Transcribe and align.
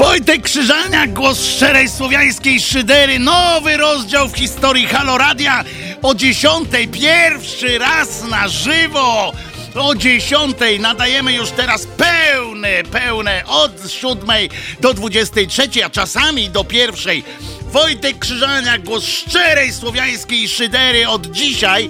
Wojtek 0.00 0.42
Krzyżaniak, 0.42 1.12
głos 1.12 1.44
szczerej 1.44 1.88
słowiańskiej 1.88 2.60
szydery. 2.60 3.18
Nowy 3.18 3.76
rozdział 3.76 4.28
w 4.28 4.36
historii 4.36 4.86
Haloradia 4.86 5.64
o 6.02 6.14
dziesiątej, 6.14 6.88
pierwszy 6.88 7.78
raz 7.78 8.24
na 8.24 8.48
żywo. 8.48 9.32
O 9.74 9.94
dziesiątej 9.94 10.80
nadajemy 10.80 11.32
już 11.32 11.50
teraz 11.50 11.86
pełne, 11.86 12.82
pełne 12.92 13.42
od 13.46 13.90
siódmej 13.90 14.50
do 14.80 14.94
dwudziestej 14.94 15.46
trzeciej, 15.46 15.82
a 15.82 15.90
czasami 15.90 16.50
do 16.50 16.64
pierwszej. 16.64 17.24
Wojtek 17.62 18.18
Krzyżaniak, 18.18 18.84
głos 18.84 19.04
szczerej 19.04 19.72
słowiańskiej 19.72 20.48
szydery 20.48 21.08
od 21.08 21.26
dzisiaj 21.26 21.88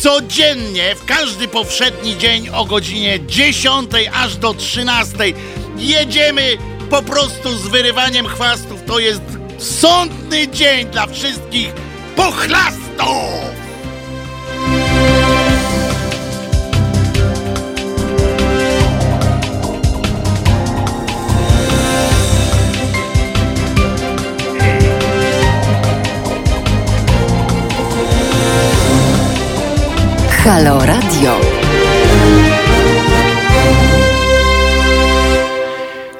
codziennie, 0.00 0.94
w 0.94 1.04
każdy 1.04 1.48
powszedni 1.48 2.18
dzień 2.18 2.48
o 2.48 2.64
godzinie 2.64 3.26
10 3.26 3.90
aż 4.14 4.36
do 4.36 4.54
13. 4.54 5.16
Jedziemy 5.76 6.58
po 6.90 7.02
prostu 7.02 7.56
z 7.56 7.68
wyrywaniem 7.68 8.26
chwastów. 8.26 8.84
To 8.86 8.98
jest 8.98 9.22
sądny 9.58 10.48
dzień 10.48 10.86
dla 10.86 11.06
wszystkich 11.06 11.72
pochlastów! 12.16 12.80
Halo 30.44 30.86
Radio. 30.86 31.59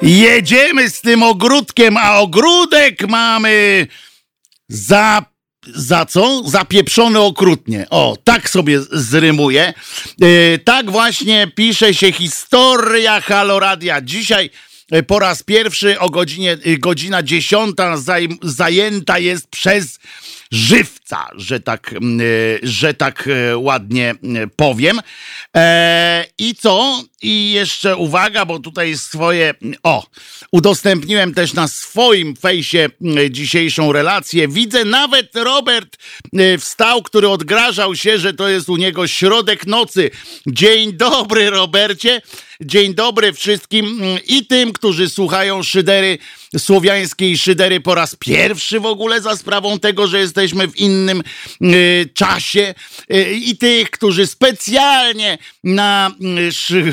Jedziemy 0.01 0.89
z 0.89 1.01
tym 1.01 1.23
ogródkiem, 1.23 1.97
a 1.97 2.19
ogródek 2.19 3.07
mamy 3.07 3.87
za 4.69 5.31
za 5.67 6.05
co? 6.05 6.41
Zapieprzony 6.45 7.19
okrutnie. 7.19 7.85
O, 7.89 8.17
tak 8.23 8.49
sobie 8.49 8.79
zrymuję. 8.91 9.73
E, 10.21 10.57
tak 10.57 10.91
właśnie 10.91 11.51
pisze 11.55 11.93
się 11.93 12.11
historia 12.11 13.21
Haloradia. 13.21 14.01
Dzisiaj 14.01 14.49
e, 14.91 15.03
po 15.03 15.19
raz 15.19 15.43
pierwszy 15.43 15.99
o 15.99 16.09
godzinie, 16.09 16.57
e, 16.65 16.77
godzina 16.77 17.23
dziesiąta 17.23 17.97
zaj, 17.97 18.27
zajęta 18.41 19.19
jest 19.19 19.47
przez 19.47 19.99
żywca, 20.51 21.27
że 21.35 21.59
tak, 21.59 21.93
mm, 21.93 22.21
e, 22.21 22.23
że 22.63 22.93
tak 22.93 23.27
e, 23.27 23.57
ładnie 23.57 24.09
e, 24.09 24.15
powiem. 24.55 24.99
E, 25.57 26.25
I 26.37 26.55
co? 26.55 27.03
I 27.21 27.51
jeszcze 27.51 27.95
uwaga, 27.95 28.45
bo 28.45 28.59
tutaj 28.59 28.97
swoje. 28.97 29.53
O, 29.83 30.05
udostępniłem 30.51 31.33
też 31.33 31.53
na 31.53 31.67
swoim 31.67 32.35
fejsie 32.35 32.89
dzisiejszą 33.29 33.91
relację. 33.91 34.47
Widzę 34.47 34.85
nawet 34.85 35.35
Robert 35.35 35.97
wstał, 36.59 37.03
który 37.03 37.29
odgrażał 37.29 37.95
się, 37.95 38.17
że 38.17 38.33
to 38.33 38.49
jest 38.49 38.69
u 38.69 38.77
niego 38.77 39.07
środek 39.07 39.67
nocy. 39.67 40.11
Dzień 40.47 40.93
dobry, 40.93 41.49
Robercie. 41.49 42.21
Dzień 42.65 42.95
dobry 42.95 43.33
wszystkim 43.33 44.01
i 44.27 44.45
tym, 44.45 44.73
którzy 44.73 45.09
słuchają 45.09 45.63
szydery, 45.63 46.17
słowiańskiej 46.57 47.37
szydery 47.37 47.79
po 47.79 47.95
raz 47.95 48.15
pierwszy 48.15 48.79
w 48.79 48.85
ogóle 48.85 49.21
za 49.21 49.37
sprawą 49.37 49.79
tego, 49.79 50.07
że 50.07 50.19
jesteśmy 50.19 50.67
w 50.67 50.77
innym 50.77 51.23
y, 51.61 52.09
czasie 52.13 52.73
y, 53.13 53.33
i 53.33 53.57
tych, 53.57 53.91
którzy 53.91 54.27
specjalnie 54.27 55.37
na 55.63 56.11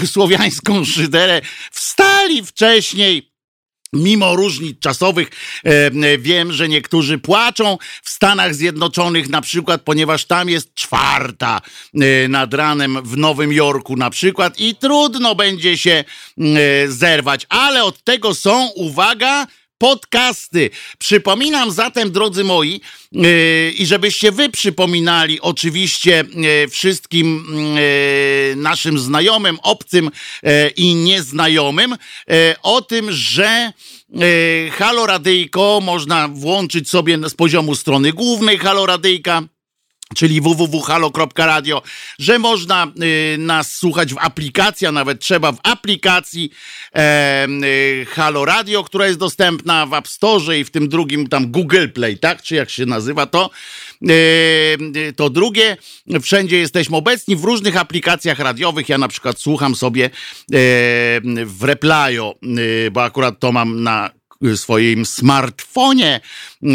y, 0.03 0.07
słowiańską 0.07 0.85
szyderę 0.85 1.41
wstali 1.73 2.47
wcześniej 2.47 3.28
Mimo 3.93 4.37
różnic 4.37 4.79
czasowych 4.81 5.31
e, 5.65 6.19
wiem, 6.19 6.53
że 6.53 6.69
niektórzy 6.69 7.19
płaczą 7.19 7.79
w 8.03 8.11
Stanach 8.11 8.55
Zjednoczonych, 8.55 9.29
na 9.29 9.41
przykład, 9.41 9.83
ponieważ 9.83 10.25
tam 10.25 10.49
jest 10.49 10.75
czwarta 10.75 11.61
e, 11.95 12.29
nad 12.29 12.55
ranem 12.55 13.03
w 13.03 13.17
Nowym 13.17 13.53
Jorku, 13.53 13.97
na 13.97 14.11
przykład, 14.11 14.61
i 14.61 14.75
trudno 14.75 15.35
będzie 15.35 15.79
się 15.79 16.05
e, 16.39 16.45
zerwać, 16.89 17.47
ale 17.49 17.85
od 17.85 18.05
tego 18.05 18.35
są, 18.35 18.67
uwaga, 18.67 19.47
podcasty. 19.79 20.71
Przypominam 20.99 21.71
zatem, 21.71 22.11
drodzy 22.11 22.45
moi, 22.45 22.81
yy, 23.13 23.73
i 23.79 23.87
żebyście 23.87 24.33
wy 24.33 24.49
przypominali 24.49 25.41
oczywiście 25.41 26.25
yy, 26.35 26.69
wszystkim 26.69 27.45
yy, 27.77 28.57
naszym 28.57 28.99
znajomym, 28.99 29.59
obcym 29.63 30.11
i 30.77 30.95
nieznajomym 30.95 31.97
o 32.63 32.83
tym, 32.83 33.13
że 33.13 33.73
Halo 34.73 35.07
Radyjko 35.07 35.81
można 35.83 36.29
włączyć 36.29 36.91
sobie 36.91 37.19
z 37.29 37.35
poziomu 37.35 37.75
strony 37.75 38.13
głównej 38.13 38.59
Halo 38.59 38.87
Radyjka 38.87 39.43
czyli 40.17 40.41
www.halo.radio, 40.41 41.83
że 42.19 42.39
można 42.39 42.87
y, 43.35 43.39
nas 43.39 43.73
słuchać 43.73 44.15
w 44.15 44.19
aplikacji, 44.19 44.87
a 44.87 44.93
nawet 44.93 45.21
trzeba 45.21 45.53
w 45.53 45.59
aplikacji 45.63 46.51
e, 46.95 47.47
y, 47.47 48.07
Halo 48.11 48.45
Radio, 48.45 48.85
która 48.85 49.07
jest 49.07 49.19
dostępna 49.19 49.87
w 49.87 49.95
App 49.95 50.09
Store 50.09 50.59
i 50.59 50.65
w 50.65 50.71
tym 50.71 50.89
drugim 50.89 51.27
tam 51.27 51.51
Google 51.51 51.89
Play, 51.95 52.19
tak? 52.19 52.43
Czy 52.43 52.55
jak 52.55 52.71
się 52.71 52.87
nazywa 52.87 53.27
to? 53.27 53.51
E, 54.03 55.13
to 55.13 55.31
drugie, 55.31 55.77
wszędzie 56.23 56.59
jesteśmy 56.59 56.97
obecni 56.97 57.37
w 57.37 57.45
różnych 57.45 57.77
aplikacjach 57.77 58.39
radiowych. 58.39 58.89
Ja 58.89 58.99
na 58.99 59.09
przykład 59.09 59.39
słucham 59.39 59.75
sobie 59.75 60.05
e, 60.05 60.11
w 61.45 61.59
Replyo, 61.63 62.35
y, 62.59 62.91
bo 62.91 63.05
akurat 63.05 63.41
to 63.41 63.53
mam 63.53 63.83
na 63.83 64.18
swoim 64.57 65.07
smartfonie 65.07 66.21
e, 66.63 66.69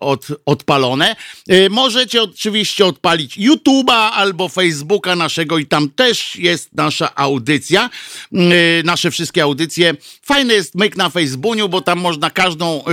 od, 0.00 0.26
odpalone. 0.46 1.16
E, 1.48 1.68
możecie 1.68 2.22
oczywiście 2.22 2.86
odpalić 2.86 3.38
YouTube'a 3.38 4.10
albo 4.12 4.48
Facebooka 4.48 5.16
naszego 5.16 5.58
i 5.58 5.66
tam 5.66 5.90
też 5.90 6.36
jest 6.36 6.74
nasza 6.74 7.14
audycja. 7.14 7.90
E, 8.32 8.38
nasze 8.84 9.10
wszystkie 9.10 9.42
audycje. 9.42 9.94
Fajny 10.22 10.54
jest 10.54 10.74
myk 10.74 10.96
na 10.96 11.10
Facebooku, 11.10 11.68
bo 11.68 11.80
tam 11.80 12.00
można 12.00 12.30
każdą 12.30 12.84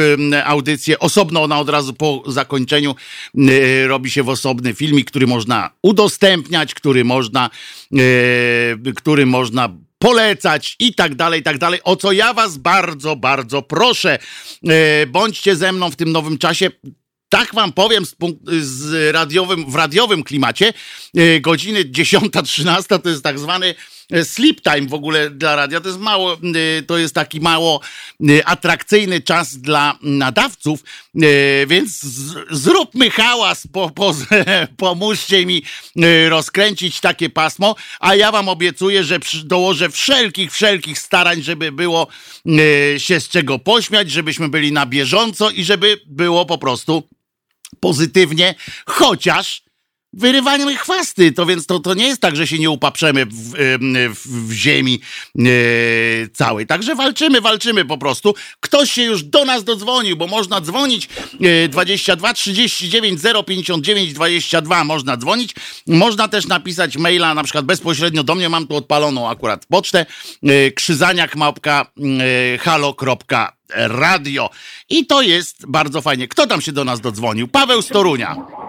audycję 0.46 1.00
osobno, 1.00 1.44
ona 1.44 1.60
od 1.60 1.70
razu 1.70 1.94
po 1.94 2.24
zakończeniu 2.28 2.96
robi 3.88 4.12
się 4.12 4.24
w 4.24 4.30
osobny 4.30 4.74
filmik, 4.74 5.08
który 5.08 5.28
można 5.28 5.70
udostępniać, 5.82 6.74
który 6.74 7.04
można, 7.04 7.50
który 8.96 9.26
można 9.26 9.70
polecać 10.02 10.76
i 10.80 10.94
tak 10.96 11.16
dalej, 11.16 11.40
i 11.40 11.44
tak 11.44 11.58
dalej. 11.58 11.80
O 11.84 11.96
co 11.96 12.12
ja 12.12 12.34
was 12.34 12.58
bardzo, 12.58 13.16
bardzo 13.16 13.62
proszę. 13.62 14.20
E, 14.68 15.08
bądźcie 15.08 15.56
ze 15.56 15.72
mną 15.72 15.92
w 15.92 15.96
tym 15.96 16.12
nowym 16.12 16.38
czasie. 16.38 16.72
Tak 17.30 17.56
wam 17.56 17.74
powiem 17.74 18.06
z, 18.06 18.16
z 18.62 19.14
radiowym, 19.14 19.72
w 19.72 19.76
radiowym 19.76 20.24
klimacie, 20.24 20.74
e, 21.18 21.40
godziny 21.40 21.86
10-13 21.86 23.00
to 23.00 23.10
jest 23.10 23.24
tak 23.24 23.40
zwany 23.40 23.76
sleep 24.24 24.62
time 24.62 24.88
w 24.88 24.94
ogóle 24.94 25.30
dla 25.30 25.56
radia 25.56 25.82
to 25.82 25.88
jest 25.88 26.00
mało, 26.00 26.34
e, 26.34 26.84
to 26.84 26.98
jest 26.98 27.16
taki 27.16 27.40
mało 27.40 27.82
e, 28.30 28.48
atrakcyjny 28.48 29.22
czas 29.22 29.58
dla 29.58 29.98
nadawców, 30.02 30.84
więc 31.68 32.02
zróbmy 32.52 33.10
hałas, 33.10 33.68
po, 33.74 33.90
po, 33.90 34.16
pomóżcie 34.78 35.46
mi 35.46 35.64
rozkręcić 36.30 37.00
takie 37.00 37.30
pasmo, 37.30 37.76
a 38.00 38.16
ja 38.16 38.32
wam 38.32 38.50
obiecuję, 38.50 39.04
że 39.04 39.20
dołożę 39.44 39.90
wszelkich, 39.90 40.52
wszelkich 40.52 41.00
starań, 41.00 41.42
żeby 41.42 41.72
było 41.72 42.08
się 42.98 43.20
z 43.20 43.30
czego 43.30 43.60
pośmiać, 43.60 44.12
żebyśmy 44.12 44.50
byli 44.50 44.72
na 44.72 44.86
bieżąco 44.86 45.50
i 45.50 45.64
żeby 45.64 46.02
było 46.06 46.46
po 46.46 46.58
prostu 46.58 47.04
pozytywnie, 47.80 48.56
chociaż 48.86 49.64
wyrywaniem 50.14 50.78
chwasty, 50.78 51.32
to 51.32 51.46
więc 51.46 51.66
to, 51.66 51.80
to 51.80 51.94
nie 51.94 52.08
jest 52.08 52.22
tak, 52.22 52.36
że 52.36 52.48
się 52.48 52.60
nie 52.60 52.70
upaprzemy 52.70 53.26
w, 53.26 53.54
w, 54.14 54.48
w 54.48 54.52
ziemi 54.52 55.02
e, 55.40 55.42
całej. 56.34 56.68
Także 56.68 56.96
walczymy, 56.96 57.42
walczymy 57.42 57.86
po 57.86 57.98
prostu. 57.98 58.36
Ktoś 58.60 58.92
się 58.92 59.04
już 59.04 59.24
do 59.24 59.46
nas 59.46 59.64
dodzwonił, 59.64 60.18
bo 60.18 60.28
można 60.28 60.62
dzwonić 60.62 61.10
e, 61.42 61.68
22 61.68 62.34
39 62.34 63.22
059 63.48 64.14
22 64.14 64.84
można 64.84 65.18
dzwonić. 65.18 65.56
Można 65.88 66.28
też 66.28 66.48
napisać 66.48 66.98
maila 66.98 67.34
na 67.34 67.44
przykład 67.44 67.66
bezpośrednio 67.66 68.24
do 68.24 68.36
mnie, 68.36 68.50
mam 68.50 68.68
tu 68.68 68.76
odpaloną 68.76 69.30
akurat 69.30 69.66
pocztę 69.66 70.06
e, 70.44 70.72
krzyzaniak 70.72 71.36
małpka 71.36 71.86
e, 72.56 72.58
halo.radio 72.58 74.50
i 74.90 75.06
to 75.06 75.22
jest 75.22 75.66
bardzo 75.68 76.02
fajnie. 76.02 76.28
Kto 76.28 76.48
tam 76.48 76.62
się 76.62 76.72
do 76.72 76.84
nas 76.84 77.02
dodzwonił? 77.02 77.48
Paweł 77.48 77.82
Storunia. 77.82 78.61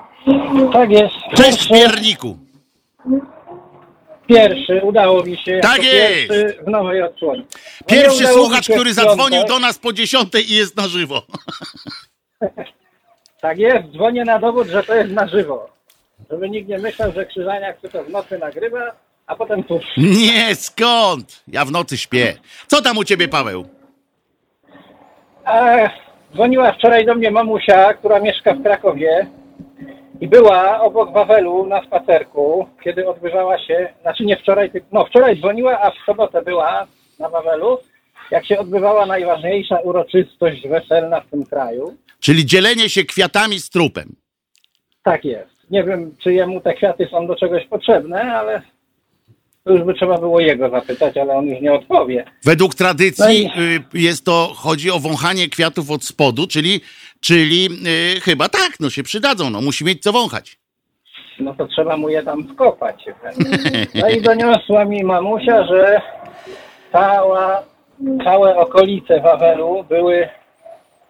Tak 0.72 0.90
jest. 0.90 1.14
Cześć 1.34 1.69
Pierniku. 1.69 2.36
Pierwszy, 4.26 4.80
udało 4.82 5.22
mi 5.22 5.36
się. 5.36 5.60
Tak 5.62 5.84
jest. 5.84 6.28
Pierwszy 6.28 6.64
w 6.64 6.69
nowej 6.69 7.02
odsłonie. 7.02 7.42
No 7.80 7.86
pierwszy 7.86 8.26
słuchacz, 8.26 8.69
który 8.69 8.94
zadzwonił 8.94 9.44
do 9.44 9.58
nas 9.58 9.78
po 9.78 9.92
dziesiątej 9.92 10.52
i 10.52 10.54
jest 10.54 10.76
na 10.76 10.88
żywo. 10.88 11.22
Tak 13.40 13.58
jest, 13.58 13.88
dzwonię 13.92 14.24
na 14.24 14.38
dowód, 14.38 14.69
że 14.69 14.82
to 14.82 14.94
jest 14.94 15.10
na 15.10 15.28
żywo. 15.28 15.69
Żeby 16.30 16.50
nikt 16.50 16.69
nie 16.69 16.78
myślał, 16.78 17.12
że 17.12 17.26
Krzyżania 17.26 17.72
chce 17.72 17.88
to 17.88 18.04
w 18.04 18.10
nocy 18.10 18.38
nagrywa, 18.38 18.92
a 19.26 19.36
potem 19.36 19.64
tu. 19.64 19.80
Nie, 19.96 20.54
skąd? 20.54 21.42
Ja 21.48 21.64
w 21.64 21.70
nocy 21.70 21.98
śpię. 21.98 22.34
Co 22.66 22.82
tam 22.82 22.98
u 22.98 23.04
ciebie, 23.04 23.28
Paweł? 23.28 23.69
A 25.44 25.76
dzwoniła 26.34 26.72
wczoraj 26.72 27.06
do 27.06 27.14
mnie 27.14 27.30
mamusia, 27.30 27.94
która 27.94 28.20
mieszka 28.20 28.54
w 28.54 28.62
Krakowie 28.62 29.26
i 30.20 30.28
była 30.28 30.80
obok 30.80 31.12
Wawelu 31.12 31.66
na 31.66 31.84
spacerku, 31.84 32.68
kiedy 32.84 33.08
odbywała 33.08 33.58
się, 33.58 33.88
znaczy 34.02 34.24
nie 34.24 34.36
wczoraj, 34.36 34.70
no 34.92 35.04
wczoraj 35.04 35.36
dzwoniła, 35.40 35.80
a 35.80 35.90
w 35.90 35.94
sobotę 36.06 36.42
była 36.42 36.86
na 37.18 37.28
Wawelu, 37.28 37.78
jak 38.30 38.46
się 38.46 38.58
odbywała 38.58 39.06
najważniejsza 39.06 39.80
uroczystość 39.80 40.68
weselna 40.68 41.20
w 41.20 41.30
tym 41.30 41.46
kraju. 41.46 41.96
Czyli 42.20 42.46
dzielenie 42.46 42.88
się 42.88 43.04
kwiatami 43.04 43.60
z 43.60 43.70
trupem. 43.70 44.16
Tak 45.02 45.24
jest. 45.24 45.52
Nie 45.70 45.84
wiem, 45.84 46.16
czy 46.22 46.32
jemu 46.32 46.60
te 46.60 46.74
kwiaty 46.74 47.08
są 47.10 47.26
do 47.26 47.36
czegoś 47.36 47.66
potrzebne, 47.66 48.34
ale 48.34 48.62
to 49.64 49.72
już 49.72 49.82
by 49.82 49.94
trzeba 49.94 50.18
było 50.18 50.40
jego 50.40 50.70
zapytać, 50.70 51.16
ale 51.16 51.34
on 51.34 51.46
już 51.46 51.60
nie 51.60 51.72
odpowie. 51.72 52.24
Według 52.44 52.74
tradycji 52.74 53.50
No 53.56 53.62
y, 53.62 53.80
jest 53.94 54.24
to, 54.24 54.52
chodzi 54.56 54.90
o 54.90 54.98
wąchanie 54.98 55.48
kwiatów 55.48 55.90
od 55.90 56.04
spodu, 56.04 56.46
czyli, 56.46 56.80
czyli 57.22 57.69
y, 58.16 58.20
chyba 58.20 58.48
tak, 58.48 58.80
no 58.80 58.90
się 58.90 59.02
przydadzą, 59.02 59.50
no 59.50 59.60
musi 59.60 59.84
mieć 59.84 60.02
co 60.02 60.12
wąchać. 60.12 60.58
No 61.40 61.54
to 61.54 61.66
trzeba 61.66 61.96
mu 61.96 62.08
je 62.08 62.22
tam 62.22 62.48
wkopać. 62.48 63.04
No 63.94 64.08
i 64.08 64.22
doniosła 64.22 64.84
mi 64.84 65.04
mamusia, 65.04 65.66
że 65.66 66.00
cała, 66.92 67.62
całe 68.24 68.56
okolice 68.56 69.20
Wawelu 69.20 69.84
były 69.88 70.28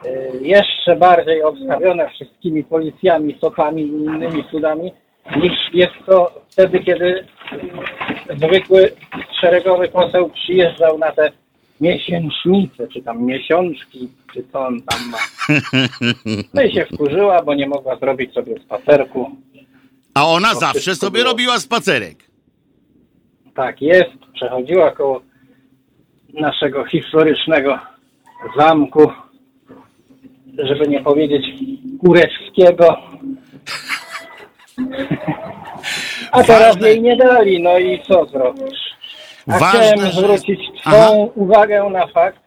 y, 0.07 0.31
jeszcze 0.41 0.97
bardziej 0.97 1.43
obstawione 1.43 2.11
wszystkimi 2.11 2.65
policjami, 2.65 3.39
sopami 3.41 3.83
i 3.83 4.05
innymi 4.05 4.45
cudami, 4.51 4.93
niż 5.37 5.53
jest 5.73 5.95
to 6.07 6.43
wtedy, 6.51 6.81
kiedy 6.81 7.27
zwykły 8.37 8.93
szeregowy 9.41 9.89
poseł 9.89 10.31
przyjeżdżał 10.31 10.99
na 10.99 11.13
te 11.13 11.33
miesięcznice, 11.83 12.89
czy 12.89 13.03
tam 13.03 13.23
miesiączki, 13.23 14.09
czy 14.35 14.45
co 14.53 14.67
on 14.67 14.83
tam 14.83 15.01
ma. 15.11 15.19
No 16.55 16.63
i 16.63 16.73
się 16.75 16.87
wkurzyła, 16.93 17.43
bo 17.43 17.55
nie 17.55 17.69
mogła 17.69 17.97
zrobić 17.97 18.33
sobie 18.33 18.61
spacerku. 18.61 19.31
A 20.15 20.27
ona 20.29 20.53
To 20.55 20.61
zawsze 20.61 20.95
sobie 20.95 21.19
było. 21.21 21.31
robiła 21.31 21.59
spacerek. 21.59 22.17
Tak 23.55 23.83
jest, 23.83 24.11
przechodziła 24.35 24.91
koło 24.91 25.23
naszego 26.35 26.85
historycznego 26.85 27.79
zamku, 28.57 29.11
żeby 30.59 30.89
nie 30.89 31.01
powiedzieć 31.03 31.45
Kurewskiego. 32.01 32.97
A 36.33 36.43
teraz 36.43 36.75
Ważne- 36.77 36.89
jej 36.89 37.03
nie 37.03 37.17
dali, 37.17 37.63
no 37.63 37.79
i 37.79 38.03
co 38.03 38.27
zrobisz? 38.27 38.92
A 39.49 39.59
Ważne, 39.59 39.81
chciałem 39.81 40.13
zwrócić. 40.13 40.61
Twą 40.81 41.31
uwagę 41.35 41.85
na 41.91 42.07
fakt, 42.07 42.39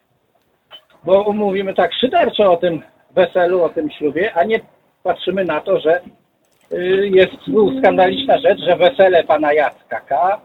bo 1.04 1.34
mówimy 1.34 1.74
tak 1.74 1.94
szyderczo 1.94 2.52
o 2.54 2.58
tym 2.58 2.82
weselu, 3.12 3.64
o 3.64 3.70
tym 3.70 3.92
ślubie, 3.92 4.34
a 4.34 4.44
nie 4.44 4.60
patrzymy 5.04 5.46
na 5.46 5.62
to, 5.62 5.80
że 5.80 6.02
y, 6.72 7.10
jest 7.14 7.32
skandaliczna 7.80 8.38
rzecz, 8.38 8.60
że 8.60 8.76
wesele 8.76 9.24
pana 9.24 9.54
Jacka 9.54 10.00
K. 10.00 10.42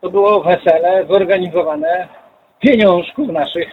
to 0.00 0.10
było 0.10 0.40
wesele 0.40 1.06
zorganizowane 1.06 2.08
pieniążków 2.60 3.28
naszych 3.28 3.68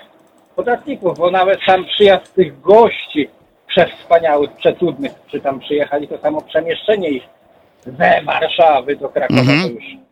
podatników, 0.55 1.17
bo 1.17 1.31
nawet 1.31 1.59
sam 1.65 1.85
przyjazd 1.85 2.35
tych 2.35 2.61
gości 2.61 3.29
przewspaniałych, 3.67 4.51
przecudnych, 4.51 5.11
czy 5.27 5.39
tam 5.39 5.59
przyjechali, 5.59 6.07
to 6.07 6.17
samo 6.17 6.41
przemieszczenie 6.41 7.09
ich 7.09 7.23
ze 7.85 8.21
Warszawy 8.25 8.95
do 8.95 9.09
Krakowa 9.09 9.41
Mhm. 9.41 9.61
to 9.61 9.67
już 9.67 10.08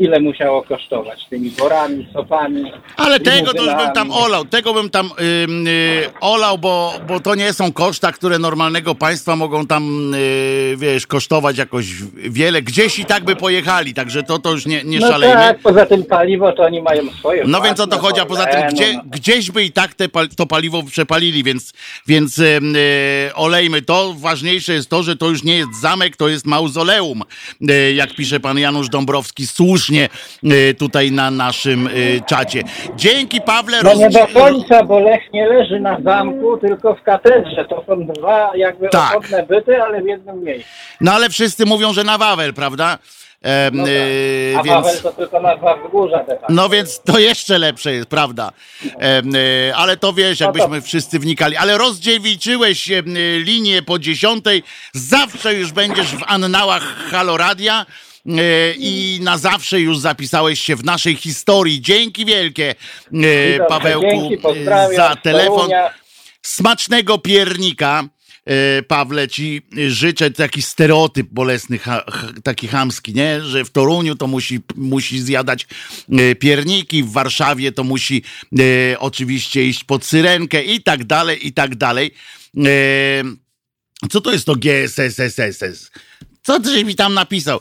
ile 0.00 0.20
musiało 0.20 0.62
kosztować 0.62 1.24
tymi 1.30 1.50
borami, 1.50 2.08
sopami. 2.12 2.72
Ale 2.96 3.20
tego 3.20 3.54
to 3.54 3.64
już 3.64 3.74
bym 3.74 3.92
tam 3.94 4.10
olał, 4.10 4.44
tego 4.44 4.74
bym 4.74 4.90
tam 4.90 5.10
ym, 5.44 5.66
y, 5.66 6.02
olał, 6.20 6.58
bo, 6.58 6.92
bo 7.08 7.20
to 7.20 7.34
nie 7.34 7.52
są 7.52 7.72
koszta, 7.72 8.12
które 8.12 8.38
normalnego 8.38 8.94
państwa 8.94 9.36
mogą 9.36 9.66
tam, 9.66 10.14
y, 10.14 10.74
wiesz, 10.76 11.06
kosztować 11.06 11.58
jakoś 11.58 11.86
wiele. 12.14 12.62
Gdzieś 12.62 12.98
i 12.98 13.04
tak 13.04 13.24
by 13.24 13.36
pojechali, 13.36 13.94
także 13.94 14.22
to, 14.22 14.38
to 14.38 14.50
już 14.50 14.66
nie, 14.66 14.84
nie 14.84 14.98
No 15.00 15.08
szalejmy. 15.08 15.34
tak, 15.36 15.58
poza 15.58 15.86
tym 15.86 16.04
paliwo 16.04 16.52
to 16.52 16.62
oni 16.62 16.82
mają 16.82 17.02
swoje. 17.18 17.44
No 17.46 17.60
więc 17.60 17.80
o 17.80 17.86
to 17.86 17.98
chodzi, 17.98 18.20
a 18.20 18.26
poza 18.26 18.46
tym 18.46 18.56
Orlenu, 18.56 18.74
gdzie, 18.74 18.92
no. 18.92 19.02
gdzieś 19.06 19.50
by 19.50 19.64
i 19.64 19.72
tak 19.72 19.94
te, 19.94 20.08
to 20.36 20.46
paliwo 20.46 20.82
przepalili, 20.82 21.44
więc, 21.44 21.72
więc 22.06 22.38
e, 22.38 22.44
olejmy 23.34 23.82
to. 23.82 24.14
Ważniejsze 24.18 24.72
jest 24.72 24.90
to, 24.90 25.02
że 25.02 25.16
to 25.16 25.28
już 25.28 25.44
nie 25.44 25.56
jest 25.56 25.80
zamek, 25.80 26.16
to 26.16 26.28
jest 26.28 26.46
mauzoleum, 26.46 27.22
e, 27.68 27.92
jak 27.92 28.14
pisze 28.14 28.40
pan 28.40 28.58
Janusz 28.58 28.88
Dąbrowski 28.88 29.46
słusznie 29.46 29.89
e, 29.98 30.74
tutaj 30.74 31.12
na 31.12 31.30
naszym 31.30 31.86
e, 31.86 31.90
czacie. 32.26 32.62
Dzięki 32.96 33.40
Pawle. 33.40 33.80
No 33.84 33.94
nie 33.94 34.10
do 34.10 34.26
końca, 34.26 34.84
bo 34.84 35.00
Lech 35.00 35.32
nie 35.32 35.48
leży 35.48 35.80
na 35.80 36.00
zamku, 36.04 36.56
tylko 36.58 36.94
w 36.94 37.02
katedrze. 37.02 37.64
To 37.64 37.84
są 37.86 38.06
dwa 38.06 38.52
jakby 38.56 38.88
Tak. 38.88 39.10
osobne 39.10 39.42
byty, 39.46 39.82
ale 39.82 40.02
w 40.02 40.06
jednym 40.06 40.44
miejscu. 40.44 40.68
No 41.00 41.12
ale 41.12 41.30
wszyscy 41.30 41.66
mówią, 41.66 41.92
że 41.92 42.04
na 42.04 42.18
Wawel, 42.18 42.54
prawda? 42.54 42.98
Em, 43.42 43.76
No 43.76 43.84
tak. 43.84 43.92
e, 43.92 44.58
A 44.58 44.62
więc... 44.62 44.76
Wawel 44.86 45.00
to 45.02 45.12
tylko 45.12 45.40
nazwa 45.40 45.76
wzgórza. 45.76 46.24
No 46.48 46.68
więc 46.68 47.00
to 47.00 47.18
jeszcze 47.18 47.58
lepsze 47.58 47.92
jest, 47.92 48.08
prawda? 48.08 48.50
E, 48.84 49.76
ale 49.76 49.96
to 49.96 50.12
wiesz, 50.12 50.40
No 50.40 50.52
to- 50.52 50.58
jakbyśmy 50.58 50.82
wszyscy 50.82 51.18
wnikali. 51.18 51.56
Ale 51.56 51.78
rozdziewiczyłeś 51.78 52.90
e, 52.90 53.02
linię 53.38 53.82
po 53.82 53.98
dziesiątej. 53.98 54.62
Zawsze 54.92 55.54
już 55.54 55.72
będziesz 55.72 56.06
w 56.16 56.22
annałach 56.26 56.82
Haloradia. 57.10 57.86
E, 58.26 58.74
I 58.78 59.18
na 59.22 59.38
zawsze 59.38 59.80
już 59.80 59.98
zapisałeś 59.98 60.60
się 60.60 60.76
w 60.76 60.84
naszej 60.84 61.16
historii. 61.16 61.80
Dzięki 61.80 62.24
wielkie, 62.24 62.70
e, 62.70 62.74
Dobrze, 63.12 63.66
Pawełku, 63.68 64.28
dzięki, 64.30 64.48
e, 64.70 64.96
za 64.96 65.16
telefon. 65.16 65.70
Smacznego 66.42 67.18
piernika. 67.18 68.08
Pawle, 68.88 69.28
ci 69.28 69.62
życzę 69.88 70.30
taki 70.30 70.62
stereotyp 70.62 71.26
bolesny, 71.30 71.78
ha, 71.78 72.04
taki 72.42 72.68
chamski, 72.68 73.14
nie? 73.14 73.40
Że 73.42 73.64
w 73.64 73.70
Toruniu 73.70 74.16
to 74.16 74.26
musi, 74.26 74.60
musi 74.76 75.20
zjadać 75.20 75.66
pierniki, 76.38 77.02
w 77.02 77.12
Warszawie 77.12 77.72
to 77.72 77.84
musi 77.84 78.22
e, 78.58 78.98
oczywiście 78.98 79.64
iść 79.64 79.84
pod 79.84 80.04
syrenkę 80.04 80.62
i 80.62 80.82
tak 80.82 81.04
dalej, 81.04 81.46
i 81.46 81.52
tak 81.52 81.74
dalej. 81.74 82.14
E, 82.56 82.70
co 84.10 84.20
to 84.20 84.32
jest 84.32 84.46
to 84.46 84.56
GSSSS? 84.56 85.90
Co 86.42 86.60
ty 86.60 86.84
mi 86.84 86.94
tam 86.94 87.14
napisał? 87.14 87.60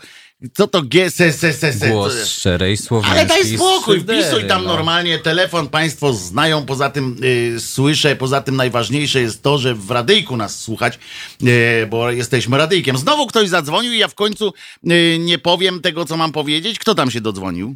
Co 0.53 0.67
to 0.67 0.81
GSSSS? 0.81 1.89
Głos 1.91 2.25
szczerej 2.25 2.77
słowiańskiej 2.77 3.19
Ale 3.19 3.27
daj 3.27 3.57
spokój, 3.57 3.99
wpisuj 3.99 4.47
tam 4.47 4.63
no. 4.63 4.73
normalnie, 4.73 5.19
telefon 5.19 5.67
państwo 5.67 6.13
znają, 6.13 6.65
poza 6.65 6.89
tym 6.89 7.15
y, 7.23 7.59
słyszę, 7.59 8.15
poza 8.15 8.41
tym 8.41 8.55
najważniejsze 8.55 9.21
jest 9.21 9.43
to, 9.43 9.57
że 9.57 9.75
w 9.75 9.91
radyjku 9.91 10.37
nas 10.37 10.59
słuchać, 10.59 10.99
y, 11.43 11.87
bo 11.89 12.11
jesteśmy 12.11 12.57
radyjkiem. 12.57 12.97
Znowu 12.97 13.27
ktoś 13.27 13.49
zadzwonił 13.49 13.93
i 13.93 13.97
ja 13.97 14.07
w 14.07 14.15
końcu 14.15 14.53
y, 14.91 15.17
nie 15.19 15.37
powiem 15.37 15.81
tego, 15.81 16.05
co 16.05 16.17
mam 16.17 16.31
powiedzieć. 16.31 16.79
Kto 16.79 16.95
tam 16.95 17.11
się 17.11 17.21
dodzwonił? 17.21 17.75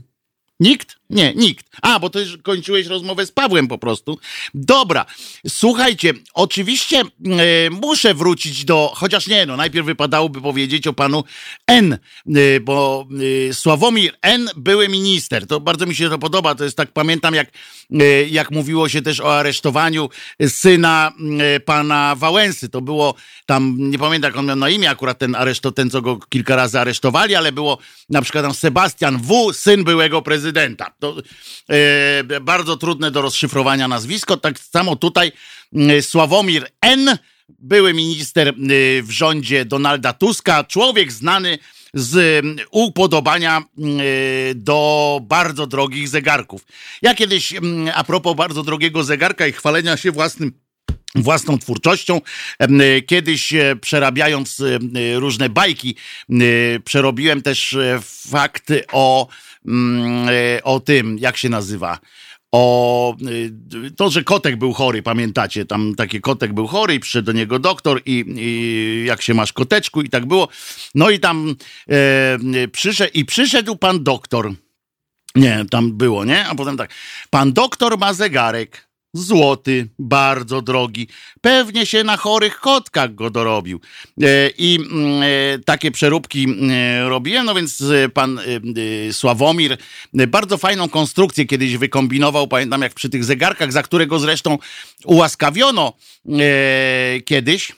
Nikt? 0.64 0.96
Nie, 1.10 1.34
nikt. 1.36 1.66
A, 1.82 2.00
bo 2.00 2.10
ty 2.10 2.26
kończyłeś 2.44 2.88
rozmowę 2.88 3.26
z 3.26 3.32
Pawłem 3.32 3.68
po 3.68 3.78
prostu. 3.78 4.20
Dobra, 4.54 5.06
słuchajcie, 5.48 6.14
oczywiście 6.34 7.00
e, 7.00 7.06
muszę 7.70 8.14
wrócić 8.14 8.66
do, 8.66 8.92
chociaż 8.96 9.28
nie, 9.28 9.46
no 9.46 9.58
najpierw 9.58 9.86
wypadałoby 9.86 10.42
powiedzieć 10.42 10.88
o 10.88 10.94
panu 10.94 11.24
N, 11.68 11.94
e, 11.94 12.60
bo 12.60 13.08
e, 13.50 13.54
Sławomir 13.54 14.14
N, 14.22 14.50
były 14.56 14.90
minister. 14.90 15.48
To 15.48 15.60
bardzo 15.60 15.86
mi 15.86 15.96
się 15.96 16.10
to 16.10 16.20
podoba, 16.20 16.56
to 16.56 16.64
jest 16.64 16.78
tak, 16.78 16.92
pamiętam 16.92 17.34
jak, 17.34 17.48
e, 17.92 18.24
jak 18.24 18.52
mówiło 18.52 18.90
się 18.90 19.02
też 19.02 19.20
o 19.20 19.38
aresztowaniu 19.38 20.10
syna 20.48 21.12
e, 21.40 21.60
pana 21.60 22.16
Wałęsy. 22.16 22.70
To 22.70 22.82
było 22.82 23.16
tam, 23.46 23.76
nie 23.78 24.00
pamiętam 24.00 24.30
jak 24.30 24.38
on 24.40 24.46
miał 24.46 24.56
na 24.56 24.70
imię 24.70 24.90
akurat 24.90 25.18
ten 25.18 25.36
areszt, 25.36 25.64
ten 25.76 25.90
co 25.90 26.02
go 26.02 26.20
kilka 26.30 26.56
razy 26.56 26.80
aresztowali, 26.80 27.36
ale 27.36 27.52
było 27.52 27.78
na 28.10 28.22
przykład 28.22 28.44
tam 28.46 28.54
Sebastian 28.54 29.18
W., 29.18 29.54
syn 29.54 29.84
byłego 29.84 30.22
prezydenta. 30.22 30.53
To 31.00 31.16
e, 31.70 32.40
bardzo 32.40 32.78
trudne 32.78 33.12
do 33.12 33.22
rozszyfrowania 33.22 33.88
nazwisko. 33.88 34.38
Tak 34.38 34.60
samo 34.60 34.96
tutaj 34.96 35.32
Sławomir 36.02 36.68
N., 36.82 37.18
były 37.60 37.94
minister 37.94 38.54
w 39.02 39.10
rządzie 39.10 39.66
Donalda 39.66 40.14
Tuska, 40.14 40.64
człowiek 40.64 41.12
znany 41.12 41.58
z 41.94 42.46
upodobania 42.72 43.64
do 44.56 45.20
bardzo 45.24 45.68
drogich 45.68 46.10
zegarków. 46.10 46.66
Ja 47.02 47.16
kiedyś, 47.16 47.54
a 47.94 48.04
propos 48.04 48.38
bardzo 48.38 48.64
drogiego 48.64 49.04
zegarka 49.04 49.48
i 49.48 49.52
chwalenia 49.52 49.98
się 49.98 50.12
własnym 50.12 50.64
własną 51.16 51.58
twórczością. 51.58 52.22
Kiedyś 53.08 53.54
e, 53.54 53.76
przerabiając 53.76 54.62
różne 55.16 55.50
bajki, 55.50 55.96
przerobiłem 56.84 57.42
też 57.42 57.74
e, 57.74 58.00
fakty 58.32 58.84
o, 58.92 59.28
o 60.64 60.80
tym, 60.80 61.18
jak 61.20 61.38
się 61.38 61.50
nazywa. 61.50 62.00
O 62.52 63.16
y, 63.86 63.92
to, 63.92 64.10
że 64.10 64.24
kotek 64.24 64.56
był 64.56 64.74
chory, 64.74 65.04
pamiętacie? 65.04 65.66
Tam 65.66 65.96
taki 65.96 66.22
kotek 66.22 66.54
był 66.54 66.68
chory 66.68 66.94
i 66.94 67.00
przyszedł 67.00 67.26
do 67.26 67.32
niego 67.32 67.60
doktor 67.60 68.02
i, 68.06 68.26
i 68.38 69.06
jak 69.08 69.22
się 69.22 69.34
masz 69.34 69.54
koteczku 69.54 70.02
i 70.02 70.10
tak 70.10 70.26
było. 70.26 70.48
No 70.96 71.10
i 71.10 71.20
tam 71.20 71.56
e, 71.90 72.68
przyszedł 72.68 73.12
i 73.14 73.26
przyszedł 73.26 73.76
pan 73.76 74.04
doktor. 74.04 74.54
Nie, 75.36 75.66
tam 75.70 75.92
było, 75.92 76.26
nie? 76.26 76.48
A 76.48 76.56
potem 76.56 76.78
tak. 76.78 76.94
Pan 77.30 77.54
doktor 77.54 77.98
ma 77.98 78.14
zegarek. 78.14 78.88
Złoty, 79.14 79.88
bardzo 80.00 80.62
drogi. 80.62 81.08
Pewnie 81.42 81.86
się 81.86 82.04
na 82.04 82.18
chorych 82.18 82.60
kotkach 82.60 83.16
go 83.16 83.30
dorobił. 83.30 83.80
E, 84.22 84.50
I 84.58 84.76
mm, 84.76 85.24
e, 85.24 85.60
takie 85.60 85.92
przeróbki 85.92 86.48
e, 86.72 87.10
robiłem, 87.10 87.46
no 87.46 87.56
więc 87.56 87.84
pan 88.14 88.40
Sławomir 89.12 89.78
bardzo 90.14 90.58
fajną 90.58 90.90
konstrukcję 90.90 91.46
kiedyś 91.46 91.78
wykombinował, 91.78 92.48
pamiętam 92.48 92.82
jak 92.82 92.94
przy 92.94 93.10
tych 93.10 93.24
zegarkach, 93.24 93.72
za 93.72 93.84
którego 93.84 94.20
zresztą 94.20 94.58
ułaskawiono 95.06 95.94
kiedyś 97.26 97.72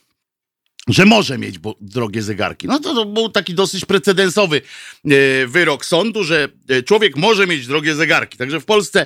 że 0.88 1.06
może 1.06 1.38
mieć 1.38 1.60
drogie 1.82 2.22
zegarki. 2.22 2.68
No 2.68 2.80
to, 2.80 2.96
to, 2.96 3.06
był 3.06 3.30
taki 3.30 3.54
dosyć 3.54 3.86
precedensowy 3.86 4.62
wyrok 5.48 5.86
sądu, 5.86 6.24
że 6.24 6.48
człowiek 6.86 7.15
może 7.15 7.48
mieć 7.48 7.68
drogie 7.68 7.96
zegarki. 7.96 8.38
Także 8.38 8.60
w 8.60 8.65
Polsce 8.65 9.06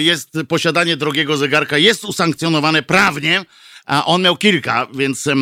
jest 0.00 0.30
posiadanie 0.48 0.96
drogiego 0.96 1.36
zegarka 1.36 1.78
jest 1.78 2.04
usankcjonowane 2.04 2.82
prawnie, 2.82 3.44
a 3.86 4.04
on 4.04 4.22
miał 4.22 4.36
kilka, 4.36 4.86
więc, 4.94 5.26
e, 5.26 5.34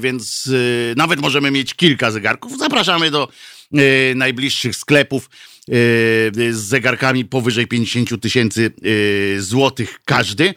więc 0.00 0.50
e, 0.90 0.94
nawet 0.94 1.20
możemy 1.20 1.50
mieć 1.50 1.74
kilka 1.74 2.10
zegarków. 2.10 2.58
Zapraszamy 2.58 3.10
do 3.10 3.28
najbliższych 4.14 4.76
sklepów 4.76 5.30
z 6.50 6.56
zegarkami 6.56 7.24
powyżej 7.24 7.66
50 7.66 8.20
tysięcy 8.20 8.70
złotych 9.38 10.00
każdy. 10.04 10.54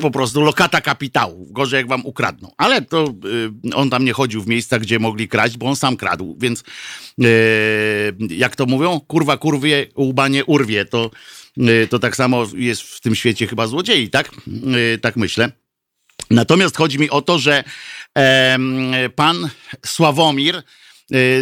Po 0.00 0.10
prostu 0.10 0.40
lokata 0.40 0.80
kapitału. 0.80 1.46
Gorzej 1.50 1.78
jak 1.78 1.88
wam 1.88 2.06
ukradną. 2.06 2.52
Ale 2.56 2.82
to 2.82 3.14
on 3.74 3.90
tam 3.90 4.04
nie 4.04 4.12
chodził 4.12 4.42
w 4.42 4.46
miejsca, 4.46 4.78
gdzie 4.78 4.98
mogli 4.98 5.28
kraść, 5.28 5.56
bo 5.56 5.66
on 5.66 5.76
sam 5.76 5.96
kradł. 5.96 6.36
Więc 6.40 6.64
jak 8.30 8.56
to 8.56 8.66
mówią, 8.66 9.00
kurwa 9.00 9.36
kurwie, 9.36 9.86
łba 9.96 10.28
nie 10.28 10.44
urwie. 10.44 10.84
To 10.84 11.10
to 11.90 11.98
tak 11.98 12.16
samo 12.16 12.46
jest 12.56 12.82
w 12.82 13.00
tym 13.00 13.14
świecie 13.14 13.46
chyba 13.46 13.66
złodziei, 13.66 14.10
tak? 14.10 14.30
Y, 14.94 14.98
tak 14.98 15.16
myślę. 15.16 15.52
Natomiast 16.30 16.76
chodzi 16.76 16.98
mi 16.98 17.10
o 17.10 17.22
to, 17.22 17.38
że 17.38 17.64
pan 19.14 19.50
Sławomir 19.86 20.56
y, 20.56 20.62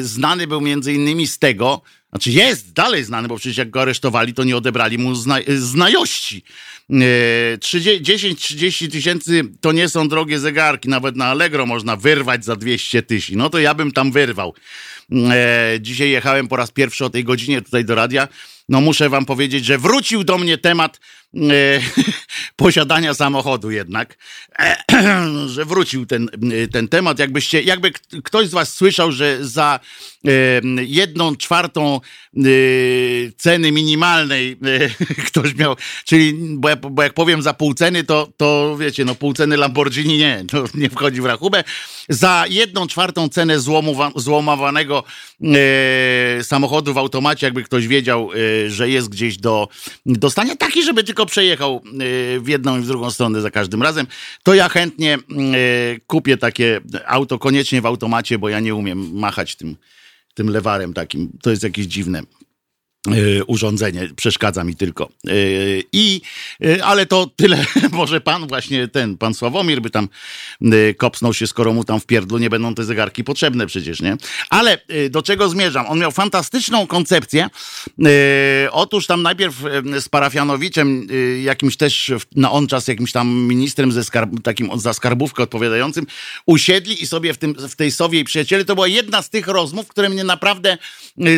znany 0.02 0.46
był 0.46 0.60
między 0.60 0.92
innymi 0.92 1.26
z 1.26 1.38
tego, 1.38 1.82
znaczy 2.10 2.30
jest 2.30 2.72
dalej 2.72 3.04
znany, 3.04 3.28
bo 3.28 3.36
przecież 3.36 3.56
jak 3.56 3.70
go 3.70 3.82
aresztowali, 3.82 4.34
to 4.34 4.44
nie 4.44 4.56
odebrali 4.56 4.98
mu 4.98 5.14
zna 5.14 5.38
znajości. 5.56 6.44
10-30 6.90 8.90
tysięcy 8.90 9.42
to 9.60 9.72
nie 9.72 9.88
są 9.88 10.08
drogie 10.08 10.38
zegarki, 10.38 10.88
nawet 10.88 11.16
na 11.16 11.26
Allegro 11.26 11.66
można 11.66 11.96
wyrwać 11.96 12.44
za 12.44 12.56
200 12.56 13.02
tysięcy. 13.02 13.38
No 13.38 13.50
to 13.50 13.58
ja 13.58 13.74
bym 13.74 13.92
tam 13.92 14.12
wyrwał. 14.12 14.54
Dzisiaj 15.80 16.10
jechałem 16.10 16.48
po 16.48 16.56
raz 16.56 16.70
pierwszy 16.70 17.04
o 17.04 17.10
tej 17.10 17.24
godzinie 17.24 17.62
tutaj 17.62 17.84
do 17.84 17.94
radia 17.94 18.28
no 18.72 18.80
muszę 18.80 19.08
wam 19.08 19.24
powiedzieć, 19.24 19.64
że 19.64 19.78
wrócił 19.78 20.24
do 20.24 20.38
mnie 20.38 20.58
temat 20.58 21.00
posiadania 22.56 23.14
samochodu 23.14 23.70
jednak, 23.70 24.16
że 25.54 25.64
wrócił 25.64 26.06
ten, 26.06 26.28
ten 26.72 26.88
temat. 26.88 27.18
Jakbyście, 27.18 27.62
jakby 27.62 27.92
ktoś 28.24 28.48
z 28.48 28.52
was 28.52 28.74
słyszał, 28.74 29.12
że 29.12 29.38
za 29.40 29.80
jedną 30.86 31.36
czwartą 31.36 32.00
e, 32.36 32.40
ceny 33.36 33.72
minimalnej 33.72 34.52
e, 34.52 34.88
ktoś 35.28 35.54
miał, 35.54 35.76
czyli 36.04 36.34
bo, 36.34 36.68
ja, 36.68 36.76
bo, 36.76 37.02
jak 37.02 37.14
powiem 37.14 37.42
za 37.42 37.54
pół 37.54 37.74
ceny, 37.74 38.04
to, 38.04 38.28
to 38.36 38.76
wiecie, 38.80 39.04
no 39.04 39.14
pół 39.14 39.32
ceny 39.32 39.56
Lamborghini 39.56 40.18
nie, 40.18 40.44
to 40.50 40.64
nie 40.74 40.90
wchodzi 40.90 41.20
w 41.20 41.24
rachubę. 41.24 41.64
Za 42.08 42.44
jedną 42.48 42.86
czwartą 42.86 43.28
cenę 43.28 43.60
złomowanego 44.16 45.04
e, 45.42 46.44
samochodu 46.44 46.94
w 46.94 46.98
automacie, 46.98 47.46
jakby 47.46 47.62
ktoś 47.62 47.86
wiedział, 47.86 48.30
że 48.68 48.88
jest 48.88 49.08
gdzieś 49.08 49.36
do 49.36 49.68
dostania, 50.06 50.56
taki, 50.56 50.84
żeby 50.84 51.04
tylko 51.04 51.21
przejechał 51.26 51.74
e, 51.74 52.40
w 52.40 52.48
jedną 52.48 52.78
i 52.78 52.80
w 52.80 52.86
drugą 52.86 53.10
stronę 53.10 53.40
za 53.40 53.50
każdym 53.50 53.82
razem, 53.82 54.06
to 54.42 54.54
ja 54.54 54.68
chętnie 54.68 55.14
e, 55.14 55.18
kupię 56.06 56.36
takie 56.36 56.80
auto 57.06 57.38
koniecznie 57.38 57.82
w 57.82 57.86
automacie, 57.86 58.38
bo 58.38 58.48
ja 58.48 58.60
nie 58.60 58.74
umiem 58.74 59.18
machać 59.18 59.56
tym, 59.56 59.76
tym 60.34 60.50
lewarem 60.50 60.94
takim. 60.94 61.38
To 61.42 61.50
jest 61.50 61.62
jakieś 61.62 61.86
dziwne. 61.86 62.22
E, 63.08 63.44
urządzenie, 63.44 64.08
przeszkadza 64.16 64.64
mi 64.64 64.76
tylko. 64.76 65.04
E, 65.04 65.32
I, 65.92 66.20
e, 66.64 66.84
ale 66.84 67.06
to 67.06 67.30
tyle, 67.36 67.64
może 67.92 68.20
pan 68.20 68.46
właśnie 68.46 68.88
ten, 68.88 69.18
pan 69.18 69.34
Sławomir 69.34 69.80
by 69.80 69.90
tam 69.90 70.08
kopsnął 70.96 71.34
się, 71.34 71.46
skoro 71.46 71.72
mu 71.72 71.84
tam 71.84 72.00
w 72.00 72.06
pierdlu 72.06 72.38
nie 72.38 72.50
będą 72.50 72.74
te 72.74 72.84
zegarki 72.84 73.24
potrzebne 73.24 73.66
przecież, 73.66 74.00
nie? 74.00 74.16
Ale 74.50 74.78
do 75.10 75.22
czego 75.22 75.48
zmierzam? 75.48 75.86
On 75.86 75.98
miał 75.98 76.12
fantastyczną 76.12 76.86
koncepcję. 76.86 77.48
Otóż 78.70 79.06
tam 79.06 79.22
najpierw 79.22 79.56
z 80.00 80.08
parafianowiczem, 80.08 81.06
jakimś 81.42 81.76
też 81.76 82.12
na 82.36 82.50
on 82.52 82.66
czas, 82.66 82.88
jakimś 82.88 83.12
tam 83.12 83.28
ministrem 83.28 83.92
ze 83.92 84.04
skarb, 84.04 84.30
takim 84.42 84.80
za 84.80 84.92
skarbówkę 84.92 85.42
odpowiadającym, 85.42 86.06
usiedli 86.46 87.02
i 87.02 87.06
sobie 87.06 87.34
w, 87.34 87.38
tym, 87.38 87.54
w 87.54 87.76
tej 87.76 87.92
Sowie 87.92 88.20
i 88.20 88.24
przyjaciele, 88.24 88.64
to 88.64 88.74
była 88.74 88.88
jedna 88.88 89.22
z 89.22 89.30
tych 89.30 89.46
rozmów, 89.46 89.88
które 89.88 90.08
mnie 90.08 90.24
naprawdę 90.24 90.78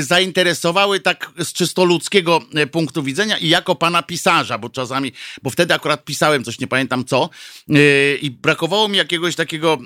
zainteresowały 0.01 1.01
tak 1.01 1.31
z 1.45 1.54
czysto 1.55 1.85
ludzkiego 1.85 2.41
e, 2.55 2.67
punktu 2.67 3.03
widzenia 3.03 3.39
i 3.39 3.49
jako 3.49 3.75
pana 3.75 4.03
pisarza, 4.03 4.59
bo 4.59 4.71
czasami, 4.71 5.13
bo 5.43 5.51
wtedy 5.51 5.75
akurat 5.75 6.05
pisałem 6.05 6.45
coś, 6.45 6.59
nie 6.59 6.67
pamiętam 6.67 7.05
co, 7.05 7.31
e, 7.71 8.15
i 8.15 8.31
brakowało 8.31 8.89
mi 8.89 8.99
jakiegoś 8.99 9.37
takiego 9.37 9.79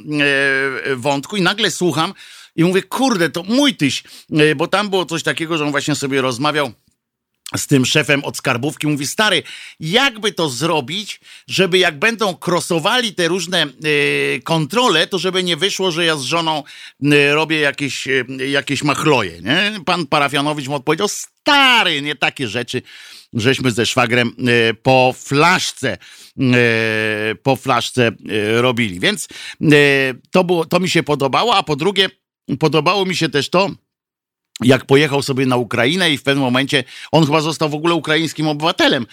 e, 0.91 0.97
wątku 0.97 1.37
i 1.37 1.43
nagle 1.43 1.71
słucham 1.71 2.15
i 2.57 2.65
mówię, 2.65 2.83
kurde, 2.83 3.31
to 3.31 3.43
mój 3.43 3.75
tyś, 3.75 4.03
bo 4.57 4.69
tam 4.69 4.91
było 4.91 5.05
coś 5.07 5.23
takiego, 5.23 5.59
że 5.59 5.65
on 5.65 5.71
właśnie 5.71 5.95
sobie 5.95 6.21
rozmawiał 6.21 6.73
z 7.57 7.67
tym 7.67 7.87
szefem 7.87 8.25
od 8.25 8.37
skarbówki, 8.37 8.87
mówi, 8.87 9.07
stary, 9.07 9.43
jakby 9.81 10.33
to 10.33 10.49
zrobić, 10.49 11.21
żeby 11.47 11.79
jak 11.79 11.99
będą 11.99 12.35
krosowali 12.37 13.15
te 13.15 13.29
różne 13.29 13.67
y, 13.85 14.41
kontrole, 14.45 15.07
to 15.07 15.19
żeby 15.19 15.43
nie 15.43 15.57
wyszło, 15.57 15.91
że 15.91 16.05
ja 16.05 16.17
z 16.17 16.23
żoną 16.23 16.63
y, 17.05 17.35
robię 17.35 17.61
jakieś, 17.61 18.07
y, 18.07 18.27
jakieś 18.49 18.83
machloje, 18.83 19.41
nie? 19.41 19.81
Pan 19.87 20.07
parafianowicz 20.07 20.69
mu 20.69 20.75
odpowiedział, 20.75 21.09
stary, 21.09 22.03
nie 22.03 22.15
takie 22.17 22.49
rzeczy, 22.49 22.83
żeśmy 23.33 23.71
ze 23.71 23.87
szwagrem 23.87 24.33
po 24.83 25.15
flaszce, 25.19 25.99
po 27.43 27.57
flaszce 27.57 28.11
robili. 28.53 29.01
Więc 29.01 29.29
to, 30.31 30.45
było, 30.45 30.65
to 30.65 30.81
mi 30.81 30.91
się 30.91 31.03
podobało, 31.03 31.57
a 31.57 31.63
po 31.63 31.77
drugie, 31.77 32.09
podobało 32.59 33.05
mi 33.05 33.17
się 33.17 33.29
też 33.29 33.51
to, 33.51 33.71
jak 34.65 34.85
pojechał 34.85 35.23
sobie 35.23 35.47
na 35.47 35.57
Ukrainę 35.57 36.11
i 36.11 36.19
w 36.19 36.23
pewnym 36.23 36.45
momencie 36.45 36.85
on 37.13 37.27
chyba 37.27 37.41
został 37.41 37.69
w 37.69 37.75
ogóle 37.75 37.95
ukraińskim 37.95 38.49
obywatelem 38.49 39.03
e, 39.03 39.07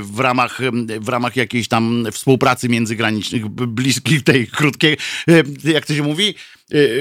w 0.00 0.16
ramach, 0.18 0.60
w 1.00 1.08
ramach 1.08 1.36
jakiejś 1.36 1.68
tam 1.68 2.06
współpracy 2.12 2.68
międzygranicznych, 2.68 3.48
bliskiej 3.48 4.22
tej 4.22 4.46
krótkiej, 4.46 4.96
e, 5.28 5.42
jak 5.72 5.86
to 5.86 5.94
się 5.94 6.02
mówi, 6.02 6.34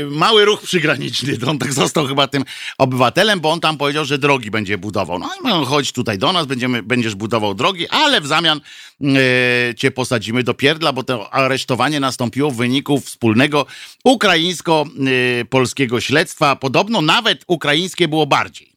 mały 0.10 0.46
ruch 0.46 0.62
przygraniczny, 0.62 1.38
to 1.38 1.52
on 1.52 1.58
tak 1.58 1.74
został 1.74 2.08
chyba 2.08 2.28
tym 2.28 2.44
obywatelem, 2.78 3.40
bo 3.40 3.52
on 3.52 3.60
tam 3.60 3.78
powiedział, 3.78 4.06
że 4.06 4.18
drogi 4.18 4.52
będzie 4.52 4.78
budował. 4.78 5.20
No 5.20 5.30
i 5.46 5.52
on 5.52 5.66
chodź 5.66 5.92
tutaj 5.92 6.18
do 6.18 6.34
nas, 6.34 6.46
będziemy, 6.46 6.84
będziesz 6.84 7.16
budował 7.16 7.54
drogi, 7.54 7.88
ale 7.90 8.22
w 8.22 8.28
zamian 8.28 8.62
e, 9.02 9.06
cię 9.76 9.92
posadzimy 9.92 10.44
do 10.44 10.54
pierdla, 10.54 10.94
bo 10.94 11.04
to 11.04 11.34
aresztowanie 11.34 12.00
nastąpiło 12.00 12.52
w 12.52 12.56
wyniku 12.56 13.00
wspólnego 13.00 13.66
ukraińsko-polskiego 14.04 16.02
śledztwa. 16.02 16.56
Podobno 16.56 17.02
nawet 17.02 17.44
ukraińskie 17.48 18.08
było 18.08 18.26
bardziej. 18.26 18.75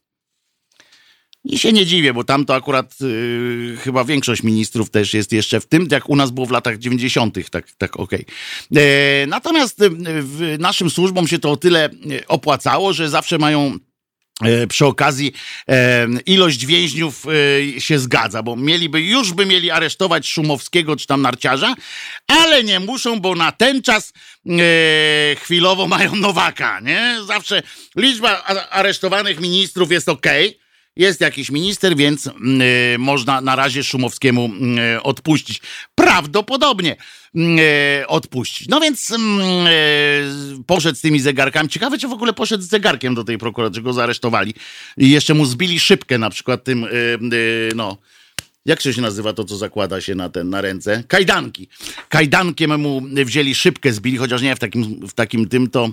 I 1.43 1.59
się 1.59 1.73
nie 1.73 1.85
dziwię, 1.85 2.13
bo 2.13 2.23
tam 2.23 2.45
to 2.45 2.55
akurat 2.55 2.95
yy, 3.01 3.77
chyba 3.77 4.03
większość 4.03 4.43
ministrów 4.43 4.89
też 4.89 5.13
jest 5.13 5.31
jeszcze 5.33 5.59
w 5.59 5.65
tym, 5.65 5.87
jak 5.91 6.09
u 6.09 6.15
nas 6.15 6.31
było 6.31 6.45
w 6.45 6.51
latach 6.51 6.77
90., 6.77 7.49
tak, 7.49 7.71
tak 7.77 7.99
okej. 7.99 8.25
Okay. 8.71 8.83
E, 8.83 9.27
natomiast 9.27 9.77
w 10.21 10.55
naszym 10.59 10.89
służbom 10.89 11.27
się 11.27 11.39
to 11.39 11.51
o 11.51 11.57
tyle 11.57 11.85
e, 11.85 12.27
opłacało, 12.27 12.93
że 12.93 13.09
zawsze 13.09 13.37
mają 13.37 13.77
e, 14.43 14.67
przy 14.67 14.85
okazji 14.85 15.33
e, 15.69 16.07
ilość 16.25 16.65
więźniów 16.65 17.25
się 17.77 17.99
zgadza, 17.99 18.43
bo 18.43 18.55
mieliby, 18.55 19.01
już 19.01 19.33
by 19.33 19.45
mieli 19.45 19.71
aresztować 19.71 20.27
Szumowskiego 20.27 20.95
czy 20.95 21.07
tam 21.07 21.21
narciarza, 21.21 21.75
ale 22.27 22.63
nie 22.63 22.79
muszą, 22.79 23.19
bo 23.19 23.35
na 23.35 23.51
ten 23.51 23.81
czas 23.81 24.13
chwilowo 25.35 25.87
mają 25.87 26.15
Nowaka, 26.15 26.79
nie? 26.79 27.17
Zawsze 27.27 27.63
liczba 27.95 28.43
aresztowanych 28.69 29.39
ministrów 29.39 29.91
jest 29.91 30.09
okej, 30.09 30.47
okay, 30.47 30.68
jest 30.99 31.21
jakiś 31.21 31.51
minister, 31.51 31.95
więc 31.95 32.27
y, 32.27 32.31
można 32.99 33.41
na 33.41 33.55
razie 33.55 33.83
Szumowskiemu 33.83 34.49
y, 34.95 35.03
odpuścić. 35.03 35.61
Prawdopodobnie 35.95 36.95
y, 37.35 38.07
odpuścić. 38.07 38.67
No 38.67 38.79
więc 38.79 39.13
poszedł 40.65 40.97
z 40.97 41.01
tymi 41.01 41.19
zegarkami. 41.19 41.69
Ciekawe, 41.69 41.97
czy 41.97 42.07
w 42.07 42.11
ogóle 42.11 42.33
poszedł 42.33 42.63
z 42.63 42.67
zegarkiem 42.67 43.15
do 43.15 43.23
tej 43.23 43.37
prokuratury, 43.37 43.81
go 43.81 43.93
zaresztowali. 43.93 44.53
I 44.97 45.09
jeszcze 45.09 45.33
mu 45.33 45.45
zbili 45.45 45.79
szybkę 45.79 46.17
na 46.17 46.29
przykład 46.29 46.63
tym, 46.63 46.85
no 47.75 47.97
jak 48.65 48.81
się 48.81 49.01
nazywa 49.01 49.33
to, 49.33 49.43
co 49.43 49.57
zakłada 49.57 50.01
się 50.01 50.15
na 50.15 50.29
ten, 50.29 50.49
na 50.49 50.61
ręce? 50.61 51.03
Kajdanki. 51.07 51.67
Kajdankiem 52.09 52.79
mu 52.81 53.01
wzięli 53.25 53.55
szybkę, 53.55 53.93
zbili, 53.93 54.17
chociaż 54.17 54.41
nie 54.41 54.55
w 54.55 54.59
takim, 54.59 55.07
w 55.07 55.13
takim 55.13 55.47
tym 55.47 55.69
to 55.69 55.89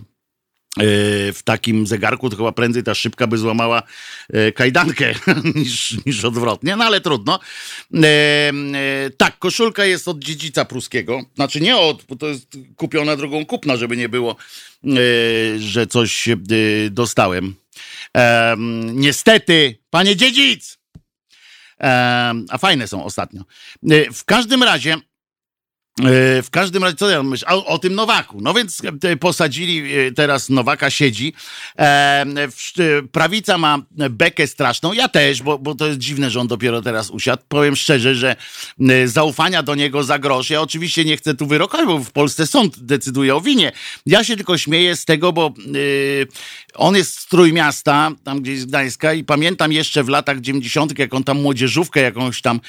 w 1.33 1.41
takim 1.45 1.87
zegarku 1.87 2.31
to 2.31 2.37
chyba 2.37 2.53
prędzej 2.53 2.83
ta 2.83 2.95
szybka 2.95 3.27
by 3.27 3.39
złamała 3.39 3.83
kajdankę 4.55 5.15
niż, 5.55 5.97
niż 6.07 6.25
odwrotnie, 6.25 6.77
no 6.77 6.85
ale 6.85 7.01
trudno. 7.01 7.39
Tak, 9.17 9.39
koszulka 9.39 9.85
jest 9.85 10.09
od 10.09 10.19
dziedzica 10.19 10.65
pruskiego. 10.65 11.25
Znaczy 11.35 11.61
nie 11.61 11.77
od, 11.77 12.05
bo 12.05 12.17
to 12.17 12.27
jest 12.27 12.59
kupiona 12.77 13.17
drogą 13.17 13.47
kupna, 13.47 13.77
żeby 13.77 13.97
nie 13.97 14.09
było, 14.09 14.37
że 15.59 15.87
coś 15.87 16.29
dostałem. 16.91 17.55
Niestety, 18.93 19.79
panie 19.91 20.17
dziedzic! 20.17 20.79
A 22.49 22.59
fajne 22.59 22.89
są 22.89 23.05
ostatnio. 23.05 23.43
W 24.13 24.25
każdym 24.25 24.63
razie 24.63 24.97
E, 24.97 25.16
w 26.43 26.47
każdym 26.51 26.85
razie, 26.85 26.97
co 26.97 27.11
ja 27.11 27.23
myślę? 27.23 27.49
O, 27.49 27.67
o, 27.67 27.79
tym 27.79 27.95
Nowaku. 27.95 28.41
No 28.41 28.55
więc 28.55 28.83
e, 29.03 29.17
posadzili, 29.17 29.99
e, 29.99 30.13
teraz 30.13 30.49
Nowaka 30.49 30.91
siedzi. 30.91 31.33
Prawica 33.13 33.59
ma 33.59 33.79
bekę 34.11 34.47
straszną. 34.47 34.93
Ja 34.93 35.09
też, 35.09 35.43
bo, 35.43 35.59
bo 35.59 35.75
to 35.75 35.87
jest 35.87 35.99
dziwne, 35.99 36.31
że 36.31 36.41
on 36.41 36.47
dopiero 36.47 36.83
teraz 36.83 37.11
usiadł. 37.11 37.43
Powiem 37.49 37.77
szczerze, 37.77 38.15
że 38.15 38.37
zaufania 39.05 39.63
do 39.63 39.75
niego 39.75 40.05
za 40.05 40.19
grosz. 40.19 40.51
Ja 40.51 40.61
oczywiście 40.61 41.05
nie 41.05 41.17
chcę 41.17 41.35
tu 41.35 41.47
wyrokować, 41.47 41.87
bo 41.87 41.99
w 41.99 42.11
Polsce 42.11 42.47
sąd 42.47 42.79
decyduje 42.79 43.37
o 43.37 43.41
winie. 43.41 43.73
Ja 44.07 44.25
się 44.25 44.37
tylko 44.37 44.59
śmieję 44.59 44.97
z 44.97 45.05
tego, 45.05 45.33
bo 45.33 45.55
on 46.75 46.97
jest 46.97 47.21
z 47.21 47.27
Trójmiasta, 47.27 48.11
tam 48.25 48.43
gdzieś 48.43 48.61
z 48.61 48.65
Gdańska 48.65 49.13
i 49.13 49.25
pamiętam 49.25 49.73
jeszcze 49.73 50.05
w 50.05 50.09
latach 50.09 50.41
90., 50.41 50.99
jak 50.99 51.15
on 51.15 51.25
tam 51.25 51.43
młodzieżówkę 51.43 52.01
jakąś 52.01 52.43
tam 52.43 52.61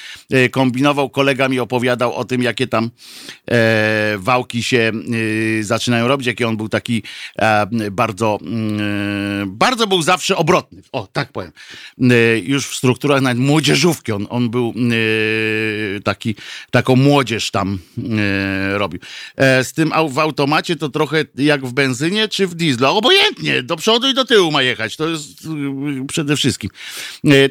kombinował, 0.50 1.10
kolega 1.10 1.48
mi 1.48 1.60
opowiadał 1.60 2.14
o 2.14 2.24
tym, 2.24 2.42
jakie 2.42 2.66
tam 2.66 2.84
e, 2.84 3.17
wałki 4.18 4.62
się 4.62 4.92
e, 5.58 5.62
zaczynają 5.62 6.08
robić, 6.08 6.26
jaki 6.26 6.44
on 6.44 6.56
był 6.56 6.68
taki 6.68 7.02
e, 7.38 7.66
bardzo, 7.90 8.38
mm, 8.42 9.56
bardzo 9.56 9.86
był 9.86 10.02
zawsze 10.02 10.36
obrotny. 10.36 10.82
O, 10.92 11.08
tak 11.12 11.32
powiem. 11.32 11.52
E, 12.00 12.38
już 12.38 12.66
w 12.66 12.76
strukturach 12.76 13.20
nawet 13.20 13.38
młodzieżówki 13.38 14.12
on, 14.12 14.26
on 14.30 14.50
był 14.50 14.74
e, 14.76 16.00
taki, 16.00 16.34
taką 16.70 16.96
młodzież 16.96 17.50
tam 17.50 17.78
e, 18.18 18.78
robił. 18.78 19.00
z 19.62 19.72
tym 19.72 19.92
w 20.08 20.18
automacie 20.18 20.76
to 20.76 20.88
trochę 20.88 21.24
jak 21.34 21.66
w 21.66 21.72
benzynie 21.72 22.28
czy 22.28 22.46
w 22.46 22.54
dieslu. 22.54 22.86
Obojętnie, 22.86 23.62
do 23.62 23.76
przodu 23.76 24.08
i 24.08 24.14
do 24.14 24.24
tyłu 24.24 24.50
ma 24.50 24.62
jechać. 24.62 24.96
To 24.96 25.08
jest 25.08 25.48
przede 26.08 26.36
wszystkim. 26.36 26.70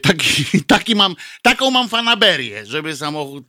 taki, 0.02 0.46
taki 0.68 0.96
mam, 0.96 1.16
taką 1.42 1.72
mam 1.72 1.90
fanaberię, 1.90 2.66
żeby 2.66 2.96
samochód 2.96 3.46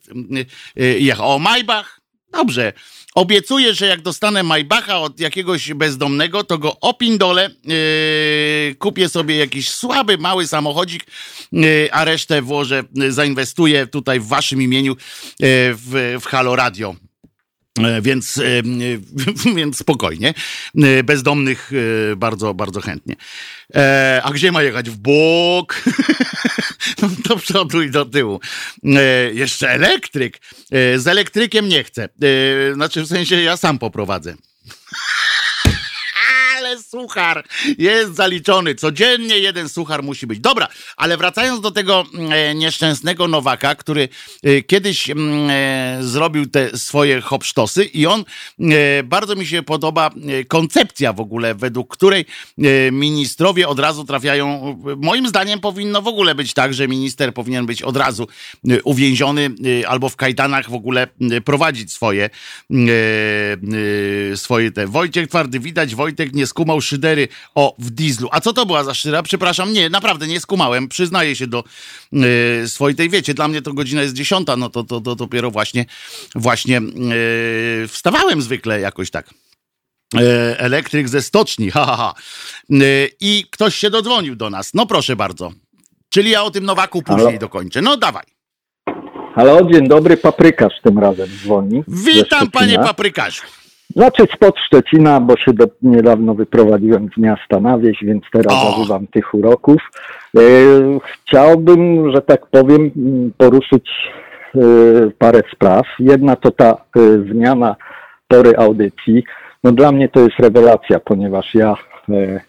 jechał. 0.77 1.31
O, 1.31 1.39
Maybach 1.39 2.01
Dobrze. 2.33 2.73
Obiecuję, 3.15 3.75
że 3.75 3.87
jak 3.87 4.03
dostanę 4.03 4.43
Maybacha 4.43 5.01
od 5.01 5.21
jakiegoś 5.21 5.75
bezdomnego, 5.75 6.45
to 6.45 6.59
go 6.59 6.81
opindolę, 6.81 7.51
yy, 7.65 8.75
kupię 8.79 9.09
sobie 9.09 9.37
jakiś 9.37 9.71
słaby, 9.71 10.19
mały 10.19 10.47
samochodzik, 10.47 11.07
yy, 11.53 11.89
a 11.93 12.05
resztę 12.05 12.43
włożę, 12.43 12.85
yy, 12.95 13.13
zainwestuję 13.13 13.87
tutaj 13.87 14.21
w 14.21 14.27
waszym 14.27 14.63
imieniu 14.63 14.93
yy, 14.93 15.49
w, 15.75 16.19
w 16.21 16.25
Halo 16.27 16.57
Radio. 16.57 17.08
Yy, 17.79 18.03
więc, 18.03 18.37
yy, 18.37 19.01
więc 19.57 19.79
spokojnie. 19.79 20.35
Bezdomnych 21.05 21.71
bardzo, 22.17 22.55
bardzo 22.55 22.81
chętnie. 22.81 23.17
E, 23.75 24.21
a 24.25 24.33
gdzie 24.33 24.53
ma 24.53 24.63
jechać? 24.63 24.91
W 24.91 24.97
bok? 24.97 25.83
no, 27.03 27.09
do 27.29 27.37
przodu 27.37 27.83
i 27.83 27.91
do 27.91 28.05
tyłu. 28.05 28.41
E, 28.85 29.33
jeszcze 29.33 29.71
elektryk. 29.71 30.39
E, 30.71 30.99
z 30.99 31.07
elektrykiem 31.07 31.69
nie 31.69 31.85
chcę. 31.85 32.05
E, 32.05 32.75
znaczy, 32.75 33.03
w 33.03 33.07
sensie 33.07 33.37
ja 33.43 33.57
sam 33.57 33.79
poprowadzę 33.79 34.35
ale 36.69 36.83
suchar 36.83 37.45
jest 37.79 38.15
zaliczony. 38.15 38.75
Codziennie 38.75 39.39
jeden 39.39 39.69
suchar 39.69 40.03
musi 40.03 40.27
być. 40.27 40.41
Dobra, 40.41 40.69
ale 40.97 41.17
wracając 41.17 41.61
do 41.61 41.71
tego 41.71 42.05
e, 42.31 42.55
nieszczęsnego 42.55 43.29
Nowaka, 43.29 43.75
który 43.75 44.09
e, 44.43 44.63
kiedyś 44.63 45.11
mm, 45.11 45.51
e, 45.51 45.99
zrobił 46.01 46.47
te 46.47 46.79
swoje 46.79 47.21
hopsztosy 47.21 47.85
i 47.85 48.07
on, 48.07 48.25
bardzo 49.05 49.35
mi 49.37 49.47
się 49.47 49.63
podoba 49.63 50.11
koncepcja 50.49 51.13
w 51.13 51.21
ogóle, 51.21 51.55
według 51.55 51.97
której 51.97 52.25
ministrowie 52.93 53.69
od 53.69 53.79
razu 53.79 54.05
trafiają, 54.05 54.77
moim 54.97 55.29
zdaniem 55.29 55.61
powinno 55.61 56.03
w 56.03 56.07
ogóle 56.07 56.35
być 56.35 56.55
tak, 56.55 56.75
że 56.75 56.89
minister 56.89 57.35
powinien 57.35 57.67
być 57.67 57.83
od 57.83 57.97
razu 57.97 58.29
uwięziony 58.85 59.51
albo 59.87 60.09
w 60.09 60.17
kajdanach 60.17 60.71
w 60.71 60.75
ogóle 60.75 61.09
prowadzić 61.45 61.93
swoje 61.93 62.31
swoje 64.35 64.73
te. 64.73 64.87
Wojciech 64.87 65.29
Twardy, 65.29 65.61
widać 65.61 65.95
Wojtek 65.95 66.33
nie 66.33 66.47
skumał 66.59 66.81
szydery 66.81 67.29
o 67.55 67.75
w 67.79 67.91
dieslu. 67.91 68.29
A 68.33 68.41
co 68.41 68.53
to 68.53 68.67
była 68.67 68.85
za 68.85 68.95
szyra? 68.95 69.23
Przepraszam, 69.23 69.73
nie, 69.73 69.91
naprawdę 69.91 70.27
nie 70.27 70.41
skumałem. 70.41 70.89
Przyznaję 70.89 71.37
się 71.37 71.47
do 71.47 71.65
y, 72.65 72.69
swojej 72.69 72.97
tej 72.97 73.09
wiecie. 73.09 73.35
Dla 73.35 73.49
mnie 73.49 73.63
to 73.63 73.73
godzina 73.73 74.03
jest 74.03 74.15
dziesiąta, 74.15 74.57
no 74.57 74.71
to, 74.71 74.85
to, 74.85 75.01
to 75.01 75.17
dopiero 75.17 75.51
właśnie 75.51 75.87
właśnie 76.35 76.81
y, 77.85 77.89
wstawałem 77.89 78.43
zwykle 78.43 78.81
jakoś 78.81 79.11
tak. 79.11 79.31
Y, 80.15 80.21
elektryk 80.59 81.09
ze 81.09 81.23
stoczni, 81.23 81.71
ha, 81.71 81.85
ha, 81.87 81.97
ha. 81.97 82.15
I 83.21 83.45
ktoś 83.51 83.75
się 83.75 83.91
dodzwonił 83.91 84.37
do 84.37 84.51
nas. 84.51 84.75
No 84.75 84.87
proszę 84.87 85.17
bardzo. 85.17 85.53
Czyli 86.09 86.31
ja 86.31 86.43
o 86.43 86.51
tym 86.51 86.65
Nowaku 86.65 87.03
później 87.03 87.27
Halo? 87.27 87.39
dokończę. 87.39 87.83
No 87.83 87.97
dawaj. 87.97 88.25
Halo, 89.35 89.71
dzień 89.73 89.89
dobry, 89.89 90.17
paprykarz 90.17 90.75
tym 90.83 90.99
razem 90.99 91.29
dzwoni. 91.43 91.83
Witam 91.89 92.51
panie 92.51 92.79
paprykarzu. 92.79 93.43
Znaczy 93.99 94.25
spod 94.35 94.55
Szczecina, 94.67 95.21
bo 95.21 95.37
się 95.37 95.53
do, 95.53 95.65
niedawno 95.83 96.35
wyprowadziłem 96.35 97.09
z 97.17 97.21
miasta 97.21 97.61
na 97.61 97.79
wieś, 97.79 97.99
więc 98.03 98.25
teraz 98.33 98.53
o. 98.53 98.71
zażywam 98.71 99.07
tych 99.07 99.35
uroków. 99.35 99.77
E, 100.37 100.41
chciałbym, 101.03 102.13
że 102.13 102.23
tak 102.23 102.47
powiem, 102.47 102.91
poruszyć 103.37 103.91
e, 104.55 104.61
parę 105.19 105.43
spraw. 105.53 105.87
Jedna 105.99 106.37
to 106.37 106.51
ta 106.51 106.71
e, 106.71 106.77
zmiana 107.33 107.77
pory 108.29 108.57
audycji. 108.57 109.25
No 109.65 109.73
dla 109.73 109.93
mnie 109.93 110.09
to 110.09 110.21
jest 110.21 110.39
rewelacja, 110.39 111.01
ponieważ 111.01 111.55
ja 111.55 111.77
e, 112.09 112.41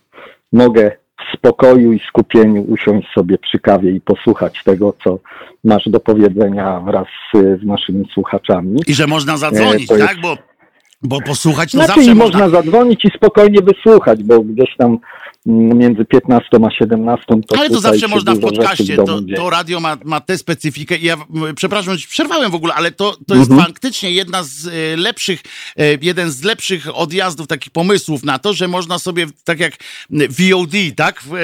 mogę 0.54 0.92
w 1.20 1.38
spokoju 1.38 1.94
i 1.94 2.00
skupieniu 2.00 2.62
usiąść 2.62 3.08
sobie 3.14 3.38
przy 3.38 3.60
kawie 3.60 3.92
i 3.92 4.02
posłuchać 4.02 4.64
tego, 4.64 4.94
co 5.04 5.20
masz 5.64 5.90
do 5.90 6.00
powiedzenia 6.00 6.80
wraz 6.80 7.08
z, 7.34 7.62
z 7.62 7.66
naszymi 7.66 8.08
słuchaczami. 8.14 8.80
I 8.88 8.94
że 8.94 9.08
można 9.08 9.38
zadzwonić, 9.38 9.88
tak? 9.88 10.18
Bo 10.22 10.49
bo 11.02 11.22
posłuchać 11.22 11.72
to 11.72 11.78
znaczy, 11.78 11.94
zawsze 11.94 12.16
można... 12.16 12.40
można 12.40 12.62
zadzwonić 12.62 13.06
i 13.06 13.18
spokojnie 13.18 13.60
wysłuchać, 13.62 14.24
bo 14.24 14.40
gdzieś 14.40 14.76
tam 14.78 14.98
między 15.46 16.06
15 16.06 16.48
a 16.68 16.72
17 16.72 17.26
to 17.48 17.60
Ale 17.60 17.70
to 17.70 17.80
zawsze 17.80 18.08
można 18.08 18.36
w 18.36 18.40
podcaście, 18.40 18.96
to, 18.96 19.20
to, 19.36 19.50
radio 19.50 19.80
ma, 19.80 19.98
ma 20.06 20.22
tę 20.22 20.38
specyfikę 20.38 20.98
i 20.98 21.06
ja 21.06 21.16
przepraszam, 21.56 21.98
że 21.98 22.08
przerwałem 22.08 22.52
w 22.52 22.56
ogóle, 22.56 22.74
ale 22.74 22.92
to, 22.92 23.16
to 23.28 23.36
jest 23.36 23.52
mhm. 23.52 23.68
faktycznie 23.68 24.12
jedna 24.12 24.44
z 24.44 24.68
e, 24.68 24.98
lepszych, 24.98 25.42
e, 25.78 25.84
jeden 26.02 26.32
z 26.32 26.44
lepszych 26.44 26.98
odjazdów, 26.98 27.48
takich 27.48 27.74
pomysłów 27.74 28.24
na 28.24 28.40
to, 28.40 28.54
że 28.54 28.68
można 28.68 29.00
sobie 29.00 29.26
tak 29.46 29.60
jak 29.60 29.74
VOD, 30.10 30.74
tak? 30.96 31.22
W, 31.22 31.34
e, 31.34 31.38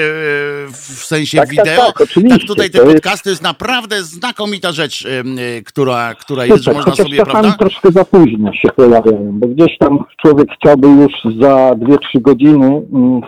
w 0.72 1.04
sensie 1.06 1.38
tak, 1.38 1.48
tak 1.48 1.58
wideo. 1.58 1.86
Tak, 1.86 1.98
tak, 1.98 2.30
tak 2.30 2.42
tutaj 2.48 2.70
te 2.70 2.80
to 2.80 2.86
podcasty 2.86 3.10
jest... 3.10 3.26
jest 3.26 3.42
naprawdę 3.42 4.04
znakomita 4.04 4.72
rzecz, 4.72 5.08
która, 5.66 6.16
która 6.16 6.46
jest, 6.46 6.64
że 6.64 6.74
można 6.74 6.96
sobie, 6.96 7.26
prawda? 7.26 7.56
troszkę 7.60 7.92
za 7.92 8.06
późno 8.06 8.54
się 8.54 8.68
pojawiają, 8.76 9.40
bo 9.40 9.48
gdzieś 9.48 9.78
tam 9.78 10.00
człowiek 10.22 10.48
chciałby 10.56 10.88
już 10.88 11.12
za 11.42 11.72
2-3 11.72 12.22
godziny 12.22 12.82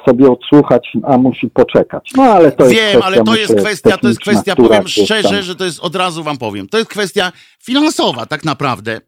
sobie 0.05 0.31
odsłuchać, 0.31 0.56
a 1.03 1.17
musi 1.17 1.49
poczekać. 1.49 2.11
No 2.15 2.23
ale 2.23 2.51
to 2.51 2.67
Wiem, 2.67 2.73
jest 2.73 2.89
kwestia, 2.89 3.05
ale 3.05 3.23
to 3.23 3.35
jest 3.35 3.55
kwestia, 3.55 3.97
to 3.97 4.07
jest 4.07 4.19
kwestia, 4.19 4.55
powiem 4.55 4.87
szczerze, 4.87 5.43
że 5.43 5.55
to 5.55 5.65
jest, 5.65 5.79
od 5.79 5.95
razu 5.95 6.23
wam 6.23 6.37
powiem, 6.37 6.67
to 6.69 6.77
jest 6.77 6.89
kwestia 6.89 7.31
finansowa 7.63 8.25
tak 8.25 8.45
naprawdę 8.45 9.01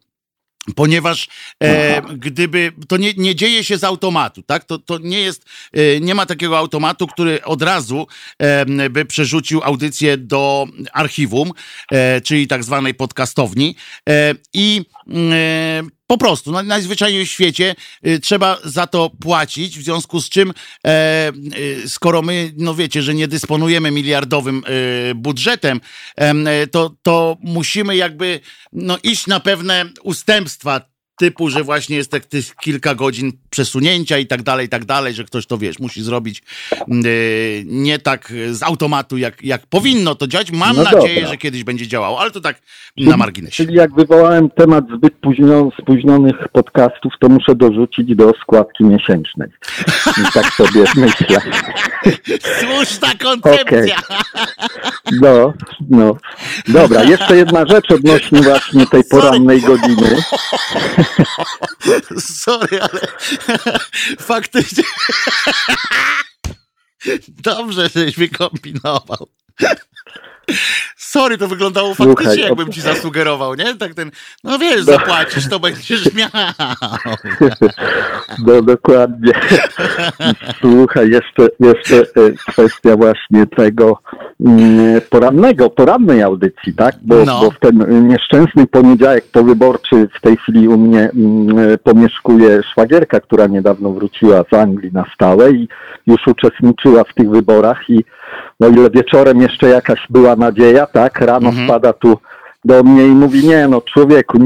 ponieważ 0.75 1.27
e, 1.63 2.01
gdyby 2.01 2.71
to 2.87 2.97
nie, 2.97 3.13
nie 3.17 3.35
dzieje 3.35 3.63
się 3.63 3.77
z 3.77 3.83
automatu, 3.83 4.43
tak? 4.43 4.63
To, 4.63 4.79
to 4.79 4.97
nie 4.97 5.19
jest, 5.19 5.45
e, 5.73 5.99
nie 5.99 6.15
ma 6.15 6.25
takiego 6.25 6.57
automatu, 6.57 7.07
który 7.07 7.43
od 7.43 7.61
razu 7.61 8.07
e, 8.39 8.89
by 8.89 9.05
przerzucił 9.05 9.61
audycję 9.63 10.17
do 10.17 10.67
archiwum, 10.93 11.51
e, 11.91 12.21
czyli 12.21 12.47
tak 12.47 12.63
zwanej 12.63 12.93
podcastowni 12.93 13.75
e, 14.09 14.33
i 14.53 14.85
e, 15.31 15.83
po 16.09 16.17
prostu, 16.17 16.51
no, 16.51 16.63
najzwyczajniej 16.63 17.25
w 17.25 17.29
świecie 17.29 17.75
y, 18.07 18.19
trzeba 18.19 18.57
za 18.63 18.87
to 18.87 19.09
płacić, 19.21 19.79
w 19.79 19.83
związku 19.83 20.21
z 20.21 20.29
czym, 20.29 20.53
e, 20.87 21.31
y, 21.57 21.89
skoro 21.89 22.21
my, 22.21 22.53
no 22.57 22.75
wiecie, 22.75 23.01
że 23.01 23.13
nie 23.13 23.27
dysponujemy 23.27 23.91
miliardowym 23.91 24.63
y, 25.11 25.15
budżetem, 25.15 25.81
e, 26.15 26.67
to, 26.67 26.95
to 27.01 27.37
musimy 27.41 27.95
jakby 27.95 28.39
no, 28.73 28.97
iść 29.03 29.27
na 29.27 29.39
pewne 29.39 29.85
ustępstwa 30.03 30.81
typu, 31.19 31.49
że 31.49 31.63
właśnie 31.63 31.95
jest 31.95 32.11
tak 32.11 32.25
tych 32.25 32.55
kilka 32.55 32.95
godzin 32.95 33.31
przesunięcia 33.49 34.17
i 34.17 34.27
tak 34.27 34.43
dalej, 34.43 34.65
i 34.65 34.69
tak 34.69 34.85
dalej, 34.85 35.13
że 35.13 35.23
ktoś 35.23 35.45
to 35.45 35.57
wiesz, 35.57 35.79
musi 35.79 36.03
zrobić 36.03 36.43
yy, 36.87 37.63
nie 37.65 37.99
tak 37.99 38.33
z 38.51 38.63
automatu, 38.63 39.17
jak, 39.17 39.43
jak 39.43 39.67
powinno 39.67 40.15
to 40.15 40.27
działać. 40.27 40.51
Mam 40.51 40.75
No 40.75 40.83
nadzieję, 40.83 41.15
dobra. 41.15 41.29
że 41.29 41.37
kiedyś 41.37 41.63
będzie 41.63 41.87
działało, 41.87 42.19
ale 42.21 42.31
to 42.31 42.41
tak 42.41 42.61
na 42.97 43.17
marginesie. 43.17 43.55
Czyli 43.55 43.75
jak 43.75 43.95
wywołałem 43.95 44.49
temat 44.49 44.85
zbyt 44.97 45.13
późno, 45.21 45.69
spóźnionych 45.81 46.35
podcastów, 46.51 47.13
to 47.19 47.29
muszę 47.29 47.55
dorzucić 47.55 48.15
do 48.15 48.33
składki 48.41 48.83
miesięcznej. 48.83 49.49
I 50.07 50.31
tak 50.33 50.45
sobie 50.53 50.83
myślę. 50.95 51.41
Słuszna 52.59 53.07
koncepcja! 53.21 53.95
No, 55.21 55.53
no. 55.89 56.15
Dobra, 56.67 57.03
jeszcze 57.03 57.37
jedna 57.37 57.65
rzecz 57.65 57.91
odnośnie 57.91 58.41
właśnie 58.41 58.85
tej 58.87 59.03
porannej 59.03 59.61
godziny. 59.61 60.15
Sorry, 62.19 62.81
ale 62.81 63.01
faktycznie 64.19 64.83
dobrze, 67.27 67.89
żeś 67.95 68.15
wykombinował. 68.15 69.27
Sorry, 71.11 71.37
to 71.37 71.47
wyglądało 71.47 71.95
Słuchaj, 71.95 72.15
faktycznie, 72.15 72.43
jakbym 72.43 72.71
ci 72.71 72.81
zasugerował, 72.81 73.55
nie? 73.55 73.75
Tak 73.75 73.93
ten, 73.93 74.11
no 74.43 74.59
wiesz, 74.59 74.81
zapłacisz, 74.83 75.49
to 75.49 75.59
będziesz 75.59 76.13
miał. 76.13 76.29
No 78.45 78.61
dokładnie. 78.61 79.31
Słuchaj, 80.61 81.09
jeszcze, 81.09 81.47
jeszcze 81.59 81.95
e, 81.95 82.31
kwestia 82.47 82.95
właśnie 82.97 83.47
tego 83.47 84.01
mm, 84.45 85.01
porannego, 85.09 85.69
porannej 85.69 86.21
audycji, 86.21 86.73
tak? 86.73 86.95
Bo, 87.01 87.25
No. 87.25 87.39
bo 87.41 87.51
w 87.51 87.59
ten 87.59 88.07
nieszczęsny 88.07 88.67
poniedziałek 88.67 89.25
powyborczy 89.31 90.07
w 90.17 90.21
tej 90.21 90.37
chwili 90.37 90.67
u 90.67 90.77
mnie 90.77 91.11
mm, 91.15 91.77
pomieszkuje 91.83 92.63
szwagierka, 92.71 93.19
która 93.19 93.47
niedawno 93.47 93.91
wróciła 93.91 94.43
z 94.51 94.53
Anglii 94.53 94.91
na 94.93 95.05
stałe 95.13 95.51
i 95.51 95.67
już 96.07 96.27
uczestniczyła 96.27 97.03
w 97.03 97.13
tych 97.13 97.29
wyborach 97.29 97.89
i 97.89 98.03
no 98.59 98.67
ile 98.67 98.89
wieczorem 98.89 99.41
jeszcze 99.41 99.69
jakaś 99.69 99.99
była 100.09 100.35
nadzieja, 100.35 100.85
tak? 100.85 100.98
Rano 101.07 101.49
Mhm. 101.49 101.67
spada 101.67 101.93
tu 101.93 102.17
do 102.65 102.83
mnie 102.83 103.05
i 103.07 103.11
mówi, 103.11 103.47
nie 103.47 103.67
no 103.67 103.81
człowieku, 103.81 104.37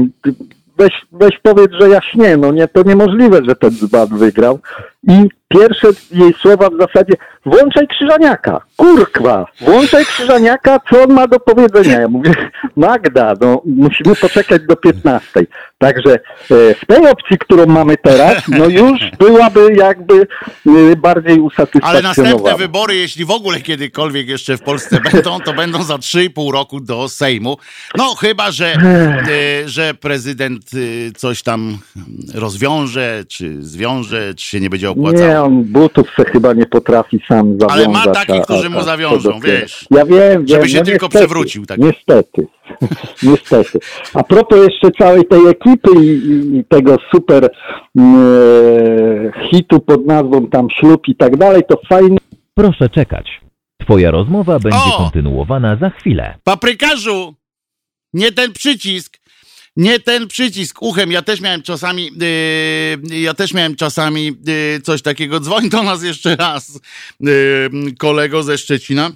weź, 0.78 1.06
weź 1.12 1.38
powiedz, 1.42 1.72
że 1.80 1.88
ja 1.88 2.00
śnię, 2.00 2.36
no 2.36 2.52
nie, 2.52 2.68
to 2.68 2.82
niemożliwe, 2.82 3.40
że 3.48 3.56
ten 3.56 3.70
dzban 3.70 4.08
wygrał. 4.18 4.58
I 5.08 5.28
pierwsze 5.48 5.88
jej 6.10 6.34
słowa 6.42 6.70
w 6.70 6.80
zasadzie, 6.80 7.14
włączaj 7.46 7.88
Krzyżaniaka, 7.88 8.60
kurkwa, 8.76 9.46
włączaj 9.60 10.04
Krzyżaniaka, 10.04 10.80
co 10.90 11.02
on 11.02 11.12
ma 11.12 11.26
do 11.26 11.40
powiedzenia. 11.40 12.00
Ja 12.00 12.08
mówię, 12.08 12.34
Magda, 12.76 13.34
no 13.40 13.62
musimy 13.66 14.16
poczekać 14.16 14.62
do 14.68 14.76
15. 14.76 15.46
Także 15.78 16.14
e, 16.14 16.18
w 16.74 16.86
tej 16.86 17.06
opcji, 17.06 17.38
którą 17.38 17.66
mamy 17.66 17.96
teraz, 17.96 18.42
no 18.48 18.68
już 18.68 19.00
byłaby 19.18 19.74
jakby 19.74 20.26
e, 20.66 20.96
bardziej 20.96 21.32
Ale 21.32 21.42
usatysfakcjonowana. 21.42 22.08
następne 22.08 22.56
wybory, 22.56 22.96
jeśli 22.96 23.24
w 23.24 23.30
ogóle 23.30 23.60
kiedykolwiek 23.60 24.28
jeszcze 24.28 24.56
w 24.56 24.62
Polsce 24.62 25.00
będą, 25.12 25.40
to 25.40 25.52
będą 25.52 25.82
za 25.82 25.94
3,5 25.94 26.52
roku 26.52 26.80
do 26.80 27.08
Sejmu. 27.08 27.56
No 27.96 28.14
chyba, 28.14 28.50
że, 28.50 28.74
y, 29.64 29.68
że 29.68 29.94
prezydent 29.94 30.70
coś 31.16 31.42
tam 31.42 31.78
rozwiąże, 32.34 33.24
czy 33.28 33.62
zwiąże, 33.62 34.34
czy 34.34 34.46
się 34.46 34.60
nie 34.60 34.70
będzie 34.70 34.90
opłacało. 35.00 35.28
Nie, 35.28 35.42
on 35.42 35.64
butów 35.64 36.06
se 36.16 36.24
chyba 36.24 36.52
nie 36.52 36.66
potrafi 36.66 37.20
sam 37.28 37.60
zawiązać. 37.60 37.70
Ale 37.70 37.88
ma 37.88 38.04
takich, 38.14 38.42
którzy 38.42 38.70
mu 38.70 38.82
zawiążą, 38.82 39.40
wiesz. 39.40 39.86
Ja 39.90 40.04
wiem, 40.06 40.48
Żeby 40.48 40.60
wiem, 40.60 40.68
się 40.68 40.78
no 40.78 40.84
tylko 40.84 41.06
niestety, 41.06 41.24
przewrócił, 41.24 41.66
tak. 41.66 41.78
Niestety, 41.78 42.46
niestety. 43.30 43.78
A 44.14 44.22
propos 44.22 44.58
jeszcze 44.58 44.90
całej 44.90 45.24
tej 45.24 45.46
ekipy 45.48 45.90
i, 46.02 46.08
i, 46.08 46.58
i 46.58 46.64
tego 46.64 46.96
super 47.14 47.50
mm, 47.96 49.32
hitu 49.50 49.80
pod 49.80 50.06
nazwą 50.06 50.46
tam 50.46 50.70
ślub 50.70 51.08
i 51.08 51.16
tak 51.16 51.36
dalej, 51.36 51.62
to 51.68 51.80
fajnie 51.88 52.18
Proszę 52.54 52.88
czekać. 52.88 53.40
Twoja 53.80 54.10
rozmowa 54.10 54.58
będzie 54.58 54.78
O! 54.78 54.98
kontynuowana 54.98 55.76
za 55.76 55.90
chwilę. 55.90 56.34
Paprykarzu! 56.44 57.34
Nie 58.12 58.32
ten 58.32 58.52
przycisk! 58.52 59.23
Nie 59.76 60.00
ten 60.00 60.28
przycisk 60.28 60.82
uchem. 60.82 61.12
Ja 61.12 61.22
też 61.22 61.40
miałem 61.40 61.62
czasami, 61.62 62.10
yy, 63.10 63.20
ja 63.20 63.34
też 63.34 63.52
miałem 63.52 63.76
czasami 63.76 64.24
yy, 64.24 64.80
coś 64.80 65.02
takiego. 65.02 65.40
Dzwoń 65.40 65.68
do 65.68 65.82
nas 65.82 66.02
jeszcze 66.02 66.36
raz, 66.36 66.80
yy, 67.20 67.70
kolego 67.98 68.42
ze 68.42 68.58
Szczecina. 68.58 69.12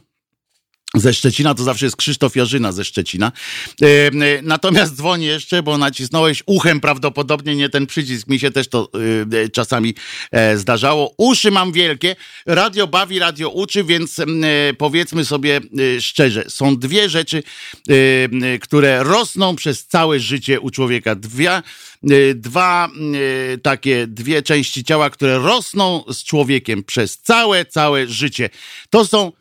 Ze 0.95 1.15
Szczecina 1.15 1.55
to 1.55 1.63
zawsze 1.65 1.87
jest 1.87 1.97
Krzysztof 1.97 2.37
Jarzyna 2.37 2.73
ze 2.73 2.85
Szczecina. 2.85 3.33
Yy, 3.81 3.89
yy, 3.89 4.41
natomiast 4.43 4.95
dzwoni 4.95 5.27
jeszcze, 5.27 5.63
bo 5.63 5.79
nacisnąłeś 5.79 6.43
uchem 6.47 6.81
prawdopodobnie 6.81 7.57
nie 7.57 7.69
ten 7.69 7.87
przycisk. 7.87 8.29
Mi 8.29 8.41
się 8.41 8.51
też 8.51 8.69
to 8.69 8.91
yy, 8.95 9.39
yy, 9.39 9.49
czasami 9.49 9.95
e, 10.31 10.59
zdarzało. 10.59 11.15
Uszy 11.17 11.51
mam 11.51 11.73
wielkie. 11.73 12.17
Radio 12.47 12.87
bawi, 12.87 13.19
radio 13.19 13.49
uczy, 13.49 13.85
więc 13.85 14.17
powiedzmy 14.79 15.25
sobie 15.25 15.61
szczerze, 16.01 16.45
są 16.49 16.77
dwie 16.77 17.09
rzeczy, 17.09 17.43
które 18.61 19.03
rosną 19.03 19.57
przez 19.57 19.87
całe 19.87 20.21
życie 20.21 20.61
u 20.61 20.71
człowieka. 20.71 21.15
Dwie, 21.15 21.63
dwa 22.35 22.89
takie, 23.63 24.07
dwie 24.07 24.43
części 24.43 24.85
ciała, 24.85 25.11
które 25.11 25.39
rosną 25.39 26.05
z 26.09 26.25
człowiekiem 26.25 26.85
przez 26.85 27.19
całe, 27.19 27.65
całe 27.65 28.07
życie. 28.07 28.51
To 28.91 29.05
są 29.05 29.33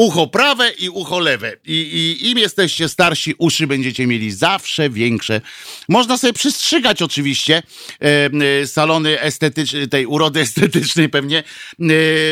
ucho 0.00 0.26
prawe 0.26 0.70
i 0.70 0.88
ucho 0.88 1.18
lewe. 1.18 1.56
I, 1.64 1.74
I 2.20 2.30
im 2.30 2.38
jesteście 2.38 2.88
starsi, 2.88 3.34
uszy 3.38 3.66
będziecie 3.66 4.06
mieli 4.06 4.30
zawsze 4.30 4.90
większe. 4.90 5.40
Można 5.88 6.18
sobie 6.18 6.32
przystrzygać 6.32 7.02
oczywiście. 7.02 7.62
E, 8.02 8.30
e, 8.62 8.66
salony 8.66 9.20
estetyczne, 9.20 9.88
tej 9.88 10.06
urody 10.06 10.40
estetycznej 10.50 11.08
pewnie 11.08 11.42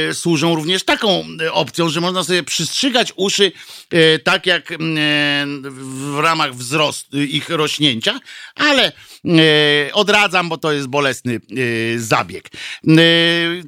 e, 0.08 0.14
służą 0.14 0.54
również 0.54 0.84
taką 0.84 1.24
e, 1.42 1.52
opcją, 1.52 1.88
że 1.88 2.00
można 2.00 2.24
sobie 2.24 2.42
przystrzygać 2.42 3.12
uszy 3.16 3.52
e, 3.90 4.18
tak 4.18 4.46
jak 4.46 4.72
e, 4.72 4.76
w 5.80 6.18
ramach 6.22 6.54
wzrostu 6.54 7.22
ich 7.22 7.48
rośnięcia, 7.48 8.20
ale 8.54 8.92
odradzam, 9.94 10.48
bo 10.48 10.58
to 10.58 10.72
jest 10.72 10.86
bolesny 10.88 11.34
e, 11.34 11.38
zabieg. 11.98 12.44
E, 12.88 12.90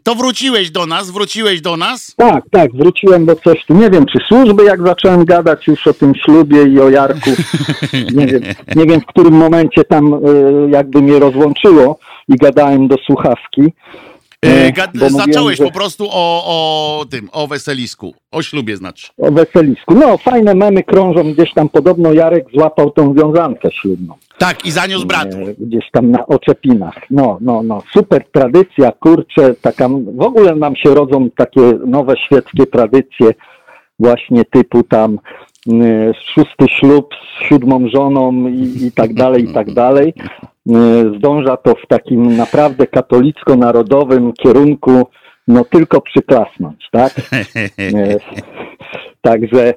to 0.03 0.15
wróciłeś 0.15 0.71
do 0.71 0.87
nas, 0.87 1.11
wróciłeś 1.11 1.61
do 1.61 1.77
nas. 1.77 2.15
Tak, 2.17 2.45
tak, 2.51 2.73
wróciłem 2.77 3.27
do 3.27 3.37
coś 3.37 3.65
tu. 3.65 3.75
Nie 3.75 3.91
wiem, 3.91 4.07
czy 4.07 4.19
służby, 4.29 4.65
jak 4.65 4.87
zacząłem 4.87 5.25
gadać 5.25 5.67
już 5.67 5.87
o 5.87 5.95
tym 5.95 6.13
ślubie 6.15 6.63
i 6.63 6.81
o 6.81 6.91
Jarku. 6.91 7.31
Nie 8.15 8.27
wiem, 8.27 8.43
nie 8.77 8.87
wiem 8.87 9.01
w 9.01 9.07
którym 9.07 9.35
momencie 9.35 9.85
tam 9.85 10.15
e, 10.15 10.19
jakby 10.71 11.03
mnie 11.03 11.19
rozłączyło 11.19 11.99
i 12.29 12.37
gadałem 12.37 12.89
do 12.89 12.97
słuchawki. 13.07 13.63
E, 14.47 14.49
E, 14.67 14.73
gad- 14.73 14.99
bo 14.99 15.05
mówiłem, 15.05 15.27
zacząłeś 15.33 15.59
że- 15.59 15.65
po 15.65 15.71
prostu 15.71 16.05
o, 16.11 16.45
o 17.01 17.05
tym, 17.11 17.29
o 17.33 17.47
weselisku, 17.47 18.15
o 18.33 18.43
ślubie 18.43 18.77
znaczy. 18.77 19.09
O 19.19 19.31
weselisku. 19.33 19.95
No, 19.95 20.19
fajne 20.19 20.55
memy 20.55 20.83
krążą 20.83 21.33
gdzieś 21.33 21.53
tam. 21.55 21.69
Podobno 21.69 22.13
Jarek 22.13 22.45
złapał 22.55 22.91
tą 22.91 23.15
wiązankę 23.15 23.69
ślubną. 23.73 24.15
Tak, 24.40 24.66
i 24.66 24.70
zaniósł 24.70 25.07
bratu. 25.07 25.37
E, 25.37 25.55
Gdzieś 25.59 25.90
tam 25.92 26.11
na 26.11 26.26
oczepinach. 26.26 26.94
No, 27.11 27.38
no, 27.40 27.62
no. 27.62 27.83
Super 27.92 28.24
tradycja, 28.33 28.92
kurczę, 28.92 29.55
taka, 29.55 29.88
w 30.14 30.22
ogóle 30.22 30.55
nam 30.55 30.76
się 30.76 30.94
rodzą 30.94 31.31
takie 31.31 31.61
nowe 31.87 32.16
świeckie 32.16 32.66
tradycje, 32.66 33.31
właśnie 33.98 34.44
typu 34.44 34.83
tam 34.83 35.18
e, 35.68 36.14
szósty 36.35 36.68
ślub 36.68 37.14
z 37.14 37.48
siódmą 37.48 37.88
żoną 37.94 38.48
i, 38.48 38.87
i 38.87 38.92
tak 38.92 39.14
dalej, 39.14 39.44
i 39.50 39.55
tak 39.55 39.72
dalej. 39.72 40.14
E, 40.70 40.74
Zdąża 41.18 41.57
to 41.57 41.74
w 41.74 41.87
takim 41.88 42.37
naprawdę 42.37 42.87
katolicko-narodowym 42.87 44.33
kierunku, 44.33 45.07
no 45.48 45.64
tylko 45.64 46.00
przyklasnąć, 46.00 46.88
tak? 46.92 47.12
E, 47.79 48.18
Także 49.31 49.74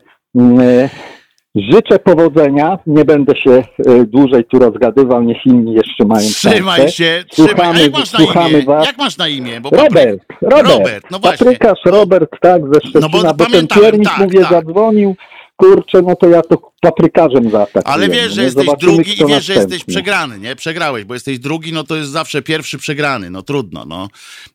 życzę 1.55 1.99
powodzenia. 1.99 2.79
Nie 2.87 3.05
będę 3.05 3.35
się 3.35 3.51
e, 3.51 3.63
dłużej 4.05 4.45
tu 4.45 4.59
rozgadywał, 4.59 5.23
niech 5.23 5.45
inni 5.45 5.73
jeszcze 5.73 6.05
mają 6.05 6.27
Trzymaj 6.29 6.77
szansę. 6.79 6.91
się, 6.91 7.23
trzymaj. 7.29 7.49
Słuchamy, 7.55 7.81
jak 7.81 7.91
masz 7.93 8.13
na 8.13 8.19
słuchamy 8.19 8.49
imię? 8.49 8.63
was. 8.63 8.85
Jak 8.85 8.97
masz 8.97 9.17
na 9.17 9.27
imię? 9.27 9.61
Bo 9.61 9.69
Robert, 9.69 10.19
Robert, 10.41 10.67
Robert, 10.69 11.05
no 11.11 11.19
właśnie. 11.19 11.45
Paprykarz 11.45 11.79
Robert, 11.85 12.29
tak, 12.41 12.61
ze 12.73 12.79
Szczecina, 12.79 12.99
No 13.01 13.09
bo 13.09 13.33
bo, 13.33 13.45
ten 13.45 13.67
piernik, 13.67 14.09
tak, 14.09 14.17
mówię, 14.19 14.39
tak. 14.41 14.49
zadzwonił, 14.51 15.15
kurczę, 15.55 16.01
no 16.01 16.15
to 16.15 16.29
ja 16.29 16.41
to 16.41 16.72
paprykarzem 16.83 17.51
zaatakuję. 17.51 17.93
Ale 17.93 18.09
wiesz, 18.09 18.33
że 18.33 18.41
no, 18.41 18.45
jesteś 18.45 18.65
zobaczymy, 18.65 18.91
drugi 18.93 19.21
i 19.21 19.25
wiesz, 19.25 19.45
że 19.45 19.53
jesteś 19.53 19.83
przegrany, 19.83 20.39
nie? 20.39 20.55
Przegrałeś, 20.55 21.03
bo 21.03 21.13
jesteś 21.13 21.39
drugi, 21.39 21.73
no 21.73 21.83
to 21.83 21.95
jest 21.95 22.11
zawsze 22.11 22.41
pierwszy 22.41 22.77
przegrany, 22.77 23.29
no 23.29 23.41
trudno, 23.41 23.85
no. 23.85 24.09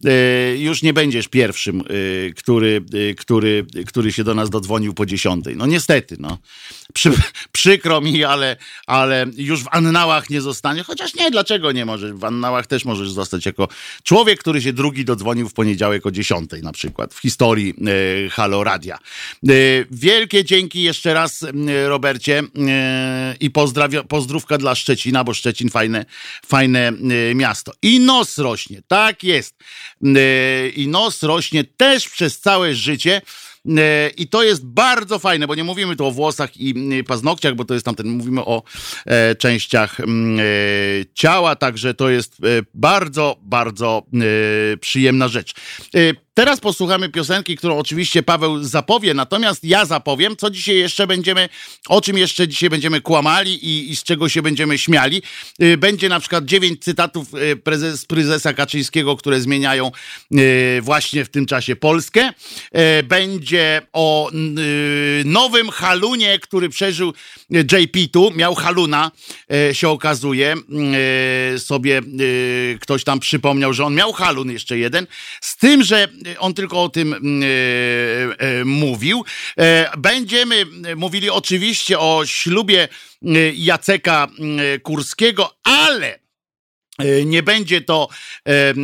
E, 0.05 0.57
już 0.57 0.83
nie 0.83 0.93
będziesz 0.93 1.29
pierwszym, 1.29 1.81
e, 1.81 1.85
który, 2.33 2.85
e, 3.11 3.14
który, 3.14 3.67
który 3.87 4.12
się 4.12 4.25
do 4.25 4.35
nas 4.35 4.51
dodzwonił 4.51 4.95
po 4.95 5.07
dziesiątej. 5.07 5.57
No 5.57 5.67
niestety, 5.67 6.17
no. 6.19 6.38
Przy, 6.95 7.11
przykro 7.53 8.01
mi, 8.01 8.25
ale, 8.25 8.57
ale 8.87 9.27
już 9.37 9.64
w 9.64 9.69
annałach 9.71 10.31
nie 10.31 10.41
zostanie, 10.41 10.83
chociaż 10.83 11.14
nie, 11.14 11.31
dlaczego 11.31 11.73
nie 11.73 11.87
możesz? 11.87 12.12
W 12.12 12.25
annałach 12.25 12.67
też 12.67 12.85
możesz 12.85 13.11
zostać 13.11 13.47
jako 13.47 13.69
człowiek, 14.03 14.41
który 14.41 14.62
się 14.62 14.73
drugi 14.73 15.05
dodzwonił 15.05 15.49
w 15.49 15.55
poniedziałek 15.55 16.07
o 16.07 16.11
dziesiątej 16.11 16.62
na 16.62 16.73
przykład, 16.73 17.14
w 17.14 17.21
historii 17.21 17.75
Halo 18.31 18.64
Radia. 18.64 18.99
Wielkie 19.91 20.45
dzięki 20.45 20.83
jeszcze 20.83 21.14
raz, 21.14 21.47
Robercie. 21.87 22.18
E, 22.29 22.43
i 23.41 23.51
pozdrawia, 23.51 24.03
pozdrówka 24.03 24.59
dla 24.59 24.75
Szczecina, 24.75 25.25
bo 25.25 25.35
Szczecin 25.35 25.69
fajne, 25.69 26.05
fajne 26.47 26.89
e, 26.89 27.35
miasto. 27.35 27.73
I 27.83 28.01
nos 28.01 28.39
rośnie, 28.39 28.83
tak 28.89 29.25
jest. 29.25 29.55
E, 30.05 30.69
I 30.69 30.89
nos 30.89 31.23
rośnie 31.23 31.65
też 31.65 32.09
przez 32.09 32.41
całe 32.41 32.75
życie. 32.75 33.23
I 34.17 34.29
to 34.29 34.43
jest 34.43 34.67
bardzo 34.67 35.19
fajne, 35.19 35.47
bo 35.47 35.55
nie 35.55 35.65
mówimy 35.65 35.97
tu 35.97 36.07
o 36.07 36.11
włosach 36.11 36.57
i 36.57 37.05
paznokciach, 37.05 37.55
bo 37.55 37.65
to 37.65 37.75
jest 37.75 37.87
tamten, 37.87 38.09
mówimy 38.09 38.45
o 38.45 38.63
e, 39.07 39.35
częściach 39.35 40.01
mm, 40.01 40.39
e, 40.41 40.43
ciała, 41.15 41.57
także 41.57 41.95
to 41.95 42.11
jest 42.11 42.33
e, 42.35 42.63
bardzo, 42.75 43.37
bardzo 43.43 44.03
przyjemna 44.81 45.29
rzecz. 45.29 45.55
Teraz 46.38 46.61
posłuchamy 46.61 47.09
piosenki, 47.09 47.57
którą 47.57 47.79
oczywiście 47.79 48.22
Paweł 48.22 48.64
zapowie, 48.64 49.14
natomiast 49.14 49.64
ja 49.64 49.85
zapowiem, 49.85 50.37
co 50.37 50.51
dzisiaj 50.51 50.77
jeszcze 50.77 51.07
będziemy, 51.07 51.48
o 51.88 52.01
czym 52.01 52.18
jeszcze 52.18 52.48
dzisiaj 52.48 52.70
będziemy 52.70 53.01
kłamali 53.01 53.66
i, 53.66 53.90
i 53.90 53.96
z 53.96 54.03
czego 54.03 54.29
się 54.29 54.42
będziemy 54.42 54.79
śmiali. 54.79 55.22
Y, 55.62 55.77
Będzie 55.77 56.09
na 56.09 56.20
przykład 56.20 56.44
dziewięć 56.44 56.85
cytatów 56.85 57.35
y, 57.35 57.57
prezes, 57.57 58.05
prezesa 58.05 58.53
Kaczyńskiego, 58.53 59.16
które 59.16 59.40
zmieniają 59.40 59.90
y, 60.33 60.81
właśnie 60.83 61.24
w 61.24 61.29
tym 61.29 61.46
czasie 61.46 61.77
Polskę. 61.77 62.33
Będzie 63.05 63.83
o 63.92 64.31
nowym 65.24 65.70
halunie, 65.70 66.38
który 66.38 66.68
przeżył 66.68 67.12
JP 67.51 68.12
tu, 68.12 68.31
miał 68.31 68.55
haluna, 68.55 69.11
się 69.72 69.88
okazuje. 69.88 70.55
Sobie 71.59 72.03
ktoś 72.81 73.05
tam 73.05 73.20
przypomniał, 73.20 73.72
że 73.72 73.85
on 73.85 73.94
miał 73.94 74.12
halun 74.12 74.51
jeszcze 74.51 74.79
jeden, 74.79 75.07
z 75.40 75.57
tym, 75.57 75.83
że 75.83 76.09
on 76.38 76.55
tylko 76.55 76.83
o 76.83 76.88
tym 76.88 77.14
mm, 77.14 77.43
e, 77.43 77.47
e, 78.38 78.64
mówił. 78.64 79.25
E, 79.59 79.91
Będziemy 79.99 80.64
mówili 80.97 81.31
oczywiście 81.31 81.99
o 81.99 82.23
ślubie 82.27 82.88
Jaceka 83.55 84.29
mm, 84.38 84.81
Kurskiego, 84.81 85.55
ale 85.64 86.28
nie 87.25 87.43
będzie 87.43 87.81
to, 87.81 88.09
e, 88.47 88.51
e, 88.51 88.75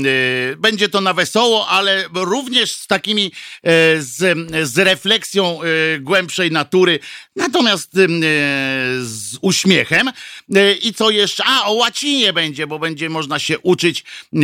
będzie 0.56 0.88
to 0.88 1.00
na 1.00 1.14
wesoło, 1.14 1.68
ale 1.68 2.04
również 2.14 2.72
z 2.72 2.86
takimi, 2.86 3.26
e, 3.26 3.30
z, 4.02 4.38
z 4.68 4.78
refleksją 4.78 5.60
e, 5.62 5.98
głębszej 5.98 6.50
natury, 6.50 6.98
natomiast 7.36 7.98
e, 7.98 8.08
z 9.00 9.38
uśmiechem. 9.40 10.08
E, 10.54 10.72
I 10.72 10.94
co 10.94 11.10
jeszcze? 11.10 11.44
A, 11.46 11.64
o 11.64 11.72
łacinie 11.72 12.32
będzie, 12.32 12.66
bo 12.66 12.78
będzie 12.78 13.08
można 13.08 13.38
się 13.38 13.58
uczyć 13.58 14.04
e, 14.34 14.38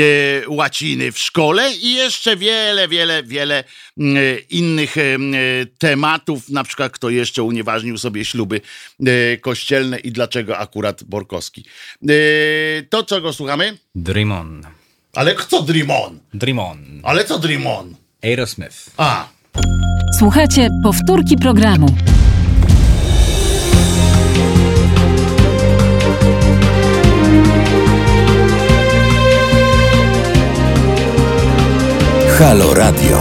łaciny 0.49 1.13
w 1.13 1.19
szkole 1.19 1.73
i 1.73 1.95
jeszcze 1.95 2.37
wiele, 2.37 2.89
wiele, 2.89 3.23
wiele 3.23 3.65
innych 4.51 4.99
e, 4.99 5.15
m, 5.15 5.33
tematów, 5.79 6.49
na 6.49 6.65
przykład 6.65 6.93
kto 6.93 7.11
jeszcze 7.11 7.43
unieważnił 7.43 7.99
sobie 7.99 8.25
śluby 8.25 8.61
e, 9.07 9.37
kościelne 9.37 9.99
i 9.99 10.13
dlaczego 10.13 10.59
akurat 10.59 11.05
Borkowski. 11.05 11.65
E, 12.09 12.13
To 12.91 13.03
czego 13.05 13.33
słuchamy? 13.33 13.79
Dream 13.95 14.33
On. 14.33 14.63
Ale 15.15 15.35
co 15.49 15.63
Dream 15.63 15.91
On? 15.91 16.19
Dream 16.35 16.59
On. 16.59 16.79
Ale 17.03 17.25
co 17.25 17.39
Dream 17.39 17.67
On? 17.67 17.95
Aerosmith. 18.25 18.91
A, 18.97 19.29
Słuchajcie 20.19 20.69
powtórki 20.85 21.37
programu. 21.37 21.87
Halo 32.39 32.75
Radio. 32.75 33.21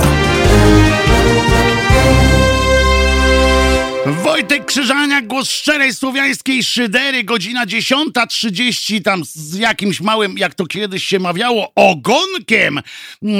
Wojtek 4.11 4.65
Krzyżaniak, 4.65 5.27
głos 5.27 5.49
szczerej 5.49 5.93
słowiańskiej 5.93 6.63
szydery, 6.63 7.23
godzina 7.23 7.65
10.30, 7.65 9.01
tam 9.01 9.25
z 9.25 9.53
jakimś 9.53 10.01
małym, 10.01 10.37
jak 10.37 10.55
to 10.55 10.65
kiedyś 10.65 11.05
się 11.05 11.19
mawiało, 11.19 11.71
ogonkiem. 11.75 12.79
Yy, 13.21 13.39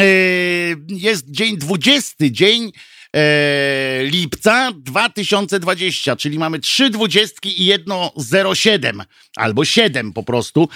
Jest 0.88 1.32
dzień 1.32 1.58
20, 1.58 2.15
dzień 2.19 2.71
e, 3.15 4.03
lipca 4.03 4.71
2020, 4.75 6.15
czyli 6.15 6.39
mamy 6.39 6.60
trzy 6.60 6.89
dwudziestki 6.89 7.62
i 7.62 7.65
jedno 7.65 8.13
07, 8.55 9.03
albo 9.36 9.65
7 9.65 10.13
po 10.13 10.23
prostu 10.23 10.62
e, 10.63 10.67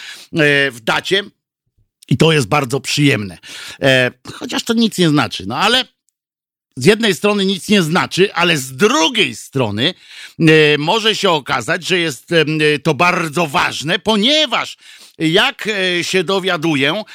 w 0.72 0.80
dacie. 0.82 1.24
I 2.10 2.18
to 2.18 2.32
jest 2.32 2.48
bardzo 2.48 2.80
przyjemne. 2.80 3.38
E, 3.82 4.12
chociaż 4.34 4.64
to 4.64 4.74
nic 4.74 4.98
nie 4.98 5.10
znaczy, 5.10 5.44
no 5.48 5.58
ale 5.58 5.86
z 6.76 6.86
jednej 6.86 7.16
strony 7.16 7.46
nic 7.46 7.70
nie 7.70 7.82
znaczy, 7.82 8.34
ale 8.34 8.58
z 8.58 8.76
drugiej 8.76 9.36
strony 9.36 9.94
e, 10.40 10.44
może 10.78 11.16
się 11.16 11.30
okazać, 11.30 11.88
że 11.88 12.00
jest 12.00 12.32
e, 12.32 12.46
to 12.80 12.94
bardzo 12.94 13.48
ważne, 13.48 14.00
ponieważ 14.00 14.78
jak 15.20 15.68
e, 15.68 16.04
się 16.04 16.24
dowiaduję, 16.24 16.92
e, 16.94 17.06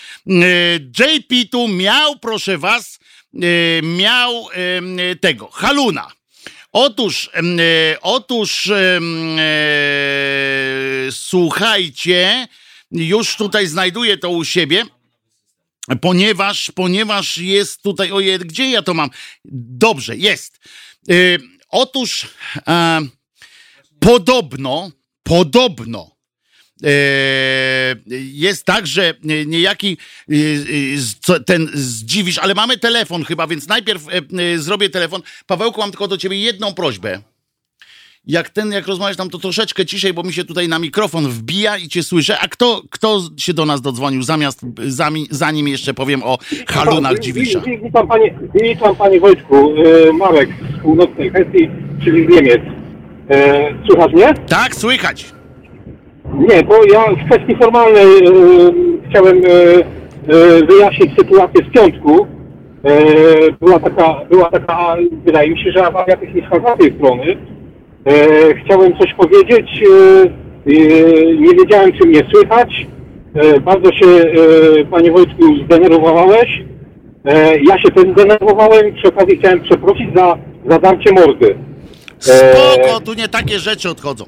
JP 0.75 1.51
tu 1.51 1.69
miał, 1.69 2.19
proszę 2.19 2.59
was, 2.59 2.99
e, 3.35 3.39
miał 3.83 4.49
e, 4.53 5.17
tego, 5.17 5.49
haluna. 5.51 6.11
Otóż, 6.73 7.31
e, 7.35 7.41
otóż 8.01 8.67
e, 8.67 9.01
słuchajcie, 11.11 12.49
już 12.91 13.37
tutaj 13.37 13.67
znajduję 13.67 14.19
to 14.19 14.31
u 14.31 14.45
siebie 14.45 14.85
ponieważ, 15.97 16.71
ponieważ 16.75 17.37
jest 17.39 17.83
tutaj, 17.83 18.13
ojej, 18.13 18.39
gdzie 18.39 18.71
ja 18.71 18.83
to 18.83 18.95
mam? 18.95 19.11
Dobrze, 19.45 20.17
jest. 20.17 20.59
Y, 21.11 21.39
otóż 21.69 22.27
e, 22.69 23.01
podobno, 24.01 24.91
podobno 25.23 26.17
e, 26.85 26.91
jest 28.33 28.65
tak, 28.65 28.87
że 28.87 29.15
niejaki 29.47 29.97
z- 30.29 31.19
co- 31.21 31.41
ten 31.41 31.71
zdziwisz, 31.75 32.39
ale 32.39 32.55
mamy 32.55 32.79
telefon 32.79 33.25
chyba, 33.25 33.47
więc 33.47 33.67
najpierw 33.69 34.03
e, 34.09 34.59
zrobię 34.59 34.91
telefon. 34.91 35.23
Pawełku, 35.47 35.81
mam 35.81 35.91
tylko 35.91 36.09
do 36.09 36.19
ciebie 36.19 36.39
jedną 36.41 36.75
prośbę. 36.75 37.23
Jak 38.29 38.51
ten, 38.51 38.73
jak 38.73 38.87
rozmawiasz 38.87 39.17
tam, 39.17 39.31
to 39.31 39.39
troszeczkę 39.39 39.87
ciszej, 39.87 40.13
bo 40.15 40.23
mi 40.23 40.33
się 40.33 40.45
tutaj 40.45 40.69
na 40.69 40.79
mikrofon 40.79 41.29
wbija 41.29 41.77
i 41.77 41.89
cię 41.89 42.03
słyszę. 42.03 42.39
A 42.41 42.49
kto, 42.49 42.83
kto 42.91 43.21
się 43.37 43.55
do 43.55 43.65
nas 43.67 43.81
dodzwonił 43.81 44.23
zamiast, 44.23 44.61
zami, 44.87 45.27
zanim 45.31 45.69
jeszcze 45.69 45.95
powiem 45.95 46.23
o 46.23 46.39
halunach 46.69 47.19
Dziwisza? 47.19 47.61
Wi- 47.61 47.71
wi- 47.79 47.85
Witam 47.85 48.09
panie, 48.09 48.35
witam 48.55 48.97
panie 48.97 49.21
Wojtku, 49.21 49.73
e, 50.09 50.13
Marek 50.13 50.49
z 50.79 50.83
północnej 50.83 51.31
Hesji, 51.31 51.71
czyli 52.05 52.27
z 52.27 52.29
Niemiec. 52.29 52.61
E, 53.31 53.75
Słuchasz 53.91 54.13
mnie? 54.13 54.35
Tak, 54.49 54.75
słychać. 54.75 55.33
Nie, 56.49 56.63
bo 56.63 56.85
ja 56.93 57.05
w 57.11 57.31
kwestii 57.31 57.57
formalnej 57.57 58.07
e, 58.27 58.31
chciałem 59.11 59.41
wyjaśnić 60.69 61.11
sytuację 61.19 61.65
z 61.71 61.73
piątku. 61.75 62.27
Była 63.61 63.81
taka, 63.81 64.15
była 64.31 64.51
taka, 64.51 64.97
wydaje 65.25 65.51
mi 65.51 65.65
się, 65.65 65.73
że 65.73 65.87
awaria 65.87 66.17
techniczna 66.17 66.51
z 66.75 66.79
tej 66.79 66.95
strony. 66.95 67.37
E, 68.07 68.55
chciałem 68.55 68.99
coś 68.99 69.15
powiedzieć, 69.15 69.83
e, 69.83 70.23
e, 70.23 71.37
nie 71.37 71.55
wiedziałem 71.55 71.93
czy 71.93 72.07
mnie 72.07 72.23
słychać. 72.33 72.87
Bardzo 73.63 73.93
się, 73.93 74.07
panie 74.91 75.13
Wojtku, 75.13 75.43
zdenerwowałeś. 75.65 76.49
Ja 77.69 77.79
się 77.79 77.91
też 77.95 78.05
zdenerwowałem, 78.13 78.95
przy 78.95 79.09
okazji 79.09 79.39
chciałem 79.39 79.61
przeprosić 79.61 80.15
za, 80.17 80.39
za 80.71 80.79
darcie 80.79 81.13
mordy. 81.13 81.59
Spoko, 82.19 83.01
tu 83.05 83.15
nie 83.15 83.29
takie 83.29 83.59
rzeczy 83.59 83.91
odchodzą. 83.91 84.25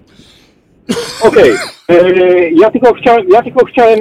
Okej, 1.23 1.51
e, 1.89 2.51
ja 2.51 2.71
tylko 2.71 2.95
chciałem, 2.95 3.29
ja 3.29 3.43
tylko 3.43 3.67
chciałem, 3.67 4.01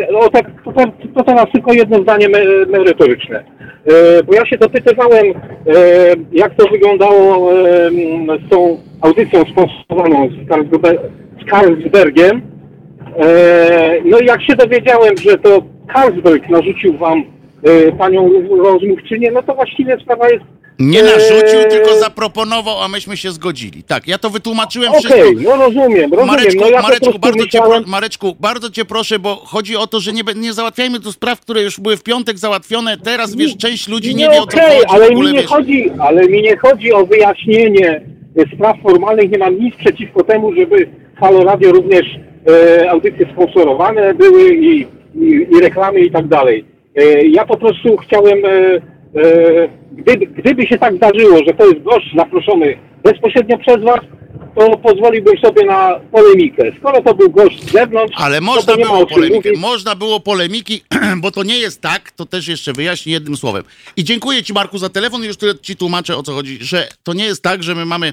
e, 0.00 0.18
o 0.18 0.30
tak, 0.30 0.46
to, 0.64 0.72
to, 1.14 1.24
teraz 1.24 1.46
tylko 1.52 1.72
jedno 1.72 2.02
zdanie 2.02 2.28
me, 2.28 2.38
merytoryczne. 2.66 3.44
E, 3.86 4.22
bo 4.22 4.34
ja 4.34 4.46
się 4.46 4.58
dopytywałem, 4.58 5.26
jak 6.32 6.54
to 6.54 6.68
wyglądało 6.68 7.50
z 8.46 8.50
tą 8.50 8.78
audycją 9.00 9.44
sponsorowaną 9.44 10.28
z, 10.28 10.48
Carlsberg, 10.48 11.00
z 11.42 11.50
Carlsbergiem. 11.50 12.42
E, 13.18 14.00
no 14.04 14.18
i 14.18 14.26
jak 14.26 14.42
się 14.42 14.56
dowiedziałem, 14.56 15.16
że 15.16 15.38
to 15.38 15.62
Carlsberg 15.94 16.48
narzucił 16.48 16.98
wam 16.98 17.24
panią 17.98 18.30
rozmówczynię, 18.62 19.30
no 19.30 19.42
to 19.42 19.54
właściwie 19.54 20.00
sprawa 20.00 20.28
jest... 20.28 20.44
Nie 20.78 21.02
narzucił, 21.02 21.60
e, 21.60 21.64
tylko 21.64 21.94
zaproponował, 21.94 22.82
a 22.82 22.88
myśmy 22.88 23.16
się 23.16 23.30
zgodzili. 23.30 23.82
Tak, 23.82 24.08
ja 24.08 24.18
to 24.18 24.30
wytłumaczyłem 24.30 24.88
Okej, 24.88 25.02
wszystko. 25.02 25.50
no 25.50 25.56
rozumiem, 25.56 26.10
rozumiem. 26.12 26.26
Mareczku, 26.26 26.60
no 26.60 26.68
ja 26.68 26.82
Mareczku, 26.82 27.18
bardzo 27.18 27.46
cię, 27.46 27.58
myślałem... 27.60 27.82
pro, 27.82 27.90
Mareczku, 27.90 28.36
bardzo 28.40 28.70
cię 28.70 28.84
proszę, 28.84 29.18
bo 29.18 29.36
chodzi 29.36 29.76
o 29.76 29.86
to, 29.86 30.00
że 30.00 30.12
nie, 30.12 30.22
nie 30.36 30.52
załatwiajmy 30.52 31.00
tu 31.00 31.12
spraw, 31.12 31.40
które 31.40 31.62
już 31.62 31.80
były 31.80 31.96
w 31.96 32.02
piątek 32.02 32.38
załatwione. 32.38 32.96
Teraz, 32.96 33.36
wiesz, 33.36 33.56
część 33.56 33.88
ludzi 33.88 34.14
nie, 34.14 34.30
wie 34.30 34.42
o 34.42 34.46
co 34.46 34.58
okej, 34.58 34.76
chodzi. 34.76 34.86
ale 34.88 35.08
ogóle, 35.08 35.26
mi 35.26 35.32
nie 35.32 35.40
wiesz. 35.40 35.50
chodzi, 35.50 35.90
ale 35.98 36.28
mi 36.28 36.42
nie 36.42 36.56
chodzi 36.56 36.92
o 36.92 37.06
wyjaśnienie 37.06 38.00
e, 38.36 38.54
spraw 38.54 38.76
formalnych. 38.82 39.30
Nie 39.30 39.38
mam 39.38 39.58
nic 39.58 39.76
przeciwko 39.76 40.24
temu, 40.24 40.54
żeby 40.54 40.88
Halo 41.16 41.44
Radio 41.44 41.72
również 41.72 42.06
e, 42.82 42.90
audycje 42.90 43.26
sponsorowane 43.32 44.14
były 44.14 44.54
i, 44.54 44.86
i, 45.14 45.46
i 45.50 45.60
reklamy 45.60 46.00
i 46.00 46.10
tak 46.10 46.28
dalej. 46.28 46.64
E, 46.96 47.26
ja 47.26 47.46
po 47.46 47.56
prostu 47.56 47.96
chciałem, 47.96 48.44
e, 48.44 48.80
gdyby, 49.92 50.26
gdyby 50.26 50.66
się 50.66 50.78
tak 50.78 50.96
zdarzyło, 50.96 51.38
że 51.46 51.54
to 51.54 51.66
jest 51.66 51.82
gość 51.82 52.06
zaproszony 52.16 52.78
bezpośrednio 53.04 53.58
przez 53.58 53.82
Was, 53.84 54.00
to 54.58 54.76
pozwoliłbym 54.76 55.38
sobie 55.38 55.66
na 55.66 56.00
polemikę. 56.12 56.62
Skoro 56.78 57.02
to 57.02 57.14
był 57.14 57.30
gość 57.30 57.62
z 57.62 57.72
zewnątrz, 57.72 58.14
Ale 58.18 58.40
można 58.40 58.72
to 58.76 58.78
było 58.78 59.06
polemikę. 59.06 59.48
mówić. 59.48 59.62
Można 59.62 59.94
było 59.94 60.20
polemiki, 60.20 60.82
bo 61.22 61.30
to 61.30 61.42
nie 61.42 61.58
jest 61.58 61.80
tak, 61.80 62.10
to 62.10 62.26
też 62.26 62.48
jeszcze 62.48 62.72
wyjaśnię 62.72 63.12
jednym 63.12 63.36
słowem. 63.36 63.64
I 63.96 64.04
dziękuję 64.04 64.42
Ci, 64.42 64.52
Marku, 64.52 64.78
za 64.78 64.88
telefon. 64.88 65.24
Już 65.24 65.36
tyle 65.36 65.58
Ci 65.58 65.76
tłumaczę, 65.76 66.16
o 66.16 66.22
co 66.22 66.32
chodzi, 66.32 66.58
że 66.60 66.88
to 67.02 67.12
nie 67.12 67.24
jest 67.24 67.42
tak, 67.42 67.62
że 67.62 67.74
my 67.74 67.84
mamy 67.86 68.12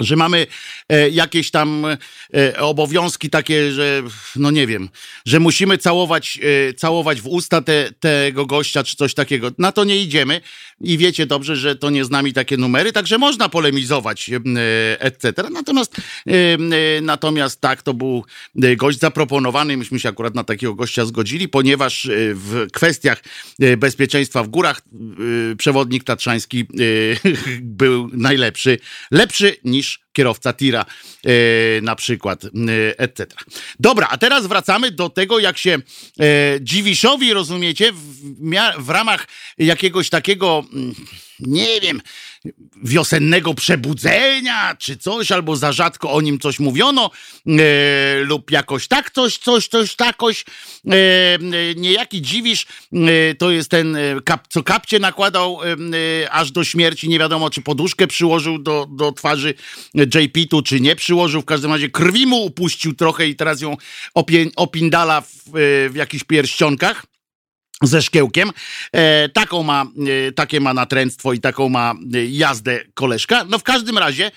że 0.00 0.16
mamy 0.16 0.46
e, 0.88 1.10
jakieś 1.10 1.50
tam 1.50 1.86
e, 2.34 2.58
obowiązki 2.58 3.30
takie, 3.30 3.72
że 3.72 4.02
no 4.36 4.50
nie 4.50 4.66
wiem, 4.66 4.88
że 5.26 5.40
musimy 5.40 5.78
całować, 5.78 6.38
e, 6.68 6.74
całować 6.74 7.20
w 7.20 7.26
usta 7.26 7.62
te, 7.62 7.92
tego 8.00 8.46
gościa 8.46 8.84
czy 8.84 8.96
coś 8.96 9.14
takiego. 9.14 9.50
Na 9.58 9.72
to 9.72 9.84
nie 9.84 9.96
idziemy 9.96 10.40
i 10.80 10.98
wiecie 10.98 11.26
dobrze, 11.26 11.56
że 11.56 11.76
to 11.76 11.90
nie 11.90 12.04
z 12.04 12.10
nami 12.10 12.32
takie 12.32 12.56
numery, 12.56 12.92
także 12.92 13.18
można 13.18 13.48
polemizować, 13.48 14.30
e, 14.30 15.00
etc. 15.00 15.32
Natomiast, 15.50 15.96
e, 15.98 16.32
e, 16.32 17.00
natomiast 17.00 17.60
tak, 17.60 17.82
to 17.82 17.94
był 17.94 18.24
gość 18.76 18.98
zaproponowany, 18.98 19.76
myśmy 19.76 20.00
się 20.00 20.08
akurat 20.08 20.34
na 20.34 20.44
takiego 20.44 20.74
gościa 20.74 21.04
zgodzili, 21.04 21.48
ponieważ 21.48 22.08
w 22.34 22.66
kwestiach 22.72 23.22
bezpieczeństwa 23.78 24.42
w 24.42 24.48
górach 24.48 24.80
przewodnik 25.58 26.04
tatrzański 26.04 26.64
był 27.62 28.10
najlepszy, 28.12 28.78
lepszy 29.10 29.56
niż 29.64 30.00
kierowca 30.20 30.52
tira 30.52 30.84
e, 31.26 31.80
na 31.80 31.96
przykład, 31.96 32.44
e, 32.44 32.48
etc. 32.98 33.26
Dobra, 33.80 34.08
a 34.10 34.18
teraz 34.18 34.46
wracamy 34.46 34.90
do 34.90 35.08
tego, 35.08 35.38
jak 35.38 35.58
się 35.58 35.70
e, 35.74 35.80
Dziwiszowi, 36.60 37.32
rozumiecie, 37.32 37.92
w, 37.92 37.98
w 38.78 38.88
ramach 38.88 39.26
jakiegoś 39.58 40.10
takiego, 40.10 40.64
mm, 40.72 40.94
nie 41.40 41.80
wiem, 41.80 42.02
wiosennego 42.84 43.54
przebudzenia, 43.54 44.76
czy 44.78 44.96
coś, 44.96 45.32
albo 45.32 45.56
za 45.56 45.72
rzadko 45.72 46.12
o 46.12 46.20
nim 46.20 46.38
coś 46.38 46.60
mówiono, 46.60 47.10
e, 47.46 48.20
lub 48.24 48.50
jakoś 48.50 48.88
tak 48.88 49.10
coś, 49.10 49.38
coś, 49.38 49.68
coś 49.68 49.96
takoś. 49.96 50.44
E, 50.86 50.94
e, 51.34 51.38
niejaki 51.76 52.22
Dziwisz 52.22 52.66
e, 52.92 53.34
to 53.34 53.50
jest 53.50 53.70
ten, 53.70 53.96
e, 53.96 54.00
kap, 54.24 54.48
co 54.48 54.62
kapcie 54.62 54.98
nakładał 54.98 55.60
e, 55.64 56.30
aż 56.30 56.52
do 56.52 56.64
śmierci, 56.64 57.08
nie 57.08 57.18
wiadomo, 57.18 57.50
czy 57.50 57.62
poduszkę 57.62 58.06
przyłożył 58.06 58.58
do, 58.58 58.86
do 58.90 59.12
twarzy 59.12 59.54
JP-tu, 59.94 60.62
czy 60.62 60.80
nie 60.80 60.96
przyłożył, 60.96 61.42
w 61.42 61.44
każdym 61.44 61.72
razie 61.72 61.88
krwi 61.88 62.26
mu 62.26 62.44
upuścił 62.44 62.94
trochę 62.94 63.26
i 63.26 63.36
teraz 63.36 63.60
ją 63.60 63.76
opie, 64.14 64.46
opindala 64.56 65.20
w, 65.20 65.28
w 65.90 65.94
jakichś 65.94 66.24
pierścionkach 66.24 67.09
ze 67.82 68.02
szkiełkiem. 68.02 68.50
E, 68.92 69.28
taką 69.28 69.62
ma, 69.62 69.86
e, 70.28 70.32
takie 70.32 70.60
ma 70.60 70.74
natręctwo 70.74 71.32
i 71.32 71.40
taką 71.40 71.68
ma 71.68 71.94
e, 72.14 72.24
jazdę 72.26 72.80
koleżka. 72.94 73.44
No 73.44 73.58
w 73.58 73.62
każdym 73.62 73.98
razie 73.98 74.30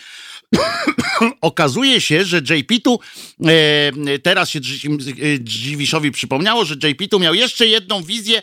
okazuje 1.42 2.02
się, 2.02 2.26
że 2.26 2.38
JP 2.38 2.80
tu 2.84 3.00
e, 3.46 4.20
teraz 4.20 4.50
się 4.50 4.60
Dzi- 4.60 5.40
Dziwiszowi 5.40 6.12
przypomniało, 6.12 6.66
że 6.66 6.76
JP 6.76 7.08
tu 7.08 7.20
miał 7.20 7.34
jeszcze 7.34 7.68
jedną 7.68 8.04
wizję 8.04 8.42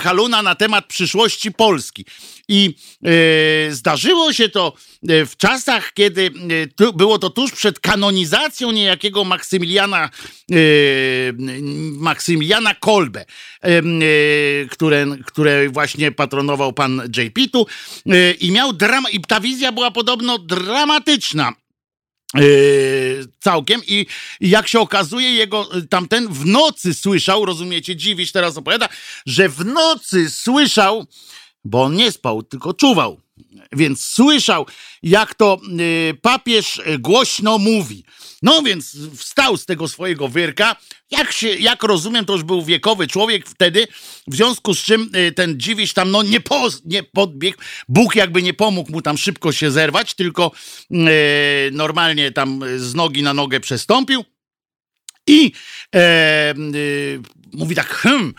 Haluna 0.00 0.42
na 0.42 0.54
temat 0.54 0.86
przyszłości 0.86 1.52
Polski. 1.52 2.04
I 2.48 2.74
e, 3.04 3.72
zdarzyło 3.72 4.32
się 4.32 4.48
to 4.48 4.72
e, 5.08 5.26
w 5.26 5.36
czasach, 5.36 5.92
kiedy 5.92 6.30
e, 6.80 6.92
było 6.92 7.18
to 7.18 7.30
tuż 7.30 7.52
przed 7.52 7.80
kanonizacją 7.80 8.72
niejakiego 8.72 9.24
Maksymiliana, 9.24 10.10
e, 10.50 10.56
Maksymiliana 11.92 12.74
Kolbe, 12.74 13.20
e, 13.20 13.26
e, 13.68 13.82
które, 14.70 15.06
które 15.26 15.68
właśnie 15.68 16.12
patronował 16.12 16.72
pan 16.72 17.02
JP 17.16 17.48
tu 17.52 17.66
e, 18.06 18.30
i 18.32 18.50
miał 18.52 18.72
i 19.12 19.20
ta 19.20 19.40
wizja 19.40 19.72
była 19.72 19.90
podobno 19.90 20.38
dramatyczna. 20.38 21.52
Yy, 22.34 23.26
całkiem 23.40 23.80
i 23.86 24.06
jak 24.40 24.68
się 24.68 24.80
okazuje, 24.80 25.32
jego 25.32 25.76
y, 25.76 25.86
tamten 25.86 26.28
w 26.28 26.46
nocy 26.46 26.94
słyszał, 26.94 27.44
rozumiecie, 27.44 27.96
dziwisz 27.96 28.32
teraz 28.32 28.56
opowiada, 28.56 28.88
że 29.26 29.48
w 29.48 29.64
nocy 29.64 30.30
słyszał, 30.30 31.06
bo 31.64 31.82
on 31.82 31.94
nie 31.94 32.12
spał, 32.12 32.42
tylko 32.42 32.74
czuwał, 32.74 33.20
więc 33.72 34.04
słyszał, 34.04 34.66
jak 35.02 35.34
to 35.34 35.60
y, 35.80 36.14
papież 36.22 36.78
y, 36.78 36.98
głośno 36.98 37.58
mówi. 37.58 38.04
No 38.44 38.62
więc 38.62 38.96
wstał 39.16 39.56
z 39.56 39.66
tego 39.66 39.88
swojego 39.88 40.28
wyrka. 40.28 40.76
Jak, 41.10 41.32
się, 41.32 41.48
jak 41.48 41.82
rozumiem, 41.82 42.24
to 42.24 42.32
już 42.32 42.42
był 42.42 42.64
wiekowy 42.64 43.06
człowiek 43.06 43.48
wtedy, 43.48 43.86
w 44.26 44.34
związku 44.34 44.74
z 44.74 44.78
czym 44.78 45.10
y, 45.16 45.32
ten 45.32 45.60
dziwisz 45.60 45.92
tam 45.92 46.10
no, 46.10 46.22
nie, 46.22 46.40
po, 46.40 46.68
nie 46.84 47.02
podbiegł. 47.02 47.58
Bóg 47.88 48.16
jakby 48.16 48.42
nie 48.42 48.54
pomógł 48.54 48.92
mu 48.92 49.02
tam 49.02 49.18
szybko 49.18 49.52
się 49.52 49.70
zerwać, 49.70 50.14
tylko 50.14 50.52
y, 50.90 50.96
normalnie 51.72 52.32
tam 52.32 52.60
z 52.76 52.94
nogi 52.94 53.22
na 53.22 53.34
nogę 53.34 53.60
przestąpił. 53.60 54.24
I 55.26 55.52
y, 55.96 55.98
mówi 57.52 57.74
tak, 57.74 57.88
hmm, 57.88 58.34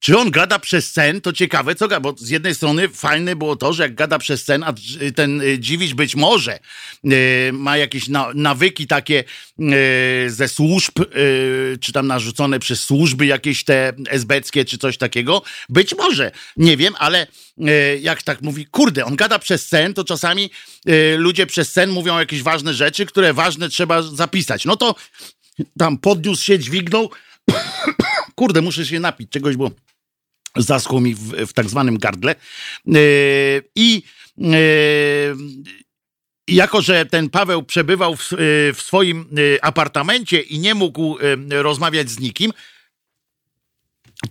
czy 0.00 0.18
on 0.18 0.30
gada 0.30 0.58
przez 0.58 0.92
sen? 0.92 1.20
To 1.20 1.32
ciekawe, 1.32 1.74
co 1.74 1.88
gada, 1.88 2.00
bo 2.00 2.14
z 2.18 2.28
jednej 2.28 2.54
strony 2.54 2.88
fajne 2.88 3.36
było 3.36 3.56
to, 3.56 3.72
że 3.72 3.82
jak 3.82 3.94
gada 3.94 4.18
przez 4.18 4.44
sen, 4.44 4.64
a 4.64 4.74
ten 5.14 5.40
y, 5.40 5.58
dziwisz 5.58 5.94
być 5.94 6.16
może 6.16 6.58
y, 7.04 7.50
ma 7.52 7.76
jakieś 7.76 8.08
na, 8.08 8.30
nawyki 8.34 8.86
takie 8.86 9.24
y, 9.60 10.30
ze 10.30 10.48
służb, 10.48 11.00
y, 11.16 11.78
czy 11.80 11.92
tam 11.92 12.06
narzucone 12.06 12.58
przez 12.58 12.84
służby 12.84 13.26
jakieś 13.26 13.64
te 13.64 13.92
esbeckie, 14.08 14.64
czy 14.64 14.78
coś 14.78 14.98
takiego. 14.98 15.42
Być 15.68 15.94
może, 15.94 16.32
nie 16.56 16.76
wiem, 16.76 16.94
ale 16.98 17.26
y, 17.58 17.98
jak 18.02 18.22
tak 18.22 18.42
mówi, 18.42 18.66
kurde, 18.66 19.04
on 19.04 19.16
gada 19.16 19.38
przez 19.38 19.68
sen, 19.68 19.94
to 19.94 20.04
czasami 20.04 20.50
y, 20.88 21.16
ludzie 21.18 21.46
przez 21.46 21.72
sen 21.72 21.90
mówią 21.90 22.18
jakieś 22.18 22.42
ważne 22.42 22.74
rzeczy, 22.74 23.06
które 23.06 23.32
ważne 23.32 23.68
trzeba 23.68 24.02
zapisać. 24.02 24.64
No 24.64 24.76
to 24.76 24.94
tam 25.78 25.98
podniósł 25.98 26.44
się, 26.44 26.58
dźwignął. 26.58 27.10
Kurde, 28.36 28.62
muszę 28.62 28.86
się 28.86 29.00
napić 29.00 29.30
czegoś, 29.30 29.56
bo 29.56 29.70
zaschło 30.56 31.00
mi 31.00 31.14
w, 31.14 31.46
w 31.46 31.52
tak 31.52 31.68
zwanym 31.68 31.98
gardle. 31.98 32.34
Yy, 32.86 33.00
I 33.74 34.02
yy, 34.38 35.36
jako, 36.48 36.82
że 36.82 37.06
ten 37.06 37.30
Paweł 37.30 37.62
przebywał 37.62 38.16
w, 38.16 38.32
yy, 38.32 38.38
w 38.74 38.82
swoim 38.82 39.28
apartamencie 39.62 40.40
i 40.40 40.58
nie 40.58 40.74
mógł 40.74 41.18
rozmawiać 41.50 42.10
z 42.10 42.18
nikim, 42.18 42.52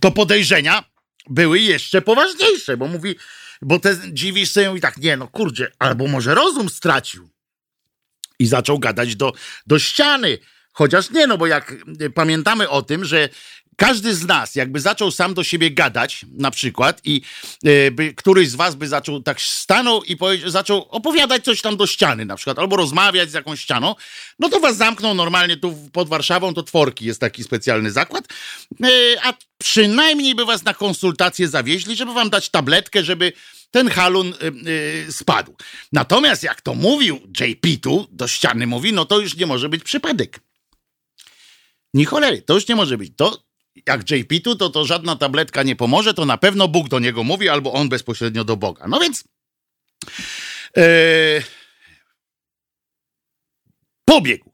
to 0.00 0.10
podejrzenia 0.10 0.84
były 1.30 1.60
jeszcze 1.60 2.02
poważniejsze, 2.02 2.76
bo 2.76 2.86
mówi, 2.86 3.14
bo 3.62 3.78
ten 3.78 4.16
dziwisz 4.16 4.50
sobie 4.50 4.76
i 4.76 4.80
tak, 4.80 4.96
nie 4.96 5.16
no 5.16 5.28
kurczę, 5.28 5.72
albo 5.78 6.06
może 6.06 6.34
rozum 6.34 6.68
stracił 6.68 7.28
i 8.38 8.46
zaczął 8.46 8.78
gadać 8.78 9.16
do, 9.16 9.32
do 9.66 9.78
ściany. 9.78 10.38
Chociaż 10.72 11.10
nie, 11.10 11.26
no 11.26 11.38
bo 11.38 11.46
jak 11.46 11.74
pamiętamy 12.14 12.68
o 12.68 12.82
tym, 12.82 13.04
że 13.04 13.28
każdy 13.76 14.14
z 14.14 14.26
nas 14.26 14.54
jakby 14.54 14.80
zaczął 14.80 15.10
sam 15.10 15.34
do 15.34 15.44
siebie 15.44 15.70
gadać, 15.70 16.26
na 16.32 16.50
przykład, 16.50 17.00
i 17.04 17.22
y, 17.66 17.90
by, 17.90 18.14
któryś 18.14 18.48
z 18.48 18.54
was 18.54 18.74
by 18.74 18.88
zaczął 18.88 19.22
tak 19.22 19.40
stanął 19.40 20.02
i 20.02 20.16
zaczął 20.46 20.82
opowiadać 20.82 21.44
coś 21.44 21.60
tam 21.62 21.76
do 21.76 21.86
ściany, 21.86 22.24
na 22.24 22.36
przykład, 22.36 22.58
albo 22.58 22.76
rozmawiać 22.76 23.30
z 23.30 23.34
jakąś 23.34 23.60
ścianą, 23.60 23.94
no 24.38 24.48
to 24.48 24.60
was 24.60 24.76
zamkną 24.76 25.14
normalnie 25.14 25.56
tu 25.56 25.88
pod 25.92 26.08
Warszawą, 26.08 26.54
to 26.54 26.62
Tworki 26.62 27.04
jest 27.04 27.20
taki 27.20 27.44
specjalny 27.44 27.90
zakład, 27.90 28.24
y, 28.84 29.16
a 29.22 29.34
przynajmniej 29.58 30.34
by 30.34 30.44
was 30.44 30.64
na 30.64 30.74
konsultację 30.74 31.48
zawieźli, 31.48 31.96
żeby 31.96 32.12
wam 32.12 32.30
dać 32.30 32.48
tabletkę, 32.48 33.04
żeby 33.04 33.32
ten 33.70 33.88
halun 33.88 34.34
y, 35.08 35.12
spadł. 35.12 35.56
Natomiast 35.92 36.42
jak 36.42 36.60
to 36.60 36.74
mówił 36.74 37.20
JP 37.40 37.66
tu, 37.82 38.08
do 38.10 38.28
ściany 38.28 38.66
mówi, 38.66 38.92
no 38.92 39.04
to 39.04 39.20
już 39.20 39.36
nie 39.36 39.46
może 39.46 39.68
być 39.68 39.84
przypadek. 39.84 40.40
Ni 41.94 42.04
cholery, 42.04 42.42
to 42.42 42.54
już 42.54 42.68
nie 42.68 42.76
może 42.76 42.98
być. 42.98 43.12
To 43.16 43.45
jak 43.86 44.10
JP 44.10 44.40
tu, 44.44 44.56
to, 44.56 44.70
to 44.70 44.84
żadna 44.84 45.16
tabletka 45.16 45.62
nie 45.62 45.76
pomoże, 45.76 46.14
to 46.14 46.24
na 46.24 46.38
pewno 46.38 46.68
Bóg 46.68 46.88
do 46.88 46.98
niego 46.98 47.24
mówi, 47.24 47.48
albo 47.48 47.72
on 47.72 47.88
bezpośrednio 47.88 48.44
do 48.44 48.56
Boga. 48.56 48.86
No 48.88 49.00
więc 49.00 49.24
e, 50.76 51.42
pobiegł. 54.04 54.52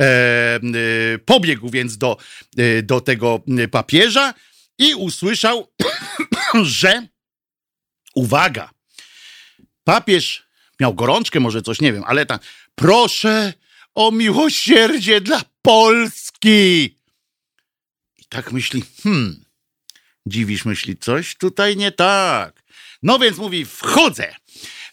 E, 0.00 0.04
e, 0.04 1.18
pobiegł 1.18 1.70
więc 1.70 1.98
do, 1.98 2.16
e, 2.56 2.82
do 2.82 3.00
tego 3.00 3.40
papieża 3.70 4.34
i 4.78 4.94
usłyszał, 4.94 5.72
że 6.62 7.06
uwaga, 8.14 8.70
papież 9.84 10.46
miał 10.80 10.94
gorączkę, 10.94 11.40
może 11.40 11.62
coś, 11.62 11.80
nie 11.80 11.92
wiem, 11.92 12.02
ale 12.06 12.26
tak, 12.26 12.42
proszę 12.74 13.52
o 13.94 14.10
miłosierdzie 14.10 15.20
dla 15.20 15.42
Polski. 15.62 16.95
Tak 18.28 18.52
myśli, 18.52 18.82
hmm, 19.02 19.44
dziwisz, 20.26 20.64
myśli, 20.64 20.96
coś 20.96 21.36
tutaj 21.36 21.76
nie 21.76 21.92
tak. 21.92 22.62
No 23.02 23.18
więc 23.18 23.38
mówi, 23.38 23.64
wchodzę. 23.64 24.34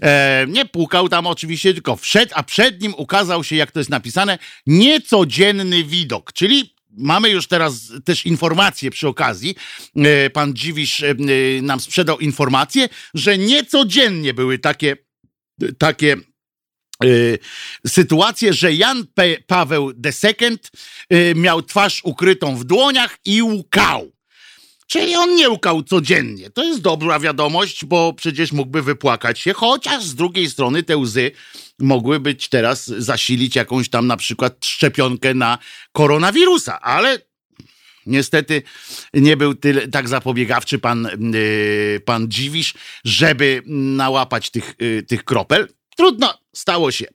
E, 0.01 0.45
nie 0.49 0.65
pukał 0.65 1.09
tam 1.09 1.27
oczywiście, 1.27 1.73
tylko 1.73 1.95
wszedł, 1.95 2.31
a 2.35 2.43
przed 2.43 2.81
nim 2.81 2.93
ukazał 2.97 3.43
się, 3.43 3.55
jak 3.55 3.71
to 3.71 3.79
jest 3.79 3.89
napisane, 3.89 4.39
niecodzienny 4.67 5.83
widok, 5.83 6.33
czyli 6.33 6.75
mamy 6.97 7.29
już 7.29 7.47
teraz 7.47 7.91
też 8.05 8.25
informację 8.25 8.91
przy 8.91 9.07
okazji. 9.07 9.55
E, 9.95 10.29
pan 10.29 10.53
Dziwisz 10.53 11.03
e, 11.03 11.09
e, 11.09 11.61
nam 11.61 11.79
sprzedał 11.79 12.19
informację, 12.19 12.89
że 13.13 13.37
niecodziennie 13.37 14.33
były 14.33 14.59
takie, 14.59 14.97
takie 15.77 16.17
sytuację, 17.87 18.53
że 18.53 18.73
Jan 18.73 19.07
P. 19.13 19.37
Paweł 19.47 19.91
II 20.05 20.57
y, 21.13 21.33
miał 21.35 21.61
twarz 21.61 22.01
ukrytą 22.03 22.55
w 22.55 22.63
dłoniach 22.63 23.17
i 23.25 23.41
łkał. 23.41 24.11
Czyli 24.87 25.15
on 25.15 25.35
nie 25.35 25.49
łkał 25.49 25.83
codziennie. 25.83 26.49
To 26.49 26.63
jest 26.63 26.81
dobra 26.81 27.19
wiadomość, 27.19 27.85
bo 27.85 28.13
przecież 28.13 28.51
mógłby 28.51 28.81
wypłakać 28.81 29.39
się, 29.39 29.53
chociaż 29.53 30.03
z 30.03 30.15
drugiej 30.15 30.49
strony 30.49 30.83
te 30.83 30.97
łzy 30.97 31.31
mogły 31.79 32.19
być 32.19 32.49
teraz 32.49 32.85
zasilić 32.85 33.55
jakąś 33.55 33.89
tam 33.89 34.07
na 34.07 34.17
przykład 34.17 34.65
szczepionkę 34.65 35.33
na 35.33 35.57
koronawirusa, 35.91 36.81
ale 36.81 37.19
Niestety 38.05 38.61
nie 39.13 39.37
był 39.37 39.55
tyle, 39.55 39.87
tak 39.87 40.09
zapobiegawczy 40.09 40.79
pan, 40.79 41.09
yy, 41.33 41.99
pan 42.05 42.27
Dziwisz, 42.31 42.73
żeby 43.05 43.61
nałapać 43.65 44.49
tych, 44.49 44.75
yy, 44.79 45.03
tych 45.03 45.23
kropel. 45.23 45.67
Trudno, 45.97 46.33
stało 46.53 46.91
się. 46.91 47.05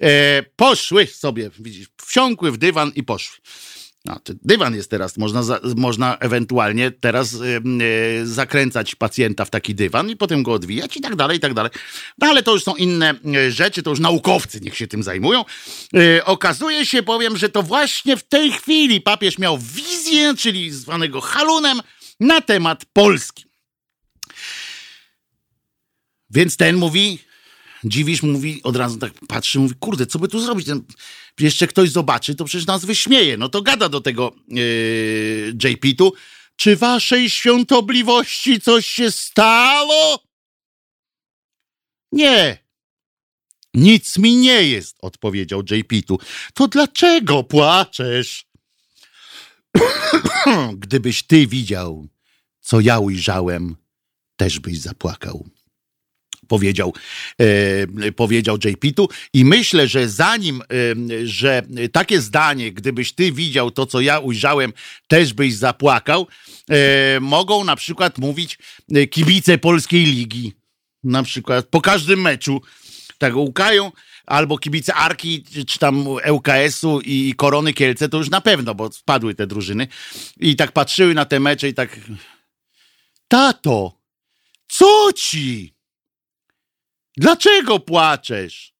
E, 0.00 0.42
poszły 0.42 1.06
sobie, 1.06 1.50
widzisz, 1.58 1.88
wsiąkły 2.06 2.52
w 2.52 2.56
dywan 2.56 2.92
i 2.94 3.02
poszły. 3.02 3.38
No, 4.04 4.20
dywan 4.26 4.74
jest 4.74 4.90
teraz, 4.90 5.16
można, 5.16 5.42
za, 5.42 5.60
można 5.76 6.16
ewentualnie 6.18 6.90
teraz 6.90 7.34
e, 7.34 7.38
zakręcać 8.26 8.94
pacjenta 8.94 9.44
w 9.44 9.50
taki 9.50 9.74
dywan 9.74 10.10
i 10.10 10.16
potem 10.16 10.42
go 10.42 10.52
odwijać 10.52 10.96
i 10.96 11.00
tak 11.00 11.16
dalej, 11.16 11.36
i 11.36 11.40
tak 11.40 11.54
dalej. 11.54 11.70
No 12.18 12.26
ale 12.26 12.42
to 12.42 12.52
już 12.52 12.64
są 12.64 12.74
inne 12.74 13.14
e, 13.34 13.50
rzeczy, 13.50 13.82
to 13.82 13.90
już 13.90 14.00
naukowcy 14.00 14.60
niech 14.60 14.76
się 14.76 14.86
tym 14.86 15.02
zajmują. 15.02 15.44
E, 15.94 16.24
okazuje 16.24 16.86
się, 16.86 17.02
powiem, 17.02 17.36
że 17.36 17.48
to 17.48 17.62
właśnie 17.62 18.16
w 18.16 18.22
tej 18.22 18.52
chwili 18.52 19.00
papież 19.00 19.38
miał 19.38 19.58
wizję, 19.58 20.34
czyli 20.38 20.70
zwanego 20.70 21.20
halunem, 21.20 21.80
na 22.20 22.40
temat 22.40 22.84
Polski. 22.92 23.44
Więc 26.30 26.56
ten 26.56 26.76
mówi, 26.76 27.18
Dziwisz 27.84 28.22
mówi, 28.22 28.62
od 28.62 28.76
razu 28.76 28.98
tak 28.98 29.12
patrzy, 29.28 29.58
mówi, 29.58 29.74
kurde, 29.80 30.06
co 30.06 30.18
by 30.18 30.28
tu 30.28 30.40
zrobić? 30.40 30.66
Ten, 30.66 30.82
jeszcze 31.40 31.66
ktoś 31.66 31.90
zobaczy, 31.90 32.34
to 32.34 32.44
przecież 32.44 32.66
nas 32.66 32.84
wyśmieje. 32.84 33.36
No 33.36 33.48
to 33.48 33.62
gada 33.62 33.88
do 33.88 34.00
tego 34.00 34.34
yy, 34.48 35.54
JP-tu. 35.64 36.12
Czy 36.56 36.76
waszej 36.76 37.30
świątobliwości 37.30 38.60
coś 38.60 38.86
się 38.86 39.10
stało? 39.10 40.24
Nie. 42.12 42.64
Nic 43.74 44.18
mi 44.18 44.36
nie 44.36 44.68
jest, 44.68 44.96
odpowiedział 45.00 45.62
JP-tu. 45.70 46.18
To 46.54 46.68
dlaczego 46.68 47.44
płaczesz? 47.44 48.46
Gdybyś 50.76 51.22
ty 51.22 51.46
widział, 51.46 52.08
co 52.60 52.80
ja 52.80 52.98
ujrzałem, 52.98 53.76
też 54.36 54.60
byś 54.60 54.80
zapłakał 54.80 55.48
powiedział, 56.48 56.94
e, 57.40 58.12
powiedział 58.12 58.56
JP-tu 58.64 59.08
i 59.32 59.44
myślę, 59.44 59.88
że 59.88 60.08
zanim, 60.08 60.62
e, 60.62 60.66
że 61.26 61.62
takie 61.92 62.20
zdanie, 62.20 62.72
gdybyś 62.72 63.12
ty 63.12 63.32
widział 63.32 63.70
to, 63.70 63.86
co 63.86 64.00
ja 64.00 64.18
ujrzałem, 64.18 64.72
też 65.08 65.32
byś 65.32 65.54
zapłakał, 65.54 66.26
e, 66.70 67.20
mogą 67.20 67.64
na 67.64 67.76
przykład 67.76 68.18
mówić 68.18 68.58
e, 68.94 69.06
kibice 69.06 69.58
Polskiej 69.58 70.04
Ligi, 70.04 70.52
na 71.04 71.22
przykład 71.22 71.66
po 71.66 71.80
każdym 71.80 72.20
meczu, 72.20 72.62
tak 73.18 73.36
łukają, 73.36 73.92
albo 74.26 74.58
kibice 74.58 74.94
Arki, 74.94 75.44
czy 75.66 75.78
tam 75.78 76.06
ŁKS-u 76.06 77.00
i 77.00 77.34
Korony 77.36 77.72
Kielce, 77.72 78.08
to 78.08 78.18
już 78.18 78.30
na 78.30 78.40
pewno, 78.40 78.74
bo 78.74 78.92
spadły 78.92 79.34
te 79.34 79.46
drużyny. 79.46 79.88
I 80.40 80.56
tak 80.56 80.72
patrzyły 80.72 81.14
na 81.14 81.24
te 81.24 81.40
mecze 81.40 81.68
i 81.68 81.74
tak 81.74 82.00
tato, 83.28 83.98
co 84.68 85.12
ci? 85.16 85.73
Dlaczego 87.16 87.80
płaczesz? 87.80 88.74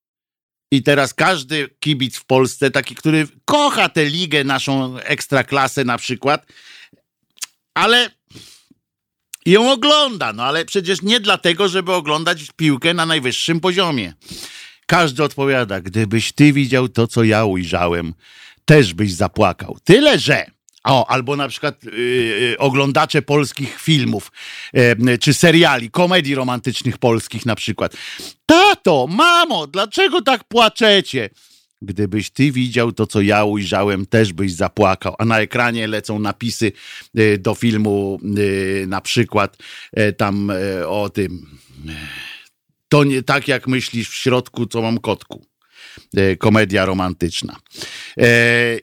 I 0.72 0.82
teraz 0.82 1.14
każdy 1.14 1.68
kibic 1.80 2.16
w 2.16 2.24
Polsce, 2.24 2.70
taki, 2.70 2.94
który 2.94 3.28
kocha 3.44 3.88
tę 3.88 4.04
ligę, 4.04 4.44
naszą 4.44 4.98
ekstraklasę 4.98 5.84
na 5.84 5.98
przykład, 5.98 6.46
ale 7.74 8.10
ją 9.46 9.72
ogląda, 9.72 10.32
no 10.32 10.44
ale 10.44 10.64
przecież 10.64 11.02
nie 11.02 11.20
dlatego, 11.20 11.68
żeby 11.68 11.92
oglądać 11.92 12.46
piłkę 12.56 12.94
na 12.94 13.06
najwyższym 13.06 13.60
poziomie. 13.60 14.14
Każdy 14.86 15.22
odpowiada, 15.24 15.80
gdybyś 15.80 16.32
ty 16.32 16.52
widział 16.52 16.88
to, 16.88 17.06
co 17.06 17.24
ja 17.24 17.44
ujrzałem, 17.44 18.14
też 18.64 18.94
byś 18.94 19.12
zapłakał. 19.12 19.78
Tyle, 19.84 20.18
że 20.18 20.46
o, 20.84 21.06
albo 21.10 21.36
na 21.36 21.48
przykład 21.48 21.84
yy, 21.84 22.56
oglądacze 22.58 23.22
polskich 23.22 23.80
filmów, 23.80 24.32
yy, 24.72 25.18
czy 25.18 25.34
seriali, 25.34 25.90
komedii 25.90 26.34
romantycznych 26.34 26.98
polskich 26.98 27.46
na 27.46 27.54
przykład. 27.54 27.96
Tato, 28.46 29.06
mamo, 29.06 29.66
dlaczego 29.66 30.22
tak 30.22 30.44
płaczecie? 30.44 31.30
Gdybyś 31.82 32.30
ty 32.30 32.52
widział 32.52 32.92
to, 32.92 33.06
co 33.06 33.20
ja 33.20 33.44
ujrzałem, 33.44 34.06
też 34.06 34.32
byś 34.32 34.52
zapłakał. 34.52 35.14
A 35.18 35.24
na 35.24 35.40
ekranie 35.40 35.86
lecą 35.86 36.18
napisy 36.18 36.72
yy, 37.14 37.38
do 37.38 37.54
filmu, 37.54 38.20
na 38.86 39.00
przykład 39.00 39.56
tam 40.16 40.52
o 40.86 41.08
tym. 41.08 41.46
To 42.88 43.04
nie 43.04 43.22
tak, 43.22 43.48
jak 43.48 43.68
myślisz 43.68 44.08
w 44.08 44.14
środku, 44.14 44.66
co 44.66 44.82
mam 44.82 44.98
kotku 44.98 45.53
komedia 46.38 46.84
romantyczna. 46.84 47.56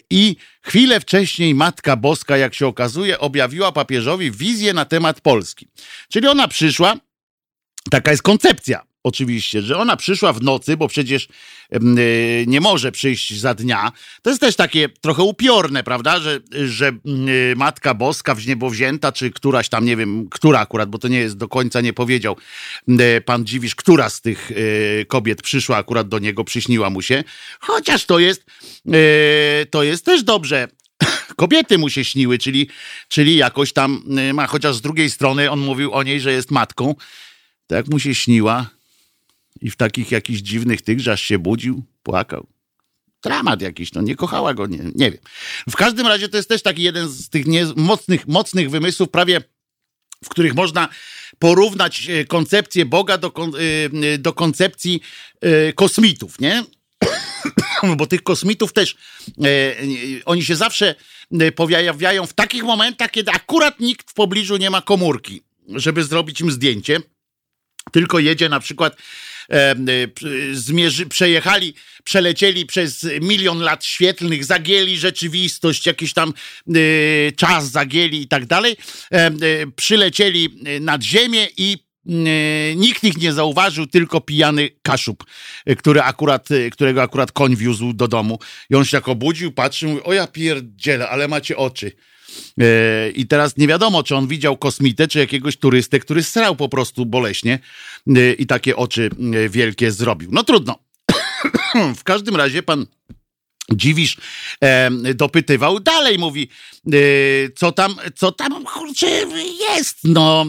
I 0.10 0.36
chwilę 0.62 1.00
wcześniej 1.00 1.56
Matka 1.56 1.96
Boska, 1.96 2.38
jak 2.38 2.54
się 2.54 2.68
okazuje, 2.68 3.20
objawiła 3.20 3.72
papieżowi 3.72 4.32
wizję 4.32 4.74
na 4.74 4.86
temat 4.86 5.22
Polski. 5.22 5.68
Czyli 6.10 6.28
ona 6.28 6.48
przyszła, 6.48 6.96
taka 7.92 8.12
jest 8.12 8.24
koncepcja 8.24 8.91
oczywiście, 9.04 9.62
że 9.62 9.78
ona 9.78 9.98
przyszła 9.98 10.34
w 10.34 10.42
nocy, 10.42 10.78
bo 10.78 10.88
przecież 10.88 11.28
yy, 11.72 11.80
nie 12.48 12.62
może 12.62 12.92
przyjść 12.92 13.40
za 13.40 13.54
dnia. 13.54 13.92
To 14.22 14.30
jest 14.30 14.42
też 14.42 14.56
takie 14.56 14.90
trochę 14.90 15.24
upiorne, 15.24 15.84
prawda, 15.84 16.20
że, 16.20 16.40
że 16.52 16.92
yy, 17.06 17.54
Matka 17.56 17.94
Boska 17.94 18.36
wzięta, 18.36 19.12
czy 19.12 19.32
któraś 19.32 19.70
tam, 19.70 19.86
nie 19.86 19.98
wiem, 19.98 20.30
która 20.30 20.60
akurat, 20.60 20.90
bo 20.90 20.98
to 20.98 21.08
nie 21.08 21.20
jest 21.20 21.38
do 21.38 21.48
końca, 21.48 21.82
nie 21.82 21.94
powiedział 21.94 22.38
yy, 22.88 23.22
pan 23.26 23.46
Dziwisz, 23.46 23.76
która 23.76 24.10
z 24.10 24.22
tych 24.22 24.52
kobiet 25.08 25.42
przyszła 25.42 25.78
akurat 25.78 26.08
do 26.08 26.20
niego, 26.20 26.44
przyśniła 26.44 26.90
mu 26.90 27.02
się, 27.02 27.24
chociaż 27.60 28.06
to 28.06 28.20
jest, 28.20 28.46
to 29.70 29.84
jest 29.84 30.06
też 30.06 30.24
dobrze, 30.24 30.68
kobiety 31.36 31.78
mu 31.78 31.90
się 31.90 32.06
śniły, 32.06 32.38
czyli, 32.38 32.70
czyli 33.08 33.36
jakoś 33.36 33.74
tam 33.74 34.04
ma, 34.34 34.48
chociaż 34.48 34.76
z 34.76 34.82
drugiej 34.82 35.10
strony 35.10 35.52
on 35.52 35.60
mówił 35.60 35.94
o 35.94 36.04
niej, 36.04 36.22
że 36.22 36.32
jest 36.32 36.52
matką, 36.52 36.96
tak 37.68 37.88
mu 37.88 38.00
się 38.00 38.16
śniła, 38.16 38.70
i 39.62 39.70
w 39.70 39.76
takich 39.76 40.12
jakichś 40.12 40.40
dziwnych 40.40 40.82
tych, 40.82 41.00
że 41.00 41.12
aż 41.12 41.22
się 41.22 41.40
budził, 41.40 41.84
płakał. 42.04 42.48
Dramat 43.24 43.62
jakiś, 43.62 43.94
no 43.94 44.02
nie 44.02 44.16
kochała 44.16 44.54
go, 44.54 44.68
nie, 44.68 44.78
nie 44.96 45.12
wiem. 45.12 45.22
W 45.70 45.76
każdym 45.76 46.08
razie 46.08 46.30
to 46.30 46.38
jest 46.38 46.50
też 46.50 46.62
taki 46.62 46.84
jeden 46.84 47.10
z 47.10 47.30
tych 47.30 47.46
nie, 47.46 47.66
mocnych, 47.76 48.28
mocnych 48.28 48.70
wymysłów, 48.70 49.10
prawie 49.10 49.42
w 50.24 50.30
których 50.30 50.54
można 50.54 50.90
porównać 51.40 52.10
e, 52.10 52.26
koncepcję 52.26 52.86
Boga 52.86 53.18
do, 53.18 53.34
e, 54.14 54.18
do 54.18 54.34
koncepcji 54.34 55.02
e, 55.42 55.74
kosmitów, 55.74 56.40
nie? 56.40 56.64
Bo 57.98 58.08
tych 58.08 58.24
kosmitów 58.24 58.74
też, 58.74 58.96
oni 60.26 60.44
się 60.44 60.56
zawsze 60.56 60.96
pojawiają 61.56 62.28
w 62.28 62.34
takich 62.34 62.64
momentach, 62.64 63.12
kiedy 63.12 63.32
akurat 63.32 63.80
nikt 63.80 64.12
w 64.12 64.14
pobliżu 64.14 64.58
nie 64.58 64.70
ma 64.70 64.82
komórki, 64.82 65.42
żeby 65.70 66.04
zrobić 66.04 66.42
im 66.42 66.52
zdjęcie, 66.52 67.00
tylko 67.92 68.20
jedzie 68.20 68.50
na 68.50 68.60
przykład 68.60 68.98
zmierzy, 70.54 71.06
przejechali, 71.06 71.74
przelecieli 72.04 72.66
przez 72.66 73.08
milion 73.22 73.60
lat 73.60 73.86
świetlnych, 73.86 74.46
zagięli 74.46 74.98
rzeczywistość, 74.98 75.86
jakiś 75.86 76.14
tam 76.14 76.34
e, 76.68 76.74
czas 77.32 77.72
zagięli 77.72 78.22
i 78.22 78.28
tak 78.28 78.46
dalej, 78.46 78.76
e, 79.12 79.32
przylecieli 79.76 80.50
nad 80.82 81.04
ziemię 81.04 81.48
i 81.58 81.92
nikt 82.76 83.04
ich 83.04 83.18
nie 83.18 83.34
zauważył, 83.34 83.88
tylko 83.88 84.22
pijany 84.22 84.70
kaszub, 84.82 85.26
który 85.78 86.02
akurat, 86.02 86.50
którego 86.72 87.02
akurat 87.02 87.32
koń 87.32 87.56
wiózł 87.56 87.94
do 87.94 88.08
domu. 88.08 88.40
I 88.70 88.76
on 88.76 88.86
się 88.86 88.92
tak 88.92 89.08
obudził, 89.08 89.52
patrzył, 89.52 89.90
mówi, 89.90 90.04
o 90.04 90.14
ja 90.14 90.28
pierdzielę, 90.28 91.10
ale 91.10 91.28
macie 91.28 91.58
oczy. 91.58 91.92
E, 92.60 93.10
I 93.10 93.28
teraz 93.28 93.58
nie 93.58 93.68
wiadomo, 93.68 94.04
czy 94.04 94.16
on 94.16 94.28
widział 94.28 94.58
kosmitę, 94.58 95.08
czy 95.08 95.20
jakiegoś 95.20 95.58
turystę, 95.58 96.00
który 96.00 96.24
srał 96.24 96.56
po 96.56 96.70
prostu 96.70 97.06
boleśnie 97.06 97.60
e, 98.08 98.34
i 98.34 98.46
takie 98.46 98.76
oczy 98.76 99.10
e, 99.46 99.50
wielkie 99.50 99.92
zrobił. 99.92 100.30
No 100.32 100.44
trudno. 100.44 100.80
w 101.96 102.04
każdym 102.04 102.36
razie 102.36 102.64
pan 102.64 102.86
Dziwisz 103.72 104.18
e, 104.64 104.92
dopytywał 105.16 105.80
dalej, 105.80 106.20
mówi, 106.20 106.50
e, 106.88 106.90
co 107.56 107.72
tam, 107.72 107.96
co 108.16 108.32
tam 108.32 108.66
kurczę 108.66 109.08
jest, 109.60 109.98
no 110.04 110.46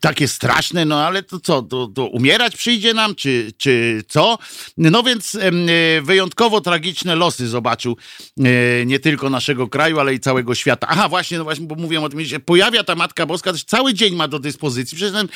takie 0.00 0.28
straszne, 0.28 0.84
no 0.84 1.06
ale 1.06 1.22
to 1.22 1.40
co, 1.40 1.62
to, 1.62 1.86
to 1.86 2.06
umierać 2.06 2.56
przyjdzie 2.56 2.94
nam, 2.94 3.14
czy, 3.14 3.52
czy 3.56 4.04
co? 4.08 4.38
No 4.76 5.02
więc 5.02 5.34
e, 5.34 5.50
wyjątkowo 6.02 6.60
tragiczne 6.60 7.16
losy 7.16 7.48
zobaczył 7.48 7.96
e, 8.38 8.86
nie 8.86 8.98
tylko 8.98 9.30
naszego 9.30 9.68
kraju, 9.68 10.00
ale 10.00 10.14
i 10.14 10.20
całego 10.20 10.54
świata. 10.54 10.86
Aha, 10.90 11.08
właśnie, 11.08 11.38
no 11.38 11.44
właśnie, 11.44 11.66
bo 11.66 11.74
mówiłem 11.74 12.04
o 12.04 12.08
tym, 12.08 12.24
że 12.24 12.40
pojawia 12.40 12.84
ta 12.84 12.94
Matka 12.94 13.26
Boska, 13.26 13.52
też 13.52 13.64
cały 13.64 13.94
dzień 13.94 14.14
ma 14.14 14.28
do 14.28 14.38
dyspozycji. 14.38 14.96
Przecież 14.96 15.14
ten 15.14 15.28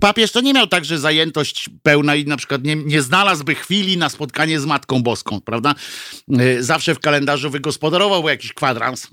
papież 0.00 0.32
to 0.32 0.40
nie 0.40 0.52
miał 0.52 0.66
tak, 0.66 0.84
że 0.84 0.98
zajętość 0.98 1.70
pełna 1.82 2.14
i 2.14 2.24
na 2.24 2.36
przykład 2.36 2.64
nie, 2.64 2.76
nie 2.76 3.02
znalazłby 3.02 3.54
chwili 3.54 3.96
na 3.96 4.08
spotkanie 4.08 4.60
z 4.60 4.66
Matką 4.66 5.02
Boską, 5.02 5.40
prawda? 5.40 5.74
E, 6.38 6.62
Zawsze 6.62 6.94
w 6.94 7.00
kalendarzu 7.00 7.50
wygospodarował 7.50 8.28
jakiś 8.28 8.52
kwadrans 8.52 9.08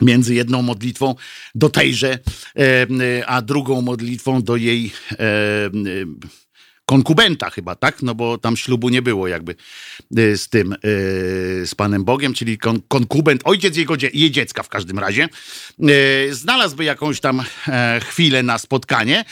między 0.00 0.34
jedną 0.34 0.62
modlitwą 0.62 1.14
do 1.54 1.68
tejże, 1.68 2.18
e, 2.58 3.26
a 3.26 3.42
drugą 3.42 3.82
modlitwą 3.82 4.42
do 4.42 4.56
jej 4.56 4.92
e, 5.12 5.16
konkubenta 6.86 7.50
chyba, 7.50 7.76
tak? 7.76 8.02
No 8.02 8.14
bo 8.14 8.38
tam 8.38 8.56
ślubu 8.56 8.88
nie 8.88 9.02
było 9.02 9.28
jakby 9.28 9.54
e, 10.16 10.36
z 10.36 10.48
tym, 10.48 10.72
e, 10.72 10.76
z 11.66 11.74
Panem 11.74 12.04
Bogiem, 12.04 12.34
czyli 12.34 12.58
kon, 12.58 12.80
konkubent, 12.88 13.40
ojciec 13.44 13.76
jego, 13.76 13.94
jej 14.14 14.30
dziecka 14.30 14.62
w 14.62 14.68
każdym 14.68 14.98
razie. 14.98 15.28
E, 15.82 16.34
Znalazłby 16.34 16.84
jakąś 16.84 17.20
tam 17.20 17.42
chwilę 18.08 18.42
na 18.42 18.58
spotkanie, 18.58 19.24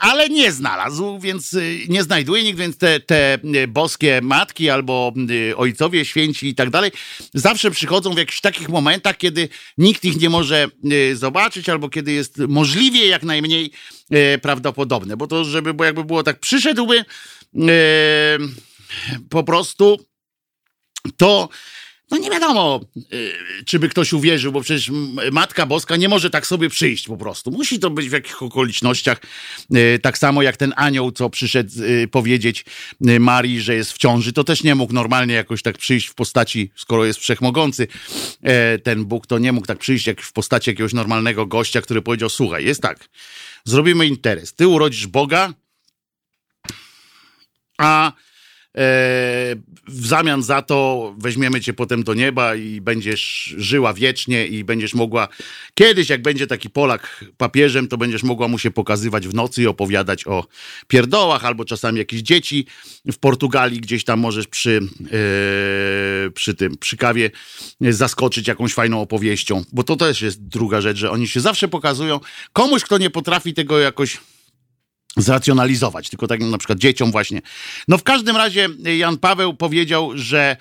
ale 0.00 0.28
nie 0.28 0.52
znalazł, 0.52 1.18
więc 1.18 1.56
nie 1.88 2.02
znajduje 2.02 2.42
nikt, 2.42 2.58
więc 2.58 2.78
te, 2.78 3.00
te 3.00 3.38
boskie 3.68 4.20
matki 4.22 4.70
albo 4.70 5.12
ojcowie 5.56 6.04
święci 6.04 6.48
i 6.48 6.54
tak 6.54 6.70
dalej 6.70 6.90
zawsze 7.34 7.70
przychodzą 7.70 8.14
w 8.14 8.18
jakichś 8.18 8.40
takich 8.40 8.68
momentach, 8.68 9.16
kiedy 9.16 9.48
nikt 9.78 10.04
ich 10.04 10.20
nie 10.20 10.30
może 10.30 10.68
zobaczyć 11.14 11.68
albo 11.68 11.88
kiedy 11.88 12.12
jest 12.12 12.38
możliwie 12.38 13.06
jak 13.06 13.22
najmniej 13.22 13.72
prawdopodobne, 14.42 15.16
bo 15.16 15.26
to 15.26 15.44
żeby 15.44 15.74
bo 15.74 15.84
jakby 15.84 16.04
było 16.04 16.22
tak 16.22 16.40
przyszedłby 16.40 17.04
e, 17.68 18.38
po 19.30 19.44
prostu 19.44 20.06
to 21.16 21.48
no 22.10 22.16
nie 22.16 22.30
wiadomo, 22.30 22.80
y, 23.12 23.32
czy 23.64 23.78
by 23.78 23.88
ktoś 23.88 24.12
uwierzył, 24.12 24.52
bo 24.52 24.60
przecież 24.60 24.90
Matka 25.32 25.66
Boska 25.66 25.96
nie 25.96 26.08
może 26.08 26.30
tak 26.30 26.46
sobie 26.46 26.68
przyjść 26.68 27.06
po 27.06 27.16
prostu. 27.16 27.50
Musi 27.50 27.78
to 27.78 27.90
być 27.90 28.08
w 28.08 28.12
jakichś 28.12 28.34
okolicznościach. 28.34 29.20
y, 29.76 29.98
Tak 30.02 30.18
samo 30.18 30.42
jak 30.42 30.56
ten 30.56 30.72
anioł, 30.76 31.12
co 31.12 31.30
przyszedł 31.30 31.70
y, 31.82 32.08
powiedzieć 32.08 32.64
Marii, 33.00 33.60
że 33.60 33.74
jest 33.74 33.92
w 33.92 33.98
ciąży, 33.98 34.32
to 34.32 34.44
też 34.44 34.62
nie 34.62 34.74
mógł 34.74 34.92
normalnie 34.92 35.34
jakoś 35.34 35.62
tak 35.62 35.78
przyjść 35.78 36.06
w 36.06 36.14
postaci, 36.14 36.70
skoro 36.76 37.04
jest 37.04 37.18
wszechmogący 37.18 37.86
ten 38.82 39.04
Bóg, 39.04 39.26
to 39.26 39.38
nie 39.38 39.52
mógł 39.52 39.66
tak 39.66 39.78
przyjść 39.78 40.06
jak 40.06 40.22
w 40.22 40.32
postaci 40.32 40.70
jakiegoś 40.70 40.92
normalnego 40.92 41.46
gościa, 41.46 41.80
który 41.80 42.02
powiedział, 42.02 42.28
słuchaj, 42.28 42.64
jest 42.64 42.82
tak, 42.82 43.08
zrobimy 43.64 44.06
interes. 44.06 44.54
Ty 44.54 44.68
urodzisz 44.68 45.06
Boga, 45.06 45.54
a 47.78 48.12
w 49.88 50.06
zamian 50.06 50.42
za 50.42 50.62
to 50.62 51.14
weźmiemy 51.18 51.60
cię 51.60 51.72
potem 51.72 52.02
do 52.02 52.14
nieba 52.14 52.54
i 52.54 52.80
będziesz 52.80 53.54
żyła 53.58 53.94
wiecznie 53.94 54.46
i 54.46 54.64
będziesz 54.64 54.94
mogła, 54.94 55.28
kiedyś 55.74 56.08
jak 56.08 56.22
będzie 56.22 56.46
taki 56.46 56.70
Polak 56.70 57.24
papieżem, 57.36 57.88
to 57.88 57.98
będziesz 57.98 58.22
mogła 58.22 58.48
mu 58.48 58.58
się 58.58 58.70
pokazywać 58.70 59.28
w 59.28 59.34
nocy 59.34 59.62
i 59.62 59.66
opowiadać 59.66 60.26
o 60.26 60.44
pierdołach, 60.88 61.44
albo 61.44 61.64
czasami 61.64 61.98
jakieś 61.98 62.20
dzieci 62.20 62.66
w 63.12 63.18
Portugalii 63.18 63.80
gdzieś 63.80 64.04
tam 64.04 64.20
możesz 64.20 64.46
przy, 64.46 64.80
e, 65.04 66.30
przy 66.30 66.54
tym, 66.54 66.76
przy 66.76 66.96
kawie 66.96 67.30
zaskoczyć 67.80 68.48
jakąś 68.48 68.74
fajną 68.74 69.00
opowieścią, 69.00 69.64
bo 69.72 69.82
to 69.82 69.96
też 69.96 70.22
jest 70.22 70.42
druga 70.42 70.80
rzecz, 70.80 70.96
że 70.96 71.10
oni 71.10 71.28
się 71.28 71.40
zawsze 71.40 71.68
pokazują. 71.68 72.20
Komuś, 72.52 72.82
kto 72.82 72.98
nie 72.98 73.10
potrafi 73.10 73.54
tego 73.54 73.78
jakoś 73.78 74.18
zracjonalizować, 75.16 76.10
tylko 76.10 76.26
tak 76.26 76.40
na 76.40 76.58
przykład 76.58 76.78
dzieciom 76.78 77.12
właśnie. 77.12 77.42
No 77.88 77.98
w 77.98 78.02
każdym 78.02 78.36
razie 78.36 78.68
Jan 78.96 79.18
Paweł 79.18 79.54
powiedział, 79.54 80.10
że 80.14 80.56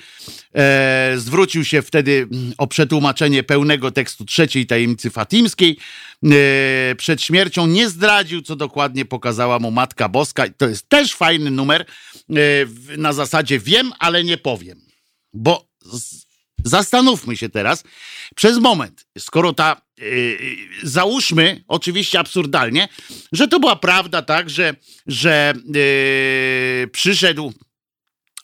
e, 0.56 1.14
zwrócił 1.18 1.66
się 1.66 1.82
wtedy 1.82 2.28
o 2.58 2.68
przetłumaczenie 2.68 3.44
pełnego 3.44 3.92
tekstu 3.92 4.26
trzeciej 4.26 4.66
tajemnicy 4.66 5.10
fatimskiej. 5.10 5.78
E, 6.24 6.96
przed 6.98 7.22
śmiercią 7.22 7.68
nie 7.68 7.90
zdradził, 7.90 8.42
co 8.42 8.56
dokładnie 8.56 9.06
pokazała 9.06 9.60
mu 9.60 9.72
Matka 9.72 10.10
Boska. 10.10 10.46
To 10.58 10.68
jest 10.68 10.90
też 10.90 11.16
fajny 11.16 11.52
numer 11.52 11.86
e, 12.30 12.34
na 12.98 13.14
zasadzie 13.14 13.60
wiem, 13.60 13.92
ale 14.00 14.24
nie 14.24 14.38
powiem. 14.38 14.82
Bo 15.34 15.68
z, 15.82 16.25
zastanówmy 16.66 17.38
się 17.38 17.50
teraz 17.50 17.84
przez 18.36 18.58
moment, 18.58 19.06
skoro 19.18 19.54
ta, 19.54 19.82
yy, 19.98 20.38
załóżmy, 20.84 21.64
oczywiście 21.68 22.20
absurdalnie, 22.20 22.88
że 23.32 23.48
to 23.48 23.60
była 23.60 23.76
prawda, 23.76 24.22
tak, 24.22 24.50
że, 24.50 24.76
że 25.08 25.54
yy, 26.82 26.88
przyszedł, 26.88 27.54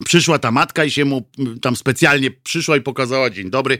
przyszła 0.05 0.39
ta 0.39 0.51
matka 0.51 0.85
i 0.85 0.91
się 0.91 1.05
mu 1.05 1.29
mm, 1.39 1.59
tam 1.59 1.75
specjalnie 1.75 2.31
przyszła 2.31 2.77
i 2.77 2.81
pokazała, 2.81 3.29
dzień 3.29 3.49
dobry, 3.49 3.79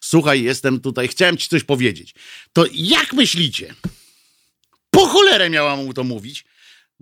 słuchaj, 0.00 0.42
jestem 0.42 0.80
tutaj, 0.80 1.08
chciałem 1.08 1.36
ci 1.36 1.48
coś 1.48 1.64
powiedzieć. 1.64 2.14
To 2.52 2.64
jak 2.72 3.12
myślicie, 3.12 3.74
po 4.90 5.06
cholerę 5.06 5.50
miała 5.50 5.76
mu 5.76 5.94
to 5.94 6.04
mówić, 6.04 6.44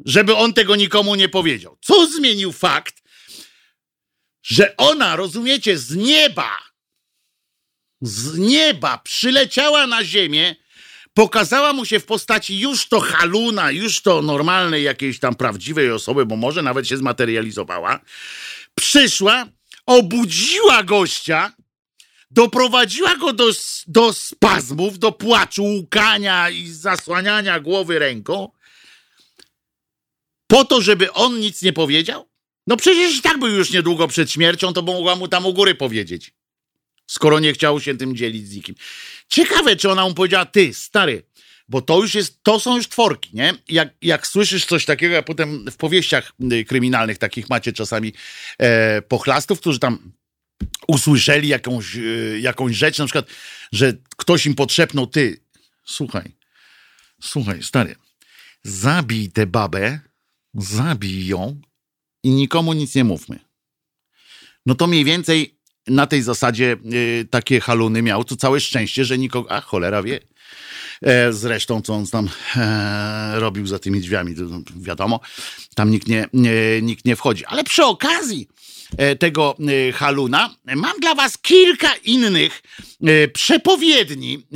żeby 0.05 0.37
on 0.37 0.53
tego 0.53 0.77
nikomu 0.77 1.15
nie 1.15 1.29
powiedział? 1.29 1.79
Co 1.81 2.07
zmienił 2.07 2.53
fakt, 2.53 3.03
że 4.43 4.77
ona, 4.77 5.17
rozumiecie, 5.17 5.79
z 5.79 5.97
nieba, 5.97 6.70
z 8.03 8.39
nieba 8.39 8.99
przyleciała 8.99 9.87
na 9.87 10.05
ziemię, 10.05 10.57
pokazała 11.15 11.73
mu 11.73 11.85
się 11.85 12.01
w 12.01 12.07
postaci 12.07 12.59
już 12.59 12.89
to 12.89 13.01
haluna, 13.01 13.71
już 13.71 14.03
to 14.03 14.23
normalnej 14.23 14.85
jakiejś 14.85 15.19
tam 15.19 15.35
prawdziwej 15.35 15.91
osoby, 15.91 16.27
bo 16.27 16.37
może 16.37 16.63
nawet 16.63 16.89
się 16.89 16.97
zmaterializowała, 16.97 18.01
przyszła, 18.75 19.47
obudziła 19.87 20.83
gościa, 20.83 21.53
doprowadziła 22.31 23.17
go 23.17 23.33
do, 23.33 23.51
do 23.87 24.13
spazmów, 24.13 24.99
do 24.99 25.13
płaczu, 25.13 25.65
łkania 25.65 26.51
i 26.51 26.69
zasłaniania 26.69 27.61
głowy 27.61 27.99
ręką, 27.99 28.49
po 30.47 30.65
to, 30.65 30.81
żeby 30.81 31.13
on 31.13 31.41
nic 31.41 31.63
nie 31.63 31.73
powiedział? 31.73 32.29
No 32.67 32.77
przecież 32.77 33.19
i 33.19 33.23
tak 33.23 33.39
był 33.39 33.49
już 33.49 33.71
niedługo 33.71 34.09
przed 34.09 34.31
śmiercią, 34.31 34.73
to 34.73 34.83
mogła 34.83 35.17
mu 35.17 35.29
tam 35.29 35.47
u 35.47 35.53
góry 35.53 35.75
powiedzieć. 35.75 36.33
Skoro 37.11 37.41
nie 37.41 37.53
chciał 37.53 37.81
się 37.81 37.97
tym 37.97 38.17
dzielić 38.17 38.49
z 38.49 38.55
nikim. 38.55 38.75
Ciekawe, 39.29 39.77
czy 39.77 39.91
ona 39.91 40.09
mu 40.09 40.15
powiedziała, 40.15 40.47
ty, 40.47 40.75
stary, 40.75 41.23
bo 41.69 41.83
to 41.83 42.01
już 42.01 42.15
jest, 42.15 42.43
to 42.43 42.61
są 42.61 42.77
już 42.77 42.89
tworki, 42.89 43.31
nie? 43.33 43.55
Jak, 43.69 43.89
jak 44.03 44.27
słyszysz 44.27 44.67
coś 44.67 44.85
takiego, 44.85 45.19
a 45.19 45.23
potem 45.23 45.71
w 45.71 45.77
powieściach 45.77 46.33
y, 46.53 46.65
kryminalnych 46.65 47.19
takich 47.19 47.49
macie 47.49 47.73
czasami 47.73 48.13
e, 48.59 49.03
pochlastów, 49.03 49.61
którzy 49.61 49.79
tam 49.79 50.13
usłyszeli 50.89 51.49
jakąś, 51.49 51.97
y, 51.97 52.39
jakąś 52.43 52.77
rzecz, 52.77 52.99
na 52.99 53.05
przykład, 53.05 53.27
że 53.73 53.93
ktoś 54.17 54.47
im 54.47 54.55
podszepnął, 54.55 55.07
ty, 55.07 55.41
słuchaj, 55.85 56.37
słuchaj, 57.23 57.63
stary, 57.63 57.95
zabij 58.63 59.31
tę 59.31 59.47
babę, 59.47 60.01
zabij 60.55 61.27
ją 61.27 61.61
i 62.23 62.31
nikomu 62.31 62.73
nic 62.73 62.95
nie 62.95 63.05
mówmy. 63.05 63.39
No 64.67 64.75
to 64.75 64.87
mniej 64.87 65.05
więcej 65.05 65.60
na 65.87 66.07
tej 66.07 66.23
zasadzie 66.23 66.77
y, 66.93 67.27
takie 67.31 67.61
haluny 67.61 68.03
miał, 68.03 68.25
to 68.25 68.37
całe 68.37 68.61
szczęście, 68.61 69.05
że 69.05 69.19
nikogo, 69.19 69.53
a 69.53 69.61
cholera 69.61 70.03
wie. 70.03 70.21
E, 71.03 71.33
zresztą, 71.33 71.83
co 71.83 71.95
on 71.95 72.07
tam 72.07 72.29
e, 72.57 73.41
robił 73.41 73.67
za 73.67 73.79
tymi 73.79 74.01
drzwiami, 74.01 74.35
no, 74.39 74.61
wiadomo, 74.77 75.21
tam 75.75 75.91
nikt 75.91 76.09
nie, 76.09 76.29
nikt 76.83 77.05
nie 77.05 77.17
wchodzi. 77.17 77.45
Ale 77.45 77.65
przy 77.65 77.85
okazji 77.85 78.49
e, 78.97 79.17
tego 79.17 79.57
haluna 79.95 80.55
mam 80.77 81.01
dla 81.01 81.15
was 81.15 81.39
kilka 81.39 81.95
innych 82.05 82.63
przepowiedni 83.33 84.47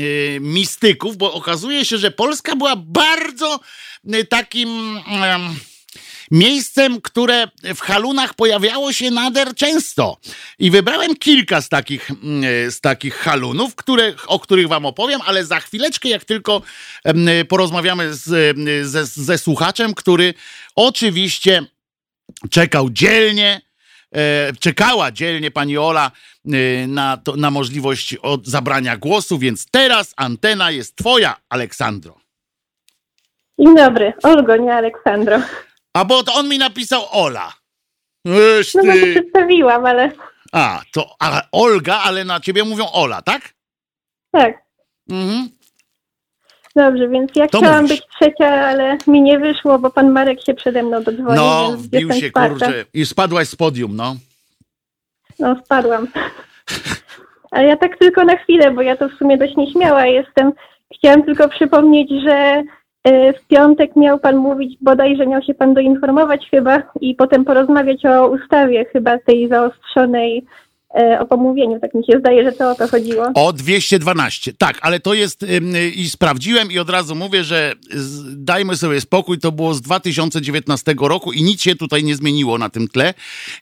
mistyków, 0.40 1.16
bo 1.16 1.32
okazuje 1.32 1.84
się, 1.84 1.98
że 1.98 2.10
Polska 2.10 2.56
była 2.56 2.76
bardzo 2.76 3.60
takim... 4.28 5.00
miejscem, 6.30 7.00
które 7.00 7.48
w 7.74 7.80
halunach 7.80 8.34
pojawiało 8.34 8.92
się 8.92 9.10
nader 9.10 9.54
często. 9.54 10.16
I 10.58 10.70
wybrałem 10.70 11.16
kilka 11.16 11.60
z 11.60 11.68
takich, 11.68 12.10
mm, 12.10 12.70
z 12.70 12.80
takich 12.80 13.14
halunów, 13.14 13.74
które, 13.74 14.12
o 14.26 14.40
których 14.40 14.68
wam 14.68 14.86
opowiem, 14.86 15.20
ale 15.26 15.44
za 15.44 15.60
chwileczkę, 15.60 16.08
jak 16.08 16.24
tylko 16.24 16.62
em, 17.04 17.26
porozmawiamy 17.48 18.14
z, 18.14 18.56
em, 18.56 18.88
ze, 18.88 19.06
ze 19.06 19.38
słuchaczem, 19.38 19.94
który 19.94 20.34
oczywiście 20.74 21.66
czekał 22.50 22.90
dzielnie, 22.90 23.60
e, 24.14 24.52
czekała 24.60 25.12
dzielnie 25.12 25.50
pani 25.50 25.78
Ola 25.78 26.10
e, 26.46 26.86
na, 26.86 27.16
to, 27.16 27.36
na 27.36 27.50
możliwość 27.50 28.14
od 28.14 28.46
zabrania 28.46 28.96
głosu, 28.96 29.38
więc 29.38 29.66
teraz 29.70 30.14
antena 30.16 30.70
jest 30.70 30.96
twoja, 30.96 31.36
Aleksandro. 31.48 32.24
Dzień 33.58 33.76
dobry, 33.76 34.12
Olgo, 34.22 34.56
nie 34.56 34.74
Aleksandro. 34.74 35.40
A 35.94 36.04
bo 36.04 36.22
to 36.22 36.34
on 36.34 36.48
mi 36.48 36.58
napisał 36.58 37.02
Ola. 37.12 37.52
Eś 38.60 38.74
No 38.74 38.84
bo 38.84 38.92
się 38.92 39.00
ty. 39.00 39.12
przedstawiłam, 39.14 39.86
ale 39.86 40.12
A, 40.52 40.80
to 40.92 41.14
a, 41.20 41.42
Olga, 41.52 42.00
ale 42.04 42.24
na 42.24 42.40
ciebie 42.40 42.64
mówią 42.64 42.84
Ola, 42.92 43.22
tak? 43.22 43.54
tak. 44.32 44.62
Mhm. 45.10 45.48
Dobrze, 46.76 47.08
więc 47.08 47.30
ja 47.36 47.48
To 47.48 47.58
chciałam 47.58 47.82
mówisz. 47.82 47.96
być 48.00 48.06
trzecia, 48.20 48.46
ale 48.66 48.98
mi 49.06 49.22
nie 49.22 49.38
wyszło, 49.38 49.78
bo 49.78 49.90
pan 49.90 50.10
Marek 50.12 50.44
się 50.46 50.54
przede 50.54 50.82
mną 50.82 51.02
dodzwonił, 51.02 51.34
No, 51.36 51.68
więc 51.70 51.82
wbił 51.82 52.12
się, 52.12 52.30
czwarta. 52.30 52.48
kurczę, 52.66 52.84
i 52.94 53.06
spadłaś 53.06 53.48
z 53.48 53.56
podium, 53.56 53.96
no. 53.96 54.16
No, 55.38 55.56
spadłam. 55.64 56.08
Ale 57.50 57.64
ja 57.66 57.76
tak 57.76 57.98
tylko 57.98 58.24
na 58.24 58.36
chwilę, 58.36 58.70
bo 58.70 58.82
ja 58.82 58.96
to 58.96 59.08
w 59.08 59.14
sumie 59.18 59.38
dość 59.38 59.56
nieśmiała 59.56 60.06
jestem. 60.06 60.52
Chciałam 60.98 61.22
tylko 61.22 61.48
przypomnieć, 61.48 62.10
że 62.24 62.62
w 63.12 63.46
piątek 63.48 63.96
miał 63.96 64.18
pan 64.18 64.36
mówić, 64.36 64.78
bodajże 64.80 65.26
miał 65.26 65.42
się 65.42 65.54
pan 65.54 65.74
doinformować 65.74 66.48
chyba 66.50 66.82
i 67.00 67.14
potem 67.14 67.44
porozmawiać 67.44 68.06
o 68.06 68.28
ustawie 68.28 68.84
chyba 68.84 69.18
tej 69.18 69.48
zaostrzonej, 69.48 70.38
e, 70.38 70.44
o 71.20 71.26
pomówieniu. 71.26 71.80
Tak 71.80 71.94
mi 71.94 72.04
się 72.06 72.18
zdaje, 72.18 72.44
że 72.44 72.52
to 72.52 72.70
o 72.70 72.74
to 72.74 72.88
chodziło. 72.88 73.26
O 73.34 73.52
212. 73.52 74.52
Tak, 74.52 74.78
ale 74.82 75.00
to 75.00 75.14
jest 75.14 75.46
i 75.94 76.10
sprawdziłem 76.10 76.72
i 76.72 76.78
od 76.78 76.90
razu 76.90 77.14
mówię, 77.14 77.44
że 77.44 77.72
dajmy 78.36 78.76
sobie 78.76 79.00
spokój, 79.00 79.38
to 79.38 79.52
było 79.52 79.74
z 79.74 79.80
2019 79.80 80.94
roku 81.00 81.32
i 81.32 81.42
nic 81.42 81.62
się 81.62 81.76
tutaj 81.76 82.04
nie 82.04 82.16
zmieniło 82.16 82.58
na 82.58 82.70
tym 82.70 82.88
tle 82.88 83.14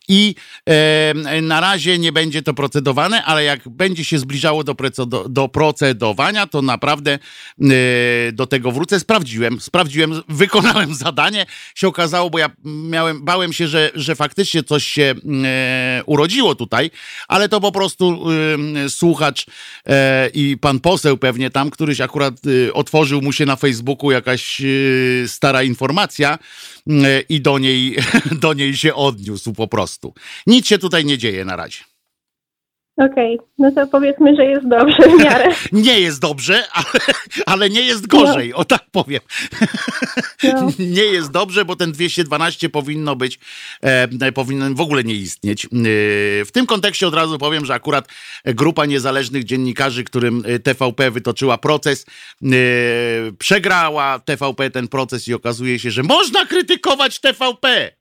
i 0.08 0.34
em, 0.66 1.46
na 1.46 1.60
razie 1.60 1.98
nie 1.98 2.12
będzie 2.12 2.42
to 2.42 2.54
procedowane, 2.54 3.24
ale 3.24 3.44
jak 3.44 3.68
będzie 3.68 4.04
się 4.04 4.18
zbliżało 4.18 4.64
do, 4.64 4.74
procedo, 4.74 5.28
do 5.28 5.48
procedowania, 5.48 6.46
to 6.46 6.62
naprawdę 6.62 7.18
y, 7.62 8.32
do 8.32 8.46
tego 8.46 8.72
wrócę. 8.72 9.00
Sprawdziłem, 9.00 9.60
sprawdziłem, 9.60 10.22
wykonałem 10.28 10.94
zadanie, 10.94 11.46
się 11.74 11.88
okazało, 11.88 12.30
bo 12.30 12.38
ja 12.38 12.50
miałem, 12.64 13.24
bałem 13.24 13.52
się, 13.52 13.68
że, 13.68 13.90
że 13.94 14.14
faktycznie 14.14 14.62
coś 14.62 14.86
się 14.86 15.14
e, 15.44 16.02
urodziło 16.06 16.54
tutaj, 16.54 16.90
ale 17.28 17.48
to 17.48 17.60
po 17.60 17.72
prostu 17.72 18.30
y, 18.86 18.90
słuchacz 18.90 19.46
e, 19.86 20.28
i 20.34 20.56
pan 20.56 20.80
poseł 20.80 21.18
pewnie 21.18 21.50
tam, 21.50 21.70
któryś 21.70 22.00
akurat 22.00 22.46
y, 22.46 22.72
otworzył 22.72 23.22
mu 23.22 23.32
się 23.32 23.46
na 23.46 23.56
Facebooku 23.56 24.10
jakaś 24.10 24.60
y, 24.60 25.24
stara 25.26 25.62
informacja 25.62 26.38
y, 26.90 27.24
i 27.28 27.40
do 27.40 27.58
niej, 27.58 27.96
do 28.42 28.52
niej 28.52 28.76
się 28.76 28.94
odniósł 28.94 29.52
po 29.52 29.68
prostu. 29.68 30.14
Nic 30.46 30.66
się 30.66 30.78
tutaj 30.78 31.04
nie 31.04 31.18
dzieje 31.18 31.44
na 31.44 31.56
razie. 31.56 31.91
Okej, 32.96 33.38
no 33.58 33.72
to 33.72 33.86
powiedzmy, 33.86 34.36
że 34.36 34.44
jest 34.44 34.68
dobrze 34.68 35.02
w 35.02 35.18
miarę. 35.18 35.50
Nie 35.72 36.00
jest 36.00 36.20
dobrze, 36.20 36.64
ale, 36.72 37.04
ale 37.46 37.70
nie 37.70 37.82
jest 37.82 38.06
gorzej, 38.06 38.54
o 38.54 38.64
tak 38.64 38.82
powiem. 38.90 39.20
No. 40.42 40.70
Nie 40.96 41.04
jest 41.04 41.30
dobrze, 41.30 41.64
bo 41.64 41.76
ten 41.76 41.92
212 41.92 42.68
powinno 42.68 43.16
być, 43.16 43.38
e, 43.80 44.32
powinien 44.32 44.74
w 44.74 44.80
ogóle 44.80 45.04
nie 45.04 45.14
istnieć. 45.14 45.64
E, 45.64 45.68
w 46.44 46.48
tym 46.52 46.66
kontekście 46.66 47.06
od 47.06 47.14
razu 47.14 47.38
powiem, 47.38 47.66
że 47.66 47.74
akurat 47.74 48.08
grupa 48.44 48.86
niezależnych 48.86 49.44
dziennikarzy, 49.44 50.04
którym 50.04 50.42
e, 50.46 50.58
TVP 50.58 51.10
wytoczyła 51.10 51.58
proces, 51.58 52.06
e, 52.42 52.46
przegrała 53.38 54.18
TVP 54.18 54.70
ten 54.70 54.88
proces 54.88 55.28
i 55.28 55.34
okazuje 55.34 55.78
się, 55.78 55.90
że 55.90 56.02
można 56.02 56.46
krytykować 56.46 57.20
TVP. 57.20 57.92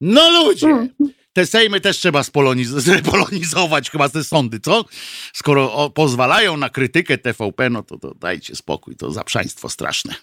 No 0.00 0.30
ludzie! 0.30 0.88
Te 1.32 1.46
sejmy 1.46 1.80
też 1.80 1.98
trzeba 1.98 2.20
spoloniz- 2.22 2.98
spolonizować, 3.06 3.90
chyba 3.90 4.08
te 4.08 4.24
sądy, 4.24 4.60
co? 4.60 4.84
Skoro 5.32 5.72
o, 5.74 5.90
pozwalają 5.90 6.56
na 6.56 6.70
krytykę 6.70 7.18
TVP, 7.18 7.70
no 7.70 7.82
to, 7.82 7.98
to 7.98 8.14
dajcie 8.14 8.56
spokój, 8.56 8.96
to 8.96 9.10
zaprzaństwo 9.12 9.68
straszne. 9.68 10.14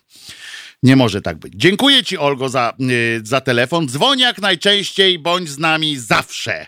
Nie 0.83 0.95
może 0.95 1.21
tak 1.21 1.37
być. 1.37 1.53
Dziękuję 1.55 2.03
Ci, 2.03 2.17
Olgo, 2.17 2.49
za, 2.49 2.73
y, 2.81 3.21
za 3.23 3.41
telefon. 3.41 3.87
Dzwoń 3.87 4.19
jak 4.19 4.41
najczęściej, 4.41 5.19
bądź 5.19 5.49
z 5.49 5.57
nami 5.57 5.97
zawsze. 5.97 6.65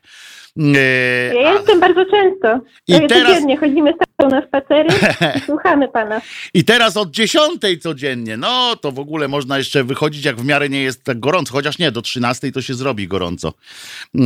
Y, 0.58 0.62
Ja 1.36 1.54
jestem 1.54 1.80
bardzo 1.80 2.06
często. 2.06 2.62
I 2.88 2.94
I 2.94 3.08
teraz- 3.08 3.28
Codziennie 3.34 3.58
chodzimy 3.58 3.94
tatą 4.20 4.36
na 4.36 4.48
spacery 4.48 4.90
i 5.38 5.40
słuchamy 5.46 5.88
pana. 5.88 6.22
I 6.54 6.64
teraz 6.64 6.98
od 6.98 7.12
dziesiątej 7.12 7.80
codziennie, 7.80 8.38
no 8.38 8.76
to 8.76 8.92
w 8.92 9.00
ogóle 9.00 9.28
można 9.28 9.58
jeszcze 9.58 9.84
wychodzić, 9.84 10.26
jak 10.26 10.36
w 10.36 10.46
miarę 10.46 10.70
nie 10.70 10.82
jest 10.82 11.04
tak 11.04 11.20
gorąco, 11.20 11.54
chociaż 11.54 11.80
nie, 11.80 11.92
do 11.92 12.02
trzynastej 12.02 12.52
to 12.52 12.62
się 12.62 12.74
zrobi 12.74 13.08
gorąco. 13.08 13.54
E, 14.16 14.20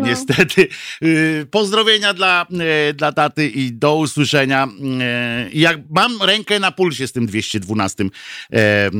Niestety. 0.00 0.68
E, 1.02 1.06
pozdrowienia 1.46 2.14
dla, 2.14 2.46
e, 2.88 2.92
dla 2.92 3.12
taty 3.12 3.48
i 3.48 3.72
do 3.72 3.96
usłyszenia. 3.96 4.68
E, 5.00 5.48
jak 5.52 5.78
mam 5.90 6.22
rękę 6.22 6.60
na 6.60 6.72
pulsie 6.72 7.06
z 7.06 7.12
tym 7.12 7.26
212 7.26 8.04
e, 8.04 8.56
e, 8.56 8.90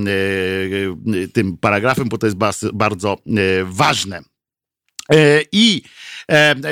tym 1.32 1.56
paragrafem, 1.56 2.08
bo 2.08 2.18
to 2.18 2.26
jest 2.26 2.36
bas, 2.36 2.64
bardzo 2.72 3.16
ważne. 3.64 4.20
I 5.52 5.82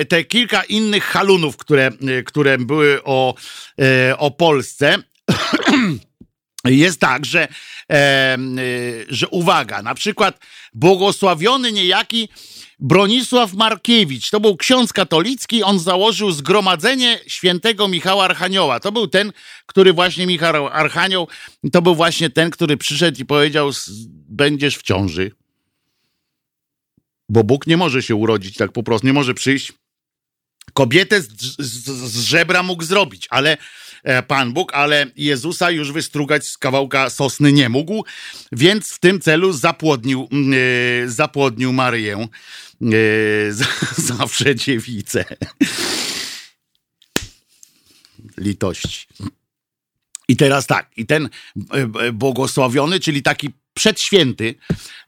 te 0.09 0.25
kilka 0.25 0.63
innych 0.63 1.05
halunów, 1.05 1.57
które, 1.57 1.87
e, 1.87 2.23
które 2.23 2.59
były 2.59 3.05
o, 3.05 3.35
e, 3.81 4.19
o 4.19 4.31
Polsce. 4.31 4.97
Jest 6.65 7.01
tak, 7.01 7.25
że, 7.27 7.49
e, 7.93 8.39
że 9.09 9.29
uwaga, 9.29 9.83
na 9.83 9.95
przykład 9.95 10.39
błogosławiony 10.75 11.73
niejaki 11.73 12.29
Bronisław 12.79 13.53
Markiewicz, 13.53 14.31
to 14.31 14.41
był 14.41 14.57
ksiądz 14.57 14.93
katolicki, 14.93 15.63
on 15.63 15.79
założył 15.79 16.31
zgromadzenie 16.33 17.21
świętego 17.27 17.89
Michała 17.89 18.25
Archanioła. 18.25 18.81
To 18.81 18.93
był 18.93 19.09
ten, 19.09 19.33
który 19.67 19.93
właśnie 19.93 20.27
Michał 20.27 20.67
Archanioł, 20.69 21.29
to 21.73 21.83
był 21.83 21.95
właśnie 21.95 22.31
ten, 22.31 22.51
który 22.51 22.77
przyszedł 22.77 23.21
i 23.21 23.25
powiedział, 23.25 23.69
"S- 23.69 23.91
będziesz 24.29 24.77
w 24.77 24.83
ciąży. 24.83 25.31
Bo 27.29 27.45
Bóg 27.45 27.67
nie 27.67 27.77
może 27.77 28.03
się 28.03 28.15
urodzić 28.15 28.57
tak 28.57 28.73
po 28.73 28.83
prostu, 28.83 29.07
nie 29.07 29.13
może 29.13 29.35
przyjść. 29.35 29.73
Kobietę 30.75 31.23
z, 31.23 31.29
z, 31.59 31.85
z 31.91 32.25
żebra 32.25 32.63
mógł 32.63 32.83
zrobić, 32.85 33.27
ale 33.31 33.57
e, 34.05 34.23
Pan 34.23 34.53
Bóg, 34.53 34.75
ale 34.75 35.07
Jezusa 35.17 35.71
już 35.71 35.93
wystrugać 35.93 36.47
z 36.47 36.59
kawałka 36.59 37.11
sosny 37.11 37.53
nie 37.53 37.69
mógł, 37.69 38.05
więc 38.53 38.93
w 38.93 38.99
tym 38.99 39.21
celu 39.21 39.53
zapłodnił, 39.53 40.29
mm, 40.33 40.55
e, 40.55 41.09
zapłodnił 41.11 41.73
Maryję. 41.73 42.17
E, 42.17 42.27
z- 43.53 43.99
zawsze 43.99 44.55
dziewicę. 44.55 45.25
Litości. 48.39 49.07
I 50.29 50.37
teraz 50.37 50.67
tak, 50.67 50.91
i 50.97 51.07
ten 51.07 51.29
e, 51.71 52.13
błogosławiony, 52.13 53.01
czyli 53.01 53.23
taki 53.23 53.51
przedświęty, 53.75 54.55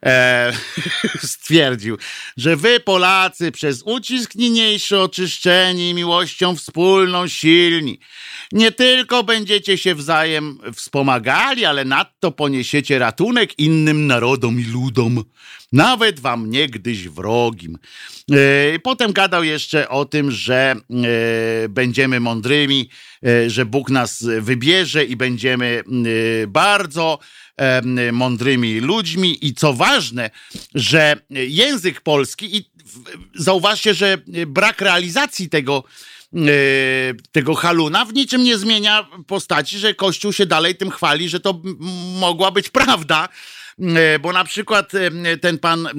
e, 0.05 0.53
stwierdził, 1.33 1.97
że 2.37 2.55
wy 2.55 2.79
Polacy 2.79 3.51
przez 3.51 3.83
ucisk 3.85 4.35
niniejszy 4.35 4.99
oczyszczeni 4.99 5.93
miłością 5.93 6.55
wspólną 6.55 7.27
silni, 7.27 7.99
nie 8.51 8.71
tylko 8.71 9.23
będziecie 9.23 9.77
się 9.77 9.95
wzajem 9.95 10.59
wspomagali, 10.73 11.65
ale 11.65 11.85
nadto 11.85 12.31
poniesiecie 12.31 12.99
ratunek 12.99 13.59
innym 13.59 14.07
narodom 14.07 14.59
i 14.59 14.63
ludom, 14.63 15.23
nawet 15.71 16.19
wam 16.19 16.49
niegdyś 16.49 17.07
wrogim. 17.07 17.77
E, 18.31 18.79
Potem 18.79 19.13
gadał 19.13 19.43
jeszcze 19.43 19.89
o 19.89 20.05
tym, 20.05 20.31
że 20.31 20.75
e, 20.75 21.69
będziemy 21.69 22.19
mądrymi, 22.19 22.89
e, 23.25 23.49
że 23.49 23.65
Bóg 23.65 23.89
nas 23.89 24.25
wybierze 24.39 25.05
i 25.05 25.15
będziemy 25.15 25.83
e, 26.43 26.47
bardzo 26.47 27.19
mądrymi 28.11 28.79
ludźmi 28.79 29.45
i 29.45 29.53
co 29.53 29.73
ważne, 29.73 30.29
że 30.75 31.15
język 31.29 32.01
polski 32.01 32.57
i 32.57 32.71
zauważcie, 33.35 33.93
że 33.93 34.17
brak 34.47 34.81
realizacji 34.81 35.49
tego 35.49 35.83
e, 36.33 36.39
tego 37.31 37.55
haluna 37.55 38.05
w 38.05 38.13
niczym 38.13 38.43
nie 38.43 38.57
zmienia 38.57 39.07
postaci, 39.27 39.77
że 39.79 39.93
Kościół 39.93 40.33
się 40.33 40.45
dalej 40.45 40.75
tym 40.75 40.91
chwali, 40.91 41.29
że 41.29 41.39
to 41.39 41.61
mogła 42.19 42.51
być 42.51 42.69
prawda. 42.69 43.29
E, 43.79 44.19
Bo 44.19 44.33
na 44.33 44.43
przykład 44.43 44.91
ten 45.41 45.59
pan, 45.59 45.87
e, 45.87 45.91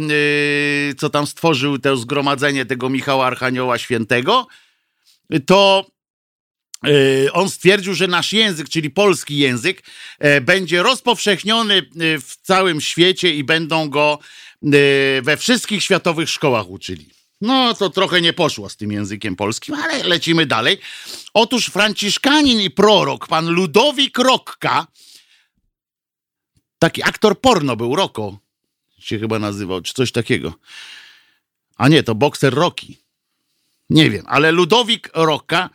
co 0.98 1.10
tam 1.10 1.26
stworzył 1.26 1.78
to 1.78 1.96
zgromadzenie 1.96 2.66
tego 2.66 2.88
Michała 2.88 3.26
Archanioła 3.26 3.78
Świętego, 3.78 4.46
to 5.46 5.86
on 7.32 7.50
stwierdził, 7.50 7.94
że 7.94 8.06
nasz 8.06 8.32
język, 8.32 8.68
czyli 8.68 8.90
polski 8.90 9.38
język, 9.38 9.82
e, 10.18 10.40
będzie 10.40 10.82
rozpowszechniony 10.82 11.74
e, 11.74 11.82
w 12.20 12.36
całym 12.42 12.80
świecie 12.80 13.34
i 13.34 13.44
będą 13.44 13.88
go 13.88 14.18
e, 14.62 14.68
we 15.22 15.36
wszystkich 15.36 15.84
światowych 15.84 16.30
szkołach 16.30 16.70
uczyli. 16.70 17.10
No, 17.40 17.74
to 17.74 17.90
trochę 17.90 18.20
nie 18.20 18.32
poszło 18.32 18.68
z 18.68 18.76
tym 18.76 18.92
językiem 18.92 19.36
polskim, 19.36 19.74
ale 19.74 20.02
lecimy 20.02 20.46
dalej. 20.46 20.78
Otóż 21.34 21.66
franciszkanin 21.66 22.60
i 22.60 22.70
prorok, 22.70 23.28
pan 23.28 23.48
Ludowik 23.48 24.18
Rokka, 24.18 24.86
taki 26.78 27.02
aktor 27.02 27.40
porno 27.40 27.76
był, 27.76 27.96
Roko 27.96 28.38
się 28.98 29.18
chyba 29.18 29.38
nazywał, 29.38 29.80
czy 29.80 29.94
coś 29.94 30.12
takiego. 30.12 30.54
A 31.76 31.88
nie, 31.88 32.02
to 32.02 32.14
bokser 32.14 32.54
Rocky. 32.54 32.94
Nie 33.90 34.10
wiem, 34.10 34.24
ale 34.26 34.52
Ludowik 34.52 35.10
Rokka, 35.14 35.70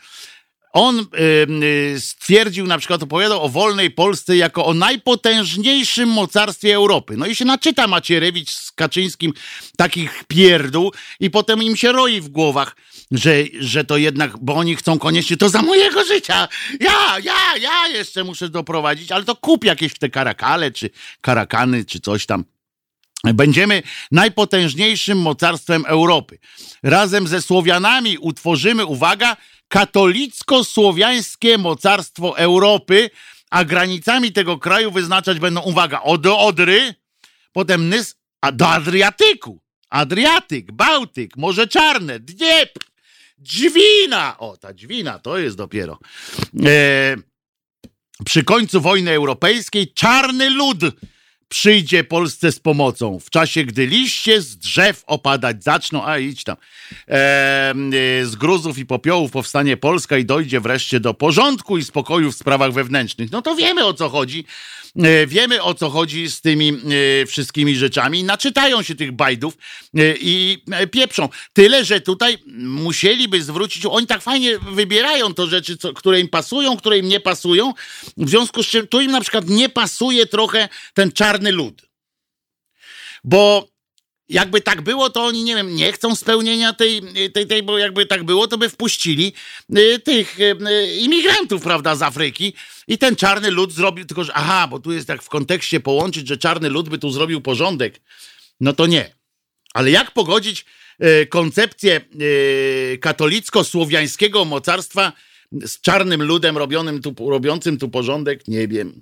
on 0.74 0.99
y, 0.99 1.03
y, 1.95 2.01
stwierdził, 2.01 2.67
na 2.67 2.78
przykład 2.78 3.03
opowiadał 3.03 3.43
o 3.43 3.49
wolnej 3.49 3.91
Polsce 3.91 4.38
jako 4.38 4.65
o 4.65 4.74
najpotężniejszym 4.74 6.09
mocarstwie 6.09 6.76
Europy. 6.76 7.17
No 7.17 7.26
i 7.26 7.36
się 7.36 7.45
naczyta 7.45 7.88
Macierewicz 7.88 8.51
z 8.51 8.71
Kaczyńskim 8.71 9.34
takich 9.78 10.24
pierdół 10.28 10.91
i 11.19 11.30
potem 11.30 11.63
im 11.63 11.76
się 11.76 11.91
roi 11.91 12.21
w 12.21 12.30
głowach. 12.30 12.76
że, 13.11 13.34
że 13.59 13.84
to 13.84 13.97
jednak, 13.97 14.38
bo 14.38 14.55
oni 14.55 14.76
chcą 14.76 14.99
koniecznie, 14.99 15.38
to 15.38 15.49
za 15.49 15.61
mojego 15.61 16.05
życia, 16.05 16.47
ja, 16.80 17.19
ja, 17.19 17.57
ja 17.61 17.88
jeszcze 17.88 18.24
muszę 18.24 18.49
doprowadzić, 18.49 19.11
ale 19.11 19.24
to 19.24 19.36
kup 19.36 19.63
jakieś 19.63 19.93
te 19.99 20.09
karakale, 20.09 20.71
czy 20.71 20.89
karakany, 21.21 21.86
czy 21.86 21.99
coś 21.99 22.26
tam. 22.26 22.45
Będziemy 23.24 23.84
najpotężniejszym 24.11 25.17
mocarstwem 25.17 25.86
Europy. 25.86 26.39
Razem 26.84 27.28
ze 27.28 27.41
Słowianami 27.41 28.17
utworzymy, 28.17 28.86
uwaga, 28.86 29.38
katolicko-słowiańskie 29.74 31.57
mocarstwo 31.57 32.38
Europy, 32.38 33.09
a 33.49 33.65
granicami 33.65 34.32
tego 34.32 34.57
kraju 34.57 34.91
wyznaczać 34.91 35.39
będą, 35.39 35.61
uwaga, 35.61 36.01
od 36.01 36.26
Odry, 36.26 36.95
potem 37.53 37.89
Nys, 37.89 38.15
a 38.41 38.51
do 38.51 38.69
Adriatyku. 38.69 39.61
Adriatyk, 39.89 40.71
Bałtyk, 40.71 41.38
Morze 41.38 41.67
Czarne, 41.67 42.19
Dniepr, 42.19 42.86
Dźwina. 43.38 44.38
O, 44.38 44.57
ta 44.57 44.74
Dźwina 44.74 45.19
to 45.19 45.38
jest 45.38 45.57
dopiero. 45.57 45.99
E, 46.65 47.15
przy 48.26 48.43
końcu 48.43 48.82
wojny 48.82 49.11
europejskiej 49.11 49.93
czarny 49.93 50.49
lud 50.49 50.80
przyjdzie 51.54 52.04
Polsce 52.04 52.51
z 52.51 52.60
pomocą 52.60 53.20
w 53.20 53.30
czasie, 53.30 53.64
gdy 53.64 53.88
liście 53.88 54.41
z 54.41 54.58
drzew 54.58 55.04
opadać 55.08 55.64
zaczną, 55.64 56.06
a 56.06 56.18
idź 56.18 56.43
tam, 56.43 56.56
e, 56.56 57.74
z 58.24 58.36
gruzów 58.36 58.78
i 58.78 58.86
popiołów 58.86 59.32
powstanie 59.32 59.78
Polska 59.78 60.18
i 60.18 60.26
dojdzie 60.26 60.60
wreszcie 60.60 60.99
do 60.99 61.14
porządku 61.14 61.78
i 61.78 61.84
spokoju 61.84 62.32
w 62.32 62.36
sprawach 62.36 62.74
wewnętrznych. 62.74 63.32
No 63.32 63.41
to 63.41 63.56
wiemy 63.56 63.86
o 63.86 63.93
co 63.93 64.10
chodzi. 64.10 64.45
E, 64.96 65.28
wiemy 65.28 65.62
o 65.62 65.74
co 65.74 65.89
chodzi 65.89 66.30
z 66.30 66.41
tymi 66.41 66.70
e, 67.22 67.26
wszystkimi 67.26 67.76
rzeczami. 67.76 68.24
Naczytają 68.24 68.82
się 68.82 68.96
tych 68.96 69.12
bajdów 69.12 69.58
e, 69.98 70.16
i 70.20 70.64
pieprzą. 70.91 71.30
Tyle, 71.54 71.86
że 71.86 72.02
tutaj 72.02 72.38
musieliby 72.58 73.44
zwrócić, 73.44 73.86
oni 73.86 74.08
tak 74.08 74.22
fajnie 74.22 74.60
wybierają 74.60 75.34
to 75.34 75.48
rzeczy, 75.48 75.78
co, 75.78 75.94
które 75.94 76.20
im 76.20 76.30
pasują, 76.30 76.78
które 76.78 76.98
im 76.98 77.08
nie 77.08 77.20
pasują. 77.20 77.74
W 78.18 78.30
związku 78.30 78.64
z 78.64 78.68
czym 78.68 78.88
tu 78.88 79.02
im 79.02 79.12
na 79.12 79.22
przykład 79.22 79.50
nie 79.50 79.70
pasuje 79.70 80.26
trochę 80.26 80.70
ten 80.94 81.12
czarny 81.12 81.52
lud. 81.52 81.82
Bo 83.24 83.72
jakby 84.30 84.61
tak 84.61 84.82
było, 84.82 85.09
to 85.09 85.24
oni, 85.24 85.43
nie 85.43 85.55
wiem, 85.55 85.76
nie 85.76 85.91
chcą 85.91 86.15
spełnienia 86.15 86.74
tej, 86.74 87.01
tej, 87.34 87.47
tej 87.47 87.63
bo 87.63 87.78
jakby 87.78 88.05
tak 88.05 88.24
było, 88.24 88.47
to 88.47 88.57
by 88.57 88.69
wpuścili 88.69 89.34
y, 89.78 89.99
tych 89.99 90.39
y, 90.39 90.43
y, 90.43 90.95
imigrantów, 90.95 91.63
prawda, 91.63 91.95
z 91.95 92.01
Afryki 92.01 92.53
i 92.88 92.97
ten 92.97 93.15
czarny 93.15 93.51
lud 93.51 93.74
zrobił, 93.74 94.05
tylko 94.05 94.24
że 94.24 94.34
aha, 94.34 94.67
bo 94.67 94.80
tu 94.80 94.91
jest 94.91 95.07
tak 95.07 95.24
w 95.24 95.30
kontekście 95.30 95.80
połączyć, 95.80 96.28
że 96.28 96.38
czarny 96.38 96.69
lud 96.69 96.89
by 96.89 96.97
tu 96.97 97.09
zrobił 97.09 97.41
porządek. 97.41 98.01
No 98.59 98.74
to 98.74 98.86
nie. 98.86 99.15
Ale 99.74 99.91
jak 99.91 100.11
pogodzić 100.11 100.65
koncepcję 101.30 102.01
katolicko-słowiańskiego 102.99 104.45
mocarstwa 104.45 105.13
z 105.65 105.82
czarnym 105.82 106.24
ludem 106.24 106.57
robionym 106.57 107.01
tu, 107.01 107.30
robiącym 107.30 107.78
tu 107.78 107.89
porządek? 107.89 108.47
Nie 108.47 108.67
wiem. 108.67 109.01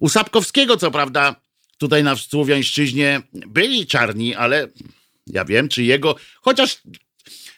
U 0.00 0.08
Sapkowskiego, 0.08 0.76
co 0.76 0.90
prawda, 0.90 1.36
tutaj 1.78 2.04
na 2.04 2.16
Słowiańszczyźnie 2.16 3.22
byli 3.32 3.86
czarni, 3.86 4.34
ale 4.34 4.68
ja 5.26 5.44
wiem, 5.44 5.68
czy 5.68 5.82
jego. 5.82 6.16
Chociaż 6.40 6.78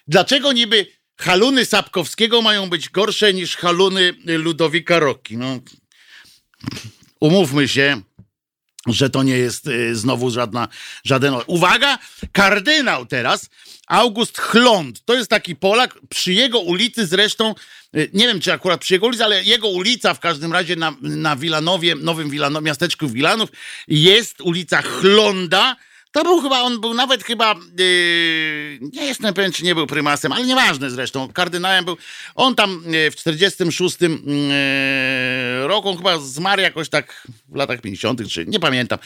dlaczego 0.09 0.53
niby 0.53 0.87
haluny 1.17 1.65
Sapkowskiego 1.65 2.43
mają 2.43 2.71
być 2.71 2.89
gorsze 2.89 3.35
niż 3.35 3.57
haluny 3.57 4.15
Ludowika 4.25 4.99
Rocki? 4.99 5.37
No, 5.37 5.61
umówmy 7.21 7.69
się, 7.69 8.01
że 8.87 9.11
to 9.11 9.23
nie 9.23 9.39
jest 9.39 9.67
y, 9.67 9.97
znowu 9.97 10.31
żadna, 10.31 10.69
żaden. 11.05 11.35
Uwaga, 11.47 11.99
kardynał 12.33 13.07
teraz, 13.07 13.51
August 13.91 14.39
Chląd. 14.39 15.05
To 15.05 15.15
jest 15.15 15.31
taki 15.31 15.57
Polak, 15.57 15.99
przy 16.09 16.33
jego 16.33 16.59
ulicy 16.59 17.07
zresztą, 17.07 17.55
y, 17.97 18.11
nie 18.13 18.27
wiem 18.27 18.41
czy 18.41 18.53
akurat 18.53 18.81
przy 18.81 18.95
jego 18.95 19.07
ulicy, 19.07 19.25
ale 19.25 19.45
jego 19.45 19.69
ulica 19.69 20.15
w 20.15 20.21
każdym 20.21 20.53
razie 20.53 20.77
na, 20.77 20.95
na 21.01 21.37
Wilanowie, 21.37 21.95
nowym 21.95 22.31
Wilanowie, 22.31 22.67
miasteczku 22.67 23.09
Wilanów, 23.09 23.51
jest 23.89 24.41
ulica 24.41 24.83
Chląda. 24.83 25.77
To 26.13 26.25
był 26.25 26.41
chyba, 26.41 26.61
on 26.61 26.81
był 26.81 26.95
nawet 26.95 27.25
chyba, 27.25 27.55
yy, 27.79 28.79
nie 28.81 29.07
jestem 29.07 29.35
pewien, 29.35 29.53
czy 29.53 29.65
nie 29.65 29.75
był 29.75 29.87
prymasem, 29.87 30.33
ale 30.33 30.47
nieważne 30.47 30.91
zresztą, 30.91 31.33
kardynałem 31.33 31.85
był. 31.85 31.97
On 32.35 32.55
tam 32.55 32.83
yy, 32.87 33.11
w 33.11 33.17
46 33.17 33.97
yy, 34.01 34.09
roku, 35.69 35.89
on 35.89 35.97
chyba 35.97 36.19
zmarł 36.19 36.63
jakoś 36.63 36.89
tak 36.89 37.27
w 37.49 37.57
latach 37.57 37.81
50., 37.81 38.29
czy 38.29 38.47
nie 38.47 38.61
pamiętam, 38.61 38.99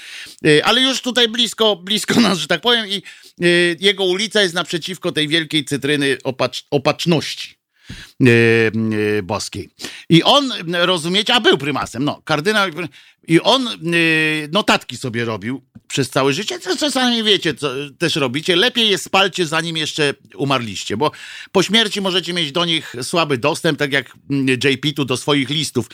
yy, 0.42 0.64
ale 0.64 0.80
już 0.80 1.00
tutaj 1.00 1.28
blisko, 1.28 1.76
blisko 1.76 2.20
nas, 2.20 2.38
że 2.38 2.46
tak 2.46 2.61
powiem, 2.61 2.88
i 2.88 3.02
yy, 3.38 3.76
jego 3.80 4.05
ulica 4.05 4.42
jest 4.42 4.55
naprzeciwko 4.55 5.12
tej 5.12 5.28
wielkiej 5.28 5.64
cytryny 5.64 6.16
opacz, 6.24 6.64
opatrzności 6.70 7.55
yy, 8.20 8.72
yy, 8.90 9.22
boskiej. 9.22 9.70
I 10.09 10.22
on, 10.22 10.52
rozumiecie, 10.72 11.34
a 11.34 11.40
był 11.40 11.59
prymasem, 11.59 12.05
no, 12.05 12.22
kardynał, 12.24 12.68
i 13.28 13.40
on 13.40 13.68
yy, 13.82 14.48
notatki 14.52 14.96
sobie 14.96 15.24
robił 15.24 15.62
przez 15.88 16.11
całe 16.11 16.32
życie, 16.32 16.59
czasami 16.78 17.22
wiecie, 17.22 17.55
co 17.55 17.70
też 17.98 18.16
robicie, 18.16 18.57
lepiej 18.57 18.88
je 18.88 18.98
spalcie 18.98 19.46
zanim 19.46 19.76
jeszcze 19.76 20.14
umarliście, 20.34 20.96
bo 20.96 21.11
po 21.52 21.62
śmierci 21.62 22.00
możecie 22.00 22.32
mieć 22.32 22.52
do 22.52 22.64
nich 22.64 22.94
słaby 23.02 23.38
dostęp, 23.38 23.78
tak 23.78 23.92
jak 23.92 24.16
mm, 24.30 24.46
JP 24.46 24.92
tu 24.96 25.05
do 25.05 25.16
swoich 25.16 25.50
listów, 25.50 25.86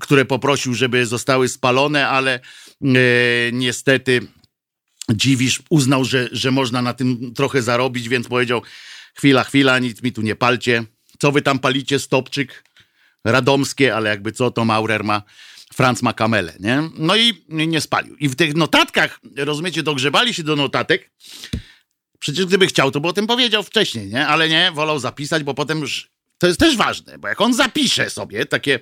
które 0.00 0.24
poprosił, 0.24 0.74
żeby 0.74 1.06
zostały 1.06 1.48
spalone, 1.48 2.08
ale 2.08 2.40
yy, 2.80 2.92
niestety 3.52 4.20
dziwisz, 5.12 5.62
uznał, 5.70 6.04
że, 6.04 6.28
że 6.32 6.50
można 6.50 6.82
na 6.82 6.94
tym 6.94 7.34
trochę 7.34 7.62
zarobić, 7.62 8.08
więc 8.08 8.28
powiedział, 8.28 8.62
chwila, 9.14 9.44
chwila, 9.44 9.78
nic 9.78 10.02
mi 10.02 10.12
tu 10.12 10.22
nie 10.22 10.36
palcie, 10.36 10.84
co 11.18 11.32
wy 11.32 11.42
tam 11.42 11.58
palicie, 11.58 11.98
Stopczyk, 11.98 12.63
Radomskie, 13.24 13.96
ale 13.96 14.10
jakby 14.10 14.32
co, 14.32 14.50
to 14.50 14.64
Maurer 14.64 15.04
ma, 15.04 15.22
Franz 15.74 16.02
ma 16.02 16.12
kamelę, 16.12 16.52
nie? 16.60 16.82
No 16.98 17.16
i 17.16 17.44
nie 17.48 17.80
spalił. 17.80 18.16
I 18.16 18.28
w 18.28 18.36
tych 18.36 18.54
notatkach, 18.54 19.20
rozumiecie, 19.36 19.82
dogrzebali 19.82 20.34
się 20.34 20.42
do 20.42 20.56
notatek, 20.56 21.10
przecież 22.18 22.46
gdyby 22.46 22.66
chciał, 22.66 22.90
to 22.90 23.00
by 23.00 23.08
o 23.08 23.12
tym 23.12 23.26
powiedział 23.26 23.62
wcześniej, 23.62 24.08
nie? 24.08 24.26
Ale 24.26 24.48
nie, 24.48 24.72
wolał 24.74 24.98
zapisać, 24.98 25.42
bo 25.42 25.54
potem 25.54 25.80
już 25.80 26.14
to 26.38 26.46
jest 26.46 26.60
też 26.60 26.76
ważne, 26.76 27.18
bo 27.18 27.28
jak 27.28 27.40
on 27.40 27.54
zapisze 27.54 28.10
sobie 28.10 28.46
takie, 28.46 28.80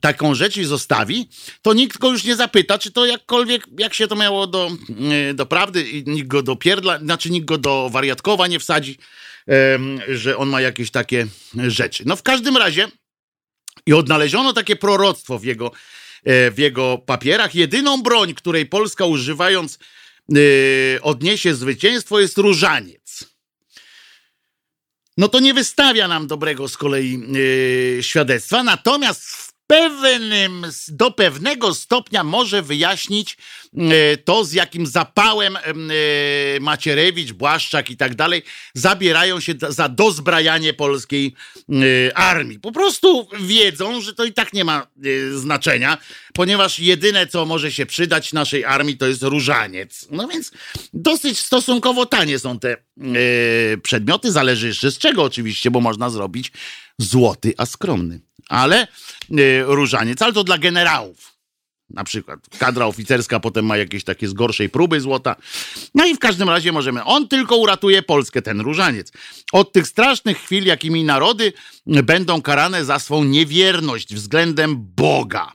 taką 0.00 0.34
rzecz 0.34 0.56
i 0.56 0.64
zostawi, 0.64 1.28
to 1.62 1.72
nikt 1.72 1.98
go 1.98 2.10
już 2.10 2.24
nie 2.24 2.36
zapyta, 2.36 2.78
czy 2.78 2.90
to 2.90 3.06
jakkolwiek, 3.06 3.66
jak 3.78 3.94
się 3.94 4.06
to 4.06 4.16
miało 4.16 4.46
do, 4.46 4.70
yy, 4.88 5.34
do 5.34 5.46
prawdy 5.46 5.82
i 5.82 6.04
nikt 6.10 6.28
go 6.28 6.42
do 6.42 6.56
pierdla, 6.56 6.98
znaczy 6.98 7.30
nikt 7.30 7.46
go 7.46 7.58
do 7.58 7.90
wariatkowa 7.92 8.46
nie 8.46 8.58
wsadzi, 8.58 8.98
że 10.08 10.36
on 10.36 10.48
ma 10.48 10.60
jakieś 10.60 10.90
takie 10.90 11.26
rzeczy. 11.68 12.02
No 12.06 12.16
w 12.16 12.22
każdym 12.22 12.56
razie 12.56 12.88
i 13.86 13.92
odnaleziono 13.92 14.52
takie 14.52 14.76
proroctwo 14.76 15.38
w 15.38 15.44
jego, 15.44 15.70
e, 16.24 16.50
w 16.50 16.58
jego 16.58 16.98
papierach. 16.98 17.54
Jedyną 17.54 18.02
broń, 18.02 18.34
której 18.34 18.66
Polska 18.66 19.06
używając 19.06 19.78
e, 19.78 21.02
odniesie 21.02 21.54
zwycięstwo 21.54 22.20
jest 22.20 22.38
różaniec. 22.38 23.36
No 25.16 25.28
to 25.28 25.40
nie 25.40 25.54
wystawia 25.54 26.08
nam 26.08 26.26
dobrego 26.26 26.68
z 26.68 26.76
kolei 26.76 27.22
e, 27.98 28.02
świadectwa, 28.02 28.62
natomiast 28.62 29.22
w 29.26 29.55
pewnym, 29.66 30.66
do 30.88 31.10
pewnego 31.10 31.74
stopnia 31.74 32.24
może 32.24 32.62
wyjaśnić 32.62 33.36
e, 33.76 34.16
to, 34.16 34.44
z 34.44 34.52
jakim 34.52 34.86
zapałem 34.86 35.56
e, 35.56 35.60
Macierewicz, 36.60 37.32
Błaszczak 37.32 37.90
i 37.90 37.96
tak 37.96 38.14
dalej 38.14 38.42
zabierają 38.74 39.40
się 39.40 39.54
za 39.68 39.88
dozbrajanie 39.88 40.74
polskiej 40.74 41.34
e, 42.08 42.18
armii. 42.18 42.60
Po 42.60 42.72
prostu 42.72 43.28
wiedzą, 43.40 44.00
że 44.00 44.14
to 44.14 44.24
i 44.24 44.32
tak 44.32 44.52
nie 44.52 44.64
ma 44.64 44.86
znaczenia, 45.32 45.98
ponieważ 46.34 46.78
jedyne, 46.78 47.26
co 47.26 47.46
może 47.46 47.72
się 47.72 47.86
przydać 47.86 48.32
naszej 48.32 48.64
armii, 48.64 48.96
to 48.96 49.06
jest 49.06 49.22
różaniec. 49.22 50.06
No 50.10 50.28
więc 50.28 50.52
dosyć 50.92 51.40
stosunkowo 51.40 52.06
tanie 52.06 52.38
są 52.38 52.58
te 52.58 52.76
przedmioty, 53.82 54.32
zależy 54.32 54.66
jeszcze 54.66 54.90
z 54.90 54.98
czego 54.98 55.22
oczywiście, 55.22 55.70
bo 55.70 55.80
można 55.80 56.10
zrobić 56.10 56.52
złoty, 56.98 57.54
a 57.56 57.66
skromny. 57.66 58.20
Ale 58.48 58.80
e, 58.82 58.86
różaniec, 59.64 60.22
ale 60.22 60.32
to 60.32 60.44
dla 60.44 60.58
generałów. 60.58 61.36
Na 61.90 62.04
przykład 62.04 62.40
kadra 62.58 62.86
oficerska 62.86 63.40
potem 63.40 63.66
ma 63.66 63.76
jakieś 63.76 64.04
takie 64.04 64.28
z 64.28 64.32
gorszej 64.32 64.68
próby 64.68 65.00
złota. 65.00 65.36
No 65.94 66.06
i 66.06 66.14
w 66.14 66.18
każdym 66.18 66.48
razie 66.48 66.72
możemy. 66.72 67.04
On 67.04 67.28
tylko 67.28 67.56
uratuje 67.56 68.02
Polskę, 68.02 68.42
ten 68.42 68.60
różaniec. 68.60 69.12
Od 69.52 69.72
tych 69.72 69.86
strasznych 69.86 70.38
chwil, 70.38 70.64
jakimi 70.64 71.04
narody 71.04 71.52
będą 71.86 72.42
karane 72.42 72.84
za 72.84 72.98
swą 72.98 73.24
niewierność 73.24 74.14
względem 74.14 74.76
Boga. 74.78 75.52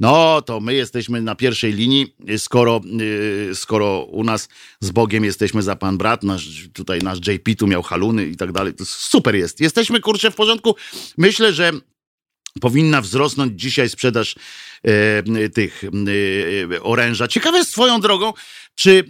No, 0.00 0.42
to 0.42 0.60
my 0.60 0.74
jesteśmy 0.74 1.22
na 1.22 1.34
pierwszej 1.34 1.72
linii, 1.72 2.14
skoro, 2.38 2.80
yy, 3.48 3.54
skoro 3.54 4.02
u 4.02 4.24
nas 4.24 4.48
z 4.80 4.90
Bogiem 4.90 5.24
jesteśmy 5.24 5.62
za 5.62 5.76
pan 5.76 5.98
brat, 5.98 6.22
nasz, 6.22 6.68
tutaj 6.72 6.98
nasz 6.98 7.18
JP 7.26 7.54
tu 7.58 7.66
miał 7.66 7.82
haluny 7.82 8.26
i 8.26 8.36
tak 8.36 8.52
dalej. 8.52 8.74
To 8.74 8.84
super 8.84 9.34
jest. 9.34 9.60
Jesteśmy, 9.60 10.00
kurczę, 10.00 10.30
w 10.30 10.34
porządku. 10.34 10.76
Myślę, 11.16 11.52
że 11.52 11.72
powinna 12.60 13.00
wzrosnąć 13.00 13.52
dzisiaj 13.60 13.88
sprzedaż 13.88 14.34
e, 14.84 15.48
tych 15.48 15.84
e, 15.84 16.82
oręża. 16.82 17.28
Ciekawe 17.28 17.64
swoją 17.64 18.00
drogą, 18.00 18.32
czy 18.78 19.04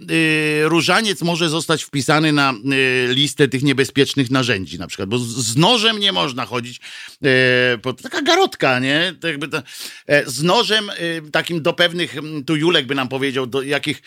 e, 0.63 0.69
różaniec 0.69 1.21
może 1.21 1.49
zostać 1.49 1.83
wpisany 1.83 2.31
na 2.31 2.51
e, 2.51 3.13
listę 3.13 3.47
tych 3.47 3.63
niebezpiecznych 3.63 4.31
narzędzi 4.31 4.79
na 4.79 4.87
przykład, 4.87 5.09
bo 5.09 5.19
z, 5.19 5.55
nożem 5.55 5.99
nie 5.99 6.11
można 6.11 6.45
chodzić, 6.45 6.79
to 7.81 7.93
taka 7.93 8.21
garotka, 8.21 8.79
nie? 8.79 9.13
E, 10.07 10.29
z 10.29 10.43
nożem 10.43 10.91
takim 11.31 11.61
do 11.61 11.73
pewnych, 11.73 12.15
tu 12.45 12.55
Julek 12.55 12.85
by 12.85 12.95
nam 12.95 13.07
powiedział, 13.07 13.47
do, 13.47 13.61
jakich, 13.61 14.01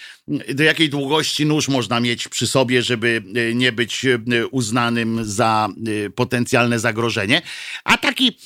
do 0.54 0.62
jakiej 0.62 0.88
długości 0.88 1.46
nóż 1.46 1.68
można 1.68 2.00
mieć 2.00 2.28
przy 2.28 2.46
sobie, 2.46 2.82
żeby 2.82 3.22
nie 3.54 3.72
być 3.72 4.06
uznanym 4.50 5.24
za 5.24 5.68
potencjalne 6.14 6.78
zagrożenie. 6.78 7.42
A 7.84 7.98
taki 7.98 8.36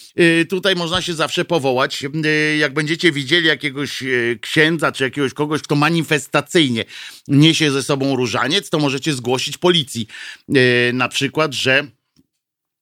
tutaj 0.48 0.76
można 0.76 1.02
się 1.02 1.14
zawsze 1.14 1.44
powołać, 1.44 2.04
jak 2.58 2.74
będziecie 2.74 3.12
widzieli 3.12 3.46
jakiegoś 3.46 4.02
księdza 4.40 4.92
czy 4.92 5.04
jakiegoś 5.04 5.34
kogoś, 5.34 5.62
kto 5.62 5.76
manifestacyjnie 5.76 6.84
niesie 7.28 7.70
ze 7.70 7.82
sobą 7.82 8.16
różaniec, 8.16 8.70
to 8.70 8.78
możecie 8.78 9.12
zgłosić 9.12 9.58
policji 9.58 10.06
e, 10.48 10.92
na 10.92 11.08
przykład, 11.08 11.52
że, 11.54 11.84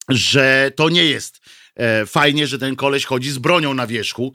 że 0.09 0.71
to 0.77 0.89
nie 0.89 1.05
jest 1.05 1.41
e, 1.77 2.07
fajnie, 2.07 2.47
że 2.47 2.59
ten 2.59 2.77
koleś 2.77 3.05
chodzi 3.05 3.31
z 3.31 3.39
bronią 3.39 3.75
na 3.75 3.87
wierzchu. 3.87 4.35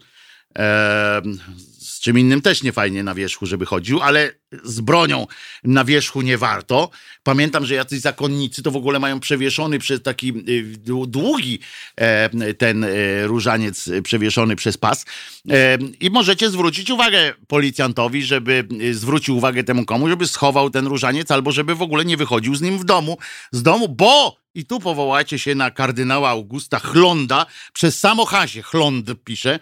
Czym 2.00 2.18
innym 2.18 2.42
też 2.42 2.62
nie 2.62 2.72
fajnie 2.72 3.02
na 3.02 3.14
wierzchu, 3.14 3.46
żeby 3.46 3.66
chodził, 3.66 4.00
ale 4.00 4.32
z 4.64 4.80
bronią 4.80 5.26
na 5.64 5.84
wierzchu 5.84 6.22
nie 6.22 6.38
warto. 6.38 6.90
Pamiętam, 7.22 7.66
że 7.66 7.74
jacyś 7.74 8.00
zakonnicy 8.00 8.62
to 8.62 8.70
w 8.70 8.76
ogóle 8.76 8.98
mają 8.98 9.20
przewieszony 9.20 9.78
przez 9.78 10.02
taki 10.02 10.28
y, 10.28 10.78
dłu- 10.78 11.06
długi 11.06 11.58
e, 11.96 12.54
ten 12.54 12.84
e, 12.84 12.88
różaniec 13.26 13.88
e, 13.88 14.02
przewieszony 14.02 14.56
przez 14.56 14.76
pas. 14.76 15.04
E, 15.50 15.78
I 16.00 16.10
możecie 16.10 16.50
zwrócić 16.50 16.90
uwagę 16.90 17.32
policjantowi, 17.46 18.22
żeby 18.22 18.64
y, 18.82 18.94
zwrócił 18.94 19.36
uwagę 19.36 19.64
temu 19.64 19.84
komu, 19.84 20.08
żeby 20.08 20.26
schował 20.26 20.70
ten 20.70 20.86
różaniec 20.86 21.30
albo 21.30 21.52
żeby 21.52 21.74
w 21.74 21.82
ogóle 21.82 22.04
nie 22.04 22.16
wychodził 22.16 22.54
z 22.54 22.60
nim 22.60 22.78
w 22.78 22.84
domu, 22.84 23.18
z 23.52 23.62
domu, 23.62 23.88
bo 23.88 24.39
i 24.54 24.64
tu 24.64 24.80
powołacie 24.80 25.38
się 25.38 25.54
na 25.54 25.70
kardynała 25.70 26.30
Augusta 26.30 26.78
Chlonda, 26.78 27.46
przez 27.72 27.98
samo 27.98 28.24
Hasie 28.24 28.62
Chlond 28.62 29.10
pisze, 29.24 29.58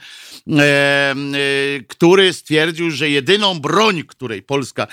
e, 0.49 0.62
e, 0.62 1.14
który 1.89 2.32
stwierdził, 2.32 2.91
że 2.91 3.11
jedyną 3.11 3.61
broń, 3.61 4.05
której 4.05 4.43
Polska 4.43 4.86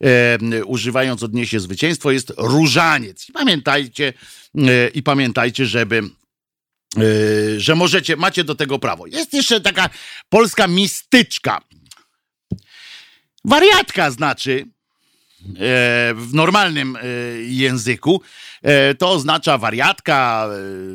e, 0.00 0.64
używając 0.64 1.22
odniesie 1.22 1.60
zwycięstwo 1.60 2.10
jest 2.10 2.32
różaniec. 2.36 3.28
I 3.28 3.32
pamiętajcie, 3.32 4.12
e, 4.58 4.88
i 4.88 5.02
pamiętajcie, 5.02 5.66
żeby 5.66 6.02
e, 6.96 7.00
że 7.60 7.74
możecie, 7.74 8.16
macie 8.16 8.44
do 8.44 8.54
tego 8.54 8.78
prawo. 8.78 9.06
Jest 9.06 9.32
jeszcze 9.32 9.60
taka 9.60 9.90
polska 10.28 10.66
mistyczka. 10.66 11.60
Wariatka 13.44 14.10
znaczy, 14.10 14.75
w 16.16 16.30
normalnym 16.32 16.96
e, 16.96 17.00
języku, 17.42 18.20
e, 18.62 18.94
to 18.94 19.10
oznacza 19.10 19.58
wariatka, 19.58 20.48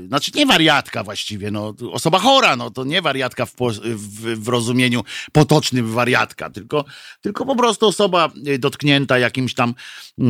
e, 0.03 0.07
znaczy 0.07 0.31
nie 0.35 0.45
wariatka 0.45 1.03
właściwie, 1.03 1.51
no, 1.51 1.73
osoba 1.91 2.19
chora, 2.19 2.55
no 2.55 2.71
to 2.71 2.83
nie 2.83 3.01
wariatka 3.01 3.45
w, 3.45 3.53
w, 3.83 4.43
w 4.43 4.47
rozumieniu 4.47 5.03
potocznym 5.31 5.91
wariatka, 5.91 6.49
tylko, 6.49 6.85
tylko 7.21 7.45
po 7.45 7.55
prostu 7.55 7.87
osoba 7.87 8.31
e, 8.45 8.57
dotknięta 8.57 9.17
jakimś 9.19 9.53
tam 9.53 9.73
e, 10.19 10.23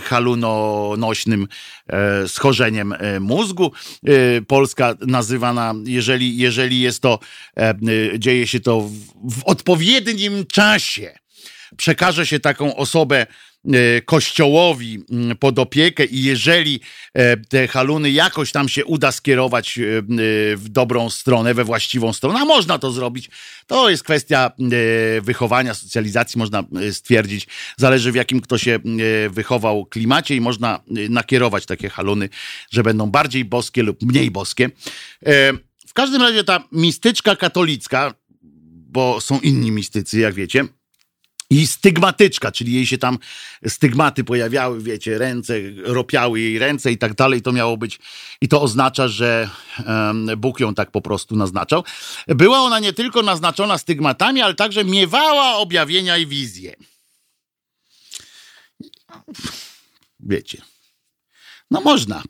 halunonośnym 0.00 1.48
e, 1.86 2.28
schorzeniem 2.28 2.92
e, 2.92 3.20
mózgu. 3.20 3.72
E, 4.06 4.42
Polska 4.42 4.94
nazywana, 5.00 5.74
jeżeli, 5.84 6.36
jeżeli 6.38 6.80
jest 6.80 7.00
to, 7.00 7.18
e, 7.56 7.60
e, 7.60 7.74
dzieje 8.18 8.46
się 8.46 8.60
to 8.60 8.80
w, 8.80 8.92
w 9.30 9.44
odpowiednim 9.44 10.46
czasie, 10.46 11.23
przekaże 11.76 12.26
się 12.26 12.40
taką 12.40 12.76
osobę 12.76 13.26
e, 13.72 14.00
kościołowi 14.00 15.04
m, 15.10 15.36
pod 15.36 15.58
opiekę 15.58 16.04
i 16.04 16.22
jeżeli 16.22 16.80
e, 17.14 17.36
te 17.36 17.68
haluny 17.68 18.10
jakoś 18.10 18.52
tam 18.52 18.68
się 18.68 18.84
uda 18.84 19.12
skierować 19.12 19.78
e, 19.78 19.82
w 20.56 20.64
dobrą 20.68 21.10
stronę, 21.10 21.54
we 21.54 21.64
właściwą 21.64 22.12
stronę, 22.12 22.40
a 22.40 22.44
można 22.44 22.78
to 22.78 22.92
zrobić, 22.92 23.30
to 23.66 23.90
jest 23.90 24.02
kwestia 24.02 24.50
wychowania, 25.22 25.74
socjalizacji, 25.74 26.38
można 26.38 26.64
stwierdzić, 26.92 27.46
zależy 27.76 28.12
w 28.12 28.14
jakim 28.14 28.40
kto 28.40 28.58
się 28.58 28.78
wychował 29.30 29.86
klimacie 29.86 30.36
i 30.36 30.40
można 30.40 30.80
nakierować 31.08 31.66
takie 31.66 31.90
haluny, 31.90 32.28
że 32.70 32.82
będą 32.82 33.10
bardziej 33.10 33.44
boskie 33.44 33.82
lub 33.82 34.02
mniej 34.02 34.30
boskie. 34.30 34.70
W 35.86 35.92
każdym 35.94 36.22
razie 36.22 36.44
ta 36.44 36.68
mistyczka 36.72 37.36
katolicka, 37.36 38.14
bo 38.94 39.20
są 39.20 39.40
inni 39.40 39.70
mistycy, 39.70 40.18
jak 40.18 40.34
wiecie, 40.34 40.64
i 41.50 41.66
stygmatyczka, 41.66 42.52
czyli 42.52 42.72
jej 42.72 42.86
się 42.86 42.98
tam 42.98 43.18
stygmaty 43.68 44.24
pojawiały, 44.24 44.82
wiecie, 44.82 45.18
ręce, 45.18 45.54
ropiały 45.84 46.40
jej 46.40 46.58
ręce 46.58 46.92
i 46.92 46.98
tak 46.98 47.14
dalej. 47.14 47.42
To 47.42 47.52
miało 47.52 47.76
być, 47.76 47.98
i 48.40 48.48
to 48.48 48.62
oznacza, 48.62 49.08
że 49.08 49.50
Bóg 50.36 50.60
ją 50.60 50.74
tak 50.74 50.90
po 50.90 51.00
prostu 51.00 51.36
naznaczał. 51.36 51.84
Była 52.28 52.58
ona 52.58 52.78
nie 52.78 52.92
tylko 52.92 53.22
naznaczona 53.22 53.78
stygmatami, 53.78 54.42
ale 54.42 54.54
także 54.54 54.84
miewała 54.84 55.56
objawienia 55.56 56.18
i 56.18 56.26
wizje. 56.26 56.74
Wiecie. 60.20 60.62
No 61.74 61.80
można. 61.80 62.22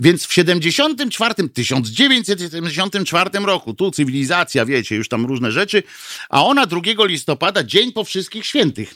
Więc 0.00 0.26
w 0.26 0.32
74, 0.32 1.34
1974 1.48 3.30
roku, 3.40 3.74
tu 3.74 3.90
cywilizacja, 3.90 4.64
wiecie, 4.66 4.96
już 4.96 5.08
tam 5.08 5.26
różne 5.26 5.52
rzeczy, 5.52 5.82
a 6.28 6.44
ona 6.44 6.66
2 6.66 6.80
listopada, 6.98 7.64
dzień 7.64 7.92
po 7.92 8.04
wszystkich 8.04 8.46
świętych. 8.46 8.94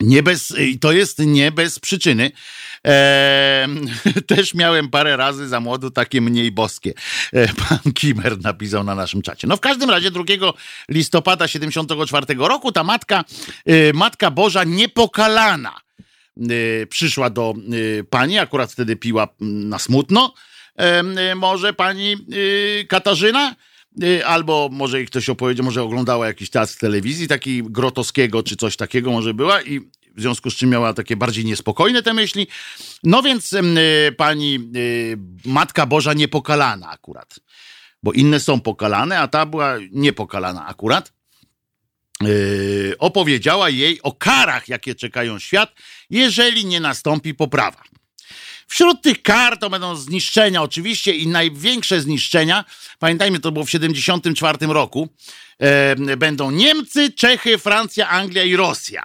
Nie 0.00 0.22
bez, 0.22 0.58
i 0.58 0.78
to 0.78 0.92
jest 0.92 1.18
nie 1.18 1.52
bez 1.52 1.78
przyczyny. 1.78 2.30
Eee, 2.84 3.68
też 4.26 4.54
miałem 4.54 4.88
parę 4.88 5.16
razy 5.16 5.48
za 5.48 5.60
młodu 5.60 5.90
takie 5.90 6.20
mniej 6.20 6.52
boskie. 6.52 6.92
E, 7.32 7.48
pan 7.48 7.92
Kimer 7.94 8.40
napisał 8.40 8.84
na 8.84 8.94
naszym 8.94 9.22
czacie. 9.22 9.46
No 9.46 9.56
w 9.56 9.60
każdym 9.60 9.90
razie 9.90 10.10
2 10.10 10.24
listopada 10.88 11.48
74 11.48 12.26
roku 12.38 12.72
ta 12.72 12.84
matka, 12.84 13.24
e, 13.66 13.92
Matka 13.92 14.30
Boża 14.30 14.64
niepokalana 14.64 15.70
y, 15.70 15.89
przyszła 16.88 17.30
do 17.30 17.54
y, 17.72 18.04
pani, 18.10 18.38
akurat 18.38 18.72
wtedy 18.72 18.96
piła 18.96 19.28
mm, 19.40 19.68
na 19.68 19.78
smutno, 19.78 20.34
em, 20.76 21.18
y, 21.18 21.34
może 21.34 21.72
pani 21.72 22.16
y, 22.32 22.86
Katarzyna, 22.88 23.54
y, 24.02 24.26
albo 24.26 24.68
może 24.72 24.98
jej 24.98 25.06
ktoś 25.06 25.28
opowiedział, 25.28 25.64
może 25.64 25.82
oglądała 25.82 26.26
jakiś 26.26 26.50
teatr 26.50 26.72
w 26.72 26.78
telewizji, 26.78 27.28
taki 27.28 27.62
Grotowskiego 27.62 28.42
czy 28.42 28.56
coś 28.56 28.76
takiego 28.76 29.10
może 29.10 29.34
była 29.34 29.62
i 29.62 29.80
w 30.16 30.20
związku 30.20 30.50
z 30.50 30.54
czym 30.56 30.70
miała 30.70 30.94
takie 30.94 31.16
bardziej 31.16 31.44
niespokojne 31.44 32.02
te 32.02 32.14
myśli. 32.14 32.46
No 33.02 33.22
więc 33.22 33.52
y, 33.52 34.14
pani 34.16 34.58
y, 34.76 35.18
Matka 35.44 35.86
Boża 35.86 36.12
niepokalana 36.12 36.90
akurat, 36.90 37.40
bo 38.02 38.12
inne 38.12 38.40
są 38.40 38.60
pokalane, 38.60 39.18
a 39.18 39.28
ta 39.28 39.46
była 39.46 39.74
niepokalana 39.92 40.66
akurat 40.66 41.12
opowiedziała 42.98 43.70
jej 43.70 44.02
o 44.02 44.12
karach, 44.12 44.68
jakie 44.68 44.94
czekają 44.94 45.38
świat, 45.38 45.74
jeżeli 46.10 46.64
nie 46.64 46.80
nastąpi 46.80 47.34
poprawa. 47.34 47.82
Wśród 48.70 49.02
tych 49.02 49.22
kar 49.22 49.58
to 49.58 49.70
będą 49.70 49.96
zniszczenia 49.96 50.62
oczywiście 50.62 51.12
i 51.12 51.26
największe 51.26 52.00
zniszczenia, 52.00 52.64
pamiętajmy, 52.98 53.40
to 53.40 53.52
było 53.52 53.64
w 53.64 53.70
74 53.70 54.66
roku, 54.66 55.08
e, 55.58 56.16
będą 56.16 56.50
Niemcy, 56.50 57.12
Czechy, 57.12 57.58
Francja, 57.58 58.08
Anglia 58.08 58.44
i 58.44 58.56
Rosja. 58.56 59.02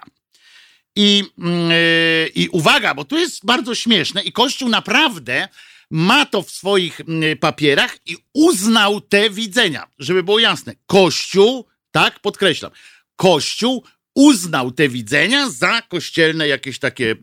I, 0.96 1.24
mm, 1.38 1.70
e, 1.70 2.26
I 2.26 2.48
uwaga, 2.48 2.94
bo 2.94 3.04
tu 3.04 3.18
jest 3.18 3.46
bardzo 3.46 3.74
śmieszne 3.74 4.22
i 4.22 4.32
Kościół 4.32 4.68
naprawdę 4.68 5.48
ma 5.90 6.26
to 6.26 6.42
w 6.42 6.50
swoich 6.50 7.00
mm, 7.00 7.38
papierach 7.38 7.96
i 8.06 8.16
uznał 8.32 9.00
te 9.00 9.30
widzenia, 9.30 9.86
żeby 9.98 10.22
było 10.22 10.38
jasne. 10.38 10.74
Kościół, 10.86 11.66
tak, 11.90 12.20
podkreślam, 12.20 12.70
Kościół 13.16 13.84
uznał 14.16 14.70
te 14.70 14.88
widzenia 14.88 15.50
za 15.50 15.82
kościelne 15.82 16.48
jakieś 16.48 16.78
takie 16.78 17.10
e, 17.10 17.16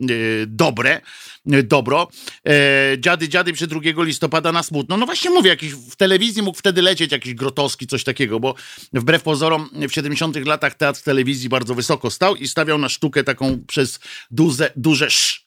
dobre, 0.47 1.01
e, 1.51 1.63
dobro. 1.63 2.07
E, 2.47 2.53
dziady, 2.99 3.29
dziady 3.29 3.53
przed 3.53 3.69
2 3.69 4.03
listopada 4.03 4.51
na 4.51 4.63
smutno. 4.63 4.97
No 4.97 5.05
właśnie 5.05 5.29
mówię, 5.29 5.49
jakiś 5.49 5.73
w 5.73 5.95
telewizji 5.95 6.41
mógł 6.41 6.57
wtedy 6.57 6.81
lecieć 6.81 7.11
jakiś 7.11 7.33
Grotowski, 7.33 7.87
coś 7.87 8.03
takiego, 8.03 8.39
bo 8.39 8.55
wbrew 8.93 9.23
pozorom 9.23 9.69
w 9.89 9.91
70 9.91 10.45
latach 10.45 10.75
teatr 10.75 10.99
w 10.99 11.03
telewizji 11.03 11.49
bardzo 11.49 11.75
wysoko 11.75 12.11
stał 12.11 12.35
i 12.35 12.47
stawiał 12.47 12.77
na 12.77 12.89
sztukę 12.89 13.23
taką 13.23 13.59
przez 13.67 13.99
duże, 14.31 14.71
duże 14.75 15.05
sz. 15.07 15.42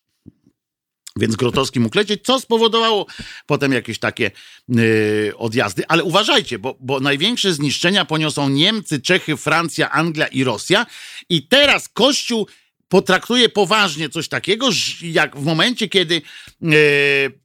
Więc 1.16 1.36
Grotowski 1.36 1.80
mógł 1.80 1.98
lecieć, 1.98 2.24
co 2.24 2.40
spowodowało 2.40 3.06
potem 3.46 3.72
jakieś 3.72 3.98
takie 3.98 4.30
yy, 4.68 5.32
odjazdy. 5.36 5.82
Ale 5.88 6.04
uważajcie, 6.04 6.58
bo, 6.58 6.76
bo 6.80 7.00
największe 7.00 7.52
zniszczenia 7.52 8.04
poniosą 8.04 8.48
Niemcy, 8.48 9.00
Czechy, 9.00 9.36
Francja, 9.36 9.90
Anglia 9.90 10.26
i 10.26 10.44
Rosja. 10.44 10.86
I 11.28 11.48
teraz 11.48 11.88
Kościół 11.88 12.46
potraktuje 12.88 13.48
poważnie 13.48 14.08
coś 14.08 14.28
takiego, 14.28 14.68
jak 15.02 15.36
w 15.36 15.44
momencie, 15.44 15.88
kiedy 15.88 16.22
yy, 16.60 16.72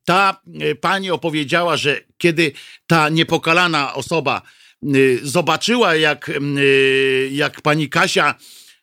ta 0.06 0.42
yy, 0.48 0.76
pani 0.76 1.12
opowiedziała, 1.12 1.78
że 1.78 2.02
kiedy 2.18 2.52
ta 2.88 3.10
niepokalana 3.10 3.94
osoba 3.94 4.42
y, 4.96 5.20
zobaczyła, 5.24 5.96
jak, 5.96 6.30
y, 6.30 7.30
jak 7.32 7.62
pani 7.62 7.90
Kasia 7.90 8.36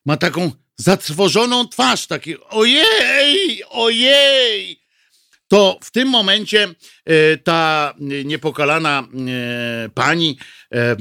ma 0.07 0.16
taką 0.16 0.53
zatrwożoną 0.76 1.68
twarz, 1.68 2.07
taki 2.07 2.36
ojej, 2.51 3.62
ojej, 3.70 4.78
to 5.49 5.78
w 5.82 5.90
tym 5.90 6.09
momencie 6.09 6.74
e, 7.05 7.36
ta 7.36 7.94
niepokalana 8.24 9.09
e, 9.28 9.88
pani 9.88 10.38
e, 10.70 10.96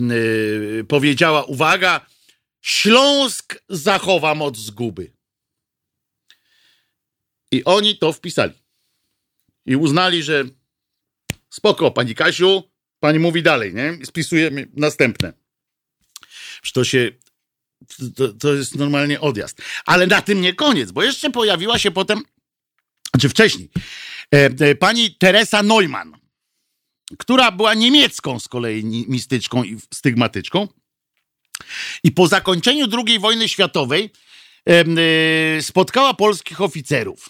powiedziała: 0.88 1.44
Uwaga, 1.44 2.06
Śląsk 2.62 3.64
zachowa 3.70 4.36
moc 4.36 4.58
zguby. 4.58 5.14
I 7.52 7.64
oni 7.64 7.98
to 7.98 8.14
wpisali. 8.14 8.54
I 9.66 9.76
uznali, 9.76 10.24
że 10.24 10.44
spoko, 11.50 11.92
pani 11.92 12.16
Kasiu, 12.16 12.64
pani 13.00 13.20
mówi 13.20 13.44
dalej, 13.44 13.74
nie? 13.74 14.06
Spisujemy 14.06 14.68
następne. 14.74 15.34
Że 16.64 16.72
to 16.72 16.84
się 16.84 17.12
to, 18.16 18.34
to 18.34 18.54
jest 18.54 18.76
normalnie 18.76 19.22
odjazd. 19.22 19.62
Ale 19.86 20.08
na 20.08 20.22
tym 20.22 20.42
nie 20.42 20.54
koniec, 20.54 20.92
bo 20.92 21.04
jeszcze 21.04 21.30
pojawiła 21.30 21.80
się 21.80 21.92
potem, 21.92 22.24
czy 23.20 23.30
wcześniej, 23.30 23.70
e, 23.76 23.82
e, 23.82 24.17
pani 24.80 25.16
Teresa 25.16 25.64
Neumann, 25.64 26.18
która 27.18 27.52
była 27.52 27.74
niemiecką 27.74 28.40
z 28.40 28.48
kolei 28.48 28.84
mistyczką 28.84 29.64
i 29.64 29.78
stygmatyczką. 29.94 30.68
I 32.04 32.12
po 32.12 32.28
zakończeniu 32.28 32.88
II 33.08 33.20
wojny 33.20 33.50
światowej 33.50 34.10
e, 34.70 35.62
spotkała 35.62 36.14
polskich 36.14 36.62
oficerów. 36.62 37.30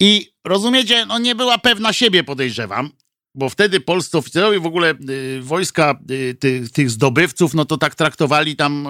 I 0.00 0.32
rozumiecie, 0.44 1.06
no 1.06 1.18
nie 1.18 1.34
była 1.34 1.58
pewna 1.58 1.92
siebie, 1.92 2.24
podejrzewam, 2.24 2.90
bo 3.34 3.48
wtedy 3.48 3.80
polscy 3.80 4.18
oficerowie 4.18 4.60
w 4.60 4.66
ogóle 4.66 4.94
y, 5.10 5.40
wojska 5.42 5.98
y, 6.10 6.34
ty, 6.40 6.68
tych 6.72 6.90
zdobywców, 6.90 7.54
no 7.54 7.64
to 7.64 7.78
tak 7.78 7.94
traktowali 7.94 8.56
tam 8.56 8.86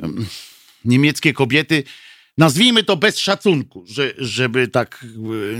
y, 0.00 0.08
niemieckie 0.84 1.32
kobiety, 1.32 1.84
nazwijmy 2.42 2.84
to 2.84 2.96
bez 2.96 3.18
szacunku, 3.18 3.84
że, 3.86 4.12
żeby 4.18 4.68
tak 4.68 5.04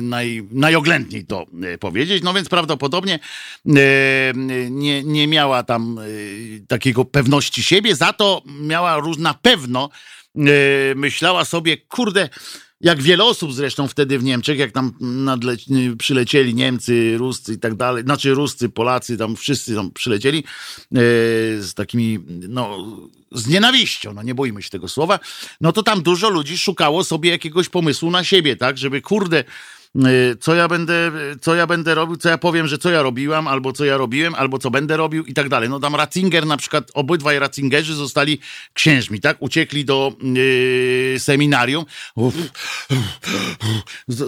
naj, 0.02 0.48
najoględniej 0.50 1.24
to 1.24 1.46
powiedzieć. 1.80 2.22
No 2.22 2.34
więc 2.34 2.48
prawdopodobnie 2.48 3.18
nie, 4.70 5.02
nie 5.04 5.28
miała 5.28 5.62
tam 5.62 6.00
takiego 6.68 7.04
pewności 7.04 7.62
siebie, 7.62 7.96
za 7.96 8.12
to 8.12 8.42
miała 8.46 8.96
różna 8.96 9.34
pewno 9.34 9.88
myślała 10.94 11.44
sobie, 11.44 11.76
kurde, 11.76 12.28
jak 12.82 13.02
wiele 13.02 13.24
osób 13.24 13.52
zresztą 13.54 13.88
wtedy 13.88 14.18
w 14.18 14.24
Niemczech, 14.24 14.58
jak 14.58 14.72
tam 14.72 14.92
nadle- 15.00 15.96
przylecieli 15.96 16.54
Niemcy, 16.54 17.18
Ruscy 17.18 17.54
i 17.54 17.58
tak 17.58 17.74
dalej, 17.74 18.04
znaczy 18.04 18.34
Ruscy, 18.34 18.68
Polacy, 18.68 19.16
tam 19.16 19.36
wszyscy 19.36 19.74
tam 19.74 19.90
przylecieli 19.90 20.38
e, 20.38 20.44
z 21.60 21.74
takimi, 21.74 22.18
no, 22.28 22.86
z 23.32 23.46
nienawiścią, 23.46 24.12
no 24.14 24.22
nie 24.22 24.34
boimy 24.34 24.62
się 24.62 24.70
tego 24.70 24.88
słowa, 24.88 25.18
no 25.60 25.72
to 25.72 25.82
tam 25.82 26.02
dużo 26.02 26.30
ludzi 26.30 26.58
szukało 26.58 27.04
sobie 27.04 27.30
jakiegoś 27.30 27.68
pomysłu 27.68 28.10
na 28.10 28.24
siebie, 28.24 28.56
tak, 28.56 28.78
żeby 28.78 29.02
kurde, 29.02 29.44
co 30.40 30.54
ja 30.54 30.68
będę, 30.68 31.12
co 31.40 31.54
ja 31.54 31.66
będę 31.66 31.94
robił, 31.94 32.16
co 32.16 32.28
ja 32.28 32.38
powiem, 32.38 32.66
że 32.66 32.78
co 32.78 32.90
ja 32.90 33.02
robiłam, 33.02 33.48
albo 33.48 33.72
co 33.72 33.84
ja 33.84 33.96
robiłem, 33.96 34.34
albo 34.34 34.58
co 34.58 34.70
będę 34.70 34.96
robił 34.96 35.24
i 35.24 35.34
tak 35.34 35.48
dalej. 35.48 35.68
No 35.68 35.80
tam 35.80 35.94
Ratzinger 35.94 36.46
na 36.46 36.56
przykład, 36.56 36.90
obydwaj 36.94 37.38
Ratzingerzy 37.38 37.94
zostali 37.94 38.40
księżmi, 38.72 39.20
tak? 39.20 39.36
Uciekli 39.40 39.84
do 39.84 40.12
yy, 40.22 41.18
seminarium, 41.18 41.84
uf, 42.14 42.34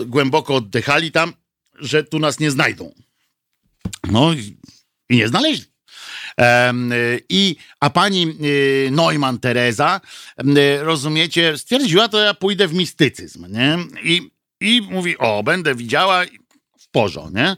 głęboko 0.06 0.54
oddechali 0.54 1.12
tam, 1.12 1.32
że 1.78 2.04
tu 2.04 2.18
nas 2.18 2.40
nie 2.40 2.50
znajdą. 2.50 2.94
No 4.10 4.32
i, 4.32 4.56
i 5.10 5.16
nie 5.16 5.28
znaleźli. 5.28 5.74
I, 7.28 7.56
a 7.80 7.90
pani 7.90 8.36
y, 8.44 8.88
Neumann 8.90 9.38
Teresa, 9.38 10.00
rozumiecie, 10.80 11.58
stwierdziła, 11.58 12.08
to 12.08 12.18
ja 12.18 12.34
pójdę 12.34 12.68
w 12.68 12.74
mistycyzm, 12.74 13.46
nie? 13.52 13.78
I 14.02 14.33
i 14.64 14.82
mówi, 14.90 15.18
o, 15.18 15.42
będę 15.42 15.74
widziała 15.74 16.22
porzo, 16.94 17.30
nie? 17.32 17.56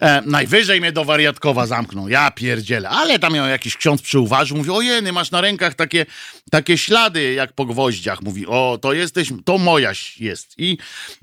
E, 0.00 0.22
najwyżej 0.26 0.80
mnie 0.80 0.92
do 0.92 1.04
wariatkowa 1.04 1.66
zamknął, 1.66 2.08
ja 2.08 2.30
pierdzielę. 2.30 2.88
Ale 2.88 3.18
tam 3.18 3.32
miał 3.32 3.46
jakiś 3.46 3.76
ksiądz 3.76 4.02
przyuważył, 4.02 4.56
mówi, 4.56 4.70
ojeny, 4.70 5.12
masz 5.12 5.30
na 5.30 5.40
rękach 5.40 5.74
takie, 5.74 6.06
takie 6.50 6.78
ślady 6.78 7.32
jak 7.32 7.52
po 7.52 7.64
gwoździach. 7.64 8.22
Mówi, 8.22 8.46
o, 8.46 8.78
to 8.82 8.92
jesteś, 8.92 9.28
to 9.44 9.58
moja 9.58 9.92
jest. 10.20 10.54
I 10.58 10.78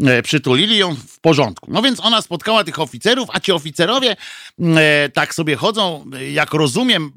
e, 0.06 0.22
przytulili 0.22 0.78
ją 0.78 0.96
w 0.96 1.20
porządku. 1.20 1.72
No 1.72 1.82
więc 1.82 2.00
ona 2.00 2.22
spotkała 2.22 2.64
tych 2.64 2.80
oficerów, 2.80 3.30
a 3.34 3.40
ci 3.40 3.52
oficerowie 3.52 4.16
e, 4.60 5.10
tak 5.10 5.36
sobie 5.36 5.56
chodzą, 5.56 6.06
jak 6.32 6.54
rozumiem, 6.54 7.12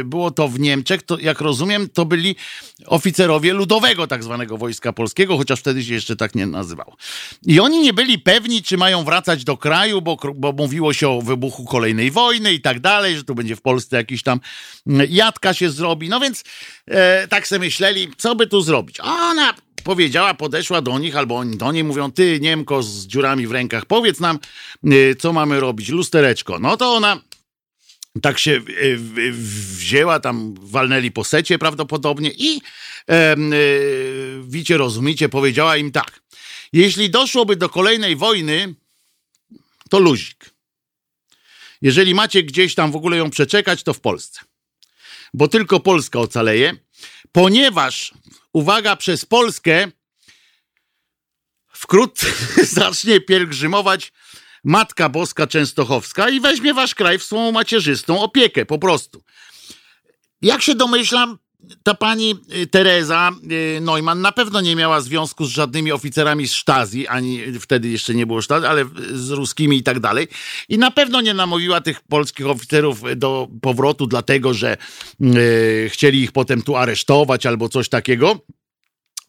e, 0.00 0.04
było 0.04 0.30
to 0.30 0.48
w 0.48 0.60
Niemczech, 0.60 1.02
to 1.02 1.18
jak 1.18 1.40
rozumiem, 1.40 1.88
to 1.88 2.04
byli 2.04 2.36
oficerowie 2.86 3.52
ludowego 3.52 4.06
tak 4.06 4.24
zwanego 4.24 4.58
Wojska 4.58 4.92
Polskiego, 4.92 5.36
chociaż 5.36 5.60
wtedy 5.60 5.84
się 5.84 5.94
jeszcze 5.94 6.16
tak 6.16 6.34
nie 6.34 6.46
nazywało. 6.46 6.96
I 7.46 7.60
oni 7.60 7.80
nie 7.80 7.92
byli 7.92 8.18
pewni, 8.18 8.62
czy 8.62 8.76
mają 8.76 9.04
wracać 9.04 9.44
do 9.44 9.56
kraju, 9.62 10.02
bo, 10.02 10.16
bo 10.34 10.52
mówiło 10.52 10.92
się 10.92 11.08
o 11.08 11.22
wybuchu 11.22 11.64
kolejnej 11.64 12.10
wojny 12.10 12.52
i 12.52 12.60
tak 12.60 12.80
dalej, 12.80 13.16
że 13.16 13.24
tu 13.24 13.34
będzie 13.34 13.56
w 13.56 13.62
Polsce 13.62 13.96
jakiś 13.96 14.22
tam 14.22 14.40
mm, 14.86 15.06
jadka 15.10 15.54
się 15.54 15.70
zrobi. 15.70 16.08
No 16.08 16.20
więc 16.20 16.44
e, 16.86 17.28
tak 17.28 17.48
sobie 17.48 17.58
myśleli, 17.58 18.08
co 18.16 18.34
by 18.34 18.46
tu 18.46 18.60
zrobić. 18.60 19.00
Ona 19.00 19.54
powiedziała, 19.84 20.34
podeszła 20.34 20.82
do 20.82 20.98
nich, 20.98 21.16
albo 21.16 21.36
oni 21.36 21.56
do 21.56 21.72
niej 21.72 21.84
mówią, 21.84 22.12
ty 22.12 22.40
Niemko 22.40 22.82
z 22.82 23.06
dziurami 23.06 23.46
w 23.46 23.52
rękach, 23.52 23.86
powiedz 23.86 24.20
nam, 24.20 24.38
e, 24.84 25.14
co 25.14 25.32
mamy 25.32 25.60
robić, 25.60 25.88
lustereczko. 25.88 26.58
No 26.58 26.76
to 26.76 26.94
ona 26.94 27.20
tak 28.22 28.38
się 28.38 28.52
e, 28.52 28.60
wzięła, 29.32 30.20
tam 30.20 30.54
walnęli 30.62 31.10
po 31.10 31.24
secie 31.24 31.58
prawdopodobnie 31.58 32.30
i 32.38 32.60
e, 33.08 33.36
e, 34.72 34.78
rozumicie, 34.78 35.28
powiedziała 35.28 35.76
im 35.76 35.92
tak. 35.92 36.22
Jeśli 36.72 37.10
doszłoby 37.10 37.56
do 37.56 37.68
kolejnej 37.68 38.16
wojny, 38.16 38.74
to 39.92 39.98
luzik. 39.98 40.50
Jeżeli 41.82 42.14
macie 42.14 42.42
gdzieś 42.42 42.74
tam 42.74 42.92
w 42.92 42.96
ogóle 42.96 43.16
ją 43.16 43.30
przeczekać, 43.30 43.82
to 43.82 43.94
w 43.94 44.00
Polsce. 44.00 44.40
Bo 45.34 45.48
tylko 45.48 45.80
Polska 45.80 46.18
ocaleje, 46.18 46.76
ponieważ, 47.32 48.14
uwaga, 48.52 48.96
przez 48.96 49.24
Polskę 49.24 49.90
wkrótce 51.68 52.26
zacznie 52.80 53.20
pielgrzymować 53.20 54.12
Matka 54.64 55.08
Boska 55.08 55.46
Częstochowska 55.46 56.28
i 56.28 56.40
weźmie 56.40 56.74
wasz 56.74 56.94
kraj 56.94 57.18
w 57.18 57.24
swą 57.24 57.52
macierzystą 57.52 58.20
opiekę, 58.20 58.66
po 58.66 58.78
prostu. 58.78 59.24
Jak 60.42 60.62
się 60.62 60.74
domyślam, 60.74 61.38
ta 61.82 61.94
pani 61.94 62.34
y, 62.56 62.66
Teresa 62.66 63.30
y, 63.52 63.80
Neumann 63.80 64.20
na 64.20 64.32
pewno 64.32 64.60
nie 64.60 64.76
miała 64.76 65.00
związku 65.00 65.44
z 65.44 65.50
żadnymi 65.50 65.92
oficerami 65.92 66.48
z 66.48 66.52
Stasi, 66.52 67.06
ani 67.06 67.40
wtedy 67.60 67.88
jeszcze 67.88 68.14
nie 68.14 68.26
było 68.26 68.42
Stasi, 68.42 68.66
ale 68.66 68.84
z 69.12 69.30
ruskimi 69.30 69.76
i 69.76 69.82
tak 69.82 70.00
dalej. 70.00 70.28
I 70.68 70.78
na 70.78 70.90
pewno 70.90 71.20
nie 71.20 71.34
namówiła 71.34 71.80
tych 71.80 72.00
polskich 72.00 72.46
oficerów 72.46 73.02
do 73.16 73.48
powrotu, 73.62 74.06
dlatego 74.06 74.54
że 74.54 74.76
yy, 75.20 75.88
chcieli 75.88 76.22
ich 76.22 76.32
potem 76.32 76.62
tu 76.62 76.76
aresztować 76.76 77.46
albo 77.46 77.68
coś 77.68 77.88
takiego 77.88 78.38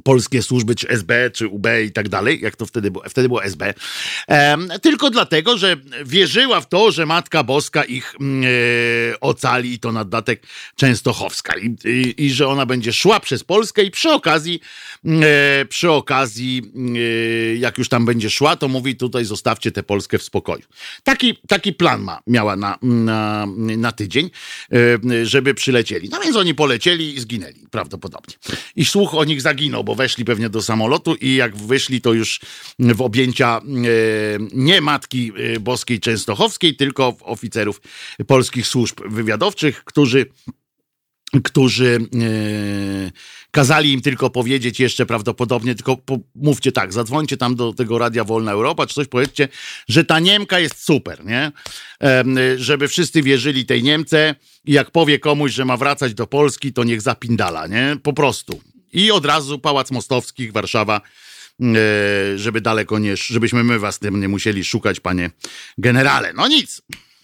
polskie 0.03 0.43
służby, 0.43 0.75
czy 0.75 0.89
SB, 0.89 1.31
czy 1.31 1.47
UB 1.47 1.67
i 1.85 1.91
tak 1.91 2.09
dalej, 2.09 2.39
jak 2.41 2.55
to 2.55 2.65
wtedy 2.65 2.91
było, 2.91 3.03
wtedy 3.09 3.27
było 3.27 3.43
SB, 3.43 3.73
tylko 4.81 5.09
dlatego, 5.09 5.57
że 5.57 5.77
wierzyła 6.05 6.61
w 6.61 6.69
to, 6.69 6.91
że 6.91 7.05
Matka 7.05 7.43
Boska 7.43 7.83
ich 7.83 8.15
mm, 8.19 8.43
e, 8.43 9.19
ocali 9.19 9.73
i 9.73 9.79
to 9.79 9.91
na 9.91 10.03
dodatek 10.03 10.43
Częstochowska. 10.75 11.57
I, 11.57 11.75
i, 11.85 12.25
i, 12.25 12.31
że 12.31 12.47
ona 12.47 12.65
będzie 12.65 12.93
szła 12.93 13.19
przez 13.19 13.43
Polskę 13.43 13.83
i 13.83 13.91
przy 13.91 14.11
okazji, 14.11 14.59
przy 15.69 15.91
okazji, 15.91 16.61
e, 16.95 17.55
jak 17.55 17.77
już 17.77 17.89
tam 17.89 18.05
będzie 18.05 18.29
szła, 18.29 18.55
to 18.55 18.67
mówi 18.67 18.95
tutaj 18.95 19.25
zostawcie 19.25 19.71
tę 19.71 19.83
Polskę 19.83 20.17
w 20.17 20.23
spokoju. 20.23 20.63
Taki, 21.03 21.37
taki 21.47 21.73
plan 21.73 22.01
ma, 22.01 22.19
miała 22.27 22.55
na, 22.55 22.77
na, 22.81 23.47
na 23.77 23.91
tydzień, 23.91 24.29
e, 24.71 25.25
żeby 25.25 25.53
przylecieli. 25.53 26.09
No 26.09 26.19
więc 26.19 26.35
oni 26.35 26.55
polecieli 26.55 27.15
i 27.15 27.19
zginęli 27.19 27.67
prawdopodobnie. 27.71 28.35
I 28.75 28.85
słuch 28.85 29.15
o 29.15 29.23
nich 29.23 29.41
zaginął, 29.41 29.83
bo 29.83 29.95
weszli 29.95 30.25
pewnie 30.25 30.49
do 30.49 30.61
samolotu 30.61 31.15
i 31.15 31.35
jak 31.35 31.55
wyszli, 31.55 32.01
to 32.01 32.13
już 32.13 32.39
w 32.79 33.01
objęcia 33.01 33.57
e, 33.57 33.61
nie 34.53 34.81
Matki 34.81 35.31
e, 35.55 35.59
Boskiej 35.59 35.99
Częstochowskiej, 35.99 36.75
tylko 36.75 37.15
oficerów 37.21 37.81
polskich 38.27 38.67
służb 38.67 38.99
wywiadowczych, 39.05 39.83
którzy 39.83 40.25
którzy 41.43 41.99
e, 42.15 43.11
kazali 43.53 43.91
im 43.91 44.01
tylko 44.01 44.29
powiedzieć 44.29 44.79
jeszcze 44.79 45.05
prawdopodobnie, 45.05 45.75
tylko 45.75 45.97
po, 45.97 46.19
mówcie 46.35 46.71
tak, 46.71 46.93
zadzwońcie 46.93 47.37
tam 47.37 47.55
do 47.55 47.73
tego 47.73 47.97
Radia 47.97 48.23
Wolna 48.23 48.51
Europa, 48.51 48.87
czy 48.87 48.95
coś 48.95 49.07
powiedzcie, 49.07 49.47
że 49.87 50.05
ta 50.05 50.19
Niemka 50.19 50.59
jest 50.59 50.85
super, 50.85 51.25
nie? 51.25 51.51
Żeby 52.57 52.87
wszyscy 52.87 53.23
wierzyli 53.23 53.65
tej 53.65 53.83
Niemce 53.83 54.35
i 54.65 54.73
jak 54.73 54.91
powie 54.91 55.19
komuś, 55.19 55.51
że 55.51 55.65
ma 55.65 55.77
wracać 55.77 56.13
do 56.13 56.27
Polski, 56.27 56.73
to 56.73 56.83
niech 56.83 57.01
zapindala, 57.01 57.67
nie? 57.67 57.97
Po 58.03 58.13
prostu. 58.13 58.61
I 58.93 59.11
od 59.11 59.25
razu 59.25 59.59
Pałac 59.59 59.91
Mostowskich, 59.91 60.51
Warszawa, 60.51 61.01
e, 61.61 62.37
żeby 62.37 62.61
daleko 62.61 62.99
nie, 62.99 63.17
żebyśmy 63.17 63.63
my 63.63 63.79
was 63.79 63.99
tym 63.99 64.19
nie 64.19 64.27
musieli 64.27 64.63
szukać, 64.63 64.99
panie 64.99 65.29
generale. 65.77 66.33
No 66.33 66.47
nic. 66.47 66.81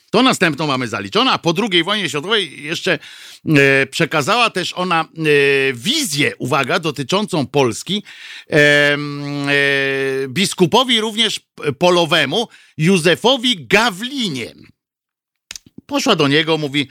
To 0.09 0.23
następną 0.23 0.67
mamy 0.67 0.87
zaliczoną, 0.87 1.31
a 1.31 1.37
po 1.37 1.53
II 1.71 1.83
wojnie 1.83 2.09
światowej 2.09 2.63
jeszcze 2.63 2.99
e, 3.45 3.85
przekazała 3.85 4.49
też 4.49 4.73
ona 4.73 5.01
e, 5.01 5.07
wizję, 5.73 6.33
uwaga, 6.37 6.79
dotyczącą 6.79 7.47
Polski 7.47 8.03
e, 8.49 8.55
e, 8.55 8.97
biskupowi 10.27 11.01
również 11.01 11.39
polowemu 11.79 12.47
Józefowi 12.77 13.67
Gawlinie. 13.67 14.53
Poszła 15.85 16.15
do 16.15 16.27
niego, 16.27 16.57
mówi, 16.57 16.87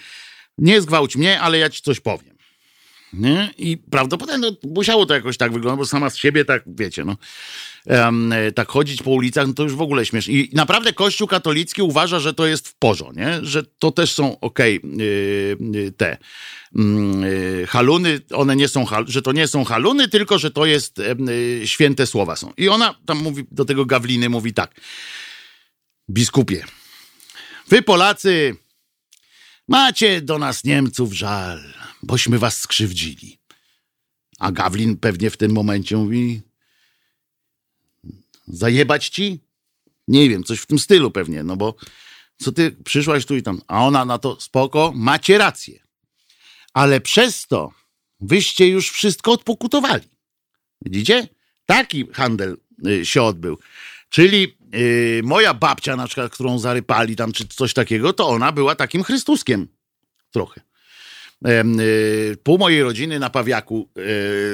nie 0.58 0.80
zgwałć 0.80 1.16
mnie, 1.16 1.40
ale 1.40 1.58
ja 1.58 1.70
ci 1.70 1.82
coś 1.82 2.00
powiem. 2.00 2.38
Nie? 3.12 3.54
I 3.58 3.76
prawdopodobnie 3.76 4.50
no, 4.50 4.70
musiało 4.74 5.06
to 5.06 5.14
jakoś 5.14 5.36
tak 5.36 5.52
wyglądać, 5.52 5.78
bo 5.78 5.86
sama 5.86 6.10
z 6.10 6.16
siebie 6.16 6.44
tak, 6.44 6.62
wiecie, 6.66 7.04
no, 7.04 7.16
tak 8.54 8.68
chodzić 8.68 9.02
po 9.02 9.10
ulicach, 9.10 9.46
no 9.46 9.52
to 9.52 9.62
już 9.62 9.74
w 9.74 9.80
ogóle 9.80 10.06
śmieszne. 10.06 10.32
I 10.32 10.50
naprawdę 10.52 10.92
Kościół 10.92 11.28
katolicki 11.28 11.82
uważa, 11.82 12.20
że 12.20 12.34
to 12.34 12.46
jest 12.46 12.68
w 12.68 12.74
porządku, 12.74 13.20
nie? 13.20 13.38
Że 13.42 13.62
to 13.78 13.92
też 13.92 14.12
są 14.12 14.40
okej 14.40 14.78
okay, 14.78 15.92
te 15.96 16.16
yy, 16.74 17.66
haluny, 17.68 18.20
one 18.34 18.56
nie 18.56 18.68
są, 18.68 18.84
że 19.06 19.22
to 19.22 19.32
nie 19.32 19.46
są 19.46 19.64
haluny, 19.64 20.08
tylko 20.08 20.38
że 20.38 20.50
to 20.50 20.66
jest 20.66 20.98
yy, 21.58 21.66
święte 21.66 22.06
słowa 22.06 22.36
są. 22.36 22.52
I 22.56 22.68
ona 22.68 22.94
tam 23.06 23.18
mówi, 23.18 23.44
do 23.50 23.64
tego 23.64 23.86
Gawliny 23.86 24.28
mówi 24.28 24.54
tak, 24.54 24.80
biskupie, 26.10 26.64
wy 27.68 27.82
Polacy 27.82 28.56
macie 29.68 30.20
do 30.20 30.38
nas 30.38 30.64
Niemców 30.64 31.12
żal, 31.12 31.60
bośmy 32.02 32.38
was 32.38 32.58
skrzywdzili. 32.58 33.38
A 34.38 34.52
Gawlin 34.52 34.96
pewnie 34.96 35.30
w 35.30 35.36
tym 35.36 35.52
momencie 35.52 35.96
mówi, 35.96 36.40
zajebać 38.50 39.08
ci? 39.08 39.40
Nie 40.08 40.28
wiem, 40.28 40.44
coś 40.44 40.60
w 40.60 40.66
tym 40.66 40.78
stylu 40.78 41.10
pewnie, 41.10 41.42
no 41.42 41.56
bo 41.56 41.74
co 42.42 42.52
ty 42.52 42.70
przyszłaś 42.84 43.26
tu 43.26 43.36
i 43.36 43.42
tam. 43.42 43.60
A 43.66 43.86
ona 43.86 44.04
na 44.04 44.18
to 44.18 44.40
spoko, 44.40 44.92
macie 44.94 45.38
rację. 45.38 45.80
Ale 46.72 47.00
przez 47.00 47.46
to 47.46 47.72
wyście 48.20 48.68
już 48.68 48.90
wszystko 48.90 49.32
odpokutowali. 49.32 50.08
Widzicie? 50.82 51.28
Taki 51.66 52.06
handel 52.12 52.56
y, 52.86 53.06
się 53.06 53.22
odbył. 53.22 53.58
Czyli 54.08 54.56
y, 54.74 55.20
moja 55.24 55.54
babcia, 55.54 55.96
na 55.96 56.06
przykład, 56.06 56.32
którą 56.32 56.58
zarypali 56.58 57.16
tam, 57.16 57.32
czy 57.32 57.48
coś 57.48 57.74
takiego, 57.74 58.12
to 58.12 58.28
ona 58.28 58.52
była 58.52 58.74
takim 58.74 59.02
Chrystuskiem. 59.02 59.68
Trochę. 60.30 60.60
Y, 61.48 62.36
pół 62.42 62.58
mojej 62.58 62.82
rodziny 62.82 63.18
na 63.18 63.30
pawiaku 63.30 63.88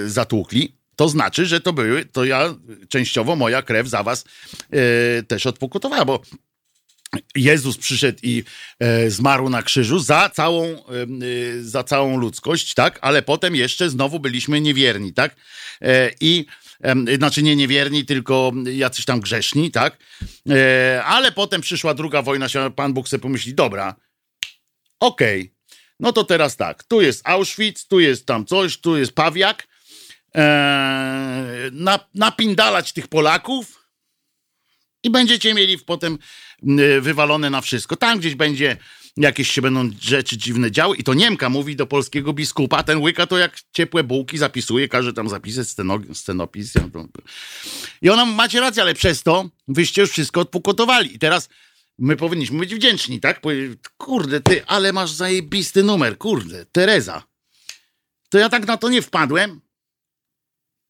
zatłukli 0.06 0.76
to 0.96 1.08
znaczy, 1.08 1.46
że 1.46 1.60
to 1.60 1.72
były, 1.72 2.04
to 2.04 2.24
ja 2.24 2.54
częściowo 2.88 3.36
moja 3.36 3.62
krew 3.62 3.88
za 3.88 4.02
was 4.02 4.24
e, 4.70 5.22
też 5.22 5.46
odpokutowała, 5.46 6.04
bo 6.04 6.20
Jezus 7.34 7.76
przyszedł 7.76 8.18
i 8.22 8.44
e, 8.78 9.10
zmarł 9.10 9.48
na 9.48 9.62
krzyżu 9.62 9.98
za 9.98 10.30
całą, 10.30 10.64
e, 10.64 10.78
za 11.60 11.84
całą 11.84 12.16
ludzkość, 12.16 12.74
tak? 12.74 12.98
Ale 13.02 13.22
potem 13.22 13.56
jeszcze 13.56 13.90
znowu 13.90 14.20
byliśmy 14.20 14.60
niewierni, 14.60 15.12
tak? 15.12 15.36
E, 15.82 16.10
I 16.20 16.46
e, 16.82 17.16
znaczy 17.16 17.42
nie 17.42 17.56
niewierni, 17.56 18.04
tylko 18.04 18.52
jacyś 18.72 19.04
tam 19.04 19.20
grzeszni, 19.20 19.70
tak? 19.70 19.98
E, 20.50 21.04
ale 21.04 21.32
potem 21.32 21.60
przyszła 21.60 21.94
druga 21.94 22.22
wojna, 22.22 22.46
Pan 22.76 22.92
Bóg 22.92 23.08
sobie 23.08 23.20
pomyśli, 23.20 23.54
dobra, 23.54 23.94
okej, 25.00 25.40
okay, 25.40 25.54
no 26.00 26.12
to 26.12 26.24
teraz 26.24 26.56
tak, 26.56 26.84
tu 26.84 27.00
jest 27.00 27.28
Auschwitz, 27.28 27.86
tu 27.88 28.00
jest 28.00 28.26
tam 28.26 28.46
coś, 28.46 28.78
tu 28.78 28.96
jest 28.96 29.12
Pawiak, 29.12 29.68
e, 30.36 31.70
napindalać 32.14 32.92
tych 32.92 33.08
Polaków 33.08 33.88
i 35.02 35.10
będziecie 35.10 35.54
mieli 35.54 35.78
potem 35.78 36.18
wywalone 37.00 37.50
na 37.50 37.60
wszystko. 37.60 37.96
Tam 37.96 38.18
gdzieś 38.18 38.34
będzie 38.34 38.76
jakieś 39.16 39.50
się 39.50 39.62
będą 39.62 39.90
rzeczy 40.00 40.36
dziwne 40.36 40.70
działy 40.70 40.96
i 40.96 41.04
to 41.04 41.14
Niemka 41.14 41.48
mówi 41.48 41.76
do 41.76 41.86
polskiego 41.86 42.32
biskupa, 42.32 42.82
ten 42.82 42.98
łyka 42.98 43.26
to 43.26 43.38
jak 43.38 43.58
ciepłe 43.72 44.04
bułki 44.04 44.38
zapisuje, 44.38 44.88
każe 44.88 45.12
tam 45.12 45.28
zapisać 45.28 45.68
sceno, 45.68 45.98
scenopis. 46.12 46.72
I 48.02 48.10
ona, 48.10 48.24
macie 48.24 48.60
rację, 48.60 48.82
ale 48.82 48.94
przez 48.94 49.22
to 49.22 49.48
wyście 49.68 50.00
już 50.00 50.10
wszystko 50.10 50.40
odpokotowali. 50.40 51.14
I 51.14 51.18
teraz 51.18 51.48
my 51.98 52.16
powinniśmy 52.16 52.58
być 52.58 52.74
wdzięczni, 52.74 53.20
tak? 53.20 53.40
Kurde, 53.96 54.40
ty, 54.40 54.66
ale 54.66 54.92
masz 54.92 55.10
zajebisty 55.10 55.82
numer, 55.82 56.18
kurde, 56.18 56.66
Tereza. 56.72 57.22
To 58.28 58.38
ja 58.38 58.48
tak 58.48 58.66
na 58.66 58.76
to 58.76 58.88
nie 58.88 59.02
wpadłem, 59.02 59.60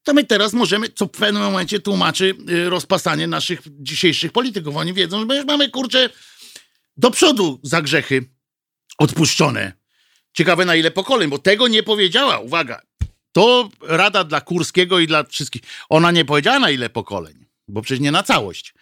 to 0.05 0.15
my 0.15 0.25
teraz 0.25 0.53
możemy, 0.53 0.89
co 0.89 1.07
w 1.07 1.11
pewnym 1.11 1.43
momencie 1.43 1.81
tłumaczy 1.81 2.35
y, 2.51 2.71
rozpasanie 2.71 3.27
naszych 3.27 3.61
dzisiejszych 3.67 4.33
polityków. 4.33 4.77
Oni 4.77 4.93
wiedzą, 4.93 5.21
że 5.21 5.27
my 5.27 5.37
już 5.37 5.47
mamy, 5.47 5.71
kurczę, 5.71 6.11
do 6.97 7.11
przodu 7.11 7.61
za 7.63 7.83
grzechy 7.83 8.25
odpuszczone. 8.99 9.73
Ciekawe 10.33 10.65
na 10.65 10.77
ile 10.77 10.91
pokoleń, 10.91 11.31
bo 11.31 11.39
tego 11.39 11.69
nie 11.69 11.83
powiedziała. 11.83 12.39
Uwaga, 12.39 12.81
to 13.33 13.69
rada 13.83 14.25
dla 14.25 14.41
Kurskiego 14.41 14.99
i 14.99 15.07
dla 15.07 15.25
wszystkich. 15.25 15.63
Ona 15.89 16.11
nie 16.11 16.25
powiedziała 16.25 16.59
na 16.59 16.71
ile 16.71 16.91
pokoleń, 16.91 17.47
bo 17.69 17.83
przecież 17.83 18.01
nie 18.01 18.13
na 18.13 18.23
całość. 18.23 18.75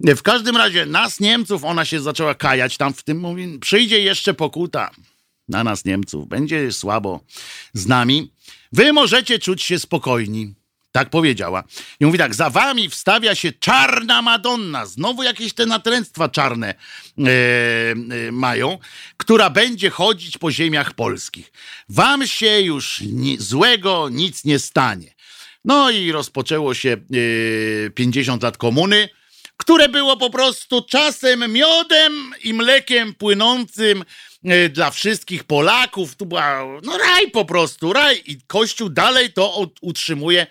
W 0.00 0.22
każdym 0.22 0.56
razie 0.56 0.86
nas 0.86 1.20
Niemców, 1.20 1.64
ona 1.64 1.84
się 1.84 2.00
zaczęła 2.00 2.34
kajać 2.34 2.76
tam 2.76 2.94
w 2.94 3.02
tym, 3.02 3.18
mówi, 3.18 3.58
przyjdzie 3.58 4.00
jeszcze 4.00 4.34
pokuta 4.34 4.90
na 5.48 5.64
nas 5.64 5.84
Niemców, 5.84 6.28
będzie 6.28 6.72
słabo 6.72 7.20
z 7.72 7.86
nami. 7.86 8.32
Wy 8.72 8.92
możecie 8.92 9.38
czuć 9.38 9.62
się 9.62 9.78
spokojni. 9.78 10.54
Tak 10.92 11.10
powiedziała. 11.10 11.64
I 12.00 12.06
mówi 12.06 12.18
tak, 12.18 12.34
za 12.34 12.50
wami 12.50 12.88
wstawia 12.88 13.34
się 13.34 13.52
czarna 13.52 14.22
Madonna, 14.22 14.86
znowu 14.86 15.22
jakieś 15.22 15.54
te 15.54 15.66
natręctwa 15.66 16.28
czarne 16.28 16.68
e, 16.68 16.74
e, 18.28 18.32
mają, 18.32 18.78
która 19.16 19.50
będzie 19.50 19.90
chodzić 19.90 20.38
po 20.38 20.52
ziemiach 20.52 20.94
polskich. 20.94 21.52
Wam 21.88 22.26
się 22.26 22.60
już 22.60 23.00
ni 23.00 23.36
złego 23.38 24.08
nic 24.08 24.44
nie 24.44 24.58
stanie. 24.58 25.14
No 25.64 25.90
i 25.90 26.12
rozpoczęło 26.12 26.74
się 26.74 26.96
e, 27.86 27.90
50 27.90 28.42
lat 28.42 28.56
komuny, 28.56 29.08
które 29.56 29.88
było 29.88 30.16
po 30.16 30.30
prostu 30.30 30.82
czasem 30.82 31.52
miodem 31.52 32.34
i 32.44 32.54
mlekiem 32.54 33.14
płynącym 33.14 34.04
E, 34.46 34.68
dla 34.68 34.90
wszystkich 34.90 35.44
Polaków. 35.44 36.16
Tu 36.16 36.26
była 36.26 36.64
no 36.82 36.98
raj 36.98 37.30
po 37.30 37.44
prostu, 37.44 37.92
raj. 37.92 38.22
I 38.26 38.38
Kościół 38.46 38.88
dalej 38.88 39.32
to 39.32 39.70
utrzymuje, 39.80 40.46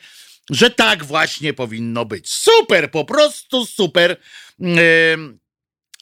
że 0.49 0.69
tak 0.69 1.05
właśnie 1.05 1.53
powinno 1.53 2.05
być. 2.05 2.29
Super, 2.29 2.91
po 2.91 3.05
prostu 3.05 3.65
super. 3.65 4.17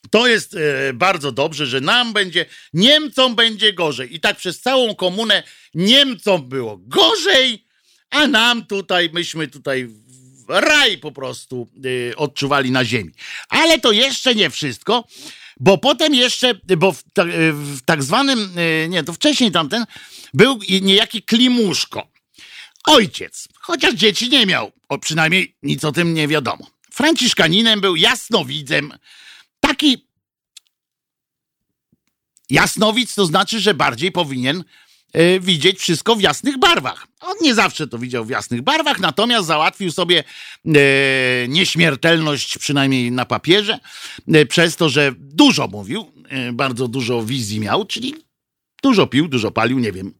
To 0.10 0.28
jest 0.28 0.56
e, 0.56 0.94
bardzo 0.94 1.32
dobrze, 1.32 1.66
że 1.66 1.82
nam 1.82 2.14
będzie, 2.14 2.46
Niemcom 2.74 3.36
będzie 3.36 3.74
gorzej. 3.74 4.16
I 4.16 4.20
tak 4.20 4.38
przez 4.38 4.62
całą 4.62 4.96
komunę 4.96 5.44
Niemcom 5.74 6.50
było 6.50 6.78
gorzej, 6.78 7.66
a 8.10 8.28
nam 8.28 8.66
tutaj, 8.66 9.10
myśmy 9.14 9.48
tutaj 9.48 9.88
raj 10.48 10.98
po 10.98 11.12
prostu 11.12 11.68
odczuwali 12.16 12.72
na 12.72 12.86
ziemi. 12.86 13.12
Ale 13.50 13.80
to 13.80 13.92
jeszcze 13.92 14.36
nie 14.36 14.50
wszystko, 14.50 15.08
bo 15.60 15.78
potem 15.78 16.16
jeszcze, 16.16 16.60
bo 16.78 16.92
w, 16.92 17.04
ta, 17.14 17.26
w 17.52 17.80
tak 17.86 18.04
zwanym, 18.04 18.50
e, 18.56 18.90
nie, 18.90 19.04
to 19.04 19.14
wcześniej 19.14 19.52
tamten, 19.52 19.86
był 20.34 20.60
niejaki 20.82 21.24
Klimuszko. 21.24 22.08
Ojciec, 22.86 23.48
chociaż 23.60 23.94
dzieci 23.94 24.30
nie 24.30 24.46
miał, 24.46 24.72
o, 24.90 24.98
przynajmniej 24.98 25.56
nic 25.64 25.84
o 25.84 25.92
tym 25.92 26.14
nie 26.14 26.28
wiadomo. 26.28 26.68
Franciszkaninem 26.92 27.82
był 27.82 27.96
jasnowidzem, 27.96 28.94
taki 29.60 30.08
jasnowic 32.50 33.16
to 33.16 33.26
znaczy, 33.26 33.60
że 33.60 33.74
bardziej 33.74 34.12
powinien 34.12 34.64
widzieć 35.40 35.80
wszystko 35.80 36.16
w 36.16 36.22
jasnych 36.22 36.58
barwach. 36.58 37.08
On 37.22 37.36
nie 37.42 37.56
zawsze 37.56 37.88
to 37.88 37.98
widział 37.98 38.26
w 38.26 38.30
jasnych 38.30 38.62
barwach, 38.62 39.00
natomiast 39.00 39.48
załatwił 39.48 39.92
sobie 39.92 40.24
e, 40.66 40.72
nieśmiertelność, 41.48 42.58
przynajmniej 42.58 43.12
na 43.12 43.26
papierze, 43.26 43.80
e, 44.34 44.46
przez 44.46 44.76
to, 44.76 44.90
że 44.90 45.12
dużo 45.18 45.68
mówił, 45.68 46.12
bardzo 46.54 46.88
dużo 46.88 47.24
wizji 47.24 47.60
miał, 47.60 47.86
czyli 47.86 48.16
dużo 48.84 49.08
pił, 49.08 49.28
dużo 49.28 49.52
palił, 49.52 49.80
nie 49.80 49.92
wiem, 49.92 50.14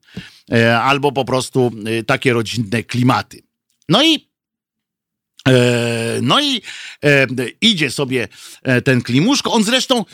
albo 0.82 1.12
po 1.12 1.26
prostu 1.26 1.72
takie 2.08 2.34
rodzinne 2.34 2.84
klimaty. 2.84 3.44
No 3.90 4.04
i 4.04 4.33
no 6.22 6.42
i 6.42 6.62
e, 7.06 7.28
idzie 7.62 7.92
sobie 7.92 8.28
e, 8.64 8.82
ten 8.82 9.02
Klimuszko. 9.02 9.52
On 9.52 9.64
zresztą 9.64 10.06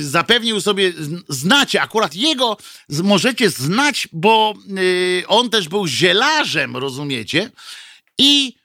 zapewnił 0.00 0.60
sobie, 0.60 0.92
znacie 1.28 1.82
akurat 1.82 2.14
jego, 2.14 2.56
możecie 2.88 3.50
znać, 3.50 4.08
bo 4.12 4.54
on 5.26 5.50
też 5.50 5.68
był 5.68 5.86
zielarzem, 5.86 6.76
rozumiecie? 6.76 7.50
I 8.18 8.57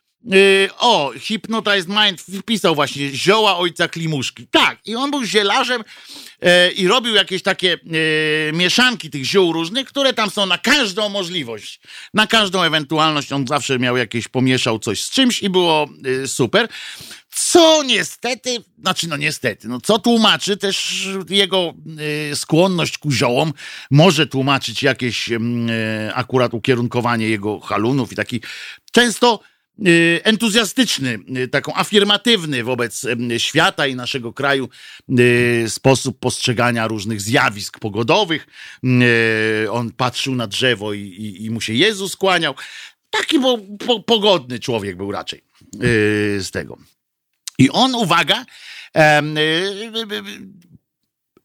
o, 0.79 1.11
Hypnotized 1.27 1.89
Mind 1.89 2.21
wpisał 2.21 2.75
właśnie 2.75 3.09
zioła 3.09 3.57
ojca 3.57 3.87
Klimuszki. 3.87 4.47
Tak, 4.51 4.79
i 4.85 4.95
on 4.95 5.11
był 5.11 5.23
zielarzem 5.23 5.83
yy, 6.41 6.71
i 6.71 6.87
robił 6.87 7.15
jakieś 7.15 7.43
takie 7.43 7.67
yy, 7.83 8.51
mieszanki 8.53 9.09
tych 9.09 9.25
ziół 9.25 9.53
różnych, 9.53 9.87
które 9.87 10.13
tam 10.13 10.29
są 10.29 10.45
na 10.45 10.57
każdą 10.57 11.09
możliwość, 11.09 11.79
na 12.13 12.27
każdą 12.27 12.63
ewentualność. 12.63 13.31
On 13.31 13.47
zawsze 13.47 13.79
miał 13.79 13.97
jakieś, 13.97 14.27
pomieszał 14.27 14.79
coś 14.79 15.03
z 15.03 15.09
czymś 15.09 15.43
i 15.43 15.49
było 15.49 15.89
yy, 16.03 16.27
super. 16.27 16.67
Co 17.35 17.83
niestety, 17.83 18.57
znaczy 18.79 19.07
no 19.07 19.17
niestety, 19.17 19.67
no 19.67 19.81
co 19.81 19.99
tłumaczy 19.99 20.57
też 20.57 21.07
jego 21.29 21.73
y, 22.31 22.35
skłonność 22.35 22.97
ku 22.97 23.11
ziołom, 23.11 23.53
może 23.91 24.27
tłumaczyć 24.27 24.83
jakieś 24.83 25.31
y, 25.31 25.39
akurat 26.13 26.53
ukierunkowanie 26.53 27.29
jego 27.29 27.59
halunów 27.59 28.11
i 28.11 28.15
taki 28.15 28.41
często 28.91 29.39
y, 29.39 29.52
entuzjastyczny, 30.23 31.19
y, 31.37 31.47
taką 31.47 31.73
afirmatywny 31.73 32.63
wobec 32.63 33.03
y, 33.03 33.39
świata 33.39 33.87
i 33.87 33.95
naszego 33.95 34.33
kraju 34.33 34.69
y, 35.19 35.65
sposób 35.69 36.19
postrzegania 36.19 36.87
różnych 36.87 37.21
zjawisk 37.21 37.79
pogodowych. 37.79 38.47
Y, 39.63 39.71
on 39.71 39.91
patrzył 39.91 40.35
na 40.35 40.47
drzewo 40.47 40.93
i, 40.93 40.99
i, 40.99 41.45
i 41.45 41.49
mu 41.49 41.61
się 41.61 41.73
Jezus 41.73 42.15
kłaniał. 42.15 42.55
Taki 43.09 43.39
po, 43.39 43.59
po, 43.85 43.99
pogodny 43.99 44.59
człowiek 44.59 44.97
był 44.97 45.11
raczej 45.11 45.41
y, 45.83 46.43
z 46.43 46.51
tego. 46.51 46.77
I 47.57 47.69
on, 47.69 47.95
uwaga, 47.95 48.45
y, 48.97 49.01
y, 49.39 49.91
y, 50.13 50.23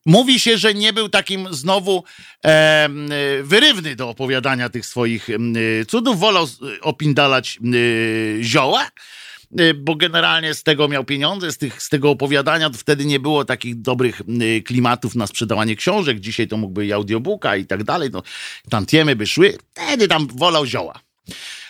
mówi 0.09 0.40
się, 0.40 0.59
że 0.59 0.74
nie 0.74 0.93
był 0.93 1.09
takim 1.09 1.55
znowu 1.55 2.05
y, 2.47 3.43
wyrywny 3.43 3.97
do 3.97 4.09
opowiadania 4.09 4.68
tych 4.68 4.86
swoich 4.86 5.30
y, 5.30 5.86
cudów. 5.89 6.20
Wolał 6.20 6.44
y, 6.44 6.80
opindalać 6.80 7.59
y, 7.74 8.39
zioła, 8.43 8.90
y, 9.60 9.74
bo 9.74 9.97
generalnie 9.97 10.55
z 10.55 10.62
tego 10.62 10.89
miał 10.89 11.05
pieniądze, 11.05 11.52
z, 11.52 11.59
tych, 11.59 11.82
z 11.82 11.89
tego 11.89 12.10
opowiadania. 12.10 12.70
Wtedy 12.70 13.05
nie 13.05 13.20
było 13.20 13.44
takich 13.44 13.80
dobrych 13.80 14.22
klimatów 14.64 15.14
na 15.14 15.26
sprzedawanie 15.26 15.76
książek. 15.76 16.20
Dzisiaj 16.20 16.48
to 16.48 16.56
mógłby 16.56 16.86
i 16.86 16.93
audiobooka 16.93 17.56
i 17.56 17.66
tak 17.66 17.85
dalej. 17.85 18.10
No, 18.12 18.22
tantiemy 18.70 19.16
by 19.16 19.26
szły. 19.26 19.59
Wtedy 19.72 20.09
tam 20.09 20.26
wolał 20.26 20.66
zioła 20.66 21.01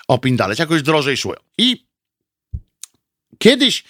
opindalać. 0.08 0.58
Jakoś 0.58 0.82
drożej 0.82 1.16
szło. 1.16 1.34
I 1.58 1.84
kiedyś 3.38 3.84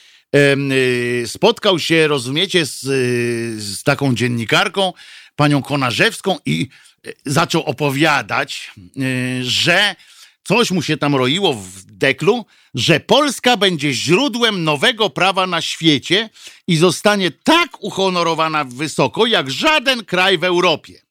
spotkał 1.26 1.78
się, 1.78 2.09
rozumiecie, 2.09 2.66
z, 2.66 2.84
y, 2.84 3.60
z 3.60 3.82
taką 3.82 4.14
dziennikarką, 4.14 4.92
panią 5.36 5.62
Konarzewską 5.62 6.38
i 6.46 6.68
y, 7.06 7.14
zaczął 7.26 7.62
opowiadać, 7.62 8.72
y, 8.78 9.44
że 9.44 9.96
coś 10.44 10.70
mu 10.70 10.82
się 10.82 10.96
tam 10.96 11.14
roiło 11.16 11.55
w 11.55 11.82
deklu, 11.84 12.46
że 12.74 13.00
Polska 13.00 13.56
będzie 13.56 13.92
źródłem 13.92 14.64
nowego 14.64 15.10
prawa 15.10 15.46
na 15.46 15.60
świecie 15.60 16.30
i 16.66 16.76
zostanie 16.76 17.30
tak 17.30 17.82
uhonorowana 17.82 18.64
wysoko, 18.64 19.26
jak 19.26 19.50
żaden 19.50 20.05
kraj 20.05 20.38
w 20.38 20.44
Europie. 20.44 21.02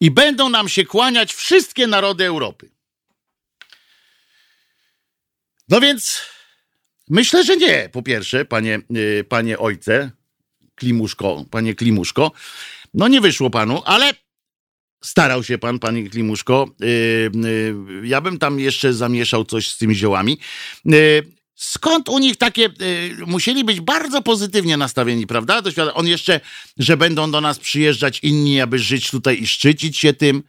I 0.00 0.10
będą 0.10 0.48
nam 0.48 0.68
się 0.68 0.84
kłaniać 0.84 1.34
wszystkie 1.34 1.86
narody 1.86 2.26
Europy. 2.26 2.70
No 5.68 5.80
więc 5.80 6.22
Myślę, 7.12 7.44
że 7.44 7.56
nie. 7.56 7.88
Po 7.92 8.02
pierwsze, 8.02 8.44
panie, 8.44 8.80
y, 8.96 9.24
panie 9.28 9.58
ojcze, 9.58 10.10
Klimuszko, 10.74 11.44
panie 11.50 11.74
Klimuszko, 11.74 12.32
no 12.94 13.08
nie 13.08 13.20
wyszło 13.20 13.50
panu, 13.50 13.82
ale 13.84 14.12
starał 15.04 15.44
się 15.44 15.58
pan, 15.58 15.78
panie 15.78 16.10
Klimuszko. 16.10 16.68
Y, 16.82 16.86
y, 16.86 17.74
ja 18.02 18.20
bym 18.20 18.38
tam 18.38 18.60
jeszcze 18.60 18.94
zamieszał 18.94 19.44
coś 19.44 19.68
z 19.68 19.78
tymi 19.78 19.94
ziołami. 19.94 20.38
Skąd 21.54 22.08
u 22.08 22.18
nich 22.18 22.36
takie, 22.36 22.68
musieli 23.26 23.64
być 23.64 23.80
bardzo 23.80 24.22
pozytywnie 24.22 24.76
nastawieni, 24.76 25.26
prawda? 25.26 25.62
On 25.94 26.06
jeszcze, 26.06 26.40
że 26.78 26.96
będą 26.96 27.30
do 27.30 27.40
nas 27.40 27.58
przyjeżdżać 27.58 28.20
inni, 28.22 28.60
aby 28.60 28.78
żyć 28.78 29.10
tutaj 29.10 29.42
i 29.42 29.46
szczycić 29.46 29.98
się 29.98 30.12
tym. 30.12 30.42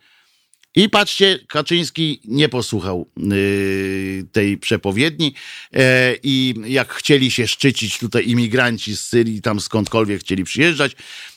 I 0.76 0.90
patrzcie, 0.90 1.40
Kaczyński 1.48 2.22
nie 2.26 2.50
posłuchał 2.50 3.08
yy, 3.18 4.26
tej 4.32 4.58
przepowiedni 4.58 5.34
e, 5.74 6.16
i 6.24 6.56
jak 6.66 6.94
chcieli 6.94 7.32
się 7.32 7.48
szczycić 7.48 8.00
tutaj 8.00 8.30
imigranci 8.30 8.98
z 8.98 9.02
Syrii, 9.02 9.41
tam 9.41 9.60
skądkolwiek 9.60 10.22
chcieli 10.22 10.44
przyjeżdżać, 10.44 10.91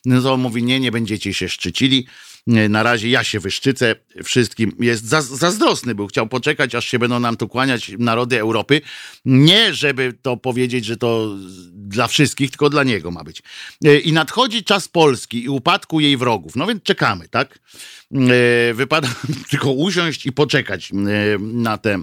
no 0.04 0.22
to 0.22 0.32
on 0.32 0.40
mówi, 0.40 0.62
nie, 0.62 0.80
nie 0.80 0.92
będziecie 0.92 1.34
się 1.34 1.48
szczycili. 1.48 2.06
Na 2.46 2.82
razie 2.82 3.08
ja 3.08 3.24
się 3.24 3.40
wyszczycę 3.40 3.94
wszystkim. 4.24 4.72
Jest 4.80 5.04
za, 5.04 5.22
zazdrosny 5.22 5.94
był, 5.94 6.06
chciał 6.06 6.26
poczekać, 6.26 6.74
aż 6.74 6.86
się 6.86 6.98
będą 6.98 7.20
nam 7.20 7.36
tu 7.36 7.48
kłaniać 7.48 7.92
narody 7.98 8.40
Europy. 8.40 8.80
Nie, 9.24 9.74
żeby 9.74 10.14
to 10.22 10.36
powiedzieć, 10.36 10.84
że 10.84 10.96
to 10.96 11.36
dla 11.72 12.08
wszystkich, 12.08 12.50
tylko 12.50 12.70
dla 12.70 12.84
niego 12.84 13.10
ma 13.10 13.24
być. 13.24 13.42
E, 13.84 13.98
I 13.98 14.12
nadchodzi 14.12 14.64
czas 14.64 14.88
Polski 14.88 15.44
i 15.44 15.48
upadku 15.48 16.00
jej 16.00 16.16
wrogów. 16.16 16.56
No 16.56 16.66
więc 16.66 16.82
czekamy, 16.82 17.28
tak? 17.28 17.58
E, 18.14 18.74
Wypada 18.74 19.08
tylko 19.50 19.70
usiąść 19.72 20.26
i 20.26 20.32
poczekać 20.32 20.90
e, 20.90 20.94
na 21.38 21.78
te 21.78 22.02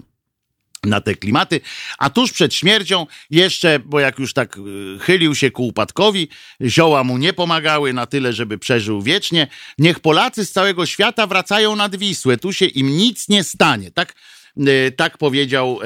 na 0.83 1.01
te 1.01 1.15
klimaty, 1.15 1.61
a 1.97 2.09
tuż 2.09 2.31
przed 2.31 2.53
śmiercią 2.53 3.07
jeszcze, 3.29 3.79
bo 3.79 3.99
jak 3.99 4.19
już 4.19 4.33
tak 4.33 4.57
y, 4.57 4.99
chylił 4.99 5.35
się 5.35 5.51
ku 5.51 5.67
upadkowi, 5.67 6.27
zioła 6.61 7.03
mu 7.03 7.17
nie 7.17 7.33
pomagały 7.33 7.93
na 7.93 8.05
tyle, 8.05 8.33
żeby 8.33 8.57
przeżył 8.57 9.01
wiecznie. 9.01 9.47
Niech 9.77 9.99
Polacy 9.99 10.45
z 10.45 10.51
całego 10.51 10.85
świata 10.85 11.27
wracają 11.27 11.75
nad 11.75 11.95
Wisłę, 11.95 12.37
tu 12.37 12.53
się 12.53 12.65
im 12.65 12.97
nic 12.97 13.29
nie 13.29 13.43
stanie. 13.43 13.91
Tak, 13.91 14.13
tak 14.95 15.17
powiedział 15.17 15.79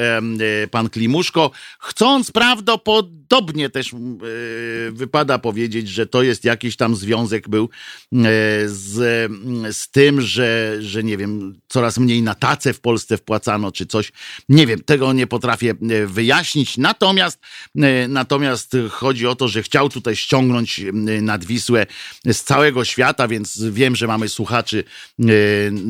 y, 0.63 0.67
pan 0.67 0.89
Klimuszko, 0.89 1.51
chcąc 1.79 2.31
prawdopodobnie 2.31 3.69
też 3.69 3.93
y, 3.93 3.97
wypada 4.91 5.39
powiedzieć, 5.39 5.89
że 5.89 6.07
to 6.07 6.23
jest 6.23 6.43
jakiś 6.45 6.75
tam 6.75 6.95
związek 6.95 7.49
był 7.49 7.63
e, 7.63 7.69
z, 8.65 9.31
z 9.71 9.89
tym, 9.91 10.21
że, 10.21 10.77
że 10.79 11.03
nie 11.03 11.17
wiem, 11.17 11.59
coraz 11.67 11.97
mniej 11.97 12.21
na 12.21 12.35
tacę 12.35 12.73
w 12.73 12.79
Polsce 12.79 13.17
wpłacano, 13.17 13.71
czy 13.71 13.85
coś. 13.85 14.11
Nie 14.49 14.67
wiem, 14.67 14.83
tego 14.83 15.13
nie 15.13 15.27
potrafię 15.27 15.71
e, 15.71 16.07
wyjaśnić. 16.07 16.77
Natomiast, 16.77 17.39
e, 17.75 18.07
natomiast 18.07 18.77
chodzi 18.89 19.27
o 19.27 19.35
to, 19.35 19.47
że 19.47 19.63
chciał 19.63 19.89
tutaj 19.89 20.15
ściągnąć 20.15 20.79
e, 20.79 20.91
nad 21.21 21.45
Wisłę 21.45 21.85
z 22.25 22.43
całego 22.43 22.85
świata, 22.85 23.27
więc 23.27 23.61
wiem, 23.61 23.95
że 23.95 24.07
mamy 24.07 24.29
słuchaczy 24.29 24.79
e, 24.79 25.23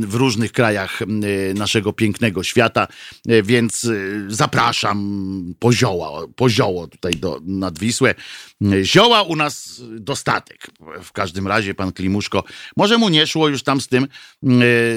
w 0.08 0.14
różnych 0.14 0.52
krajach 0.52 1.02
e, 1.02 1.06
naszego 1.54 1.94
pięknego 1.94 2.44
świata, 2.44 2.67
e, 2.76 3.44
więc 3.44 3.86
e, 3.86 3.90
zapraszam 4.28 5.54
po 5.60 5.74
zioła, 5.74 6.28
po 6.36 6.50
zioło 6.50 6.88
tutaj 6.88 7.14
do, 7.14 7.40
nad 7.46 7.80
Wisłę. 7.80 8.16
E, 8.62 8.84
Zioła 8.84 9.22
u 9.22 9.36
nas 9.36 9.82
dostatek. 10.00 10.68
W 11.04 11.12
każdym 11.12 11.48
razie 11.48 11.74
pan 11.74 11.92
Klimuszko, 11.92 12.44
może 12.78 12.98
mu 12.98 13.10
nie 13.10 13.28
szło 13.28 13.48
już 13.48 13.64
tam 13.64 13.82
z 13.82 13.88
tym, 13.88 14.08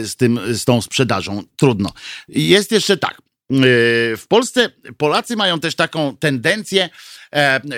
z 0.02 0.16
tym, 0.16 0.40
z 0.48 0.64
tą 0.64 0.82
sprzedażą. 0.82 1.42
Trudno. 1.56 1.92
Jest 2.28 2.72
jeszcze 2.72 2.96
tak. 2.96 3.22
W 4.16 4.24
Polsce 4.28 4.70
Polacy 4.96 5.36
mają 5.36 5.60
też 5.60 5.74
taką 5.74 6.16
tendencję 6.16 6.88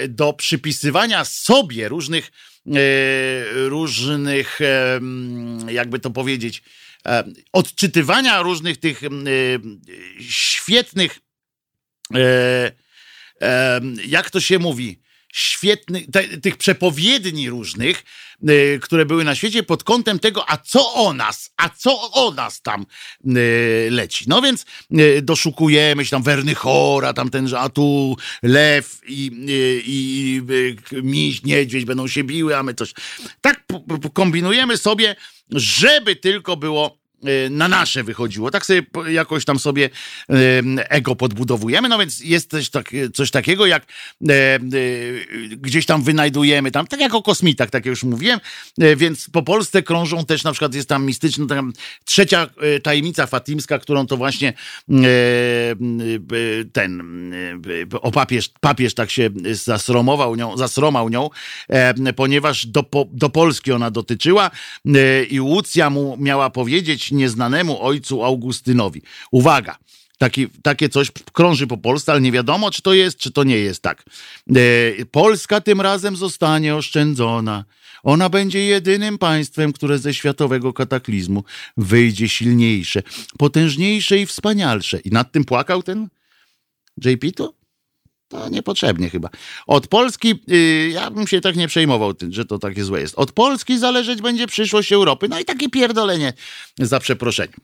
do 0.09 0.32
przypisywania 0.32 1.24
sobie 1.24 1.89
różnych, 1.89 2.32
różnych, 3.55 4.59
jakby 5.69 5.98
to 5.98 6.10
powiedzieć, 6.10 6.62
odczytywania 7.52 8.42
różnych 8.42 8.76
tych 8.76 9.04
mm, 9.04 9.26
e, 9.26 10.22
świetnych, 10.22 11.18
e, 12.14 12.72
e, 13.40 13.80
jak 14.06 14.30
to 14.30 14.40
się 14.40 14.58
mówi, 14.58 15.01
świetnych, 15.32 16.10
te, 16.10 16.24
tych 16.24 16.56
przepowiedni 16.56 17.50
różnych, 17.50 18.04
y, 18.48 18.78
które 18.82 19.06
były 19.06 19.24
na 19.24 19.34
świecie 19.34 19.62
pod 19.62 19.84
kątem 19.84 20.18
tego, 20.18 20.50
a 20.50 20.56
co 20.56 20.94
o 20.94 21.12
nas, 21.12 21.50
a 21.56 21.68
co 21.68 22.10
o 22.12 22.30
nas 22.30 22.62
tam 22.62 22.86
y, 23.26 23.88
leci. 23.90 24.24
No 24.28 24.42
więc 24.42 24.66
y, 24.98 25.22
doszukujemy 25.22 26.04
się 26.04 26.10
tam 26.10 26.22
Wernychora, 26.22 27.12
tam 27.12 27.30
ten, 27.30 27.48
a 27.56 27.68
tu 27.68 28.16
lew 28.42 29.00
i, 29.06 29.30
y, 29.48 29.82
i 29.86 30.42
y, 30.92 31.02
miś, 31.02 31.42
niedźwiedź 31.42 31.84
będą 31.84 32.09
się 32.09 32.24
biły, 32.24 32.56
a 32.56 32.62
my 32.62 32.74
coś. 32.74 32.92
Tak 33.40 33.64
kombinujemy 34.12 34.76
sobie, 34.76 35.16
żeby 35.50 36.16
tylko 36.16 36.56
było 36.56 37.01
na 37.50 37.68
nasze 37.68 38.04
wychodziło. 38.04 38.50
Tak 38.50 38.66
sobie 38.66 38.82
jakoś 39.08 39.44
tam 39.44 39.58
sobie 39.58 39.90
em, 40.28 40.80
ego 40.88 41.16
podbudowujemy. 41.16 41.88
No 41.88 41.98
więc 41.98 42.20
jest 42.20 42.50
też 42.50 42.70
tak, 42.70 42.90
coś 43.14 43.30
takiego, 43.30 43.66
jak 43.66 43.86
gdzieś 45.50 45.86
tam 45.86 46.02
wynajdujemy, 46.02 46.70
tam, 46.70 46.86
tak 46.86 47.00
jak 47.00 47.14
o 47.14 47.22
kosmitach, 47.22 47.70
tak 47.70 47.84
jak 47.84 47.90
już 47.90 48.04
mówiłem, 48.04 48.40
więc 48.96 49.30
po 49.30 49.42
Polsce 49.42 49.82
krążą 49.82 50.24
też, 50.24 50.44
na 50.44 50.52
przykład 50.52 50.74
jest 50.74 50.88
tam 50.88 51.06
mistyczna 51.06 51.46
tam, 51.46 51.72
trzecia 52.04 52.46
tajemnica 52.82 53.26
fatimska, 53.26 53.78
którą 53.78 54.06
to 54.06 54.16
właśnie 54.16 54.52
ten 56.72 57.02
o 58.02 58.10
papież, 58.10 58.50
papież 58.60 58.94
tak 58.94 59.10
się 59.10 59.30
zasromował 59.52 60.36
nią, 60.36 60.56
zasromał 60.56 61.08
nią, 61.08 61.30
e, 61.68 62.12
ponieważ 62.12 62.66
do, 62.66 62.84
do 63.12 63.30
Polski 63.30 63.72
ona 63.72 63.90
dotyczyła 63.90 64.50
i 65.30 65.40
Łucja 65.40 65.90
mu 65.90 66.16
miała 66.20 66.50
powiedzieć 66.50 67.11
nieznanemu 67.12 67.82
ojcu 67.82 68.24
Augustynowi. 68.24 69.02
Uwaga, 69.30 69.78
Taki, 70.18 70.48
takie 70.62 70.89
coś 70.89 71.10
krąży 71.32 71.66
po 71.66 71.76
Polsce, 71.76 72.12
ale 72.12 72.20
nie 72.20 72.32
wiadomo, 72.32 72.70
czy 72.70 72.82
to 72.82 72.94
jest, 72.94 73.18
czy 73.18 73.32
to 73.32 73.44
nie 73.44 73.59
jest 73.59 73.82
tak. 73.82 74.05
E, 74.51 75.05
Polska 75.10 75.60
tym 75.60 75.80
razem 75.80 76.16
zostanie 76.16 76.76
oszczędzona. 76.76 77.64
Ona 78.02 78.28
będzie 78.28 78.64
jedynym 78.64 79.18
państwem, 79.18 79.72
które 79.72 79.98
ze 79.98 80.14
światowego 80.14 80.72
kataklizmu 80.72 81.44
wyjdzie 81.76 82.28
silniejsze, 82.28 83.02
potężniejsze 83.39 84.18
i 84.18 84.26
wspanialsze. 84.26 85.01
I 85.01 85.10
nad 85.10 85.32
tym 85.32 85.44
płakał 85.44 85.82
ten 85.82 86.09
JP 87.05 87.32
to? 87.36 87.61
To 88.32 88.48
niepotrzebnie 88.48 89.10
chyba. 89.10 89.28
Od 89.66 89.86
Polski, 89.86 90.34
yy, 90.46 90.88
ja 90.88 91.10
bym 91.10 91.26
się 91.26 91.40
tak 91.40 91.56
nie 91.56 91.68
przejmował, 91.68 92.12
że 92.30 92.44
to 92.44 92.59
takie 92.59 92.84
złe 92.84 93.00
jest. 93.00 93.14
Od 93.14 93.32
Polski 93.32 93.78
zależeć 93.78 94.22
będzie 94.22 94.46
przyszłość 94.46 94.92
Europy. 94.92 95.28
No 95.28 95.40
i 95.40 95.44
takie 95.44 95.68
pierdolenie 95.68 96.32
za 96.78 97.00
przeproszeniem. 97.00 97.60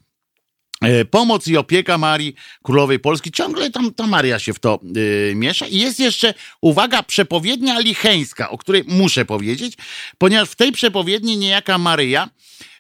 E, 0.83 1.05
Pomoc 1.05 1.47
i 1.47 1.57
opieka 1.57 1.99
Marii 1.99 2.35
Królowej 2.63 2.99
Polski. 2.99 3.31
Ciągle 3.31 3.71
tam 3.71 3.95
ta 3.95 4.07
Maria 4.07 4.39
się 4.39 4.55
w 4.55 4.59
to 4.59 4.81
y, 4.97 5.33
miesza. 5.37 5.67
I 5.67 5.79
jest 5.79 6.01
jeszcze, 6.01 6.35
uwaga, 6.61 7.03
przepowiednia 7.03 7.79
licheńska, 7.79 8.51
o 8.51 8.59
której 8.59 8.85
muszę 8.87 9.25
powiedzieć, 9.25 9.75
ponieważ 10.19 10.49
w 10.49 10.57
tej 10.57 10.73
przepowiedni 10.73 11.37
niejaka 11.37 11.79
Maryja 11.79 12.29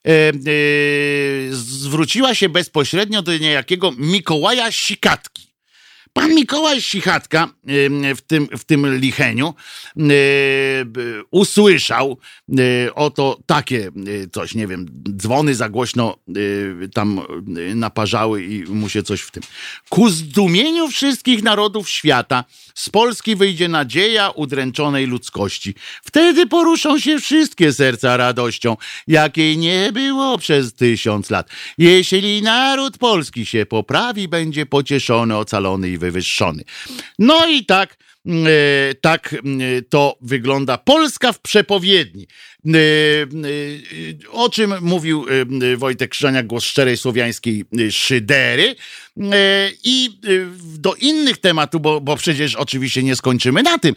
y, 0.09 0.11
y, 0.49 1.49
zwróciła 1.53 2.35
się 2.35 2.49
bezpośrednio 2.49 3.23
do 3.23 3.39
niejakiego 3.39 3.93
Mikołaja 3.99 4.73
Sikatki. 4.73 5.48
Pan 6.13 6.35
Mikołaj 6.35 6.83
Sichatka 6.83 7.49
w 8.17 8.21
tym, 8.27 8.49
w 8.59 8.65
tym 8.65 8.99
licheniu 8.99 9.55
usłyszał 11.31 12.19
oto 12.95 13.39
takie 13.47 13.91
coś, 14.33 14.55
nie 14.55 14.67
wiem, 14.67 14.87
dzwony 15.17 15.55
za 15.55 15.69
głośno 15.69 16.17
tam 16.95 17.21
naparzały 17.75 18.45
i 18.45 18.65
mu 18.65 18.89
się 18.89 19.03
coś 19.03 19.21
w 19.21 19.31
tym. 19.31 19.43
Ku 19.89 20.11
zdumieniu 20.11 20.89
wszystkich 20.89 21.43
narodów 21.43 21.89
świata 21.89 22.45
z 22.75 22.89
Polski 22.89 23.37
wyjdzie 23.37 23.69
nadzieja 23.69 24.31
udręczonej 24.31 25.07
ludzkości. 25.07 25.75
Wtedy 26.05 26.47
poruszą 26.47 26.99
się 26.99 27.19
wszystkie 27.21 27.73
serca 27.73 28.17
radością, 28.17 28.77
jakiej 29.07 29.59
nie 29.59 29.91
było 29.93 30.39
przez 30.39 30.75
tysiąc 30.75 31.31
lat. 31.31 31.51
Jeśli 31.79 32.43
naród 32.43 32.99
polski 32.99 33.47
się 33.47 33.67
poprawi, 33.67 34.29
będzie 34.29 34.67
pocieszony, 34.67 35.37
ocalony 35.37 35.89
i 35.89 35.99
wywyższony. 36.11 36.65
No 37.19 37.47
i 37.47 37.65
tak, 37.65 37.97
e, 38.27 38.95
tak 39.01 39.35
e, 39.35 39.83
to 39.83 40.19
wygląda 40.21 40.79
Polska 40.79 41.33
w 41.33 41.41
przepowiedni. 41.41 42.27
E, 42.67 42.71
o 44.31 44.51
czym 44.51 44.75
mówił 44.81 45.27
Wojtek 45.77 46.11
Krzyżaniak, 46.11 46.47
głos 46.47 46.65
szczerej 46.65 46.97
słowiańskiej 46.97 47.65
szydery. 47.91 48.77
I 49.85 50.21
do 50.79 50.95
innych 50.95 51.39
tematów, 51.39 51.83
bo, 51.83 52.01
bo 52.01 52.17
przecież 52.17 52.55
oczywiście 52.55 53.03
nie 53.03 53.17
skończymy 53.17 53.63
na 53.63 53.79
tym. 53.79 53.95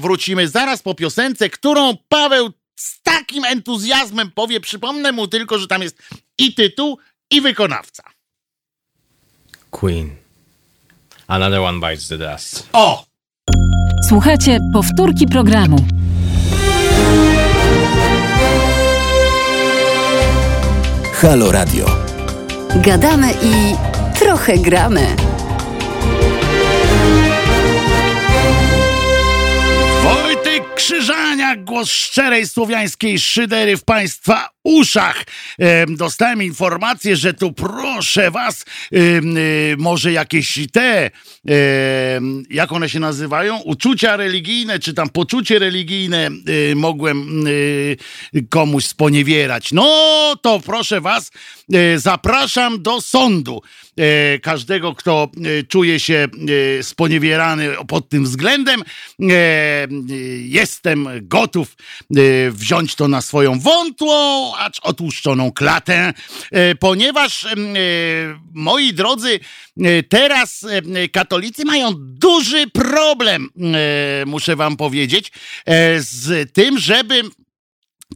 Wrócimy 0.00 0.48
zaraz 0.48 0.82
po 0.82 0.94
piosence, 0.94 1.50
którą 1.50 1.96
Paweł 2.08 2.50
z 2.76 3.02
takim 3.02 3.44
entuzjazmem 3.44 4.30
powie. 4.30 4.60
Przypomnę 4.60 5.12
mu 5.12 5.28
tylko, 5.28 5.58
że 5.58 5.66
tam 5.66 5.82
jest 5.82 5.98
i 6.38 6.54
tytuł, 6.54 6.98
i 7.30 7.40
wykonawca. 7.40 8.02
Queen. 9.70 10.19
Another 11.30 11.60
one 11.60 11.78
bites 11.80 12.08
the 12.08 12.18
dust. 12.18 12.68
O! 12.72 13.04
Słuchajcie 14.08 14.58
powtórki 14.72 15.26
programu. 15.26 15.76
Halo 21.14 21.52
Radio. 21.52 21.86
Gadamy 22.76 23.32
i 23.42 23.76
trochę 24.18 24.58
gramy. 24.58 25.06
Wojtek 30.02 30.74
Krzyżaniak, 30.74 31.64
głos 31.64 31.90
szczerej 31.90 32.48
słowiańskiej 32.48 33.18
szydery 33.18 33.76
w 33.76 33.84
Państwa 33.84 34.48
uszach. 34.64 35.24
Dostałem 35.88 36.42
informację, 36.42 37.16
że 37.16 37.34
tu 37.34 37.52
proszę 37.52 38.30
Was, 38.30 38.64
e, 38.92 38.96
może 39.76 40.12
jakieś 40.12 40.58
te, 40.72 41.10
jak 42.50 42.72
one 42.72 42.88
się 42.88 43.00
nazywają? 43.00 43.58
Uczucia 43.58 44.16
religijne, 44.16 44.78
czy 44.78 44.94
tam 44.94 45.08
poczucie 45.08 45.58
religijne 45.58 46.26
e, 46.26 46.74
mogłem 46.74 47.44
e, 48.34 48.44
komuś 48.48 48.84
sponiewierać. 48.84 49.72
No 49.72 49.86
to 50.42 50.60
proszę 50.60 51.00
Was, 51.00 51.30
zapraszam 51.96 52.82
do 52.82 53.00
sądu. 53.00 53.62
Każdego, 54.42 54.94
kto 54.94 55.30
czuje 55.68 56.00
się 56.00 56.28
sponiewierany 56.82 57.68
pod 57.88 58.08
tym 58.08 58.24
względem, 58.24 58.82
jestem 60.44 61.08
gotów 61.22 61.76
wziąć 62.50 62.94
to 62.94 63.08
na 63.08 63.22
swoją 63.22 63.60
wątłą, 63.60 64.49
acz 64.58 64.80
otłuszczoną 64.82 65.52
klatę, 65.52 66.14
e, 66.50 66.74
ponieważ, 66.74 67.44
e, 67.44 67.56
moi 68.54 68.94
drodzy, 68.94 69.40
e, 69.80 70.02
teraz 70.02 70.66
katolicy 71.12 71.64
mają 71.64 71.90
duży 71.96 72.66
problem, 72.66 73.48
muszę 74.26 74.56
wam 74.56 74.76
powiedzieć, 74.76 75.32
z 75.98 76.52
tym, 76.52 76.78
żeby 76.78 77.22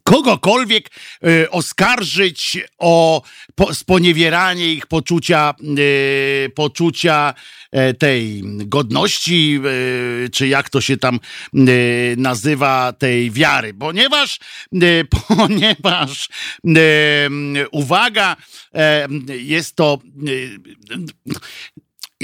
kogokolwiek 0.03 0.91
e, 1.23 1.51
oskarżyć 1.51 2.59
o 2.79 3.23
po, 3.55 3.75
sponiewieranie 3.75 4.73
ich 4.73 4.87
poczucia, 4.87 5.55
e, 5.61 6.49
poczucia 6.49 7.35
e, 7.73 7.95
tej 7.95 8.43
godności, 8.45 9.61
e, 10.25 10.29
czy 10.29 10.49
jak 10.49 10.71
to 10.71 10.81
się 10.81 10.97
tam 10.97 11.15
e, 11.55 11.59
nazywa, 12.16 12.93
tej 12.93 13.31
wiary. 13.31 13.75
Ponieważ, 13.75 14.39
e, 14.73 15.05
ponieważ 15.29 16.29
uwaga, 17.71 18.37
e, 18.75 19.09
jest 19.29 19.77
to 19.77 19.99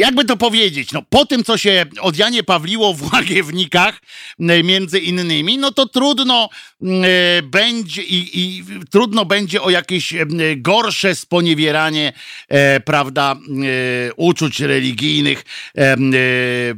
jakby 0.01 0.25
to 0.25 0.37
powiedzieć, 0.37 0.93
no 0.93 1.03
po 1.03 1.27
tym, 1.27 1.45
co 1.45 1.59
się 1.59 1.87
od 2.01 2.19
Janie 2.19 2.43
Pawliło 2.43 2.95
w 2.95 3.13
Łagiewnikach 3.13 4.01
e, 4.41 4.63
między 4.63 4.99
innymi, 4.99 5.59
no 5.59 5.73
to 5.73 5.87
trudno 5.87 6.49
e, 6.83 7.43
będzie 7.43 8.03
i, 8.03 8.41
i 8.41 8.65
trudno 8.91 9.25
będzie 9.25 9.63
o 9.63 9.71
jakieś 9.71 10.13
e, 10.13 10.27
gorsze 10.57 11.15
sponiewieranie, 11.15 12.13
e, 12.49 12.81
prawda, 12.81 13.33
e, 13.33 14.15
uczuć 14.15 14.61
religijnych 14.61 15.39
e, 15.39 15.97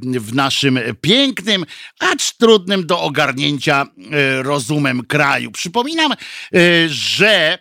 w 0.01 0.35
naszym 0.35 0.79
pięknym, 1.01 1.67
acz 2.01 2.33
trudnym 2.33 2.87
do 2.87 3.01
ogarnięcia 3.01 3.87
rozumem 4.43 5.07
kraju. 5.07 5.51
Przypominam, 5.51 6.13
że 6.87 7.59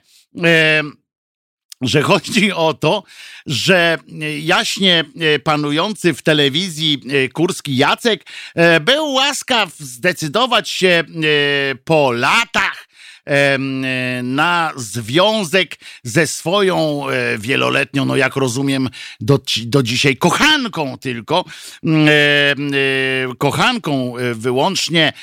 że 1.81 2.01
chodzi 2.01 2.51
o 2.51 2.73
to, 2.73 3.03
że 3.45 3.97
jaśnie 4.39 5.03
e, 5.19 5.39
panujący 5.39 6.13
w 6.13 6.21
telewizji 6.21 7.01
e, 7.09 7.29
Kurski 7.29 7.77
Jacek 7.77 8.25
e, 8.55 8.79
był 8.79 9.13
łaskaw 9.13 9.69
zdecydować 9.77 10.69
się 10.69 11.03
po 11.85 12.11
latach 12.11 12.90
na 14.23 14.73
związek 14.75 15.75
ze 16.03 16.27
swoją 16.27 17.03
wieloletnią, 17.39 18.05
no 18.05 18.15
jak 18.15 18.35
rozumiem, 18.35 18.89
do, 19.19 19.39
do 19.65 19.83
dzisiaj 19.83 20.17
kochanką 20.17 20.97
tylko, 20.97 21.45
kochanką 23.37 24.13
wyłącznie 24.33 25.13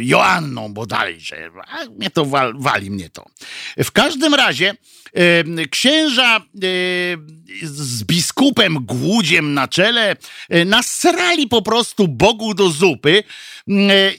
Joanną 0.00 0.74
bodajże. 0.74 1.50
A 1.68 1.84
mnie 1.84 2.10
to 2.10 2.24
wali, 2.24 2.52
wali 2.58 2.90
mnie 2.90 3.10
to. 3.10 3.26
W 3.84 3.92
każdym 3.92 4.34
razie 4.34 4.74
księża 5.70 6.40
z 7.62 8.04
biskupem 8.04 8.78
Głódziem 8.80 9.54
na 9.54 9.68
czele 9.68 10.16
nasrali 10.66 11.48
po 11.48 11.62
prostu 11.62 12.08
Bogu 12.08 12.54
do 12.54 12.70
zupy 12.70 13.24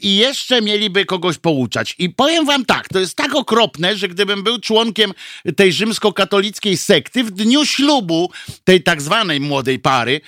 i 0.01 0.15
jeszcze 0.15 0.61
mieliby 0.61 1.05
kogoś 1.05 1.37
pouczać. 1.37 1.95
I 1.99 2.09
powiem 2.09 2.45
wam 2.45 2.65
tak, 2.65 2.89
to 2.89 2.99
jest 2.99 3.15
tak 3.15 3.35
okropne, 3.35 3.97
że 3.97 4.07
gdybym 4.07 4.43
był 4.43 4.59
członkiem 4.59 5.13
tej 5.55 5.73
rzymskokatolickiej 5.73 6.77
sekty, 6.77 7.23
w 7.23 7.31
dniu 7.31 7.65
ślubu 7.65 8.31
tej 8.63 8.83
tak 8.83 9.01
zwanej 9.01 9.39
młodej 9.39 9.79
pary, 9.79 10.21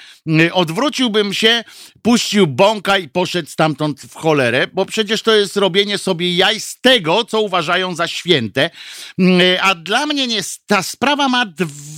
odwróciłbym 0.52 1.34
się, 1.34 1.64
puścił 2.02 2.48
bąka 2.48 2.98
i 2.98 3.10
poszedł 3.10 3.50
stamtąd 3.50 4.02
w 4.02 4.16
cholerę, 4.16 4.68
bo 4.74 4.86
przecież 4.86 5.22
to 5.22 5.36
jest 5.36 5.58
robienie 5.58 5.98
sobie 5.98 6.34
jaj 6.34 6.60
z 6.60 6.82
tego, 6.82 7.26
co 7.26 7.42
uważają 7.42 7.96
za 7.96 8.08
święte. 8.08 8.70
A 9.62 9.76
dla 9.76 10.06
mnie 10.06 10.28
nie, 10.28 10.42
ta 10.68 10.84
sprawa 10.84 11.30
ma 11.30 11.46
dwa, 11.46 11.97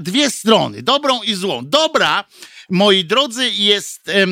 dwie 0.00 0.30
strony, 0.30 0.82
dobrą 0.82 1.22
i 1.22 1.34
złą. 1.34 1.66
Dobra, 1.66 2.24
moi 2.70 3.04
drodzy, 3.04 3.50
jest 3.50 4.08
e, 4.08 4.26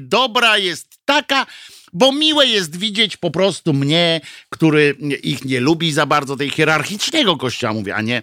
dobra, 0.00 0.58
jest 0.58 0.98
taka, 1.04 1.46
bo 1.92 2.12
miłe 2.12 2.46
jest 2.46 2.76
widzieć 2.76 3.16
po 3.16 3.30
prostu 3.30 3.72
mnie, 3.72 4.20
który 4.50 4.96
ich 5.22 5.44
nie 5.44 5.60
lubi 5.60 5.92
za 5.92 6.06
bardzo, 6.06 6.36
tej 6.36 6.50
hierarchicznego 6.50 7.36
kościoła, 7.36 7.72
mówię, 7.72 7.94
a 7.94 8.00
nie 8.00 8.22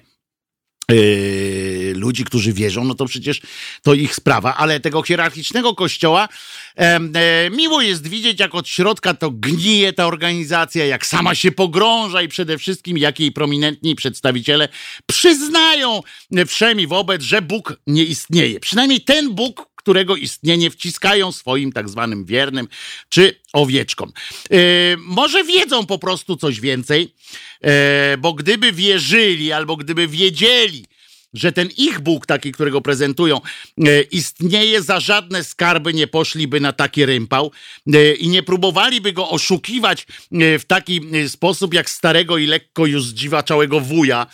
Yy, 0.90 1.94
ludzi, 1.96 2.24
którzy 2.24 2.54
wierzą, 2.54 2.84
no 2.84 2.96
to 2.96 3.06
przecież 3.06 3.42
to 3.84 3.94
ich 3.94 4.16
sprawa, 4.16 4.56
ale 4.56 4.80
tego 4.80 5.04
hierarchicznego 5.04 5.76
kościoła 5.76 6.28
e, 6.76 7.50
miło 7.50 7.82
jest 7.82 8.08
widzieć, 8.08 8.40
jak 8.40 8.56
od 8.56 8.68
środka 8.68 9.14
to 9.14 9.32
gnije 9.32 9.94
ta 9.94 10.08
organizacja, 10.08 10.86
jak 10.86 11.06
sama 11.06 11.36
się 11.36 11.52
pogrąża 11.52 12.22
i 12.22 12.28
przede 12.28 12.58
wszystkim 12.58 12.98
jak 12.98 13.20
jej 13.20 13.32
prominentni 13.32 13.96
przedstawiciele 13.96 14.70
przyznają 15.06 16.02
wszemi 16.48 16.88
wobec, 16.88 17.22
że 17.22 17.42
Bóg 17.42 17.80
nie 17.88 18.04
istnieje. 18.04 18.60
Przynajmniej 18.60 19.02
ten 19.02 19.36
Bóg, 19.36 19.69
którego 19.90 20.16
istnienie 20.16 20.72
wciskają 20.72 21.32
swoim 21.32 21.72
tak 21.72 21.90
zwanym 21.90 22.26
wiernym 22.26 22.68
czy 23.10 23.36
owieczkom. 23.54 24.12
E, 24.52 24.58
może 24.98 25.44
wiedzą 25.44 25.86
po 25.86 26.00
prostu 26.00 26.38
coś 26.38 26.60
więcej, 26.60 27.14
e, 27.62 28.18
bo 28.18 28.34
gdyby 28.34 28.72
wierzyli 28.72 29.52
albo 29.52 29.76
gdyby 29.78 30.08
wiedzieli, 30.08 30.86
że 31.34 31.52
ten 31.52 31.70
ich 31.78 32.00
Bóg, 32.00 32.26
taki, 32.26 32.52
którego 32.52 32.82
prezentują, 32.82 33.42
e, 33.78 34.02
istnieje, 34.02 34.82
za 34.82 35.00
żadne 35.00 35.44
skarby 35.44 35.94
nie 35.94 36.08
poszliby 36.08 36.60
na 36.60 36.74
taki 36.74 37.06
rympał 37.06 37.52
e, 37.94 38.14
i 38.14 38.28
nie 38.28 38.44
próbowaliby 38.44 39.14
go 39.14 39.30
oszukiwać 39.30 40.08
e, 40.32 40.60
w 40.60 40.66
taki 40.66 41.02
sposób, 41.28 41.74
jak 41.74 41.90
starego 41.90 42.38
i 42.38 42.46
lekko 42.46 42.86
już 42.86 43.04
zdziwaczałego 43.04 43.80
wuja. 43.80 44.28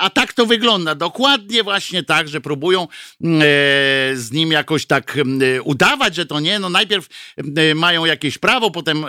A 0.00 0.10
tak 0.10 0.32
to 0.32 0.46
wygląda. 0.46 0.94
Dokładnie 0.94 1.62
właśnie 1.62 2.02
tak, 2.02 2.28
że 2.28 2.40
próbują 2.40 2.88
z 4.14 4.32
nim 4.32 4.52
jakoś 4.52 4.86
tak 4.86 5.18
udawać, 5.64 6.14
że 6.14 6.26
to 6.26 6.40
nie. 6.40 6.58
No 6.58 6.68
najpierw 6.68 7.06
mają 7.74 8.04
jakieś 8.04 8.38
prawo, 8.38 8.70
potem 8.70 9.06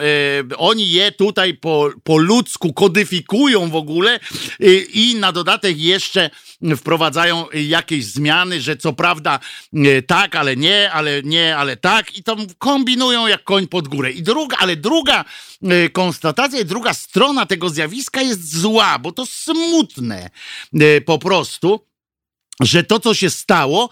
oni 0.58 0.92
je 0.92 1.12
tutaj 1.12 1.54
po, 1.54 1.90
po 2.04 2.18
ludzku 2.18 2.74
kodyfikują 2.74 3.70
w 3.70 3.76
ogóle 3.76 4.20
i 4.94 5.16
na 5.16 5.32
dodatek 5.32 5.78
jeszcze 5.78 6.30
wprowadzają 6.78 7.03
jakieś 7.54 8.06
zmiany, 8.06 8.62
że 8.62 8.78
co 8.78 8.94
prawda 8.94 9.40
e, 9.74 10.02
tak, 10.02 10.36
ale 10.36 10.56
nie, 10.56 10.92
ale 10.92 11.24
nie, 11.24 11.58
ale 11.58 11.78
tak 11.78 12.18
i 12.18 12.24
to 12.24 12.38
kombinują 12.58 13.28
jak 13.28 13.44
koń 13.44 13.68
pod 13.68 13.88
górę. 13.88 14.12
I 14.12 14.24
druga, 14.24 14.58
ale 14.58 14.76
druga 14.76 15.26
e, 15.64 15.90
konstatacja 15.90 16.60
i 16.60 16.66
druga 16.66 16.94
strona 16.94 17.46
tego 17.46 17.70
zjawiska 17.70 18.22
jest 18.22 18.58
zła, 18.60 19.00
bo 19.00 19.12
to 19.12 19.26
smutne 19.26 20.30
e, 20.74 21.02
po 21.02 21.20
prostu, 21.20 21.88
że 22.60 22.84
to, 22.84 23.00
co 23.00 23.14
się 23.14 23.30
stało, 23.30 23.90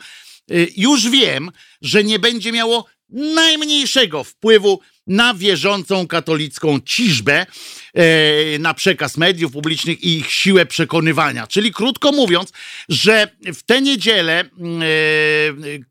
już 0.77 1.09
wiem, 1.09 1.51
że 1.81 2.03
nie 2.03 2.19
będzie 2.19 2.51
miało 2.51 2.85
najmniejszego 3.09 4.23
wpływu 4.23 4.79
na 5.07 5.33
wierzącą 5.33 6.07
katolicką 6.07 6.79
ciżbę, 6.85 7.45
e, 7.93 8.59
na 8.59 8.73
przekaz 8.73 9.17
mediów 9.17 9.51
publicznych 9.51 10.03
i 10.03 10.17
ich 10.17 10.31
siłę 10.31 10.65
przekonywania. 10.65 11.47
Czyli 11.47 11.71
krótko 11.71 12.11
mówiąc, 12.11 12.51
że 12.89 13.27
w 13.45 13.63
tę 13.63 13.81
niedzielę 13.81 14.39
e, 14.39 14.45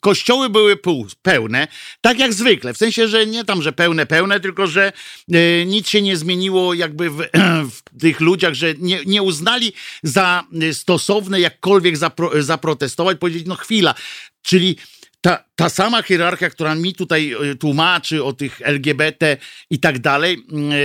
kościoły 0.01 0.49
były 0.49 0.77
pełne, 1.23 1.69
tak 2.01 2.19
jak 2.19 2.35
zwykle. 2.35 2.75
W 2.75 2.79
sensie, 2.79 3.09
że 3.09 3.27
nie 3.27 3.45
tam, 3.45 3.63
że 3.63 3.73
pełne, 3.73 4.07
pełne, 4.07 4.41
tylko 4.41 4.67
że 4.67 4.93
e, 5.33 5.65
nic 5.65 5.89
się 5.89 6.03
nie 6.03 6.17
zmieniło 6.17 6.75
jakby 6.75 7.11
w, 7.11 7.19
w 7.75 8.01
tych 8.01 8.21
ludziach, 8.21 8.55
że 8.55 8.75
nie, 8.79 9.01
nie 9.07 9.23
uznali 9.23 9.73
za 10.03 10.45
stosowne 10.73 11.41
jakkolwiek 11.41 11.97
zapro, 11.97 12.43
zaprotestować, 12.43 13.19
powiedzieć, 13.19 13.47
no 13.47 13.55
chwila, 13.55 13.95
czyli 14.43 14.77
ta, 15.21 15.45
ta 15.57 15.69
sama 15.69 16.03
hierarchia, 16.03 16.51
która 16.51 16.75
mi 16.75 16.95
tutaj 16.95 17.33
e, 17.33 17.55
tłumaczy 17.55 18.25
o 18.25 18.33
tych 18.33 18.61
LGBT 18.65 19.37
i 19.71 19.79
tak 19.79 19.99
dalej, 19.99 20.45
mm, 20.53 20.73
e, 20.73 20.77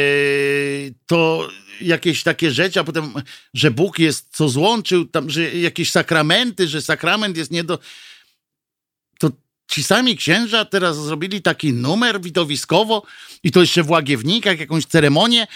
to 1.06 1.50
jakieś 1.82 2.24
takie 2.24 2.52
rzeczy, 2.52 2.80
a 2.80 2.84
potem, 2.84 3.14
że 3.54 3.72
Bóg 3.72 4.00
jest, 4.00 4.36
co 4.36 4.50
złączył, 4.50 5.06
tam, 5.06 5.30
że 5.30 5.52
jakieś 5.52 5.92
sakramenty, 5.92 6.68
że 6.68 6.82
sakrament 6.82 7.38
jest 7.38 7.52
nie 7.52 7.64
do 7.64 7.80
Ci 9.68 9.84
sami 9.84 10.18
księża 10.18 10.66
teraz 10.66 10.98
zrobili 10.98 11.42
taki 11.42 11.74
numer 11.74 12.22
widowiskowo 12.22 13.04
i 13.44 13.52
to 13.52 13.62
jeszcze 13.62 13.84
w 13.84 13.90
Łagiewnikach, 13.90 14.60
jakąś 14.60 14.86
ceremonię, 14.86 15.48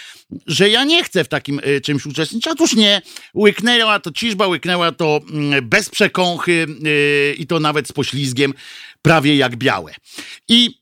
że 0.46 0.68
ja 0.68 0.84
nie 0.84 1.04
chcę 1.04 1.24
w 1.24 1.28
takim 1.28 1.60
y, 1.66 1.80
czymś 1.80 2.06
uczestniczyć. 2.06 2.52
Otóż 2.52 2.74
nie. 2.74 3.02
Łyknęła 3.34 4.00
to 4.00 4.12
ciżba, 4.12 4.46
łyknęła 4.46 4.92
to 4.92 5.20
y, 5.58 5.62
bez 5.62 5.88
przekąchy 5.88 6.66
y, 6.86 7.34
i 7.38 7.46
to 7.46 7.60
nawet 7.60 7.88
z 7.88 7.92
poślizgiem, 7.92 8.54
prawie 9.02 9.36
jak 9.36 9.56
białe. 9.56 9.94
I 10.48 10.79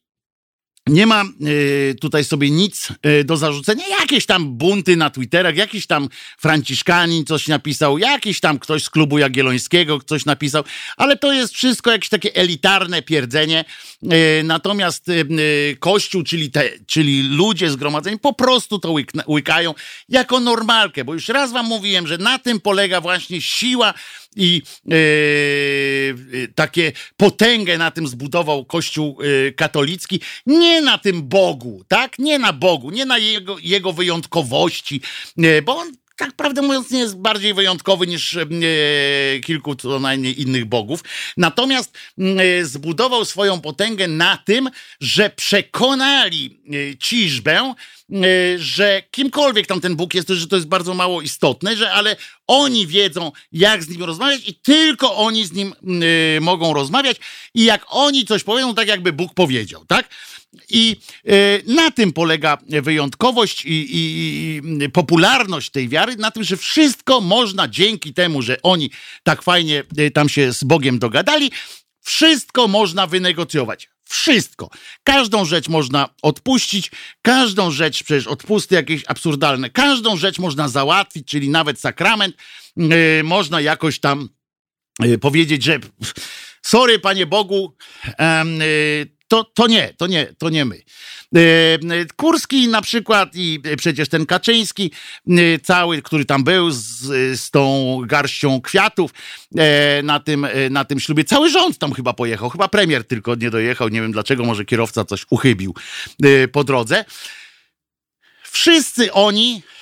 nie 0.88 1.06
ma 1.06 1.24
y, 1.46 1.96
tutaj 2.00 2.24
sobie 2.24 2.50
nic 2.50 2.88
y, 3.20 3.24
do 3.24 3.36
zarzucenia. 3.36 3.84
Jakieś 4.00 4.26
tam 4.26 4.54
bunty 4.56 4.96
na 4.96 5.10
Twitterach, 5.10 5.56
jakiś 5.56 5.86
tam 5.86 6.08
Franciszkanin 6.38 7.24
coś 7.24 7.48
napisał, 7.48 7.98
jakiś 7.98 8.40
tam 8.40 8.58
ktoś 8.58 8.84
z 8.84 8.90
klubu 8.90 9.18
Jagiellońskiego 9.18 9.98
coś 10.06 10.24
napisał, 10.24 10.64
ale 10.96 11.16
to 11.16 11.32
jest 11.32 11.54
wszystko 11.54 11.90
jakieś 11.90 12.08
takie 12.08 12.34
elitarne 12.34 13.02
pierdzenie. 13.02 13.64
Y, 14.02 14.42
natomiast 14.44 15.06
Kościół, 15.78 16.22
czyli, 16.22 16.50
te, 16.50 16.70
czyli 16.86 17.22
ludzie 17.22 17.70
zgromadzeni, 17.70 18.18
po 18.18 18.32
prostu 18.32 18.78
to 18.78 18.92
łyk, 18.92 19.12
łykają 19.28 19.74
jako 20.08 20.40
normalkę, 20.40 21.04
bo 21.04 21.14
już 21.14 21.28
raz 21.28 21.52
wam 21.52 21.66
mówiłem, 21.66 22.06
że 22.06 22.18
na 22.18 22.38
tym 22.38 22.60
polega 22.60 23.00
właśnie 23.00 23.40
siła 23.40 23.94
i 24.38 24.62
yy, 24.84 26.48
takie 26.54 26.92
potęgę 27.16 27.78
na 27.78 27.90
tym 27.90 28.08
zbudował 28.08 28.64
Kościół 28.64 29.18
yy, 29.22 29.52
katolicki. 29.52 30.20
Nie 30.46 30.80
na 30.80 30.98
tym 30.98 31.22
Bogu, 31.22 31.84
tak? 31.88 32.18
Nie 32.18 32.38
na 32.38 32.52
Bogu, 32.52 32.90
nie 32.90 33.06
na 33.06 33.18
jego, 33.18 33.56
jego 33.62 33.92
wyjątkowości, 33.92 35.00
bo 35.64 35.76
on 35.76 35.92
tak 36.18 36.32
prawdę 36.32 36.62
mówiąc, 36.62 36.90
nie 36.90 36.98
jest 36.98 37.16
bardziej 37.16 37.54
wyjątkowy 37.54 38.06
niż 38.06 38.36
e, 38.36 38.46
kilku 39.40 39.74
co 39.74 40.00
najmniej 40.00 40.42
innych 40.42 40.64
bogów. 40.64 41.04
Natomiast 41.36 41.98
e, 42.18 42.64
zbudował 42.64 43.24
swoją 43.24 43.60
potęgę 43.60 44.08
na 44.08 44.36
tym, 44.36 44.70
że 45.00 45.30
przekonali 45.30 46.60
e, 46.92 46.96
ciżbę, 46.96 47.74
e, 48.12 48.24
że 48.58 49.02
kimkolwiek 49.10 49.66
tam 49.66 49.80
ten 49.80 49.96
Bóg 49.96 50.14
jest, 50.14 50.28
że 50.28 50.46
to 50.46 50.56
jest 50.56 50.68
bardzo 50.68 50.94
mało 50.94 51.22
istotne, 51.22 51.76
że 51.76 51.92
ale 51.92 52.16
oni 52.46 52.86
wiedzą, 52.86 53.32
jak 53.52 53.82
z 53.82 53.88
nim 53.88 54.04
rozmawiać 54.04 54.48
i 54.48 54.54
tylko 54.54 55.16
oni 55.16 55.44
z 55.46 55.52
nim 55.52 55.74
e, 56.36 56.40
mogą 56.40 56.74
rozmawiać 56.74 57.16
i 57.54 57.64
jak 57.64 57.86
oni 57.88 58.26
coś 58.26 58.44
powiedzą, 58.44 58.74
tak 58.74 58.88
jakby 58.88 59.12
Bóg 59.12 59.34
powiedział, 59.34 59.84
tak? 59.86 60.08
I 60.68 60.96
e, 61.26 61.32
na 61.66 61.90
tym 61.90 62.12
polega 62.12 62.58
wyjątkowość 62.66 63.64
i, 63.64 63.68
i, 63.70 64.60
i, 64.84 64.90
popularność 64.90 65.70
tej 65.70 65.88
wiary, 65.88 66.16
na 66.16 66.30
tym, 66.30 66.44
że 66.44 66.56
wszystko 66.56 67.20
można 67.20 67.68
dzięki 67.68 68.14
temu, 68.14 68.42
że 68.42 68.62
oni 68.62 68.90
tak 69.22 69.42
fajnie 69.42 69.82
e, 69.96 70.10
tam 70.10 70.28
się 70.28 70.52
z 70.52 70.64
Bogiem 70.64 70.98
dogadali, 70.98 71.50
wszystko 72.04 72.68
można 72.68 73.06
wynegocjować. 73.06 73.88
Wszystko. 74.04 74.70
Każdą 75.04 75.44
rzecz 75.44 75.68
można 75.68 76.08
odpuścić, 76.22 76.90
każdą 77.22 77.70
rzecz, 77.70 78.02
przecież 78.04 78.26
odpusty 78.26 78.74
jakieś 78.74 79.02
absurdalne, 79.06 79.70
każdą 79.70 80.16
rzecz 80.16 80.38
można 80.38 80.68
załatwić, 80.68 81.28
czyli 81.28 81.48
nawet 81.48 81.80
sakrament, 81.80 82.36
yy, 82.76 83.22
można 83.24 83.60
jakoś 83.60 84.00
tam 84.00 84.28
yy, 85.00 85.18
powiedzieć, 85.18 85.62
że 85.64 85.78
sorry, 86.62 86.98
Panie 86.98 87.26
Bogu, 87.26 87.76
yy, 88.06 89.17
to, 89.28 89.44
to 89.44 89.66
nie, 89.66 89.94
to 89.96 90.06
nie, 90.06 90.26
to 90.38 90.50
nie 90.50 90.64
my. 90.64 90.82
E, 91.36 91.40
Kurski 92.16 92.68
na 92.68 92.82
przykład 92.82 93.30
i 93.34 93.60
przecież 93.76 94.08
ten 94.08 94.26
Kaczyński 94.26 94.92
e, 95.28 95.58
cały, 95.58 96.02
który 96.02 96.24
tam 96.24 96.44
był 96.44 96.70
z, 96.70 96.80
z 97.40 97.50
tą 97.50 97.96
garścią 98.06 98.60
kwiatów 98.60 99.10
e, 99.58 100.02
na 100.02 100.20
tym, 100.20 100.46
na 100.70 100.84
tym 100.84 101.00
ślubie. 101.00 101.24
Cały 101.24 101.50
rząd 101.50 101.78
tam 101.78 101.92
chyba 101.92 102.12
pojechał, 102.12 102.50
chyba 102.50 102.68
premier 102.68 103.04
tylko 103.04 103.34
nie 103.34 103.50
dojechał, 103.50 103.88
nie 103.88 104.00
wiem 104.02 104.12
dlaczego, 104.12 104.44
może 104.44 104.64
kierowca 104.64 105.04
coś 105.04 105.26
uchybił 105.30 105.74
po 106.52 106.64
drodze. 106.64 107.04
Wszyscy 108.42 109.12
oni 109.12 109.62
e, 109.64 109.77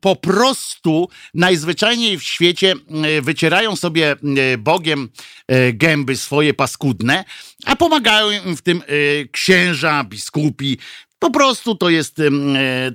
po 0.00 0.16
prostu 0.16 1.08
najzwyczajniej 1.34 2.18
w 2.18 2.22
świecie 2.22 2.72
e, 2.72 3.22
wycierają 3.22 3.76
sobie 3.76 4.12
e, 4.12 4.58
Bogiem 4.58 5.08
e, 5.48 5.72
gęby 5.72 6.16
swoje 6.16 6.54
paskudne, 6.54 7.24
a 7.64 7.76
pomagają 7.76 8.30
im 8.30 8.56
w 8.56 8.62
tym 8.62 8.82
e, 8.82 8.84
księża, 9.28 10.04
biskupi, 10.04 10.78
po 11.22 11.30
prostu 11.30 11.74
to 11.74 11.90
jest 11.90 12.18
e, 12.18 12.22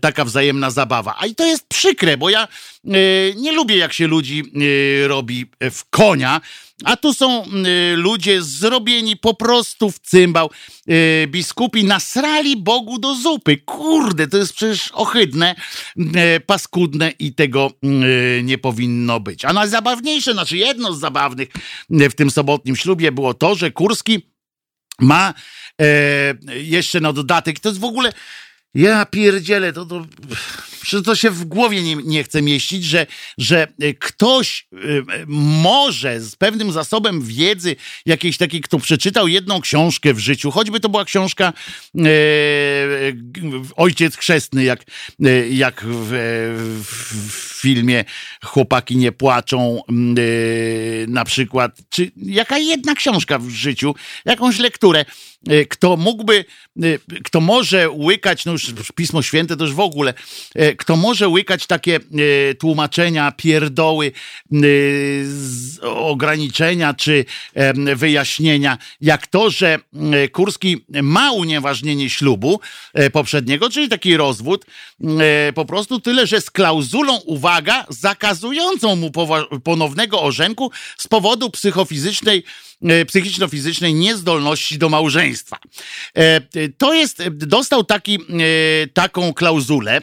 taka 0.01 0.25
wzajemna 0.25 0.71
zabawa. 0.71 1.15
A 1.19 1.25
i 1.25 1.35
to 1.35 1.45
jest 1.45 1.67
przykre, 1.67 2.17
bo 2.17 2.29
ja 2.29 2.47
e, 2.47 2.89
nie 3.35 3.51
lubię, 3.51 3.77
jak 3.77 3.93
się 3.93 4.07
ludzi 4.07 4.43
e, 5.03 5.07
robi 5.07 5.45
w 5.71 5.89
konia. 5.89 6.41
A 6.83 6.97
tu 6.97 7.13
są 7.13 7.43
ludzie 7.95 8.41
zrobieni 8.41 9.17
po 9.17 9.33
prostu 9.33 9.91
w 9.91 9.99
cymbał. 9.99 10.49
Biskupi 11.27 11.83
nasrali 11.83 12.57
Bogu 12.57 12.99
do 12.99 13.15
zupy. 13.15 13.57
Kurde, 13.57 14.27
to 14.27 14.37
jest 14.37 14.53
przecież 14.53 14.91
ohydne, 14.93 15.55
paskudne 16.45 17.11
i 17.19 17.33
tego 17.33 17.71
nie 18.43 18.57
powinno 18.57 19.19
być. 19.19 19.45
A 19.45 19.53
najzabawniejsze, 19.53 20.33
znaczy 20.33 20.57
jedno 20.57 20.93
z 20.93 20.99
zabawnych 20.99 21.49
w 21.89 22.13
tym 22.13 22.31
sobotnim 22.31 22.75
ślubie 22.75 23.11
było 23.11 23.33
to, 23.33 23.55
że 23.55 23.71
Kurski 23.71 24.21
ma 24.99 25.33
jeszcze 26.47 26.99
na 26.99 27.13
dodatek, 27.13 27.59
to 27.59 27.69
jest 27.69 27.81
w 27.81 27.83
ogóle, 27.83 28.13
ja 28.73 29.05
pierdzielę, 29.05 29.73
to, 29.73 29.85
to 29.85 30.05
to 31.05 31.15
się 31.15 31.29
w 31.31 31.45
głowie 31.45 31.81
nie, 31.81 31.95
nie 31.95 32.23
chce 32.23 32.41
mieścić, 32.41 32.83
że, 32.83 33.07
że 33.37 33.67
ktoś 33.99 34.67
może 35.27 36.21
z 36.21 36.35
pewnym 36.35 36.71
zasobem 36.71 37.21
wiedzy, 37.21 37.75
jakiejś 38.05 38.37
takiej, 38.37 38.61
kto 38.61 38.79
przeczytał 38.79 39.27
jedną 39.27 39.61
książkę 39.61 40.13
w 40.13 40.19
życiu, 40.19 40.51
choćby 40.51 40.79
to 40.79 40.89
była 40.89 41.05
książka 41.05 41.53
e, 41.97 42.01
Ojciec 43.75 44.15
Chrzestny, 44.15 44.63
jak, 44.63 44.83
jak 45.49 45.83
w, 45.85 46.09
w, 46.83 47.57
filmie 47.61 48.05
Chłopaki 48.43 48.97
nie 48.97 49.11
płaczą, 49.11 49.81
na 51.07 51.25
przykład, 51.25 51.77
czy 51.89 52.11
jaka 52.17 52.57
jedna 52.57 52.95
książka 52.95 53.39
w 53.39 53.49
życiu, 53.49 53.95
jakąś 54.25 54.59
lekturę, 54.59 55.05
E, 55.05 55.36
kto 55.69 55.97
mógłby, 55.97 56.45
e, 56.83 57.19
kto 57.23 57.41
może 57.41 57.89
łykać, 57.89 58.45
no 58.45 58.51
już 58.51 58.73
Pismo 58.95 59.21
Święte 59.21 59.57
to 59.57 59.63
już 59.63 59.73
w 59.73 59.79
ogóle, 59.79 60.13
e, 60.55 60.75
kto 60.75 60.95
może 60.95 61.27
łykać 61.27 61.67
takie 61.67 61.99
tłumaczenia, 62.59 63.31
pierdoły, 63.31 64.11
ograniczenia 65.81 66.93
czy 66.93 67.25
wyjaśnienia, 67.95 68.77
jak 69.01 69.27
to, 69.27 69.49
że 69.49 69.79
Kurski 70.31 70.85
ma 71.01 71.31
unieważnienie 71.31 72.09
ślubu 72.09 72.59
poprzedniego, 73.13 73.69
czyli 73.69 73.89
taki 73.89 74.17
rozwód, 74.17 74.65
po 75.55 75.65
prostu 75.65 75.99
tyle, 75.99 76.27
że 76.27 76.41
z 76.41 76.51
klauzulą, 76.51 77.17
uwaga, 77.17 77.85
zakazującą 77.89 78.95
mu 78.95 79.11
ponownego 79.63 80.21
orzenku 80.21 80.71
z 80.97 81.07
powodu 81.07 81.49
psychofizycznej 81.49 82.43
E, 82.43 82.66
psychiczno-fizycznej 82.81 83.93
niezdolności 83.93 84.77
do 84.77 84.89
małżeństwa. 84.89 85.57
E, 86.17 86.41
to 86.77 86.93
jest, 86.93 87.27
dostał 87.29 87.83
taki, 87.83 88.15
e, 88.15 88.87
taką 88.87 89.33
klauzulę, 89.33 90.01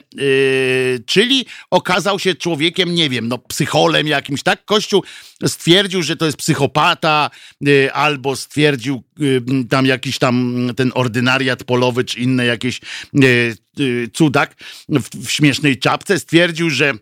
czyli 1.07 1.47
okazał 1.71 2.19
się 2.19 2.35
człowiekiem, 2.35 2.95
nie 2.95 3.11
wiem, 3.11 3.29
no 3.29 3.39
psycholem 3.39 4.07
jakimś, 4.07 4.43
tak? 4.43 4.65
Kościół 4.65 5.05
stwierdził, 5.47 6.03
że 6.03 6.17
to 6.17 6.27
jest 6.27 6.39
psychopata, 6.39 7.31
albo 7.93 8.37
stwierdził 8.37 9.03
tam 9.71 9.87
jakiś 9.87 10.19
tam 10.19 10.69
ten 10.77 10.93
ordynariat 10.95 11.65
polowy, 11.65 12.05
czy 12.05 12.21
inne 12.21 12.47
jakieś 12.47 12.81
cudak 14.13 14.55
w, 14.89 15.27
w 15.27 15.31
śmiesznej 15.31 15.79
czapce, 15.79 16.19
stwierdził, 16.19 16.71
że 16.71 16.93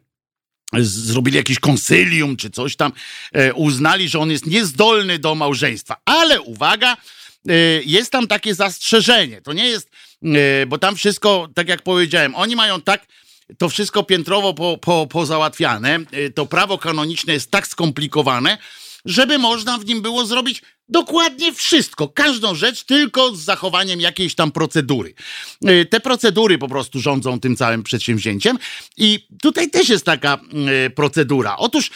zrobili 0.81 1.37
jakieś 1.37 1.59
konsylium 1.59 2.37
czy 2.37 2.51
coś 2.51 2.77
tam, 2.77 2.93
e, 3.33 3.55
uznali, 3.55 4.09
że 4.09 4.19
on 4.19 4.31
jest 4.31 4.47
niezdolny 4.47 5.19
do 5.19 5.35
małżeństwa. 5.35 5.97
Ale 6.05 6.41
uwaga, 6.41 6.97
e, 7.49 7.55
jest 7.85 8.13
tam 8.13 8.27
takie 8.27 8.55
zastrzeżenie. 8.55 9.43
To 9.43 9.53
nie 9.53 9.69
jest, 9.69 9.91
e, 10.25 10.67
bo 10.67 10.79
tam 10.79 10.97
wszystko, 10.97 11.49
tak 11.55 11.69
jak 11.69 11.83
powiedziałem, 11.83 12.35
oni 12.35 12.57
mają 12.57 12.81
tak 12.81 13.07
to 13.59 13.69
wszystko 13.69 14.03
piętrowo 14.03 14.55
po, 14.55 14.79
po, 14.79 15.07
pozałatwiane. 15.07 15.99
To 16.35 16.47
prawo 16.47 16.79
kanoniczne 16.79 17.33
jest 17.33 17.51
tak 17.51 17.67
skomplikowane, 17.67 18.59
żeby 19.05 19.39
można 19.39 19.79
w 19.79 19.87
nim 19.87 20.03
było 20.03 20.27
zrobić 20.27 20.63
dokładnie 20.89 21.53
wszystko, 21.53 22.09
każdą 22.09 22.55
rzecz, 22.55 22.85
tylko 22.85 23.37
z 23.37 23.41
zachowaniem 23.41 24.01
jakiejś 24.01 24.35
tam 24.35 24.53
procedury. 24.53 25.15
Y, 25.69 25.87
te 25.87 26.01
procedury 26.01 26.59
po 26.59 26.69
prostu 26.69 27.01
rządzą 27.01 27.41
tym 27.41 27.57
całym 27.57 27.83
przedsięwzięciem 27.83 28.59
i 28.97 29.27
tutaj 29.43 29.71
też 29.71 29.89
jest 29.89 30.05
taka 30.05 30.39
y, 30.87 30.91
procedura. 30.91 31.57
Otóż 31.57 31.91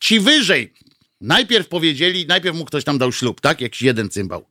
ci 0.00 0.20
wyżej 0.20 0.74
najpierw 1.20 1.68
powiedzieli, 1.68 2.26
najpierw 2.26 2.56
mu 2.56 2.64
ktoś 2.64 2.84
tam 2.84 2.98
dał 2.98 3.12
ślub, 3.12 3.40
tak? 3.40 3.60
Jakiś 3.60 3.82
jeden 3.82 4.10
cymbał. 4.10 4.46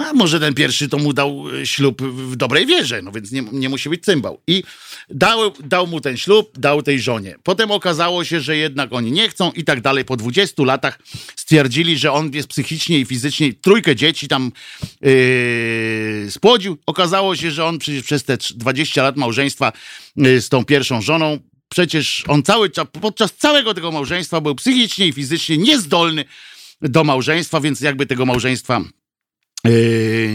A 0.00 0.12
może 0.12 0.40
ten 0.40 0.54
pierwszy 0.54 0.88
to 0.88 0.98
mu 0.98 1.12
dał 1.12 1.44
e, 1.60 1.66
ślub 1.66 2.02
w 2.02 2.36
dobrej 2.36 2.66
wierze, 2.66 3.02
no 3.02 3.12
więc 3.12 3.32
nie, 3.32 3.42
nie 3.52 3.68
musi 3.68 3.88
być 3.88 4.04
cymbał. 4.04 4.40
I 4.46 4.62
dał, 5.10 5.52
dał 5.64 5.86
mu 5.86 6.00
ten 6.00 6.16
ślub, 6.16 6.58
dał 6.58 6.82
tej 6.82 7.00
żonie. 7.00 7.36
Potem 7.42 7.70
okazało 7.70 8.24
się, 8.24 8.40
że 8.40 8.56
jednak 8.56 8.92
oni 8.92 9.12
nie 9.12 9.28
chcą 9.28 9.52
i 9.52 9.64
tak 9.64 9.80
dalej. 9.80 10.04
Po 10.04 10.16
20 10.16 10.64
latach 10.64 10.98
stwierdzili, 11.36 11.98
że 11.98 12.12
on 12.12 12.30
jest 12.32 12.48
psychicznie 12.48 12.98
i 12.98 13.04
fizycznie, 13.04 13.52
trójkę 13.54 13.96
dzieci 13.96 14.28
tam 14.28 14.52
yy, 15.00 16.30
spłodził. 16.30 16.78
Okazało 16.86 17.36
się, 17.36 17.50
że 17.50 17.64
on 17.64 17.78
przecież 17.78 18.02
przez 18.02 18.24
te 18.24 18.36
20 18.54 19.02
lat 19.02 19.16
małżeństwa 19.16 19.72
yy, 20.16 20.40
z 20.40 20.48
tą 20.48 20.64
pierwszą 20.64 21.02
żoną 21.02 21.38
przecież 21.68 22.24
on 22.28 22.42
cały 22.42 22.70
czas, 22.70 22.86
podczas 23.00 23.32
całego 23.32 23.74
tego 23.74 23.90
małżeństwa 23.92 24.40
był 24.40 24.54
psychicznie 24.54 25.06
i 25.06 25.12
fizycznie 25.12 25.58
niezdolny 25.58 26.24
do 26.80 27.04
małżeństwa, 27.04 27.60
więc 27.60 27.80
jakby 27.80 28.06
tego 28.06 28.26
małżeństwa 28.26 28.80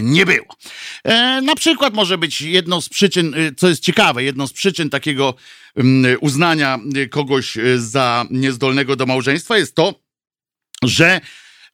nie 0.02 0.26
było. 0.26 0.56
E, 1.04 1.40
na 1.40 1.54
przykład 1.54 1.94
może 1.94 2.18
być 2.18 2.40
jedną 2.40 2.80
z 2.80 2.88
przyczyn, 2.88 3.34
y, 3.34 3.54
co 3.56 3.68
jest 3.68 3.82
ciekawe, 3.82 4.24
jedną 4.24 4.46
z 4.46 4.52
przyczyn 4.52 4.90
takiego 4.90 5.34
mm, 5.76 6.16
uznania 6.20 6.78
kogoś 7.10 7.56
y, 7.56 7.80
za 7.80 8.26
niezdolnego 8.30 8.96
do 8.96 9.06
małżeństwa 9.06 9.58
jest 9.58 9.74
to, 9.74 10.00
że, 10.82 11.20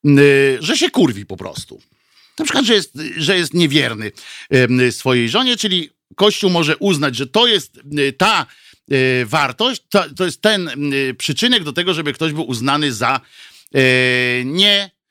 y, 0.06 0.58
że 0.60 0.76
się 0.76 0.90
kurwi 0.90 1.26
po 1.26 1.36
prostu. 1.36 1.82
Na 2.38 2.44
przykład, 2.44 2.64
że 2.64 2.74
jest, 2.74 2.98
że 3.16 3.36
jest 3.36 3.54
niewierny 3.54 4.12
swojej 4.92 5.28
żonie, 5.28 5.56
czyli 5.56 5.90
Kościół 6.16 6.50
może 6.50 6.76
uznać, 6.76 7.16
że 7.16 7.26
to 7.26 7.46
jest 7.46 7.80
ta 8.18 8.46
wartość, 9.24 9.82
to, 9.88 10.04
to 10.16 10.24
jest 10.24 10.42
ten 10.42 10.70
przyczynek 11.18 11.64
do 11.64 11.72
tego, 11.72 11.94
żeby 11.94 12.12
ktoś 12.12 12.32
był 12.32 12.48
uznany 12.48 12.92
za 12.92 13.20
nie 14.44 14.90
E, 14.94 15.01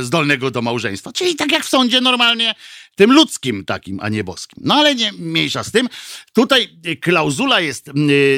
zdolnego 0.00 0.50
do 0.50 0.62
małżeństwa. 0.62 1.12
Czyli 1.12 1.36
tak 1.36 1.52
jak 1.52 1.64
w 1.64 1.68
sądzie 1.68 2.00
normalnie, 2.00 2.54
tym 2.96 3.12
ludzkim 3.12 3.64
takim, 3.64 4.00
a 4.00 4.08
nie 4.08 4.24
boskim. 4.24 4.62
No 4.64 4.74
ale 4.74 4.94
nie 4.94 5.12
mniejsza 5.12 5.64
z 5.64 5.70
tym. 5.70 5.88
Tutaj 6.32 6.68
klauzula 7.00 7.60
jest, 7.60 7.90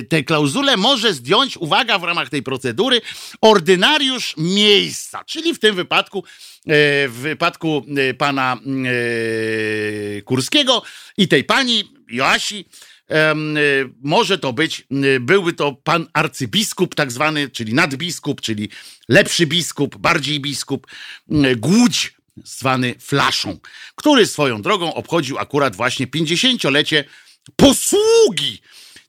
tę 0.09 0.23
klauzulę 0.23 0.77
może 0.77 1.15
zdjąć, 1.15 1.57
uwaga, 1.57 1.99
w 1.99 2.05
ramach 2.05 2.29
tej 2.29 2.43
procedury, 2.43 3.01
ordynariusz 3.41 4.35
miejsca, 4.37 5.25
czyli 5.25 5.55
w 5.55 5.59
tym 5.59 5.77
wypadku, 5.77 6.19
e, 6.19 7.09
w 7.09 7.15
wypadku 7.15 7.85
e, 7.97 8.15
pana 8.15 8.57
Kurskiego 10.25 10.83
i 11.17 11.29
tej 11.29 11.45
pani 11.45 11.85
Joasi, 12.09 12.65
może 14.03 14.39
to 14.39 14.53
być, 14.53 14.87
y, 15.05 15.21
byłby 15.21 15.53
to 15.53 15.73
pan 15.73 16.07
arcybiskup, 16.13 16.95
tak 16.95 17.13
zwany, 17.13 17.51
czyli 17.51 17.75
nadbiskup, 17.75 18.41
czyli 18.41 18.69
lepszy 19.09 19.47
biskup, 19.47 19.97
bardziej 19.97 20.41
biskup, 20.41 20.87
y, 21.33 21.57
Głódź, 21.57 22.15
zwany 22.45 22.95
Flaszą, 22.99 23.59
który 23.95 24.27
swoją 24.27 24.63
drogą 24.63 24.95
obchodził 24.95 25.39
akurat 25.39 25.77
właśnie 25.77 26.07
50-lecie 26.07 27.05
posługi 27.57 28.61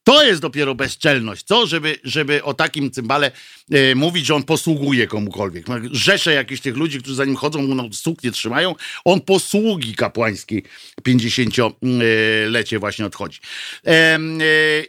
to 0.04 0.24
jest 0.24 0.42
dopiero 0.42 0.76
bezczelność, 0.76 1.46
co? 1.46 1.68
Żeby, 1.68 2.00
żeby 2.04 2.44
o 2.44 2.54
takim 2.54 2.92
cymbale 2.92 3.32
e, 3.72 3.96
mówić, 3.96 4.26
że 4.26 4.36
on 4.36 4.44
posługuje 4.44 5.08
komukolwiek. 5.08 5.66
Rzesze 5.92 6.34
jakichś 6.34 6.62
tych 6.62 6.78
ludzi, 6.78 7.00
którzy 7.00 7.16
za 7.16 7.26
nim 7.26 7.36
chodzą, 7.36 7.62
mu 7.62 7.76
no, 7.76 7.84
suknie 7.92 8.32
trzymają, 8.32 8.76
on 9.06 9.22
posługi 9.22 9.96
kapłańskiej 9.96 10.64
50-lecie 11.02 12.80
właśnie 12.80 13.06
odchodzi. 13.06 13.40
E, 13.86 13.90
e, 13.92 14.20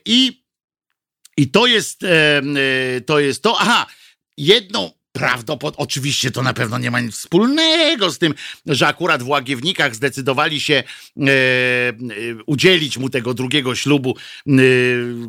I, 0.04 0.42
I 1.36 1.50
to 1.50 1.66
jest, 1.66 2.02
e, 2.04 2.42
to 3.06 3.20
jest 3.20 3.42
to. 3.42 3.56
Aha, 3.58 3.86
jedną 4.36 4.99
Prawdopodobnie, 5.12 5.84
oczywiście 5.84 6.30
to 6.30 6.42
na 6.42 6.52
pewno 6.52 6.78
nie 6.78 6.90
ma 6.90 7.00
nic 7.00 7.14
wspólnego 7.14 8.10
z 8.10 8.18
tym, 8.18 8.34
że 8.66 8.86
akurat 8.86 9.22
w 9.22 9.28
Łagiewnikach 9.28 9.94
zdecydowali 9.94 10.60
się 10.60 10.74
e, 10.74 10.82
e, 11.22 11.94
udzielić 12.46 12.98
mu 12.98 13.10
tego 13.10 13.34
drugiego 13.34 13.74
ślubu, 13.74 14.16
e, 14.46 14.52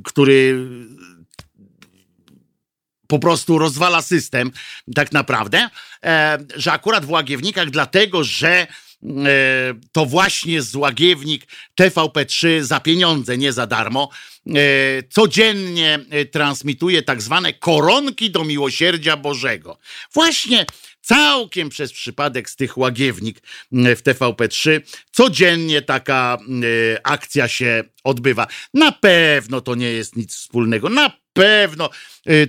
który 0.04 0.68
po 3.08 3.20
prostu 3.20 3.60
rozwala 3.60 4.02
system, 4.02 4.52
tak 4.96 5.12
naprawdę, 5.12 5.70
e, 6.04 6.38
że 6.56 6.72
akurat 6.72 7.06
w 7.06 7.10
Łagiewnikach, 7.10 7.70
dlatego 7.70 8.24
że 8.24 8.68
to 9.92 10.06
właśnie 10.06 10.62
Złagiewnik 10.62 11.48
TVP3 11.80 12.62
za 12.62 12.80
pieniądze, 12.80 13.38
nie 13.38 13.54
za 13.54 13.68
darmo, 13.68 14.10
e, 14.48 14.54
codziennie 15.10 16.00
e, 16.10 16.26
transmituje 16.26 17.02
tak 17.02 17.22
zwane 17.22 17.54
koronki 17.54 18.32
do 18.32 18.44
miłosierdzia 18.44 19.18
Bożego. 19.18 19.78
Właśnie 20.14 20.66
całkiem 21.02 21.70
przez 21.70 21.94
przypadek 21.94 22.50
z 22.50 22.56
tych 22.56 22.78
łagiewnik 22.78 23.42
w 23.72 24.02
TVP3 24.04 24.82
codziennie 25.12 25.82
taka 25.82 26.38
akcja 27.04 27.48
się 27.48 27.84
odbywa. 28.04 28.48
Na 28.74 28.92
pewno 28.92 29.62
to 29.62 29.76
nie 29.76 29.92
jest 29.92 30.16
nic 30.16 30.36
wspólnego, 30.36 30.90
na 30.90 31.12
pewno 31.34 31.90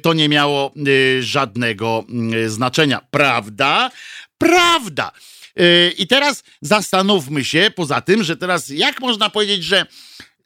to 0.03 0.13
nie 0.13 0.29
miało 0.29 0.75
żadnego 1.21 2.05
znaczenia. 2.47 3.01
Prawda? 3.11 3.91
Prawda. 4.39 5.13
Yy, 5.57 5.91
I 5.99 6.07
teraz 6.07 6.43
zastanówmy 6.61 7.45
się, 7.45 7.71
poza 7.77 8.01
tym, 8.01 8.23
że 8.25 8.37
teraz 8.37 8.69
jak 8.69 9.01
można 9.01 9.31
powiedzieć, 9.31 9.65
że 9.65 9.87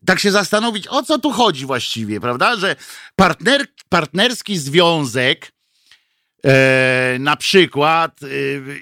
tak 0.06 0.20
się 0.20 0.30
zastanowić, 0.30 0.88
o 0.88 1.02
co 1.02 1.18
tu 1.18 1.30
chodzi 1.30 1.66
właściwie, 1.66 2.20
prawda? 2.20 2.56
Że 2.56 2.76
partner, 3.16 3.66
partnerski 3.88 4.58
związek 4.58 5.52
e, 6.44 7.16
na 7.20 7.36
przykład 7.36 8.20
e, 8.22 8.26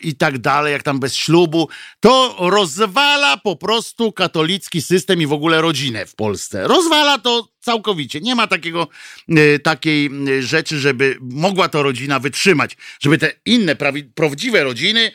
i 0.03 0.17
tak 0.17 0.39
dalej, 0.39 0.73
jak 0.73 0.83
tam 0.83 1.01
bez 1.01 1.17
ślubu, 1.17 1.69
to 2.01 2.37
rozwala 2.39 3.37
po 3.37 3.57
prostu 3.57 4.13
katolicki 4.13 4.83
system 4.83 5.23
i 5.23 5.27
w 5.27 5.33
ogóle 5.33 5.61
rodzinę 5.61 6.07
w 6.07 6.15
Polsce. 6.15 6.69
Rozwala 6.69 7.19
to 7.19 7.49
całkowicie. 7.61 8.21
Nie 8.21 8.35
ma 8.35 8.47
takiego, 8.47 8.89
e, 9.29 9.59
takiej 9.59 10.07
e, 10.07 10.43
rzeczy, 10.43 10.79
żeby 10.81 11.19
mogła 11.21 11.69
to 11.69 11.83
rodzina 11.83 12.19
wytrzymać, 12.19 12.77
żeby 13.01 13.19
te 13.19 13.33
inne 13.47 13.77
prawi, 13.77 14.05
prawdziwe 14.05 14.65
rodziny 14.65 15.13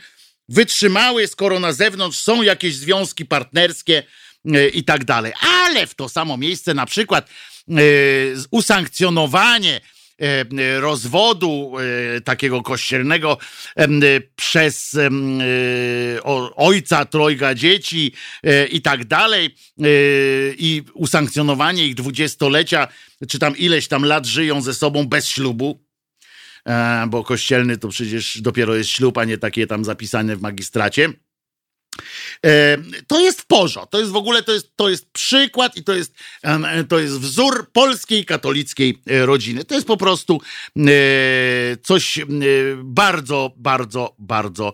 wytrzymały, 0.49 1.27
skoro 1.27 1.59
na 1.59 1.73
zewnątrz 1.73 2.17
są 2.17 2.41
jakieś 2.41 2.76
związki 2.76 3.26
partnerskie 3.26 4.03
e, 4.45 4.67
i 4.67 4.84
tak 4.84 5.05
dalej. 5.05 5.34
Ale 5.41 5.88
w 5.88 5.95
to 5.95 6.09
samo 6.09 6.38
miejsce 6.38 6.73
na 6.73 6.85
przykład 6.85 7.30
e, 7.30 7.73
usankcjonowanie 8.51 9.81
e, 10.21 10.80
rozwodu 10.80 11.73
takiego 12.23 12.61
kościelnego 12.61 13.38
przez 14.35 14.97
ojca 16.55 17.05
trojga 17.05 17.55
dzieci 17.55 18.13
i 18.71 18.81
tak 18.81 19.05
dalej 19.05 19.55
i 20.57 20.84
usankcjonowanie 20.93 21.85
ich 21.85 21.95
dwudziestolecia, 21.95 22.88
czy 23.30 23.39
tam 23.39 23.57
ileś 23.57 23.88
tam 23.88 24.05
lat 24.05 24.26
żyją 24.26 24.61
ze 24.61 24.73
sobą 24.73 25.07
bez 25.07 25.27
ślubu, 25.27 25.88
bo 27.07 27.23
kościelny 27.23 27.77
to 27.77 27.87
przecież 27.87 28.41
dopiero 28.41 28.75
jest 28.75 28.89
ślub, 28.89 29.17
a 29.17 29.25
nie 29.25 29.37
takie 29.37 29.67
tam 29.67 29.85
zapisane 29.85 30.35
w 30.35 30.41
magistracie. 30.41 31.09
E, 32.45 32.77
to 33.07 33.19
jest 33.19 33.45
porządku. 33.47 33.91
To 33.91 33.99
jest 33.99 34.11
w 34.11 34.15
ogóle 34.15 34.43
to 34.43 34.51
jest, 34.51 34.71
to 34.76 34.89
jest 34.89 35.11
przykład 35.11 35.77
i 35.77 35.84
to 35.84 35.93
jest, 35.93 36.13
to 36.89 36.99
jest 36.99 37.19
wzór 37.19 37.71
polskiej 37.71 38.26
katolickiej 38.26 39.01
e, 39.07 39.26
rodziny. 39.26 39.65
To 39.65 39.76
jest 39.76 39.88
po 39.88 39.97
prostu 39.97 40.41
e, 40.77 40.81
coś 41.84 42.19
bardzo, 42.84 43.51
bardzo, 43.57 44.15
bardzo 44.19 44.73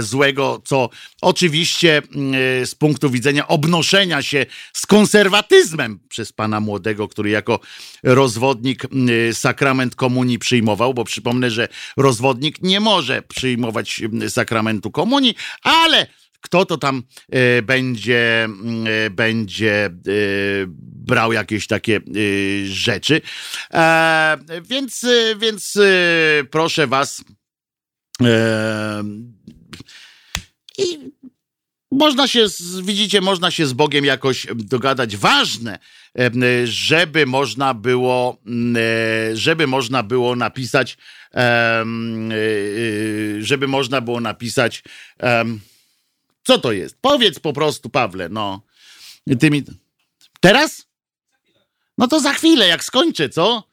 złego, 0.00 0.62
co 0.64 0.88
oczywiście 1.22 2.02
z 2.64 2.74
punktu 2.74 3.10
widzenia 3.10 3.48
obnoszenia 3.48 4.22
się 4.22 4.46
z 4.72 4.86
konserwatyzmem 4.86 6.00
przez 6.08 6.32
pana 6.32 6.60
młodego, 6.60 7.08
który 7.08 7.30
jako 7.30 7.60
rozwodnik 8.02 8.82
sakrament 9.32 9.94
komunii 9.94 10.38
przyjmował, 10.38 10.94
bo 10.94 11.04
przypomnę, 11.04 11.50
że 11.50 11.68
rozwodnik 11.96 12.62
nie 12.62 12.80
może 12.80 13.22
przyjmować 13.22 14.00
sakramentu 14.28 14.90
komunii, 14.90 15.34
ale 15.62 16.06
kto 16.40 16.64
to 16.66 16.78
tam 16.78 17.02
e, 17.28 17.62
będzie, 17.62 18.48
e, 19.06 19.10
będzie 19.10 19.84
e, 19.86 19.90
brał 21.06 21.32
jakieś 21.32 21.66
takie 21.66 22.00
rzeczy. 22.64 23.20
Więc, 24.62 25.06
więc 25.38 25.78
proszę 26.50 26.86
was. 26.86 27.24
I 30.78 30.98
można 31.90 32.28
się, 32.28 32.46
widzicie, 32.82 33.20
można 33.20 33.50
się 33.50 33.66
z 33.66 33.72
Bogiem 33.72 34.04
jakoś 34.04 34.46
dogadać. 34.54 35.16
Ważne, 35.16 35.78
żeby 36.64 37.26
można 37.26 37.74
było, 37.74 38.42
żeby 39.34 39.66
można 39.66 40.02
było 40.02 40.36
napisać, 40.36 40.98
żeby 43.40 43.68
można 43.68 44.00
było 44.00 44.20
napisać, 44.20 44.82
co 46.42 46.58
to 46.58 46.72
jest? 46.72 46.96
Powiedz 47.00 47.38
po 47.38 47.52
prostu, 47.52 47.90
Pawle, 47.90 48.28
no. 48.28 48.62
Ty 49.40 49.50
mi... 49.50 49.62
Teraz? 50.40 50.86
No 51.98 52.08
to 52.08 52.20
za 52.20 52.32
chwilę, 52.32 52.68
jak 52.68 52.84
skończę, 52.84 53.28
co? 53.28 53.70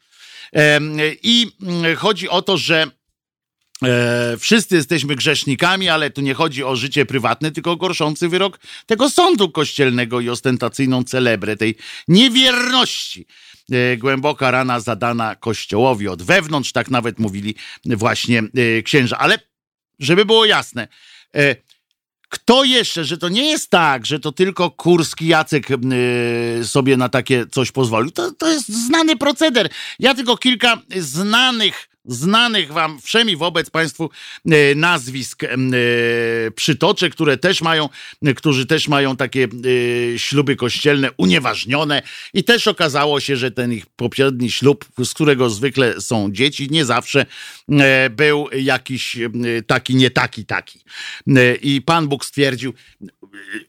I 1.23 1.52
mm, 1.61 1.95
chodzi 1.95 2.30
o 2.30 2.41
to, 2.41 2.57
że 2.57 2.91
E, 3.84 4.38
wszyscy 4.38 4.76
jesteśmy 4.76 5.15
grzesznikami, 5.15 5.89
ale 5.89 6.10
tu 6.10 6.22
nie 6.22 6.34
chodzi 6.34 6.64
o 6.64 6.76
życie 6.76 7.06
prywatne, 7.06 7.52
tylko 7.52 7.72
o 7.72 7.76
gorszący 7.76 8.30
wyrok 8.30 8.60
tego 8.85 9.10
sądu 9.10 9.49
kościelnego 9.49 10.19
i 10.19 10.30
ostentacyjną 10.30 11.03
celebrę 11.03 11.57
tej 11.57 11.76
niewierności. 12.07 13.26
E, 13.72 13.98
głęboka 13.98 14.52
rana 14.52 14.80
zadana 14.80 15.35
kościołowi 15.35 16.07
od 16.07 16.23
wewnątrz, 16.23 16.72
tak 16.72 16.89
nawet 16.89 17.19
mówili 17.19 17.56
właśnie 17.85 18.39
e, 18.39 18.81
księża. 18.81 19.18
Ale 19.18 19.39
żeby 19.99 20.26
było 20.26 20.45
jasne, 20.45 20.88
kto 22.29 22.63
jeszcze, 22.63 23.05
że 23.05 23.17
to 23.17 23.29
nie 23.29 23.49
jest 23.49 23.69
tak, 23.69 24.05
że 24.05 24.19
to 24.19 24.31
tylko 24.31 24.71
Kurski 24.71 25.27
Jacek 25.27 25.69
yy, 25.69 26.65
sobie 26.65 26.97
na 26.97 27.09
takie 27.09 27.45
coś 27.51 27.71
pozwolił. 27.71 28.11
To, 28.11 28.31
to 28.31 28.47
jest 28.47 28.67
znany 28.67 29.17
proceder. 29.17 29.69
Ja 29.99 30.13
tylko 30.13 30.37
kilka 30.37 30.81
znanych 30.97 31.89
znanych 32.07 32.73
wam 32.73 33.01
wszemi 33.01 33.35
wobec 33.35 33.69
państwu 33.69 34.09
e, 34.45 34.75
nazwisk 34.75 35.43
e, 35.43 35.49
przytoczę, 36.55 37.09
które 37.09 37.38
też 37.38 37.61
mają, 37.61 37.89
którzy 38.35 38.65
też 38.65 38.88
mają 38.88 39.15
takie 39.17 39.47
e, 40.13 40.19
śluby 40.19 40.55
kościelne 40.55 41.09
unieważnione 41.17 42.01
i 42.34 42.43
też 42.43 42.67
okazało 42.67 43.19
się, 43.19 43.35
że 43.35 43.51
ten 43.51 43.73
ich 43.73 43.85
poprzedni 43.85 44.51
ślub, 44.51 44.85
z 45.03 45.13
którego 45.13 45.49
zwykle 45.49 46.01
są 46.01 46.31
dzieci, 46.31 46.67
nie 46.71 46.85
zawsze 46.85 47.25
był 48.11 48.49
jakiś 48.51 49.17
taki, 49.67 49.95
nie 49.95 50.11
taki, 50.11 50.45
taki. 50.45 50.79
I 51.61 51.81
Pan 51.81 52.07
Bóg 52.07 52.25
stwierdził 52.25 52.73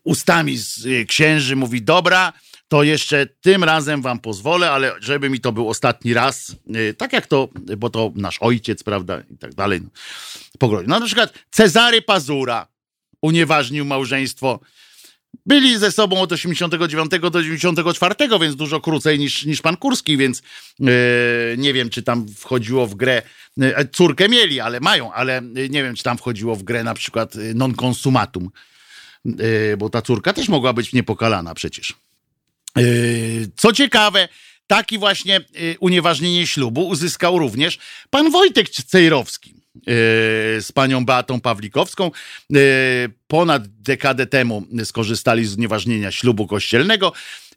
ustami 0.05 0.59
księży, 1.09 1.57
mówi, 1.57 1.83
dobra, 1.83 2.33
to 2.69 2.83
jeszcze 2.83 3.27
tym 3.27 3.65
razem 3.65 4.03
wam 4.03 4.19
pozwolę, 4.19 4.71
ale 4.71 4.93
żeby 5.01 5.31
mi 5.31 5.41
to 5.41 5.53
był 5.53 5.69
ostatni 5.69 6.15
raz, 6.15 6.57
y, 6.77 6.95
tak 6.95 7.13
jak 7.13 7.27
to, 7.27 7.49
bo 7.79 7.91
to 7.91 8.13
nasz 8.15 8.39
ojciec, 8.41 8.83
prawda, 8.83 9.23
i 9.31 9.39
tak 9.39 9.55
dalej. 9.55 9.81
No, 10.61 10.69
no 10.87 11.01
na 11.01 11.07
przykład 11.07 11.33
Cezary 11.51 12.03
Pazura 12.03 12.67
unieważnił 13.23 13.85
małżeństwo. 13.85 14.61
Byli 15.47 15.79
ze 15.79 15.93
sobą 15.93 16.21
od 16.21 16.33
89 16.33 17.11
do 17.31 17.43
94, 17.43 18.15
więc 18.41 18.57
dużo 18.57 18.81
krócej 18.81 19.19
niż, 19.19 19.45
niż 19.45 19.61
pan 19.61 19.77
Kurski, 19.77 20.17
więc 20.17 20.43
yy, 20.79 20.89
nie 21.59 21.73
wiem, 21.73 21.91
czy 21.91 22.03
tam 22.03 22.29
wchodziło 22.29 22.87
w 22.87 22.95
grę. 22.95 23.23
Yy, 23.57 23.89
córkę 23.93 24.29
mieli, 24.29 24.61
ale 24.61 24.81
mają, 24.81 25.13
ale 25.13 25.43
nie 25.71 25.83
wiem, 25.83 25.95
czy 25.95 26.03
tam 26.03 26.19
wchodziło 26.19 26.57
w 26.57 26.63
grę 26.63 26.85
na 26.85 26.95
przykład 26.95 27.35
non 27.55 27.75
consumatum, 27.83 28.51
yy, 29.25 29.77
bo 29.79 29.91
ta 29.91 30.03
córka 30.03 30.33
też 30.33 30.49
mogła 30.49 30.73
być 30.73 30.93
niepokalana 30.93 31.55
przecież. 31.55 32.08
Yy, 32.77 33.51
co 33.57 33.73
ciekawe, 33.73 34.29
taki 34.67 34.99
właśnie 34.99 35.41
yy, 35.55 35.77
unieważnienie 35.81 36.47
ślubu 36.47 36.89
uzyskał 36.89 37.39
również 37.39 37.79
pan 38.11 38.31
Wojtek 38.31 38.71
Cejrowski 38.71 39.55
yy, 39.75 39.83
z 40.63 40.73
panią 40.75 41.05
Beatą 41.05 41.41
Pawlikowską. 41.41 42.11
Ponad 43.27 43.63
dekadę 43.67 44.27
temu 44.27 44.67
skorzystali 44.85 45.47
z 45.47 45.57
unieważnienia 45.57 46.11
ślubu 46.11 46.47
kościelnego. 46.47 47.13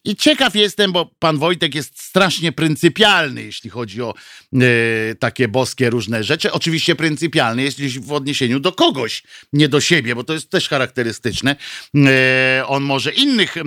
I 0.05 0.15
ciekaw 0.15 0.55
jestem, 0.55 0.91
bo 0.91 1.05
pan 1.19 1.37
Wojtek 1.37 1.75
jest 1.75 2.01
strasznie 2.01 2.51
pryncypialny, 2.51 3.43
jeśli 3.43 3.69
chodzi 3.69 4.01
o 4.01 4.13
e, 4.53 5.15
takie 5.15 5.47
boskie 5.47 5.89
różne 5.89 6.23
rzeczy. 6.23 6.51
Oczywiście 6.51 6.95
pryncypialny 6.95 7.63
jest 7.63 7.99
w 7.99 8.11
odniesieniu 8.11 8.59
do 8.59 8.71
kogoś, 8.71 9.23
nie 9.53 9.69
do 9.69 9.81
siebie, 9.81 10.15
bo 10.15 10.23
to 10.23 10.33
jest 10.33 10.49
też 10.49 10.69
charakterystyczne. 10.69 11.55
E, 11.95 12.63
on 12.67 12.83
może 12.83 13.11
innych, 13.11 13.57
e, 13.57 13.61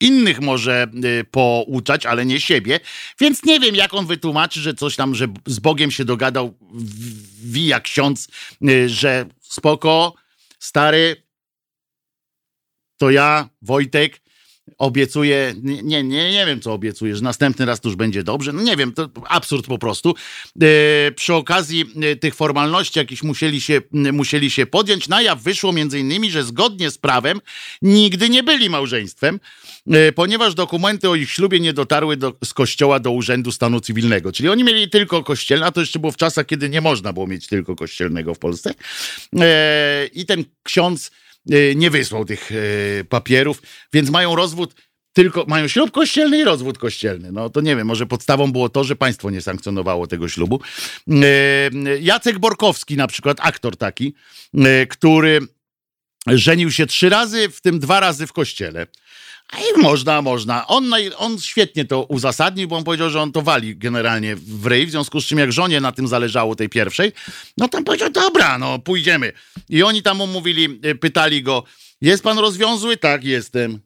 innych 0.00 0.40
może 0.40 0.86
pouczać, 1.30 2.06
ale 2.06 2.26
nie 2.26 2.40
siebie. 2.40 2.80
Więc 3.20 3.44
nie 3.44 3.60
wiem, 3.60 3.74
jak 3.74 3.94
on 3.94 4.06
wytłumaczy, 4.06 4.60
że 4.60 4.74
coś 4.74 4.96
tam, 4.96 5.14
że 5.14 5.26
z 5.46 5.58
Bogiem 5.58 5.90
się 5.90 6.04
dogadał, 6.04 6.58
wi 7.42 7.66
jak 7.66 7.82
ksiądz, 7.82 8.28
że 8.86 9.26
spoko, 9.40 10.14
stary, 10.58 11.22
to 12.96 13.10
ja, 13.10 13.48
Wojtek, 13.62 14.20
obiecuję, 14.78 15.54
nie, 15.62 15.82
nie, 15.82 16.32
nie 16.32 16.46
wiem 16.46 16.60
co 16.60 16.72
obiecuję, 16.72 17.16
że 17.16 17.22
następny 17.22 17.66
raz 17.66 17.80
już 17.84 17.96
będzie 17.96 18.22
dobrze, 18.22 18.52
no 18.52 18.62
nie 18.62 18.76
wiem, 18.76 18.92
to 18.92 19.08
absurd 19.28 19.66
po 19.66 19.78
prostu. 19.78 20.14
E, 20.62 20.66
przy 21.12 21.34
okazji 21.34 21.84
e, 22.02 22.16
tych 22.16 22.34
formalności 22.34 22.98
jakieś 22.98 23.22
musieli 23.22 23.60
się, 23.60 23.80
musieli 23.92 24.50
się 24.50 24.66
podjąć, 24.66 25.08
na 25.08 25.22
jaw 25.22 25.42
wyszło 25.42 25.72
między 25.72 25.98
innymi, 25.98 26.30
że 26.30 26.44
zgodnie 26.44 26.90
z 26.90 26.98
prawem 26.98 27.40
nigdy 27.82 28.28
nie 28.28 28.42
byli 28.42 28.70
małżeństwem, 28.70 29.40
e, 29.90 30.12
ponieważ 30.12 30.54
dokumenty 30.54 31.08
o 31.08 31.14
ich 31.14 31.30
ślubie 31.30 31.60
nie 31.60 31.72
dotarły 31.72 32.16
do, 32.16 32.32
z 32.44 32.54
kościoła 32.54 33.00
do 33.00 33.10
Urzędu 33.10 33.52
Stanu 33.52 33.80
Cywilnego, 33.80 34.32
czyli 34.32 34.48
oni 34.48 34.64
mieli 34.64 34.90
tylko 34.90 35.24
kościelne, 35.24 35.66
a 35.66 35.72
to 35.72 35.80
jeszcze 35.80 35.98
było 35.98 36.12
w 36.12 36.16
czasach, 36.16 36.46
kiedy 36.46 36.68
nie 36.68 36.80
można 36.80 37.12
było 37.12 37.26
mieć 37.26 37.46
tylko 37.46 37.76
kościelnego 37.76 38.34
w 38.34 38.38
Polsce. 38.38 38.74
E, 39.40 40.06
i 40.06 40.26
ten 40.26 40.44
ksiądz 40.62 41.10
nie 41.76 41.90
wysłał 41.90 42.24
tych 42.24 42.50
e, 42.52 43.04
papierów, 43.04 43.62
więc 43.92 44.10
mają 44.10 44.36
rozwód 44.36 44.74
tylko 45.12 45.44
mają 45.48 45.68
ślub 45.68 45.90
kościelny 45.90 46.38
i 46.38 46.44
rozwód 46.44 46.78
kościelny. 46.78 47.32
No 47.32 47.50
to 47.50 47.60
nie 47.60 47.76
wiem, 47.76 47.86
może 47.86 48.06
podstawą 48.06 48.52
było 48.52 48.68
to, 48.68 48.84
że 48.84 48.96
państwo 48.96 49.30
nie 49.30 49.40
sankcjonowało 49.40 50.06
tego 50.06 50.28
ślubu. 50.28 50.60
E, 51.10 51.70
Jacek 52.00 52.38
Borkowski 52.38 52.96
na 52.96 53.06
przykład, 53.06 53.38
aktor 53.40 53.76
taki, 53.76 54.14
który 54.88 55.40
żenił 56.26 56.70
się 56.70 56.86
trzy 56.86 57.08
razy, 57.08 57.48
w 57.48 57.60
tym 57.60 57.78
dwa 57.78 58.00
razy 58.00 58.26
w 58.26 58.32
kościele. 58.32 58.86
I 59.58 59.80
można, 59.80 60.22
można. 60.22 60.66
On, 60.66 60.90
on 61.16 61.38
świetnie 61.38 61.84
to 61.84 62.02
uzasadnił, 62.04 62.68
bo 62.68 62.76
on 62.76 62.84
powiedział, 62.84 63.10
że 63.10 63.20
on 63.20 63.32
to 63.32 63.42
wali 63.42 63.76
generalnie 63.76 64.36
w 64.36 64.66
ryj, 64.66 64.86
w 64.86 64.90
związku 64.90 65.20
z 65.20 65.26
czym 65.26 65.38
jak 65.38 65.52
żonie 65.52 65.80
na 65.80 65.92
tym 65.92 66.08
zależało 66.08 66.56
tej 66.56 66.68
pierwszej, 66.68 67.12
no 67.56 67.68
tam 67.68 67.84
powiedział, 67.84 68.10
dobra, 68.10 68.58
no 68.58 68.78
pójdziemy. 68.78 69.32
I 69.68 69.82
oni 69.82 70.02
tam 70.02 70.16
mówili, 70.16 70.80
y, 70.86 70.94
pytali 70.94 71.42
go, 71.42 71.64
jest 72.00 72.22
pan 72.22 72.38
rozwiązły? 72.38 72.96
Tak, 72.96 73.24
jestem. 73.24 73.80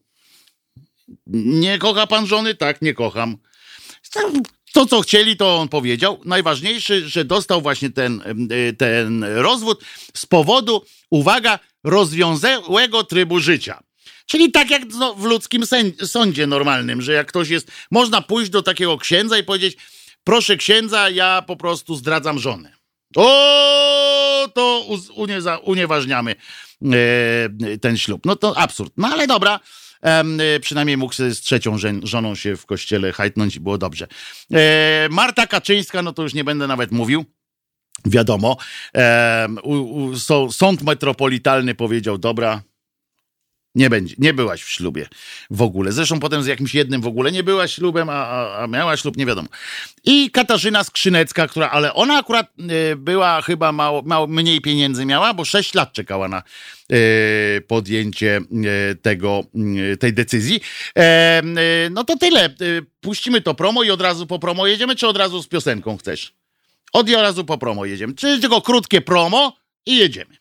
Nie 1.27 1.78
kocha 1.78 2.07
pan 2.07 2.27
żony? 2.27 2.55
Tak, 2.55 2.82
nie 2.82 2.95
kocham. 2.95 3.36
To, 4.73 4.86
co 4.86 5.01
chcieli, 5.01 5.36
to 5.36 5.57
on 5.61 5.69
powiedział. 5.69 6.20
Najważniejsze, 6.24 7.09
że 7.09 7.24
dostał 7.24 7.62
właśnie 7.62 7.91
ten, 7.91 8.23
y, 8.53 8.73
ten 8.73 9.24
rozwód 9.24 9.85
z 10.15 10.27
powodu, 10.27 10.82
uwaga, 11.11 11.59
rozwiązałego 11.85 13.05
trybu 13.05 13.41
życia. 13.41 13.82
Czyli 14.26 14.52
tak 14.52 14.70
jak 14.70 14.82
no, 14.98 15.14
w 15.14 15.24
ludzkim 15.24 15.64
sądzie 16.05 16.46
normalnym, 16.46 17.02
że 17.02 17.12
jak 17.12 17.26
ktoś 17.26 17.48
jest, 17.48 17.72
można 17.90 18.20
pójść 18.20 18.51
do 18.51 18.62
takiego 18.62 18.98
księdza 18.98 19.38
i 19.38 19.44
powiedzieć, 19.44 19.76
proszę 20.24 20.56
księdza, 20.56 21.10
ja 21.10 21.42
po 21.42 21.56
prostu 21.56 21.94
zdradzam 21.94 22.38
żonę. 22.38 22.72
O, 23.16 24.48
to 24.55 24.86
unieważniamy 25.64 26.34
e, 26.82 27.78
ten 27.78 27.96
ślub. 27.96 28.26
No 28.26 28.36
to 28.36 28.59
absurd. 28.59 28.92
No 28.96 29.09
ale 29.09 29.26
dobra, 29.26 29.60
e, 30.02 30.60
przynajmniej 30.60 30.96
mógł 30.96 31.14
z 31.14 31.40
trzecią 31.40 31.76
żoną 32.02 32.34
się 32.34 32.56
w 32.56 32.66
kościele 32.66 33.12
hajtnąć 33.12 33.56
i 33.56 33.60
było 33.60 33.78
dobrze. 33.78 34.06
E, 34.52 35.09
Marta 35.10 35.46
Kaczyńska, 35.46 36.02
no 36.02 36.12
to 36.12 36.22
już 36.22 36.34
nie 36.34 36.44
będę 36.44 36.66
nawet 36.66 36.92
mówił. 36.92 37.24
Wiadomo, 38.06 38.56
sąd 40.51 40.82
metropolitalny 40.82 41.74
powiedział, 41.74 42.18
dobra, 42.18 42.62
nie 43.74 43.90
będzie, 43.90 44.14
nie 44.18 44.34
byłaś 44.34 44.62
w 44.62 44.70
ślubie 44.70 45.09
w 45.51 45.62
ogóle. 45.62 45.92
Zresztą 45.92 46.20
potem 46.20 46.42
z 46.42 46.46
jakimś 46.46 46.74
jednym 46.74 47.01
w 47.01 47.06
ogóle 47.06 47.32
nie 47.32 47.42
byłaś 47.42 47.74
ślubem, 47.74 48.09
a, 48.10 48.56
a, 48.56 48.66
miała 48.66 48.96
ślub, 48.96 49.16
nie 49.16 49.26
wiadomo. 49.26 49.48
I 50.05 50.30
Katarzyna 50.30 50.84
Skrzynecka, 50.84 51.48
która, 51.48 51.70
ale 51.70 51.94
ona 51.94 52.18
akurat 52.18 52.52
y, 52.92 52.96
była 52.96 53.42
chyba 53.42 53.72
mało, 53.72 54.02
mało, 54.02 54.26
mniej 54.26 54.60
pieniędzy 54.60 55.06
miała, 55.06 55.34
bo 55.34 55.44
6 55.44 55.74
lat 55.74 55.92
czekała 55.92 56.28
na 56.28 56.42
y, 56.92 57.62
podjęcie 57.68 58.40
y, 58.92 58.94
tego, 58.94 59.44
tej 60.01 60.12
decyzji. 60.12 60.60
E, 60.98 61.42
no 61.90 62.05
to 62.05 62.16
tyle. 62.16 62.55
puścimy 63.01 63.40
to 63.40 63.55
promo 63.55 63.82
i 63.82 63.90
od 63.90 64.01
razu 64.01 64.26
po 64.26 64.38
promo 64.38 64.66
jedziemy, 64.66 64.96
czy 64.96 65.09
od 65.09 65.16
razu 65.16 65.42
z 65.42 65.46
piosenką 65.46 65.96
chcesz? 65.96 66.34
Od 66.92 67.10
razu 67.10 67.44
po 67.44 67.59
promo 67.59 67.84
jedziemy. 67.84 68.14
Czy 68.14 68.40
tylko 68.40 68.60
krótkie 68.60 69.01
promo 69.01 69.56
i 69.86 69.96
jedziemy. 69.96 70.36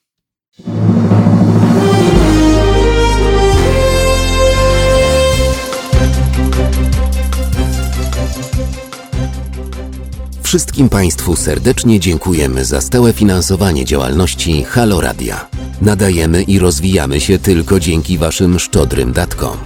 Wszystkim 10.53 10.89
Państwu 10.89 11.35
serdecznie 11.35 11.99
dziękujemy 11.99 12.65
za 12.65 12.81
stałe 12.81 13.13
finansowanie 13.13 13.85
działalności 13.85 14.63
Halo 14.63 15.01
Radia. 15.01 15.47
Nadajemy 15.81 16.43
i 16.43 16.59
rozwijamy 16.59 17.19
się 17.19 17.39
tylko 17.39 17.79
dzięki 17.79 18.17
Waszym 18.17 18.59
szczodrym 18.59 19.13
datkom. 19.13 19.57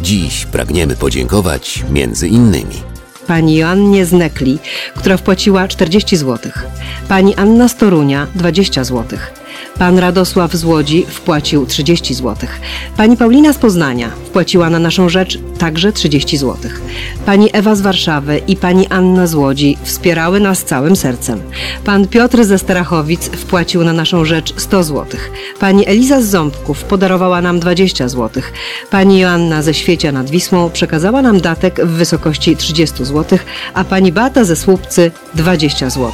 Dziś 0.00 0.44
pragniemy 0.44 0.96
podziękować 0.96 1.84
między 1.90 2.28
innymi 2.28 2.74
pani 3.26 3.56
Joannie 3.56 4.06
Znekli, 4.06 4.58
która 4.96 5.16
wpłaciła 5.16 5.68
40 5.68 6.16
zł, 6.16 6.52
pani 7.08 7.34
Anna 7.34 7.68
Storunia 7.68 8.26
20 8.34 8.84
złotych 8.84 9.45
Pan 9.78 9.98
Radosław 9.98 10.52
z 10.52 10.64
Łodzi 10.64 11.06
wpłacił 11.08 11.66
30 11.66 12.14
zł. 12.14 12.48
Pani 12.96 13.16
Paulina 13.16 13.52
z 13.52 13.58
Poznania 13.58 14.08
wpłaciła 14.08 14.70
na 14.70 14.78
naszą 14.78 15.08
rzecz 15.08 15.38
także 15.58 15.92
30 15.92 16.36
zł. 16.36 16.70
Pani 17.26 17.50
Ewa 17.52 17.74
z 17.74 17.80
Warszawy 17.80 18.40
i 18.46 18.56
pani 18.56 18.86
Anna 18.86 19.26
z 19.26 19.34
Łodzi 19.34 19.78
wspierały 19.82 20.40
nas 20.40 20.64
całym 20.64 20.96
sercem. 20.96 21.40
Pan 21.84 22.08
Piotr 22.08 22.44
ze 22.44 22.58
Starachowic 22.58 23.28
wpłacił 23.28 23.84
na 23.84 23.92
naszą 23.92 24.24
rzecz 24.24 24.54
100 24.56 24.84
zł. 24.84 25.06
Pani 25.60 25.88
Eliza 25.88 26.22
z 26.22 26.26
Ząbków 26.26 26.84
podarowała 26.84 27.40
nam 27.40 27.60
20 27.60 28.08
zł. 28.08 28.42
Pani 28.90 29.18
Joanna 29.18 29.62
ze 29.62 29.74
Świecia 29.74 30.12
nad 30.12 30.30
Wisłą 30.30 30.70
przekazała 30.70 31.22
nam 31.22 31.40
datek 31.40 31.86
w 31.86 31.90
wysokości 31.90 32.56
30 32.56 33.04
zł, 33.04 33.38
a 33.74 33.84
pani 33.84 34.12
Bata 34.12 34.44
ze 34.44 34.56
Słupcy 34.56 35.10
20 35.34 35.90
zł. 35.90 36.12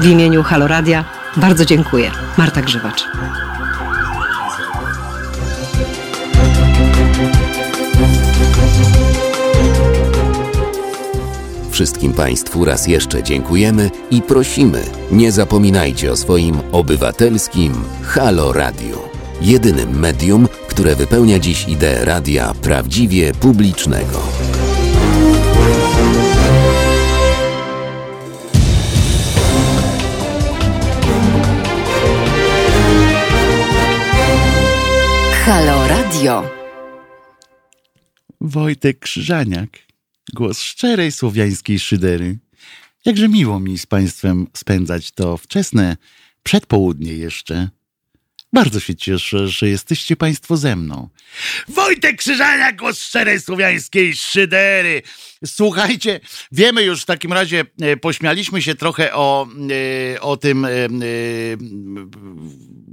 W 0.00 0.06
imieniu 0.06 0.42
Haloradia 0.42 1.23
bardzo 1.36 1.64
dziękuję. 1.64 2.10
Marta 2.38 2.62
Grzywacz. 2.62 3.04
Wszystkim 11.70 12.12
Państwu 12.12 12.64
raz 12.64 12.86
jeszcze 12.86 13.22
dziękujemy 13.22 13.90
i 14.10 14.22
prosimy, 14.22 14.82
nie 15.12 15.32
zapominajcie 15.32 16.12
o 16.12 16.16
swoim 16.16 16.56
obywatelskim 16.72 17.72
Halo 18.02 18.52
Radio. 18.52 19.08
Jedynym 19.40 20.00
medium, 20.00 20.48
które 20.68 20.96
wypełnia 20.96 21.38
dziś 21.38 21.68
ideę 21.68 22.04
radia 22.04 22.54
prawdziwie 22.62 23.32
publicznego. 23.32 24.22
Halo 35.44 35.88
Radio. 35.88 36.50
Wojtek 38.40 38.98
Krzyżaniak. 38.98 39.68
Głos 40.34 40.60
szczerej 40.60 41.12
słowiańskiej 41.12 41.78
szydery. 41.78 42.38
Jakże 43.04 43.28
miło 43.28 43.60
mi 43.60 43.78
z 43.78 43.86
Państwem 43.86 44.46
spędzać 44.56 45.12
to 45.12 45.36
wczesne 45.36 45.96
przedpołudnie 46.42 47.12
jeszcze. 47.12 47.68
Bardzo 48.52 48.80
się 48.80 48.94
cieszę, 48.94 49.48
że 49.48 49.68
jesteście 49.68 50.16
Państwo 50.16 50.56
ze 50.56 50.76
mną. 50.76 51.08
Wojtek 51.68 52.16
Krzyżaniak, 52.16 52.76
głos 52.76 53.00
szczerej 53.00 53.40
słowiańskiej 53.40 54.16
szydery. 54.16 55.02
Słuchajcie, 55.46 56.20
wiemy 56.52 56.82
już 56.82 57.02
w 57.02 57.06
takim 57.06 57.32
razie, 57.32 57.64
e, 57.80 57.96
pośmialiśmy 57.96 58.62
się 58.62 58.74
trochę 58.74 59.14
o, 59.14 59.48
e, 60.14 60.20
o 60.20 60.36
tym, 60.36 60.64
e, 60.64 60.68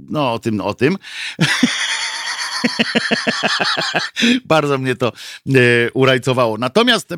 no 0.08 0.32
o 0.32 0.38
tym, 0.38 0.60
o 0.60 0.74
tym. 0.74 0.98
Bardzo 4.44 4.78
mnie 4.78 4.94
to 4.94 5.12
e, 5.48 5.52
urajcowało. 5.94 6.58
Natomiast 6.58 7.12
e, 7.12 7.16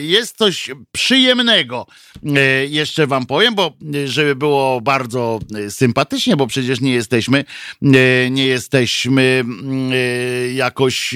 jest 0.00 0.36
coś 0.36 0.70
przyjemnego, 0.92 1.86
e, 2.36 2.66
jeszcze 2.66 3.06
wam 3.06 3.26
powiem, 3.26 3.54
bo 3.54 3.72
żeby 4.04 4.36
było 4.36 4.80
bardzo 4.80 5.40
sympatycznie, 5.68 6.36
bo 6.36 6.46
przecież 6.46 6.80
nie 6.80 6.92
jesteśmy, 6.92 7.44
nie 8.30 8.46
jesteśmy 8.46 9.22
mm, 9.22 9.90
jakoś 10.54 11.14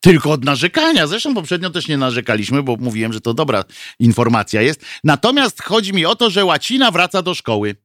tylko 0.00 0.30
od 0.30 0.44
narzekania. 0.44 1.06
Zresztą 1.06 1.34
poprzednio 1.34 1.70
też 1.70 1.88
nie 1.88 1.96
narzekaliśmy, 1.96 2.62
bo 2.62 2.76
mówiłem, 2.76 3.12
że 3.12 3.20
to 3.20 3.34
dobra 3.34 3.64
informacja 3.98 4.62
jest. 4.62 4.84
Natomiast 5.04 5.62
chodzi 5.62 5.92
mi 5.92 6.06
o 6.06 6.16
to, 6.16 6.30
że 6.30 6.44
łacina 6.44 6.90
wraca 6.90 7.22
do 7.22 7.34
szkoły 7.34 7.76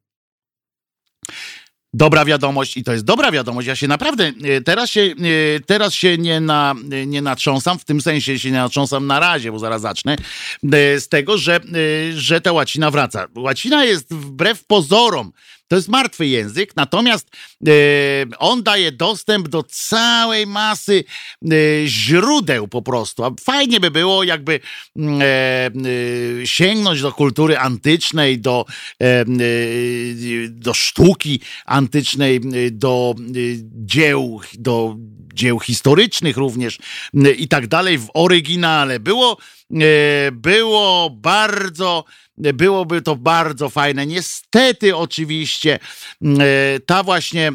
dobra 1.94 2.26
wiadomość 2.26 2.78
i 2.78 2.84
to 2.84 2.94
jest 2.94 3.06
dobra 3.06 3.32
wiadomość. 3.32 3.68
Ja 3.68 3.76
się 3.76 3.88
naprawdę 3.88 4.32
e, 4.44 4.62
teraz 4.62 4.90
się, 4.90 5.02
e, 5.02 5.60
teraz 5.60 5.94
się 5.94 6.18
nie, 6.18 6.40
na, 6.40 6.76
nie 7.06 7.22
natrząsam, 7.22 7.80
w 7.80 7.86
tym 7.86 8.02
sensie 8.02 8.40
się 8.40 8.52
nie 8.52 8.58
natrząsam 8.58 9.08
na 9.08 9.20
razie, 9.20 9.52
bo 9.52 9.60
zaraz 9.60 9.82
zacznę, 9.82 10.16
e, 10.74 11.00
z 11.00 11.10
tego, 11.10 11.38
że, 11.38 11.60
że 12.16 12.42
ta 12.42 12.52
łacina 12.52 12.92
wraca. 12.92 13.28
Łacina 13.36 13.86
jest 13.86 14.14
wbrew 14.14 14.66
pozorom 14.66 15.32
to 15.70 15.76
jest 15.76 15.88
martwy 15.88 16.28
język, 16.28 16.76
natomiast 16.76 17.28
e, 17.68 17.72
on 18.38 18.64
daje 18.64 18.92
dostęp 18.92 19.48
do 19.48 19.64
całej 19.64 20.48
masy 20.48 21.04
e, 21.04 21.48
źródeł 21.86 22.68
po 22.68 22.82
prostu. 22.82 23.24
A 23.24 23.32
fajnie 23.42 23.80
by 23.80 23.92
było, 23.92 24.24
jakby 24.24 24.60
mm, 24.96 25.22
e, 25.22 26.48
sięgnąć 26.48 27.02
do 27.02 27.12
kultury 27.12 27.58
antycznej, 27.58 28.40
do, 28.40 28.66
do 30.50 30.74
sztuki 30.74 31.40
antycznej, 31.66 32.42
do 32.72 33.16
dzieł, 33.86 34.42
do 34.54 34.96
dzieł 35.34 35.60
historycznych 35.60 36.38
również 36.38 36.78
i 37.38 37.48
tak 37.48 37.68
dalej 37.68 37.98
w 37.98 38.08
oryginale. 38.14 39.00
Było, 39.00 39.38
było 40.32 41.10
bardzo 41.10 42.04
byłoby 42.40 43.02
to 43.02 43.16
bardzo 43.16 43.70
fajne. 43.70 44.06
Niestety, 44.06 44.96
oczywiście, 44.96 45.80
mm, 46.22 46.42
e, 46.42 46.80
ta 46.80 47.04
właśnie 47.04 47.52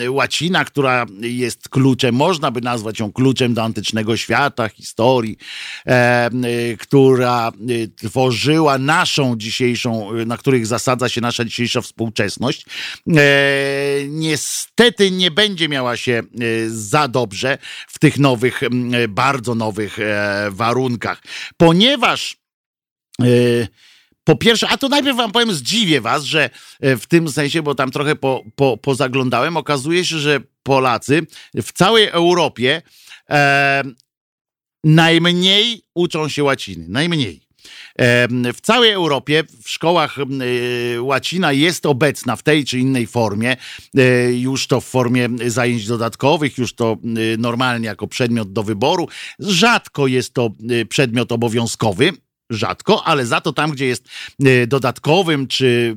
e, 0.00 0.10
łacina, 0.10 0.64
która 0.64 1.06
jest 1.20 1.68
kluczem, 1.68 2.14
można 2.14 2.50
by 2.50 2.60
nazwać 2.60 3.00
ją 3.00 3.12
kluczem 3.12 3.54
do 3.54 3.62
antycznego 3.62 4.16
świata, 4.16 4.68
historii, 4.68 5.36
e, 5.86 6.30
która 6.78 7.52
tworzyła 7.96 8.78
naszą 8.78 9.36
dzisiejszą, 9.36 10.10
na 10.26 10.36
których 10.36 10.66
zasadza 10.66 11.08
się 11.08 11.20
nasza 11.20 11.44
dzisiejsza 11.44 11.80
współczesność, 11.80 12.66
niestety 14.08 15.10
nie 15.10 15.30
będzie 15.30 15.68
miała 15.68 15.96
się 15.96 16.22
za 16.68 17.08
dobrze 17.08 17.58
w 17.88 17.98
tych 17.98 18.18
nowych, 18.18 18.60
bardzo 19.08 19.54
nowych 19.54 19.98
warunkach. 20.50 21.22
Ponieważ 21.56 22.36
po 24.24 24.36
pierwsze, 24.36 24.68
a 24.68 24.76
to 24.76 24.88
najpierw 24.88 25.16
wam 25.16 25.32
powiem, 25.32 25.52
zdziwię 25.52 26.00
was, 26.00 26.24
że 26.24 26.50
w 26.80 27.06
tym 27.08 27.28
sensie, 27.28 27.62
bo 27.62 27.74
tam 27.74 27.90
trochę 27.90 28.16
po, 28.16 28.44
po, 28.56 28.76
pozaglądałem, 28.76 29.56
okazuje 29.56 30.04
się, 30.04 30.18
że 30.18 30.40
Polacy 30.62 31.26
w 31.54 31.72
całej 31.72 32.08
Europie 32.08 32.82
e, 33.30 33.82
najmniej 34.84 35.82
uczą 35.94 36.28
się 36.28 36.44
łaciny. 36.44 36.86
Najmniej. 36.88 37.40
W 38.54 38.60
całej 38.62 38.90
Europie 38.90 39.44
w 39.62 39.70
szkołach 39.70 40.16
łacina 41.00 41.52
jest 41.52 41.86
obecna 41.86 42.36
w 42.36 42.42
tej 42.42 42.64
czy 42.64 42.78
innej 42.78 43.06
formie, 43.06 43.56
e, 43.96 44.32
już 44.32 44.66
to 44.66 44.80
w 44.80 44.84
formie 44.84 45.28
zajęć 45.46 45.86
dodatkowych, 45.86 46.58
już 46.58 46.74
to 46.74 46.96
normalnie 47.38 47.86
jako 47.86 48.06
przedmiot 48.06 48.52
do 48.52 48.62
wyboru. 48.62 49.08
Rzadko 49.38 50.06
jest 50.06 50.34
to 50.34 50.50
przedmiot 50.88 51.32
obowiązkowy, 51.32 52.12
rzadko, 52.50 53.04
ale 53.04 53.26
za 53.26 53.40
to 53.40 53.52
tam, 53.52 53.70
gdzie 53.70 53.86
jest 53.86 54.08
e, 54.44 54.66
dodatkowym, 54.66 55.46
czy 55.46 55.96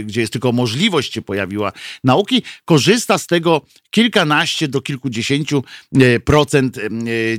e, 0.00 0.02
gdzie 0.02 0.20
jest 0.20 0.32
tylko 0.32 0.52
możliwość 0.52 1.14
się 1.14 1.22
pojawiła 1.22 1.72
nauki, 2.04 2.42
korzysta 2.64 3.18
z 3.18 3.26
tego 3.26 3.60
kilkanaście 3.90 4.68
do 4.68 4.80
kilkudziesięciu 4.80 5.64
e, 5.94 6.20
procent 6.20 6.78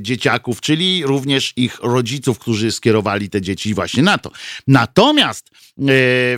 dzieciaków, 0.00 0.60
czyli 0.60 1.06
również 1.06 1.52
ich 1.56 1.78
rodziców, 1.82 2.38
którzy 2.38 2.72
skierowali 2.72 3.30
te 3.30 3.42
dzieci 3.42 3.74
właśnie 3.74 4.02
na 4.02 4.18
to. 4.18 4.30
Natomiast 4.66 5.50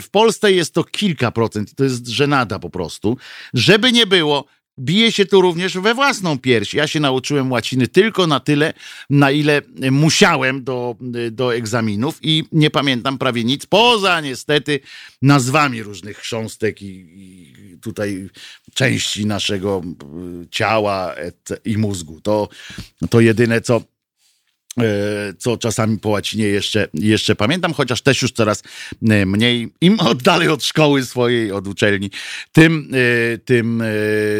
w 0.00 0.06
Polsce 0.10 0.52
jest 0.52 0.74
to 0.74 0.84
kilka 0.84 1.30
procent 1.30 1.74
to 1.74 1.84
jest 1.84 2.08
żenada 2.08 2.58
po 2.58 2.70
prostu. 2.70 3.16
Żeby 3.54 3.92
nie 3.92 4.06
było, 4.06 4.44
bije 4.80 5.12
się 5.12 5.26
tu 5.26 5.40
również 5.40 5.78
we 5.78 5.94
własną 5.94 6.38
pierś. 6.38 6.74
Ja 6.74 6.86
się 6.86 7.00
nauczyłem 7.00 7.52
łaciny 7.52 7.88
tylko 7.88 8.26
na 8.26 8.40
tyle, 8.40 8.72
na 9.10 9.30
ile 9.30 9.62
musiałem 9.90 10.64
do, 10.64 10.96
do 11.30 11.54
egzaminów 11.54 12.18
i 12.22 12.44
nie 12.52 12.70
pamiętam 12.70 13.18
prawie 13.18 13.44
nic, 13.44 13.66
poza 13.66 14.20
niestety 14.20 14.80
nazwami 15.22 15.82
różnych 15.82 16.16
chrząstek 16.16 16.82
i, 16.82 16.86
i 16.86 17.78
tutaj 17.80 18.28
części 18.74 19.26
naszego 19.26 19.82
ciała 20.50 21.14
i 21.64 21.78
mózgu. 21.78 22.20
To, 22.20 22.48
to 23.10 23.20
jedyne, 23.20 23.60
co 23.60 23.82
co 25.38 25.56
czasami 25.56 25.98
po 25.98 26.08
łacinie 26.08 26.44
jeszcze, 26.44 26.88
jeszcze 26.94 27.36
pamiętam, 27.36 27.74
chociaż 27.74 28.02
też 28.02 28.22
już 28.22 28.32
coraz 28.32 28.62
e, 29.10 29.26
mniej. 29.26 29.72
Im 29.80 29.98
dalej 30.24 30.48
od 30.48 30.64
szkoły 30.64 31.04
swojej, 31.04 31.52
od 31.52 31.68
uczelni, 31.68 32.10
tym, 32.52 32.90
e, 33.34 33.38
tym 33.38 33.82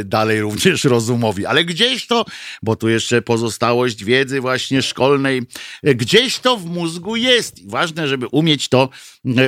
dalej 0.04 0.40
również 0.40 0.84
rozumowi. 0.94 1.46
Ale 1.46 1.64
gdzieś 1.64 2.06
to, 2.06 2.24
bo 2.62 2.76
tu 2.76 2.88
jeszcze 2.88 3.22
pozostałość 3.22 4.04
wiedzy 4.04 4.40
właśnie 4.40 4.82
szkolnej, 4.82 5.42
gdzieś 5.82 6.38
to 6.38 6.56
w 6.56 6.66
mózgu 6.66 7.16
jest. 7.16 7.58
I 7.58 7.68
ważne, 7.68 8.08
żeby 8.08 8.26
umieć 8.26 8.68
to 8.68 8.88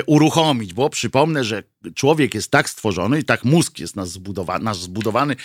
uruchomić, 0.06 0.74
bo 0.74 0.90
przypomnę, 0.90 1.44
że 1.44 1.62
człowiek 1.94 2.35
jest 2.35 2.51
tak 2.51 2.70
stworzony 2.70 3.20
i 3.20 3.24
tak 3.24 3.44
mózg 3.44 3.78
jest 3.78 3.97
nasz 3.97 4.09
zbudowany, 4.09 4.64
nasz 4.64 4.78
zbudowany 4.78 5.36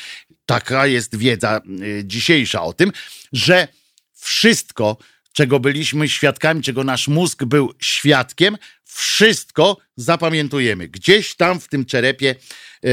taka 0.48 0.88
jest 0.88 1.16
wiedza 1.16 1.62
dzisiejsza 2.04 2.64
o 2.64 2.74
tym, 2.74 2.92
że 3.34 3.68
wszystko, 4.16 4.98
czego 5.38 5.60
byliśmy 5.60 6.10
świadkami, 6.10 6.62
czego 6.62 6.84
nasz 6.84 7.08
mózg 7.08 7.44
był 7.44 7.74
świadkiem, 7.80 8.58
wszystko 8.86 9.78
zapamiętujemy. 9.96 10.88
Gdzieś 10.88 11.36
tam 11.36 11.60
w 11.60 11.68
tym 11.68 11.86
czerepie 11.86 12.36
e, 12.84 12.90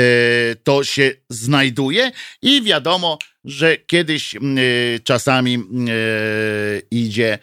to 0.54 0.84
się 0.84 1.12
znajduje 1.28 2.12
i 2.42 2.62
wiadomo, 2.62 3.18
że 3.44 3.76
kiedyś 3.76 4.34
e, 4.34 4.38
czasami 5.04 5.54
e, 5.54 5.60
idzie 6.90 7.38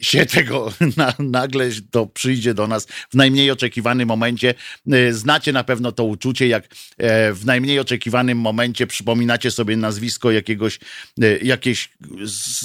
się 0.00 0.26
tego 0.36 0.72
na, 0.96 1.14
nagle 1.18 1.70
to 1.90 2.06
przyjdzie 2.06 2.54
do 2.54 2.66
nas 2.66 2.86
w 2.86 3.14
najmniej 3.14 3.50
oczekiwanym 3.50 4.08
momencie. 4.08 4.54
E, 4.92 5.12
znacie 5.12 5.52
na 5.52 5.64
pewno 5.64 5.92
to 5.92 6.04
uczucie, 6.04 6.48
jak 6.48 6.64
e, 6.98 7.32
w 7.32 7.46
najmniej 7.46 7.80
oczekiwanym 7.80 8.38
momencie 8.38 8.86
przypominacie 8.86 9.50
sobie 9.50 9.76
nazwisko 9.76 10.30
jakiegoś, 10.30 10.78
e, 11.22 11.38
jakieś 11.38 11.90
z, 12.24 12.62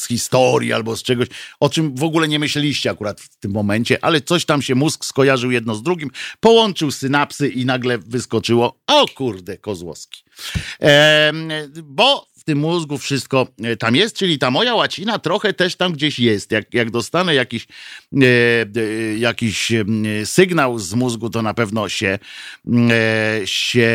z 0.00 0.06
historii 0.06 0.72
albo 0.72 0.96
z 0.96 1.02
czegoś, 1.02 1.28
o 1.60 1.68
czym 1.68 1.94
w 1.94 2.02
ogóle 2.02 2.28
nie 2.28 2.38
myśleliście 2.38 2.90
akurat 2.90 3.20
w 3.20 3.36
tym 3.36 3.50
momencie, 3.50 4.04
ale 4.04 4.20
coś 4.20 4.44
tam 4.44 4.62
się 4.62 4.74
mózg 4.74 5.04
skojarzył 5.04 5.50
jedno 5.50 5.74
z 5.74 5.82
drugim, 5.82 6.10
połączył 6.40 6.90
synapsy 6.90 7.48
i 7.48 7.64
nagle 7.64 7.98
wyskoczyło, 7.98 8.80
o 8.86 9.06
kurde, 9.14 9.58
Kozłowski. 9.58 10.22
E, 10.82 11.32
bo 11.82 12.35
tym 12.46 12.58
mózgu 12.58 12.98
wszystko 12.98 13.48
e, 13.62 13.76
tam 13.76 13.96
jest, 13.96 14.16
czyli 14.16 14.38
ta 14.38 14.50
moja 14.50 14.74
łacina 14.74 15.18
trochę 15.18 15.52
też 15.52 15.76
tam 15.76 15.92
gdzieś 15.92 16.18
jest. 16.18 16.50
Jak, 16.50 16.74
jak 16.74 16.90
dostanę 16.90 17.34
jakiś, 17.34 17.66
e, 17.66 18.26
e, 18.76 19.18
jakiś 19.18 19.72
sygnał 20.24 20.78
z 20.78 20.94
mózgu, 20.94 21.30
to 21.30 21.42
na 21.42 21.54
pewno 21.54 21.88
się, 21.88 22.18
się 23.44 23.90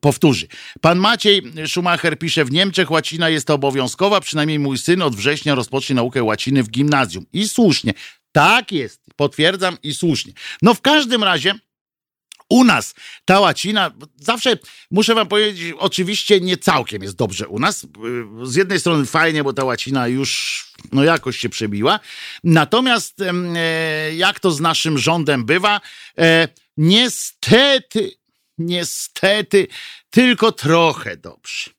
powtórzy. 0.00 0.46
Pan 0.80 0.98
Maciej 0.98 1.42
Schumacher 1.66 2.18
pisze, 2.18 2.44
w 2.44 2.50
Niemczech 2.50 2.90
łacina 2.90 3.28
jest 3.28 3.50
obowiązkowa, 3.50 4.20
przynajmniej 4.20 4.58
mój 4.58 4.78
syn 4.78 5.02
od 5.02 5.16
września 5.16 5.54
rozpocznie 5.54 5.96
naukę 5.96 6.22
łaciny 6.22 6.62
w 6.62 6.70
gimnazjum. 6.70 7.26
I 7.32 7.48
słusznie. 7.48 7.94
Tak 8.32 8.72
jest, 8.72 9.00
potwierdzam 9.16 9.76
i 9.82 9.94
słusznie. 9.94 10.32
No 10.62 10.74
w 10.74 10.80
każdym 10.80 11.24
razie 11.24 11.54
u 12.48 12.64
nas 12.64 12.94
ta 13.24 13.40
łacina, 13.40 13.90
zawsze 14.16 14.58
muszę 14.90 15.14
wam 15.14 15.28
powiedzieć, 15.28 15.74
oczywiście 15.78 16.40
nie 16.40 16.56
całkiem 16.56 17.02
jest 17.02 17.16
dobrze 17.16 17.48
u 17.48 17.58
nas. 17.58 17.86
Z 18.42 18.54
jednej 18.54 18.80
strony 18.80 19.06
fajnie, 19.06 19.44
bo 19.44 19.52
ta 19.52 19.64
łacina 19.64 20.08
już 20.08 20.64
no 20.92 21.04
jakoś 21.04 21.38
się 21.38 21.48
przebiła. 21.48 22.00
Natomiast 22.44 23.20
e, 23.20 23.34
jak 24.14 24.40
to 24.40 24.50
z 24.50 24.60
naszym 24.60 24.98
rządem 24.98 25.44
bywa, 25.44 25.80
e, 26.18 26.48
niestety, 26.76 28.12
niestety 28.58 29.66
tylko 30.10 30.52
trochę 30.52 31.16
dobrze. 31.16 31.70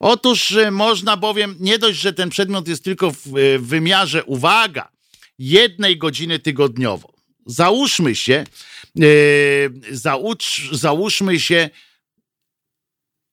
Otóż 0.00 0.52
e, 0.52 0.70
można 0.70 1.16
bowiem, 1.16 1.56
nie 1.60 1.78
dość, 1.78 2.00
że 2.00 2.12
ten 2.12 2.30
przedmiot 2.30 2.68
jest 2.68 2.84
tylko 2.84 3.10
w 3.10 3.58
wymiarze, 3.58 4.24
uwaga, 4.24 4.88
jednej 5.38 5.98
godziny 5.98 6.38
tygodniowo. 6.38 7.12
Załóżmy 7.46 8.14
się, 8.14 8.44
załóż, 9.90 10.70
załóżmy 10.72 11.40
się, 11.40 11.70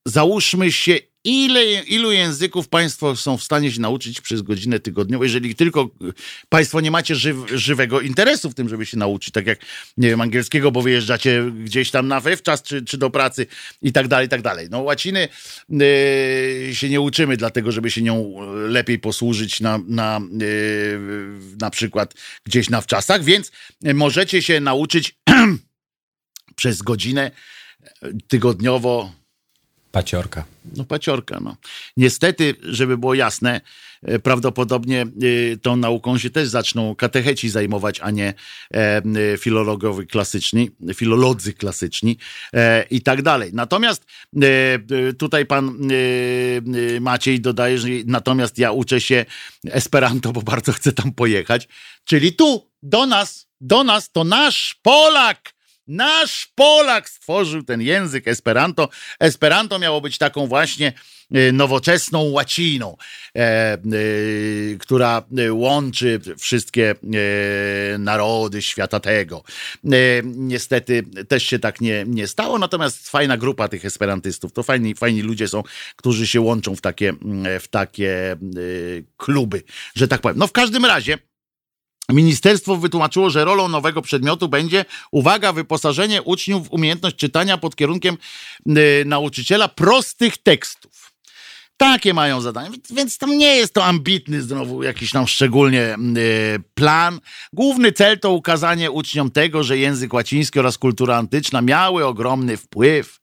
załóżmy 0.07 0.71
się, 0.71 0.99
ile, 1.27 1.83
ilu 1.83 2.11
języków 2.11 2.67
Państwo 2.67 3.15
są 3.15 3.37
w 3.37 3.43
stanie 3.43 3.71
się 3.71 3.81
nauczyć 3.81 4.21
przez 4.21 4.41
godzinę 4.41 4.79
tygodniową, 4.79 5.23
jeżeli 5.23 5.55
tylko 5.55 5.89
Państwo 6.49 6.81
nie 6.81 6.91
macie 6.91 7.15
żyw, 7.15 7.37
żywego 7.53 8.01
interesu 8.01 8.49
w 8.49 8.53
tym, 8.53 8.69
żeby 8.69 8.85
się 8.85 8.97
nauczyć, 8.97 9.33
tak 9.33 9.47
jak, 9.47 9.59
nie 9.97 10.09
wiem, 10.09 10.21
angielskiego, 10.21 10.71
bo 10.71 10.81
wyjeżdżacie 10.81 11.51
gdzieś 11.63 11.91
tam 11.91 12.07
na 12.07 12.21
wczas, 12.21 12.63
czy, 12.63 12.85
czy 12.85 12.97
do 12.97 13.09
pracy 13.09 13.45
i 13.81 13.91
tak 13.91 14.07
dalej, 14.07 14.27
i 14.27 14.29
tak 14.29 14.41
dalej. 14.41 14.67
No 14.71 14.81
łaciny 14.81 15.27
yy, 15.69 16.75
się 16.75 16.89
nie 16.89 17.01
uczymy 17.01 17.37
dlatego, 17.37 17.71
żeby 17.71 17.91
się 17.91 18.01
nią 18.01 18.35
lepiej 18.67 18.99
posłużyć 18.99 19.61
na, 19.61 19.79
na, 19.87 20.21
na 21.61 21.69
przykład 21.69 22.13
gdzieś 22.43 22.69
na 22.69 22.81
wczasach, 22.81 23.23
więc 23.23 23.51
możecie 23.93 24.41
się 24.41 24.59
nauczyć 24.59 25.15
przez 26.55 26.81
godzinę 26.81 27.31
tygodniowo 28.27 29.11
Paciorka. 29.97 30.45
No 30.75 30.83
paciorka, 30.83 31.39
no. 31.41 31.57
Niestety, 31.97 32.55
żeby 32.63 32.97
było 32.97 33.13
jasne, 33.13 33.61
e, 34.03 34.19
prawdopodobnie 34.19 35.01
e, 35.01 35.57
tą 35.57 35.75
nauką 35.75 36.17
się 36.17 36.29
też 36.29 36.47
zaczną 36.47 36.95
katecheci 36.95 37.49
zajmować, 37.49 37.99
a 37.99 38.11
nie 38.11 38.33
e, 38.73 39.01
filologowie 39.37 40.05
klasyczni, 40.05 40.71
filolodzy 40.93 41.53
klasyczni 41.53 42.17
i 42.91 43.01
tak 43.01 43.21
dalej. 43.21 43.51
Natomiast 43.53 44.05
tutaj 45.19 45.45
pan 45.45 45.77
Maciej 47.01 47.41
dodaje, 47.41 47.77
że 47.77 47.87
natomiast 48.05 48.57
ja 48.57 48.71
uczę 48.71 49.01
się 49.01 49.25
Esperanto, 49.71 50.33
bo 50.33 50.41
bardzo 50.41 50.71
chcę 50.73 50.91
tam 50.91 51.11
pojechać, 51.11 51.67
czyli 52.05 52.33
tu, 52.33 52.69
do 52.83 53.05
nas, 53.05 53.47
do 53.61 53.83
nas, 53.83 54.11
to 54.11 54.23
nasz 54.23 54.79
Polak 54.81 55.56
Nasz 55.87 56.51
Polak 56.55 57.09
stworzył 57.09 57.63
ten 57.63 57.81
język 57.81 58.27
Esperanto. 58.27 58.89
Esperanto 59.19 59.79
miało 59.79 60.01
być 60.01 60.17
taką 60.17 60.47
właśnie 60.47 60.93
e, 61.31 61.51
nowoczesną 61.51 62.23
łaciną, 62.23 62.97
e, 63.35 63.39
e, 63.39 63.77
która 64.79 65.23
łączy 65.51 66.21
wszystkie 66.39 66.95
narody 67.99 68.61
świata 68.61 68.99
tego. 68.99 69.43
Niestety 70.23 71.03
też 71.27 71.43
się 71.43 71.59
tak 71.59 71.81
nie, 71.81 72.03
nie 72.07 72.27
stało, 72.27 72.59
natomiast 72.59 73.09
fajna 73.09 73.37
grupa 73.37 73.67
tych 73.67 73.85
esperantystów, 73.85 74.53
to 74.53 74.63
fajni, 74.63 74.95
fajni 74.95 75.21
ludzie 75.21 75.47
są, 75.47 75.63
którzy 75.95 76.27
się 76.27 76.41
łączą 76.41 76.75
w 76.75 76.81
takie, 76.81 77.13
w 77.59 77.67
takie 77.67 78.37
kluby, 79.17 79.63
że 79.95 80.07
tak 80.07 80.21
powiem. 80.21 80.37
No 80.37 80.47
w 80.47 80.51
każdym 80.51 80.85
razie 80.85 81.17
Ministerstwo 82.11 82.77
wytłumaczyło, 82.77 83.29
że 83.29 83.45
rolą 83.45 83.67
nowego 83.67 84.01
przedmiotu 84.01 84.47
będzie, 84.47 84.85
uwaga, 85.11 85.53
wyposażenie 85.53 86.21
uczniów 86.21 86.67
w 86.67 86.73
umiejętność 86.73 87.15
czytania 87.15 87.57
pod 87.57 87.75
kierunkiem 87.75 88.17
y, 88.67 89.03
nauczyciela 89.05 89.67
prostych 89.67 90.37
tekstów. 90.37 91.16
Takie 91.77 92.13
mają 92.13 92.41
zadania, 92.41 92.69
więc 92.89 93.17
tam 93.17 93.37
nie 93.37 93.55
jest 93.55 93.73
to 93.73 93.85
ambitny 93.85 94.41
znowu 94.41 94.83
jakiś 94.83 95.11
tam 95.11 95.27
szczególnie 95.27 95.95
plan. 96.73 97.19
Główny 97.53 97.91
cel 97.91 98.19
to 98.19 98.31
ukazanie 98.31 98.91
uczniom 98.91 99.31
tego, 99.31 99.63
że 99.63 99.77
język 99.77 100.13
łaciński 100.13 100.59
oraz 100.59 100.77
kultura 100.77 101.17
antyczna 101.17 101.61
miały 101.61 102.05
ogromny 102.05 102.57
wpływ 102.57 103.19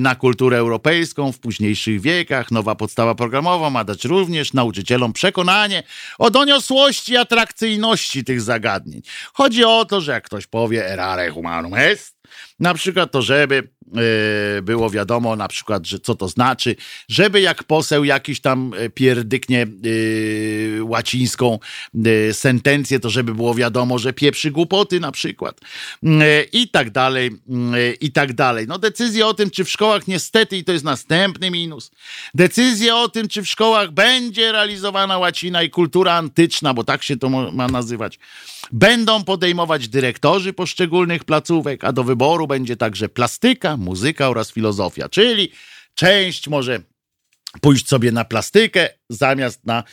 na 0.00 0.14
kulturę 0.14 0.58
europejską 0.58 1.32
w 1.32 1.38
późniejszych 1.38 2.00
wiekach. 2.00 2.50
Nowa 2.50 2.74
podstawa 2.74 3.14
programowa 3.14 3.70
ma 3.70 3.84
dać 3.84 4.04
również 4.04 4.52
nauczycielom 4.52 5.12
przekonanie 5.12 5.82
o 6.18 6.30
doniosłości 6.30 7.12
i 7.12 7.16
atrakcyjności 7.16 8.24
tych 8.24 8.40
zagadnień. 8.40 9.02
Chodzi 9.32 9.64
o 9.64 9.84
to, 9.84 10.00
że 10.00 10.12
jak 10.12 10.24
ktoś 10.24 10.46
powie 10.46 10.90
erare 10.92 11.30
humanum 11.30 11.74
est, 11.74 12.15
na 12.60 12.74
przykład 12.74 13.10
to, 13.10 13.22
żeby 13.22 13.68
e, 14.58 14.62
było 14.62 14.90
wiadomo, 14.90 15.36
na 15.36 15.48
przykład, 15.48 15.86
że 15.86 15.98
co 15.98 16.14
to 16.14 16.28
znaczy, 16.28 16.76
żeby 17.08 17.40
jak 17.40 17.64
poseł 17.64 18.04
jakiś 18.04 18.40
tam 18.40 18.72
e, 18.78 18.90
pierdyknie 18.90 19.66
yy, 19.82 20.84
łacińską 20.84 21.58
sentencję, 22.32 23.00
to 23.00 23.10
żeby 23.10 23.34
było 23.34 23.54
wiadomo, 23.54 23.98
że 23.98 24.12
pieprzy 24.12 24.50
głupoty 24.50 25.00
na 25.00 25.12
przykład 25.12 25.60
yy, 26.02 26.10
i 26.52 26.68
tak 26.68 26.90
dalej, 26.90 27.30
i 28.00 28.12
tak 28.12 28.32
dalej. 28.32 28.66
No 28.68 28.78
decyzje 28.78 29.26
o 29.26 29.34
tym, 29.34 29.50
czy 29.50 29.64
w 29.64 29.70
szkołach 29.70 30.08
niestety, 30.08 30.56
i 30.56 30.64
to 30.64 30.72
jest 30.72 30.84
następny 30.84 31.50
minus, 31.50 31.90
decyzje 32.34 32.96
o 32.96 33.08
tym, 33.08 33.28
czy 33.28 33.42
w 33.42 33.48
szkołach 33.48 33.90
będzie 33.90 34.52
realizowana 34.52 35.18
łacina 35.18 35.62
i 35.62 35.70
kultura 35.70 36.12
antyczna, 36.14 36.74
bo 36.74 36.84
tak 36.84 37.02
się 37.02 37.16
to 37.16 37.28
ma 37.28 37.68
nazywać, 37.68 38.18
będą 38.72 39.24
podejmować 39.24 39.88
dyrektorzy 39.88 40.52
poszczególnych 40.52 41.24
placówek, 41.24 41.84
a 41.84 41.92
do 41.92 42.04
wyboru 42.04 42.15
będzie 42.48 42.76
także 42.76 43.08
plastyka, 43.08 43.76
muzyka 43.76 44.28
oraz 44.28 44.52
filozofia, 44.52 45.08
czyli 45.08 45.52
część 45.94 46.48
może 46.48 46.80
pójść 47.60 47.88
sobie 47.88 48.12
na 48.12 48.24
plastykę 48.24 48.88
zamiast 49.08 49.64
na, 49.64 49.84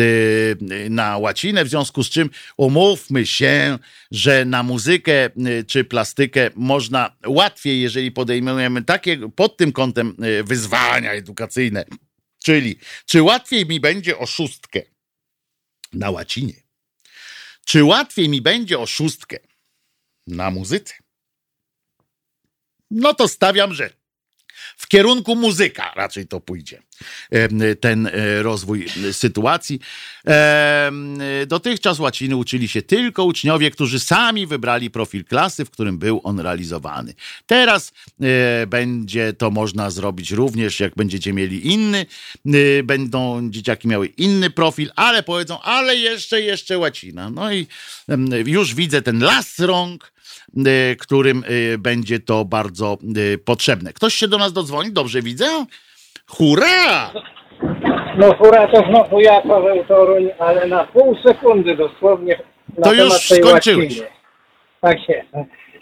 y, 0.00 0.56
na 0.90 1.18
łacinę, 1.18 1.64
w 1.64 1.68
związku 1.68 2.04
z 2.04 2.10
czym 2.10 2.30
umówmy 2.56 3.26
się, 3.26 3.78
że 4.10 4.44
na 4.44 4.62
muzykę 4.62 5.26
y, 5.26 5.64
czy 5.64 5.84
plastykę 5.84 6.50
można 6.54 7.16
łatwiej, 7.26 7.80
jeżeli 7.80 8.12
podejmujemy 8.12 8.84
takie 8.84 9.28
pod 9.28 9.56
tym 9.56 9.72
kątem 9.72 10.16
y, 10.24 10.44
wyzwania 10.44 11.12
edukacyjne, 11.12 11.84
czyli 12.44 12.78
czy 13.06 13.22
łatwiej 13.22 13.66
mi 13.66 13.80
będzie 13.80 14.18
o 14.18 14.26
szóstkę 14.26 14.82
na 15.92 16.10
łacinie, 16.10 16.54
czy 17.64 17.84
łatwiej 17.84 18.28
mi 18.28 18.42
będzie 18.42 18.78
o 18.78 18.86
szóstkę 18.86 19.38
na 20.26 20.50
muzyce? 20.50 20.94
No 22.90 23.14
to 23.14 23.28
stawiam, 23.28 23.74
że 23.74 23.90
w 24.76 24.88
kierunku 24.88 25.36
muzyka 25.36 25.92
raczej 25.96 26.26
to 26.26 26.40
pójdzie, 26.40 26.82
ten 27.80 28.06
e, 28.06 28.42
rozwój 28.42 28.88
sytuacji. 29.12 29.80
Dotychczas 31.46 31.98
łaciny 31.98 32.36
uczyli 32.36 32.68
się 32.68 32.82
tylko 32.82 33.24
uczniowie, 33.24 33.70
którzy 33.70 34.00
sami 34.00 34.46
wybrali 34.46 34.90
profil 34.90 35.24
klasy, 35.24 35.64
w 35.64 35.70
którym 35.70 35.98
był 35.98 36.20
on 36.24 36.40
realizowany. 36.40 37.14
Teraz 37.46 37.92
e, 38.20 38.66
będzie 38.66 39.32
to 39.32 39.50
można 39.50 39.90
zrobić 39.90 40.30
również, 40.30 40.80
jak 40.80 40.94
będziecie 40.94 41.32
mieli 41.32 41.72
inny, 41.72 42.06
e, 42.46 42.82
będą 42.82 43.50
dzieciaki 43.50 43.88
miały 43.88 44.06
inny 44.06 44.50
profil, 44.50 44.90
ale 44.96 45.22
powiedzą, 45.22 45.60
ale 45.60 45.96
jeszcze, 45.96 46.40
jeszcze 46.40 46.78
łacina. 46.78 47.30
No 47.30 47.52
i 47.52 47.66
już 48.46 48.74
widzę 48.74 49.02
ten 49.02 49.20
las 49.20 49.58
rąk, 49.58 50.12
którym 50.98 51.44
y, 51.50 51.78
będzie 51.78 52.20
to 52.20 52.44
bardzo 52.44 52.98
y, 53.16 53.38
potrzebne. 53.38 53.92
Ktoś 53.92 54.14
się 54.14 54.28
do 54.28 54.38
nas 54.38 54.52
dodzwoni? 54.52 54.92
Dobrze 54.92 55.22
widzę? 55.22 55.46
Hurra! 56.26 57.12
No 58.18 58.34
hurra 58.34 58.68
to 58.68 58.84
znowu 58.90 59.20
ja, 59.20 59.40
Paweł 59.40 59.84
Toruń, 59.84 60.28
ale 60.38 60.66
na 60.66 60.84
pół 60.84 61.16
sekundy 61.26 61.76
dosłownie 61.76 62.38
na 62.78 62.84
to 62.84 62.94
już 62.94 63.12
skończyłeś. 63.12 63.98
Łaciny. 63.98 64.08
Tak 64.80 65.08
jest. 65.08 65.28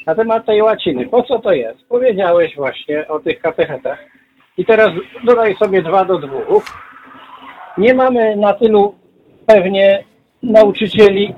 Na 0.06 0.14
temat 0.14 0.47
tej 0.47 0.62
łaciny. 0.62 1.09
Po 1.09 1.23
co 1.23 1.39
to 1.39 1.52
jest? 1.52 1.78
Powiedziałeś 1.89 2.56
właśnie 2.56 3.09
o 3.09 3.18
tych 3.18 3.40
katechetach. 3.40 3.98
I 4.59 4.64
teraz 4.64 4.90
dodaj 5.24 5.56
sobie 5.56 5.82
dwa 5.82 6.05
do 6.05 6.18
dwóch. 6.18 6.64
Nie 7.78 7.94
mamy 7.94 8.36
na 8.36 8.55
tylu 8.55 8.94
pewnie 9.47 10.05
nauczycieli 10.43 11.35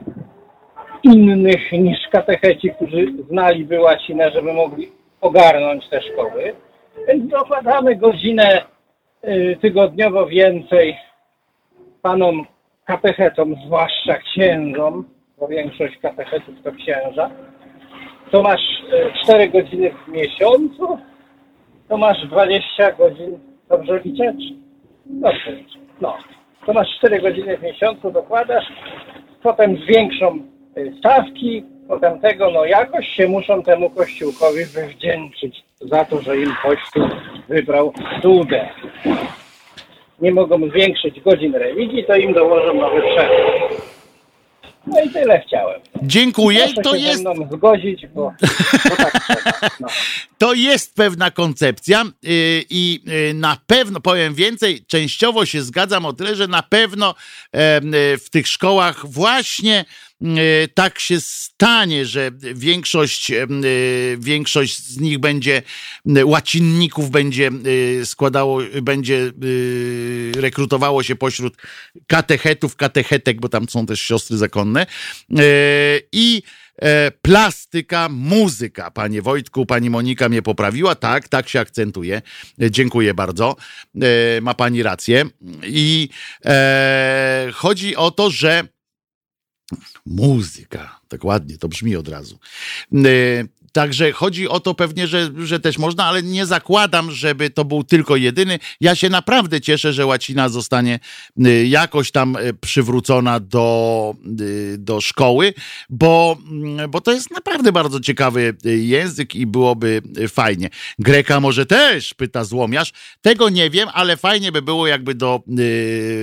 innych 1.02 1.72
niż 1.72 1.98
katecheci, 2.12 2.70
którzy 2.70 3.06
znaliby 3.28 3.80
łacinę, 3.80 4.30
żeby 4.30 4.52
mogli 4.52 4.92
ogarnąć 5.20 5.88
te 5.88 6.02
szkoły. 6.02 6.54
Więc 7.08 7.30
dokładamy 7.30 7.96
godzinę 7.96 8.62
y, 9.24 9.56
tygodniowo 9.60 10.26
więcej 10.26 10.96
panom 12.02 12.46
katechetom, 12.84 13.54
zwłaszcza 13.66 14.14
księżom, 14.14 15.04
bo 15.38 15.48
większość 15.48 15.98
katechetów 15.98 16.54
to 16.64 16.72
księża, 16.72 17.30
to 18.30 18.42
masz 18.42 18.82
4 19.24 19.44
y, 19.44 19.48
godziny 19.48 19.90
w 19.90 20.08
miesiącu, 20.08 20.98
to 21.88 21.96
masz 21.96 22.26
20 22.26 22.92
godzin, 22.92 23.38
dobrze 23.68 24.00
liczę? 24.04 24.34
Dobrze 25.06 25.52
liczę. 25.52 25.78
No, 26.00 26.16
to 26.66 26.72
masz 26.72 26.88
4 26.98 27.20
godziny 27.20 27.56
w 27.56 27.62
miesiącu, 27.62 28.10
dokładasz, 28.10 28.64
potem 29.42 29.76
większą 29.76 30.38
stawki, 30.98 31.64
potem 31.88 32.20
tego, 32.20 32.50
no 32.50 32.64
jakoś 32.64 33.08
się 33.08 33.28
muszą 33.28 33.62
temu 33.62 33.90
kościółkowi 33.90 34.64
wywdzięczyć 34.64 35.64
za 35.80 36.04
to, 36.04 36.22
że 36.22 36.36
im 36.36 36.54
kościół 36.62 37.08
wybrał 37.48 37.92
dudę. 38.22 38.68
Nie 40.20 40.32
mogą 40.32 40.68
zwiększyć 40.70 41.20
godzin 41.20 41.54
religii, 41.54 42.04
to 42.04 42.16
im 42.16 42.32
dołożą 42.32 42.74
nowy 42.74 43.00
przepis. 43.00 43.88
No 44.86 45.00
i 45.00 45.10
tyle 45.10 45.42
chciałem. 45.46 45.80
Dziękuję. 46.02 46.58
Proszę 46.58 46.82
to 46.82 46.94
jest. 46.94 47.24
zgodzić, 47.52 48.06
bo, 48.06 48.32
bo 48.90 48.96
tak 48.96 49.12
trzeba. 49.12 49.68
No. 49.80 49.88
To 50.38 50.54
jest 50.54 50.94
pewna 50.94 51.30
koncepcja 51.30 52.04
yy, 52.22 52.30
i 52.70 53.00
yy, 53.06 53.34
na 53.34 53.56
pewno, 53.66 54.00
powiem 54.00 54.34
więcej, 54.34 54.84
częściowo 54.86 55.46
się 55.46 55.62
zgadzam 55.62 56.06
o 56.06 56.12
tyle, 56.12 56.36
że 56.36 56.46
na 56.46 56.62
pewno 56.62 57.14
yy, 57.52 57.60
w 58.18 58.30
tych 58.30 58.48
szkołach 58.48 59.06
właśnie 59.06 59.84
tak 60.74 60.98
się 60.98 61.20
stanie, 61.20 62.06
że 62.06 62.30
większość, 62.54 63.30
e, 63.30 63.46
większość 64.18 64.78
z 64.78 65.00
nich 65.00 65.18
będzie, 65.18 65.62
łacinników 66.24 67.10
będzie 67.10 67.50
e, 68.00 68.06
składało, 68.06 68.60
będzie 68.82 69.32
rekrutowało 70.36 71.02
się 71.02 71.16
pośród 71.16 71.56
katechetów, 72.06 72.76
katechetek, 72.76 73.40
bo 73.40 73.48
tam 73.48 73.68
są 73.68 73.86
też 73.86 74.00
siostry 74.00 74.36
zakonne 74.36 74.86
i 76.12 76.42
plastyka, 77.22 78.08
muzyka. 78.08 78.90
Panie 78.90 79.22
Wojtku, 79.22 79.66
pani 79.66 79.90
Monika 79.90 80.28
mnie 80.28 80.42
poprawiła. 80.42 80.94
Tak, 80.94 81.28
tak 81.28 81.48
się 81.48 81.60
akcentuje. 81.60 82.22
Dziękuję 82.58 83.14
bardzo. 83.14 83.56
Ma 84.42 84.54
pani 84.54 84.82
rację. 84.82 85.24
I 85.62 86.08
chodzi 87.52 87.96
o 87.96 88.10
to, 88.10 88.30
że 88.30 88.68
Muzyka, 90.06 91.00
tak 91.08 91.24
ładnie 91.24 91.58
to 91.58 91.68
brzmi 91.68 91.96
od 91.96 92.08
razu. 92.08 92.38
Także 93.78 94.12
chodzi 94.12 94.48
o 94.48 94.60
to 94.60 94.74
pewnie, 94.74 95.06
że, 95.06 95.30
że 95.44 95.60
też 95.60 95.78
można, 95.78 96.04
ale 96.04 96.22
nie 96.22 96.46
zakładam, 96.46 97.10
żeby 97.10 97.50
to 97.50 97.64
był 97.64 97.84
tylko 97.84 98.16
jedyny. 98.16 98.58
Ja 98.80 98.94
się 98.94 99.08
naprawdę 99.08 99.60
cieszę, 99.60 99.92
że 99.92 100.06
łacina 100.06 100.48
zostanie 100.48 101.00
y, 101.46 101.66
jakoś 101.66 102.10
tam 102.10 102.36
y, 102.36 102.54
przywrócona 102.54 103.40
do, 103.40 104.14
y, 104.40 104.76
do 104.78 105.00
szkoły, 105.00 105.54
bo, 105.90 106.36
mm, 106.50 106.90
bo 106.90 107.00
to 107.00 107.12
jest 107.12 107.30
naprawdę 107.30 107.72
bardzo 107.72 108.00
ciekawy 108.00 108.56
język 108.64 109.34
i 109.34 109.46
byłoby 109.46 110.02
fajnie. 110.28 110.70
Greka 110.98 111.40
może 111.40 111.66
też, 111.66 112.14
pyta 112.14 112.44
złomiarz. 112.44 112.92
Tego 113.22 113.48
nie 113.48 113.70
wiem, 113.70 113.88
ale 113.92 114.16
fajnie 114.16 114.52
by 114.52 114.62
było, 114.62 114.86
jakby 114.86 115.14
do 115.14 115.42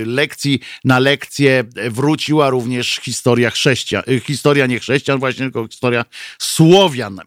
lekcji 0.06 0.60
na 0.84 0.98
lekcję 0.98 1.64
wróciła 1.90 2.50
również 2.50 2.96
historia 3.02 3.50
chrześcijan. 3.50 4.02
Historia 4.24 4.66
nie 4.66 4.78
chrześcijan, 4.78 5.18
właśnie 5.18 5.44
tylko 5.44 5.68
historia 5.68 6.04
Słowian 6.38 7.20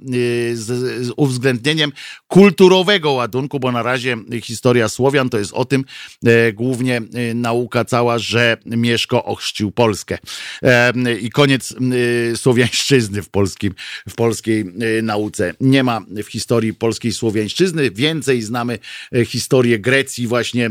z, 0.54 0.66
z 1.06 1.12
uwzględnieniem 1.18 1.92
kulturowego 2.28 3.12
ładunku, 3.12 3.60
bo 3.60 3.72
na 3.72 3.84
razie 3.84 4.18
historia 4.44 4.90
Słowian 4.90 5.30
to 5.30 5.40
jest 5.40 5.54
o 5.54 5.66
tym 5.66 5.86
e, 6.26 6.54
głównie 6.54 6.98
e, 6.98 7.34
nauka 7.34 7.86
cała, 7.86 8.20
że 8.20 8.58
Mieszko 8.66 9.26
ochrzcił 9.26 9.72
Polskę. 9.72 10.18
E, 10.64 10.94
I 11.22 11.30
koniec 11.30 11.76
słowiańszczyzny 12.36 13.22
w, 13.22 13.30
polskim, 13.30 13.74
w 14.10 14.16
polskiej 14.16 14.66
nauce. 15.04 15.54
Nie 15.60 15.84
ma 15.84 16.02
w 16.10 16.28
historii 16.28 16.74
polskiej 16.74 17.14
słowiańszczyzny. 17.14 17.92
Więcej 17.92 18.42
znamy 18.42 18.80
historię 19.26 19.80
Grecji, 19.80 20.28
właśnie 20.28 20.70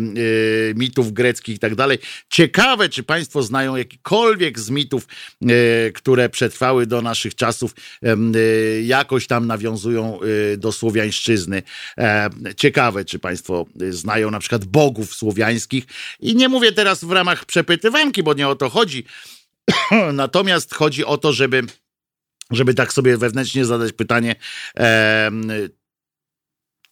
mitów 0.74 1.12
greckich 1.12 1.56
i 1.56 1.58
tak 1.58 1.74
dalej. 1.74 1.98
Ciekawe, 2.30 2.88
czy 2.88 3.02
Państwo 3.02 3.42
znają 3.42 3.76
jakikolwiek 3.76 4.58
z 4.58 4.70
mitów, 4.70 5.06
które 5.94 6.28
przetrwały 6.28 6.86
do 6.86 7.02
naszych 7.02 7.34
czasów, 7.34 7.74
jakoś 8.82 9.26
tam 9.28 9.46
nawiązują 9.46 10.18
do 10.58 10.72
słowiańszczyzny. 10.72 11.62
Ciekawe, 12.56 13.04
czy 13.04 13.18
Państwo 13.18 13.66
znają 13.90 14.30
na 14.30 14.38
przykład 14.38 14.64
bogów 14.64 15.14
słowiańskich. 15.14 15.84
I 16.20 16.36
nie 16.36 16.48
mówię 16.48 16.72
teraz 16.72 17.04
w 17.04 17.10
ramach 17.10 17.44
przepytywanki, 17.44 18.22
bo 18.22 18.34
nie 18.34 18.48
o 18.48 18.56
to 18.56 18.68
chodzi. 18.68 19.04
Natomiast 20.12 20.74
chodzi 20.74 21.04
o 21.04 21.18
to, 21.18 21.32
żeby 21.32 21.62
żeby 22.50 22.74
tak 22.74 22.92
sobie 22.92 23.16
wewnętrznie 23.16 23.64
zadać 23.64 23.92
pytanie, 23.92 24.36
e, 24.78 25.30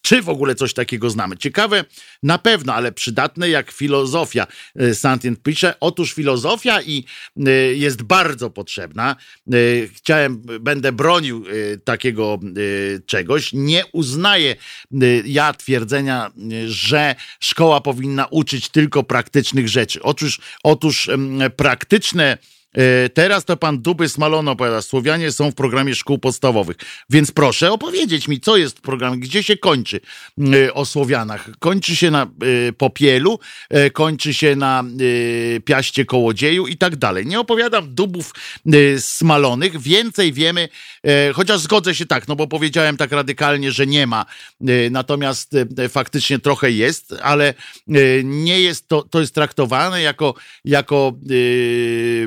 czy 0.06 0.22
w 0.22 0.28
ogóle 0.28 0.54
coś 0.54 0.74
takiego 0.74 1.10
znamy. 1.10 1.36
Ciekawe 1.36 1.84
na 2.22 2.38
pewno, 2.38 2.74
ale 2.74 2.92
przydatne 2.92 3.48
jak 3.48 3.70
filozofia. 3.70 4.46
E, 4.76 4.94
Santien 4.94 5.36
pisze, 5.36 5.74
otóż 5.80 6.14
filozofia 6.14 6.82
i 6.82 7.04
e, 7.46 7.50
jest 7.74 8.02
bardzo 8.02 8.50
potrzebna. 8.50 9.16
E, 9.52 9.56
chciałem, 9.94 10.42
będę 10.60 10.92
bronił 10.92 11.44
takiego 11.84 12.38
czegoś. 13.06 13.52
Nie 13.52 13.86
uznaję 13.92 14.56
ja 15.24 15.52
twierdzenia, 15.52 16.30
że 16.66 17.14
szkoła 17.40 17.80
powinna 17.80 18.26
uczyć 18.26 18.68
tylko 18.68 19.02
praktycznych 19.02 19.68
rzeczy. 19.68 20.02
Otóż, 20.02 20.40
otóż 20.62 21.10
praktyczne 21.56 22.38
teraz 23.14 23.44
to 23.44 23.56
pan 23.56 23.82
Duby 23.82 24.08
Smalon 24.08 24.48
opowiada, 24.48 24.82
Słowianie 24.82 25.32
są 25.32 25.50
w 25.50 25.54
programie 25.54 25.94
szkół 25.94 26.18
podstawowych. 26.18 26.76
Więc 27.10 27.30
proszę 27.30 27.72
opowiedzieć 27.72 28.28
mi, 28.28 28.40
co 28.40 28.56
jest 28.56 28.78
w 28.78 28.80
programie, 28.80 29.18
gdzie 29.18 29.42
się 29.42 29.56
kończy 29.56 30.00
e, 30.54 30.74
o 30.74 30.84
Słowianach. 30.84 31.50
Kończy 31.58 31.96
się 31.96 32.10
na 32.10 32.22
e, 32.22 32.72
Popielu, 32.72 33.38
kończy 33.92 34.34
się 34.34 34.56
na 34.56 34.84
Piaście 35.64 36.04
Kołodzieju 36.04 36.66
i 36.66 36.76
tak 36.76 36.96
dalej. 36.96 37.26
Nie 37.26 37.40
opowiadam 37.40 37.94
dubów 37.94 38.32
smalonych, 38.98 39.80
więcej 39.80 40.32
wiemy, 40.32 40.68
chociaż 41.34 41.60
zgodzę 41.60 41.94
się 41.94 42.06
tak, 42.06 42.28
no 42.28 42.36
bo 42.36 42.46
powiedziałem 42.46 42.96
tak 42.96 43.12
radykalnie, 43.12 43.72
że 43.72 43.86
nie 43.86 44.06
ma, 44.06 44.24
natomiast 44.90 45.56
faktycznie 45.88 46.38
trochę 46.38 46.70
jest, 46.70 47.14
ale 47.22 47.54
nie 48.24 48.60
jest 48.60 48.88
to, 48.88 49.02
to 49.02 49.20
jest 49.20 49.34
traktowane 49.34 50.02
jako, 50.02 50.34
jako 50.64 51.12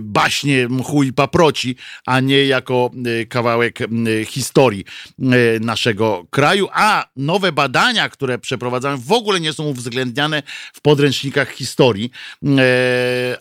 baś 0.02 0.39
właśnie 0.40 0.68
mchu 0.70 1.04
i 1.04 1.14
paproci, 1.14 1.76
a 2.06 2.20
nie 2.20 2.46
jako 2.46 2.92
e, 3.22 3.26
kawałek 3.26 3.80
historii 4.26 4.86
e, 5.20 5.24
naszego 5.60 6.26
kraju. 6.30 6.68
A 6.74 7.06
nowe 7.16 7.52
badania, 7.52 8.10
które 8.10 8.40
przeprowadzamy, 8.40 8.98
w 8.98 9.12
ogóle 9.12 9.40
nie 9.40 9.54
są 9.54 9.64
uwzględniane 9.64 10.44
w 10.74 10.82
podręcznikach 10.82 11.52
historii, 11.52 12.12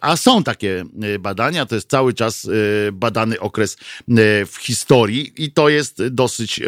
a 0.00 0.16
są 0.16 0.42
takie 0.42 0.84
badania. 1.20 1.66
To 1.66 1.74
jest 1.74 1.90
cały 1.90 2.14
czas 2.14 2.48
badany 2.92 3.40
okres 3.40 3.76
w 4.46 4.54
historii 4.60 5.32
i 5.36 5.52
to 5.52 5.68
jest 5.68 6.06
dosyć 6.06 6.60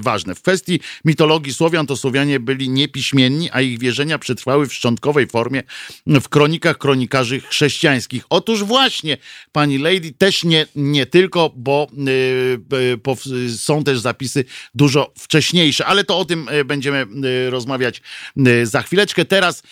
ważne. 0.00 0.34
W 0.34 0.42
kwestii 0.42 0.80
mitologii 1.04 1.54
Słowian 1.54 1.86
to 1.86 1.96
Słowianie 1.96 2.40
byli 2.40 2.68
niepiśmienni, 2.68 3.50
a 3.52 3.60
ich 3.60 3.78
wierzenia 3.78 4.18
przetrwały 4.18 4.66
w 4.66 4.74
szczątkowej 4.74 5.26
formie 5.26 5.62
w 6.06 6.28
kronikach 6.28 6.78
kronikarzy 6.78 7.40
chrześcijańskich. 7.40 8.24
Otóż 8.30 8.64
właśnie, 8.64 9.16
pani 9.52 9.61
pani 9.62 9.78
Lady, 9.78 10.12
też 10.18 10.44
nie, 10.44 10.66
nie 10.76 11.06
tylko, 11.06 11.52
bo 11.56 11.86
y, 12.08 13.32
y, 13.32 13.58
są 13.58 13.84
też 13.84 14.00
zapisy 14.00 14.44
dużo 14.74 15.12
wcześniejsze, 15.18 15.86
ale 15.86 16.04
to 16.04 16.18
o 16.18 16.24
tym 16.24 16.48
y, 16.48 16.64
będziemy 16.64 17.06
rozmawiać 17.50 18.02
za 18.62 18.82
chwileczkę. 18.82 19.24
Teraz 19.24 19.62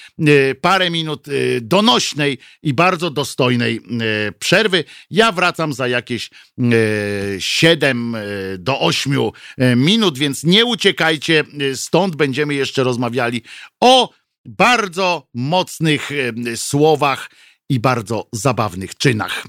parę 0.60 0.90
minut 0.90 1.26
donośnej 1.60 2.38
i 2.62 2.74
bardzo 2.74 3.10
dostojnej 3.10 3.80
przerwy. 4.38 4.84
Ja 5.10 5.32
wracam 5.32 5.72
za 5.72 5.88
jakieś 5.88 6.30
7 7.38 8.16
do 8.58 8.80
8 8.80 9.12
minut, 9.76 10.18
więc 10.18 10.44
nie 10.44 10.64
uciekajcie 10.64 11.44
stąd. 11.74 12.16
Będziemy 12.16 12.54
jeszcze 12.54 12.84
rozmawiali 12.84 13.42
o 13.80 14.10
bardzo 14.44 15.28
mocnych 15.34 16.10
słowach 16.56 17.30
i 17.68 17.80
bardzo 17.80 18.28
zabawnych 18.32 18.94
czynach. 18.94 19.44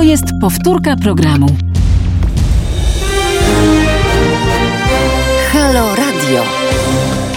To 0.00 0.04
jest 0.04 0.24
powtórka 0.40 0.96
programu. 0.96 1.46
Halo 5.52 5.94
Radio. 5.94 6.42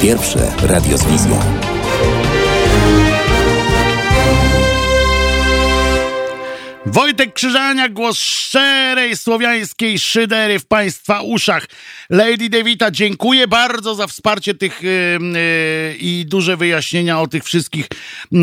Pierwsze 0.02 0.52
radio 0.62 0.98
z 0.98 1.06
wizją. 1.06 1.36
Wojtek 6.94 7.34
Krzyżania, 7.34 7.90
głos 7.90 8.20
szczerej 8.20 9.18
słowiańskiej 9.18 10.00
szydery 10.00 10.60
w 10.60 10.66
Państwa 10.66 11.22
uszach. 11.22 11.68
Lady 12.10 12.50
Devita, 12.50 12.92
dziękuję 12.92 13.48
bardzo 13.48 13.96
za 13.96 14.08
wsparcie 14.08 14.54
tych 14.54 14.84
yy, 14.84 14.90
yy, 14.90 15.96
i 16.00 16.26
duże 16.28 16.58
wyjaśnienia 16.58 17.22
o 17.22 17.28
tych 17.28 17.44
wszystkich 17.44 17.88
yy, 18.32 18.42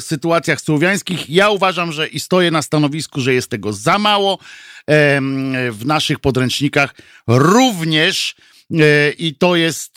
sytuacjach 0.00 0.60
słowiańskich. 0.60 1.30
Ja 1.30 1.50
uważam, 1.50 1.92
że 1.92 2.08
i 2.08 2.20
stoję 2.20 2.50
na 2.50 2.62
stanowisku, 2.62 3.20
że 3.20 3.34
jest 3.34 3.50
tego 3.50 3.72
za 3.72 3.98
mało. 3.98 4.38
w 5.70 5.80
naszych 5.84 6.18
podręcznikach 6.18 6.94
również. 7.26 8.34
I 9.18 9.34
to 9.38 9.56
jest, 9.56 9.94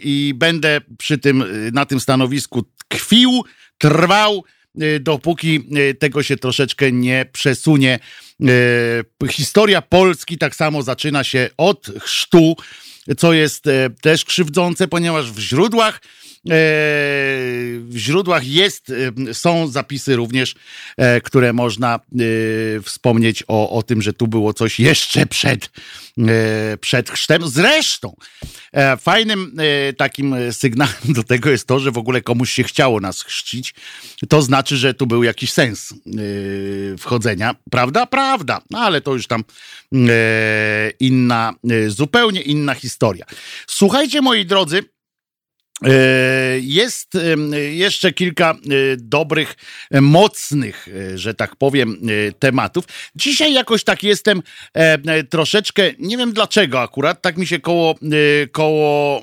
i 0.00 0.32
będę 0.36 0.80
przy 0.98 1.18
tym, 1.18 1.44
na 1.72 1.86
tym 1.86 2.00
stanowisku 2.00 2.62
tkwił, 2.78 3.44
trwał 3.78 4.44
Y, 4.44 4.55
dopóki 5.00 5.60
y, 5.90 5.94
tego 5.94 6.22
się 6.22 6.36
troszeczkę 6.36 6.92
nie 6.92 7.26
przesunie. 7.32 7.98
Y, 8.42 9.28
historia 9.28 9.82
Polski 9.82 10.38
tak 10.38 10.56
samo 10.56 10.82
zaczyna 10.82 11.24
się 11.24 11.50
od 11.56 11.86
chrztu, 12.00 12.56
co 13.18 13.32
jest 13.32 13.64
też 14.02 14.24
krzywdzące, 14.24 14.88
ponieważ 14.88 15.32
w 15.32 15.38
źródłach 15.38 16.00
w 16.46 17.94
źródłach 17.96 18.46
jest, 18.46 18.92
są 19.32 19.68
zapisy 19.68 20.16
również, 20.16 20.54
e, 20.96 21.20
które 21.20 21.52
można 21.52 22.00
wspomnieć 22.82 23.44
o, 23.48 23.70
o 23.70 23.82
tym, 23.82 24.02
że 24.02 24.12
tu 24.12 24.28
było 24.28 24.54
coś 24.54 24.80
jeszcze 24.80 25.26
przed, 25.26 25.70
e, 26.18 26.76
przed 26.76 27.10
chrztem. 27.10 27.48
Zresztą 27.48 28.16
e, 28.72 28.96
fajnym 28.96 29.56
takim 29.96 30.34
sygnałem 30.52 30.94
do 31.08 31.22
tego 31.22 31.50
jest 31.50 31.66
to, 31.66 31.78
że 31.78 31.90
w 31.90 31.98
ogóle 31.98 32.22
komuś 32.22 32.52
się 32.52 32.62
chciało 32.62 33.00
nas 33.00 33.22
chrzcić. 33.22 33.74
To 34.28 34.42
znaczy, 34.42 34.76
że 34.76 34.94
tu 34.94 35.06
był 35.06 35.22
jakiś 35.22 35.52
sens 35.52 35.94
wchodzenia. 36.98 37.54
Prawda? 37.70 38.06
Prawda. 38.06 38.60
No, 38.70 38.78
ale 38.78 39.00
to 39.00 39.12
już 39.14 39.26
tam 39.26 39.44
inna, 41.00 41.54
zupełnie 41.88 42.40
inna 42.40 42.74
historia. 42.74 43.26
Słuchajcie, 43.66 44.22
moi 44.22 44.46
drodzy, 44.46 44.82
E, 44.82 44.95
jest 46.60 47.18
jeszcze 47.72 48.12
kilka 48.12 48.50
e, 48.50 48.56
dobrych, 48.96 49.56
e, 49.90 50.00
mocnych, 50.00 50.88
że 51.14 51.34
tak 51.34 51.56
powiem, 51.56 51.96
tematów. 52.38 52.84
Dzisiaj 53.16 53.52
jakoś 53.52 53.84
tak 53.84 54.02
jestem 54.02 54.42
troszeczkę, 55.30 55.82
nie 55.98 56.16
wiem 56.16 56.32
dlaczego 56.32 56.80
akurat, 56.80 57.22
tak 57.22 57.36
mi 57.36 57.46
się 57.46 57.60
koło, 57.60 57.94
koło 58.52 59.22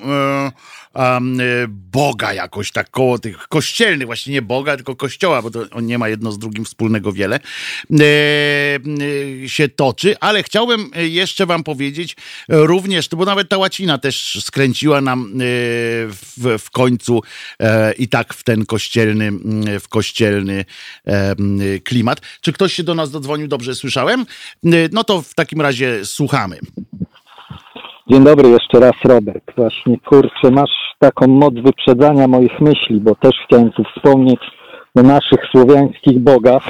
Boga 1.67 2.34
jakoś 2.34 2.71
tak 2.71 2.89
koło 2.89 3.19
tych 3.19 3.47
kościelnych, 3.47 4.05
właśnie 4.05 4.34
nie 4.34 4.41
Boga, 4.41 4.75
tylko 4.75 4.95
kościoła, 4.95 5.41
bo 5.41 5.51
to 5.51 5.65
on 5.71 5.85
nie 5.85 5.97
ma 5.97 6.09
jedno 6.09 6.31
z 6.31 6.39
drugim 6.39 6.65
wspólnego 6.65 7.11
wiele, 7.11 7.35
e, 7.35 8.03
e, 9.43 9.49
się 9.49 9.69
toczy, 9.69 10.15
ale 10.19 10.43
chciałbym 10.43 10.91
jeszcze 10.95 11.45
wam 11.45 11.63
powiedzieć 11.63 12.15
również, 12.49 13.09
bo 13.09 13.25
nawet 13.25 13.49
ta 13.49 13.57
łacina 13.57 13.97
też 13.97 14.38
skręciła 14.41 15.01
nam 15.01 15.34
e, 15.34 16.43
w, 16.44 16.57
w 16.60 16.72
końcu 16.72 17.22
e, 17.60 17.94
i 17.94 18.07
tak 18.07 18.34
w 18.34 18.44
ten 18.44 18.65
kościelny, 18.65 19.32
w 19.80 19.88
kościelny 19.90 20.65
e, 21.06 21.36
klimat. 21.84 22.22
Czy 22.41 22.53
ktoś 22.53 22.74
się 22.74 22.84
do 22.84 22.95
nas 22.95 23.11
dodzwonił? 23.11 23.48
Dobrze 23.48 23.76
słyszałem? 23.76 24.26
No 24.91 25.03
to 25.03 25.22
w 25.22 25.34
takim 25.34 25.61
razie 25.61 26.06
słuchamy. 26.06 26.60
Dzień 28.07 28.24
dobry 28.24 28.49
jeszcze 28.49 28.80
raz, 28.80 28.94
Robert. 29.03 29.44
Właśnie, 29.57 29.99
kurczę, 29.99 30.52
masz 30.52 30.72
taką 30.99 31.28
moc 31.28 31.53
wyprzedzania 31.53 32.28
moich 32.28 32.60
myśli, 32.60 33.02
bo 33.02 33.15
też 33.15 33.32
chciałem 33.45 33.72
tu 33.72 33.84
wspomnieć 33.84 34.40
o 34.95 35.02
naszych 35.02 35.40
słowiańskich 35.52 36.20
bogach, 36.20 36.64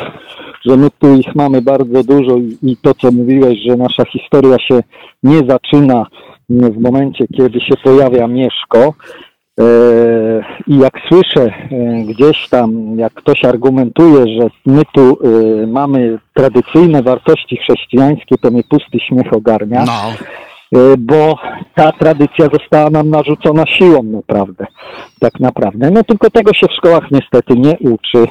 że 0.66 0.78
my 0.78 0.88
tu 1.00 1.16
ich 1.16 1.36
mamy 1.36 1.62
bardzo 1.62 2.04
dużo 2.04 2.38
i 2.64 2.78
to, 2.78 2.94
co 2.94 3.12
mówiłeś, 3.12 3.60
że 3.70 3.76
nasza 3.76 4.06
historia 4.06 4.60
się 4.60 4.84
nie 5.24 5.42
zaczyna 5.50 6.06
w 6.50 6.82
momencie, 6.82 7.26
kiedy 7.38 7.60
się 7.60 7.74
pojawia 7.84 8.28
Mieszko. 8.28 8.94
E, 9.60 9.66
I 10.68 10.78
jak 10.78 10.94
słyszę 11.08 11.42
e, 11.42 11.74
gdzieś 12.04 12.50
tam, 12.50 12.98
jak 12.98 13.14
ktoś 13.14 13.46
argumentuje, 13.46 14.42
że 14.42 14.48
my 14.66 14.82
tu 14.94 15.20
e, 15.24 15.68
mamy 15.68 16.20
tradycyjne 16.34 17.04
wartości 17.04 17.58
chrześcijańskie, 17.58 18.36
to 18.42 18.52
mnie 18.52 18.64
pusty 18.64 19.00
śmiech 19.00 19.34
ogarnia. 19.34 19.86
No. 19.86 20.14
Bo 20.98 21.36
ta 21.76 21.92
tradycja 21.92 22.48
została 22.54 22.90
nam 22.90 23.10
narzucona 23.10 23.66
siłą 23.66 24.04
naprawdę, 24.04 24.66
tak 25.20 25.40
naprawdę. 25.40 25.92
No 25.92 26.04
tylko 26.04 26.30
tego 26.30 26.54
się 26.54 26.68
w 26.68 26.74
szkołach 26.74 27.12
niestety 27.12 27.56
nie 27.56 27.78
uczy, 27.80 28.28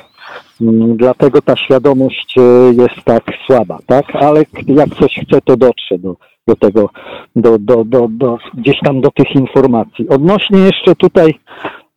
mm, 0.61 0.97
dlatego 0.97 1.43
ta 1.43 1.57
świadomość 1.57 2.37
jest 2.79 3.05
tak 3.05 3.23
słaba, 3.47 3.79
tak? 3.87 4.05
Ale 4.15 4.43
jak 4.67 4.89
coś 4.89 5.15
chce, 5.15 5.41
to 5.45 5.57
dotrze 5.57 5.99
do 5.99 6.17
do 6.47 6.57
tego, 6.57 6.89
do, 7.37 7.59
do, 7.59 7.85
do, 7.85 8.09
do, 8.11 8.39
gdzieś 8.55 8.81
tam 8.85 9.01
do 9.01 9.11
tych 9.11 9.35
informacji. 9.35 10.09
Odnośnie 10.09 10.59
jeszcze 10.59 10.95
tutaj 10.95 11.35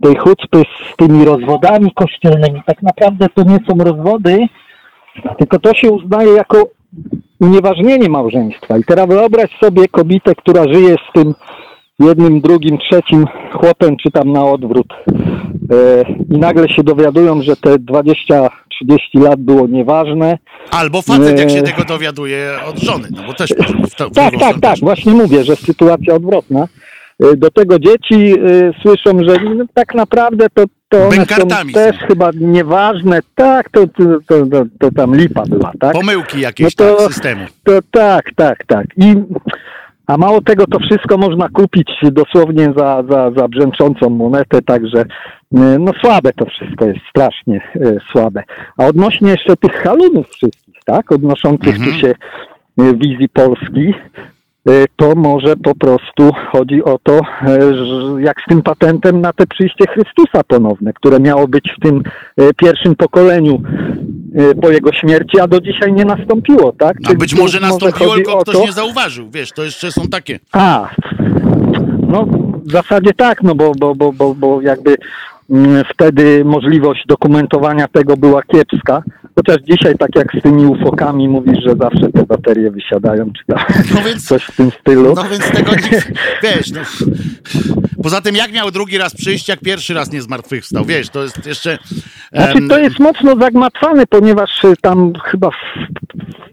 tej 0.02 0.16
chucpy 0.16 0.58
z 0.58 0.96
tymi 0.96 1.26
rozwodami 1.26 1.92
kościelnymi, 1.92 2.62
tak 2.66 2.82
naprawdę 2.82 3.28
to 3.36 3.44
nie 3.44 3.60
są 3.68 3.78
rozwody, 3.78 4.48
tylko 5.38 5.60
to 5.60 5.74
się 5.74 5.92
uznaje 5.92 6.32
jako 6.32 6.64
unieważnienie 7.40 8.10
małżeństwa. 8.10 8.78
I 8.78 8.84
teraz 8.84 9.08
wyobraź 9.08 9.60
sobie 9.60 9.88
kobietę, 9.88 10.36
która 10.36 10.64
żyje 10.74 10.96
z 11.10 11.14
tym 11.14 11.34
jednym, 12.00 12.42
drugim, 12.42 12.78
trzecim 12.78 13.26
chłopem, 13.54 13.98
czy 13.98 14.12
tam 14.12 14.32
na 14.32 14.46
odwrót. 14.46 14.94
E, 14.94 16.06
I 16.36 16.38
nagle 16.38 16.70
się 16.70 16.84
dowiadują, 16.84 17.42
że 17.42 17.56
te 17.56 17.80
20-30 18.84 19.24
lat 19.24 19.40
było 19.40 19.68
nieważne. 19.68 20.38
Albo 20.72 21.02
facet, 21.02 21.40
jak 21.40 21.50
się 21.50 21.60
E, 21.60 21.62
tego 21.64 21.84
dowiaduje 21.84 22.52
od 22.70 22.80
żony, 22.80 23.08
no 23.12 23.24
bo 23.28 23.34
też 23.34 23.50
w 23.92 23.96
to, 23.96 24.10
w 24.10 24.14
Tak, 24.14 24.30
drugą 24.32 24.46
tak, 24.46 24.56
stronę. 24.58 24.62
tak, 24.62 24.80
właśnie 24.80 25.14
mówię, 25.14 25.44
że 25.44 25.56
sytuacja 25.56 26.14
odwrotna. 26.14 26.68
Y, 27.24 27.38
Do 27.38 27.52
tego 27.52 27.80
dzieci 27.80 28.34
y, 28.40 28.72
słyszą, 28.82 29.20
że 29.28 29.36
no, 29.56 29.66
tak 29.74 29.96
naprawdę 29.96 30.48
to, 30.54 30.64
to 30.90 31.08
one 31.08 31.26
są 31.26 31.48
też 31.74 31.96
chyba 32.08 32.30
nieważne. 32.40 33.20
Tak, 33.36 33.70
to, 33.70 33.88
to, 33.88 34.04
to, 34.28 34.46
to, 34.46 34.66
to 34.80 34.92
tam 34.92 35.16
lipa 35.16 35.44
była, 35.50 35.72
tak? 35.80 35.94
Pomyłki 35.94 36.40
jakieś 36.40 36.78
No 36.78 36.86
to- 36.86 36.96
tak, 36.96 37.14
systemu. 37.14 37.46
To 37.64 37.72
tak, 37.92 38.26
tak, 38.36 38.58
tak. 38.68 38.86
I, 38.98 39.16
a 40.08 40.18
mało 40.18 40.42
tego, 40.42 40.68
to 40.68 40.80
wszystko 40.80 41.18
można 41.18 41.50
kupić 41.50 41.92
dosłownie 42.12 42.74
za, 42.78 43.04
za, 43.10 43.32
za 43.38 43.48
brzęczącą 43.48 44.10
monetę, 44.10 44.62
także 44.62 45.02
y, 45.02 45.06
no 45.80 45.92
słabe 46.02 46.34
to 46.34 46.46
wszystko 46.46 46.86
jest, 46.86 47.00
strasznie 47.10 47.62
y, 47.76 47.98
słabe. 48.12 48.44
A 48.78 48.86
odnośnie 48.86 49.32
jeszcze 49.32 49.58
tych 49.58 49.74
halunów 49.74 50.30
wszystkich, 50.30 50.76
tak, 50.86 51.12
odnoszących 51.12 51.78
tu 51.78 51.92
się 51.92 52.08
y, 52.08 52.98
wizji 52.98 53.30
Polski, 53.30 53.94
to 54.96 55.16
może 55.16 55.56
po 55.58 55.76
prostu 55.76 56.32
chodzi 56.52 56.84
o 56.84 57.00
to, 57.04 57.22
jak 58.18 58.42
z 58.42 58.46
tym 58.50 58.62
patentem 58.62 59.22
na 59.22 59.34
te 59.34 59.48
przyjście 59.48 59.86
Chrystusa 59.88 60.44
ponowne, 60.48 60.94
które 60.94 61.20
miało 61.20 61.48
być 61.48 61.74
w 61.78 61.84
tym 61.84 62.04
pierwszym 62.58 62.96
pokoleniu 62.96 63.62
po 64.62 64.70
jego 64.70 64.94
śmierci, 64.94 65.40
a 65.40 65.48
do 65.48 65.62
dzisiaj 65.62 65.94
nie 65.94 66.06
nastąpiło, 66.06 66.72
tak? 66.72 66.98
A 67.04 67.08
Czyli 67.08 67.18
być 67.18 67.36
tu 67.36 67.42
może 67.42 67.60
nastąpiło, 67.60 68.10
chodzi 68.12 68.24
tylko 68.24 68.42
ktoś 68.42 68.56
to- 68.56 68.66
nie 68.66 68.72
zauważył, 68.72 69.30
wiesz, 69.32 69.52
to 69.52 69.64
jeszcze 69.64 69.92
są 69.92 70.08
takie. 70.08 70.40
a, 70.52 70.90
no 72.08 72.26
w 72.66 72.72
zasadzie 72.72 73.14
tak, 73.14 73.44
no 73.44 73.56
bo, 73.56 73.72
bo, 73.80 73.96
bo, 73.96 74.14
bo, 74.14 74.36
bo 74.36 74.62
jakby 74.62 74.96
mm, 75.50 75.84
wtedy 75.94 76.46
możliwość 76.46 77.04
dokumentowania 77.08 77.88
tego 77.88 78.18
była 78.18 78.44
kiepska. 78.44 79.04
Chociaż 79.36 79.58
dzisiaj, 79.62 79.98
tak 79.98 80.16
jak 80.16 80.28
z 80.40 80.42
tymi 80.42 80.66
ufokami, 80.66 81.30
mówisz, 81.30 81.64
że 81.66 81.76
zawsze 81.76 82.12
te 82.12 82.24
baterie 82.24 82.72
wysiadają, 82.72 83.32
czy 83.34 83.46
tam 83.46 83.60
coś 84.20 84.44
w 84.44 84.56
tym 84.56 84.72
stylu. 84.72 85.14
No 85.16 85.24
więc 85.24 85.52
tego 85.52 85.72
nie, 85.72 86.02
wiesz, 86.44 86.72
no. 86.72 86.82
Poza 88.04 88.22
tym 88.22 88.36
jak 88.36 88.52
miał 88.52 88.72
drugi 88.72 88.98
raz 88.98 89.16
przyjść, 89.16 89.50
jak 89.50 89.60
pierwszy 89.60 89.94
raz 89.94 90.12
nie 90.12 90.22
zmartwychwstał, 90.22 90.86
wiesz, 90.86 91.10
to 91.10 91.24
jest 91.24 91.48
jeszcze... 91.48 91.78
Znaczy 92.34 92.68
to 92.68 92.80
jest 92.80 93.00
mocno 93.00 93.36
zagmatwane, 93.36 94.08
ponieważ 94.08 94.64
y, 94.64 94.74
tam 94.82 95.14
chyba 95.24 95.50
w, 95.52 95.56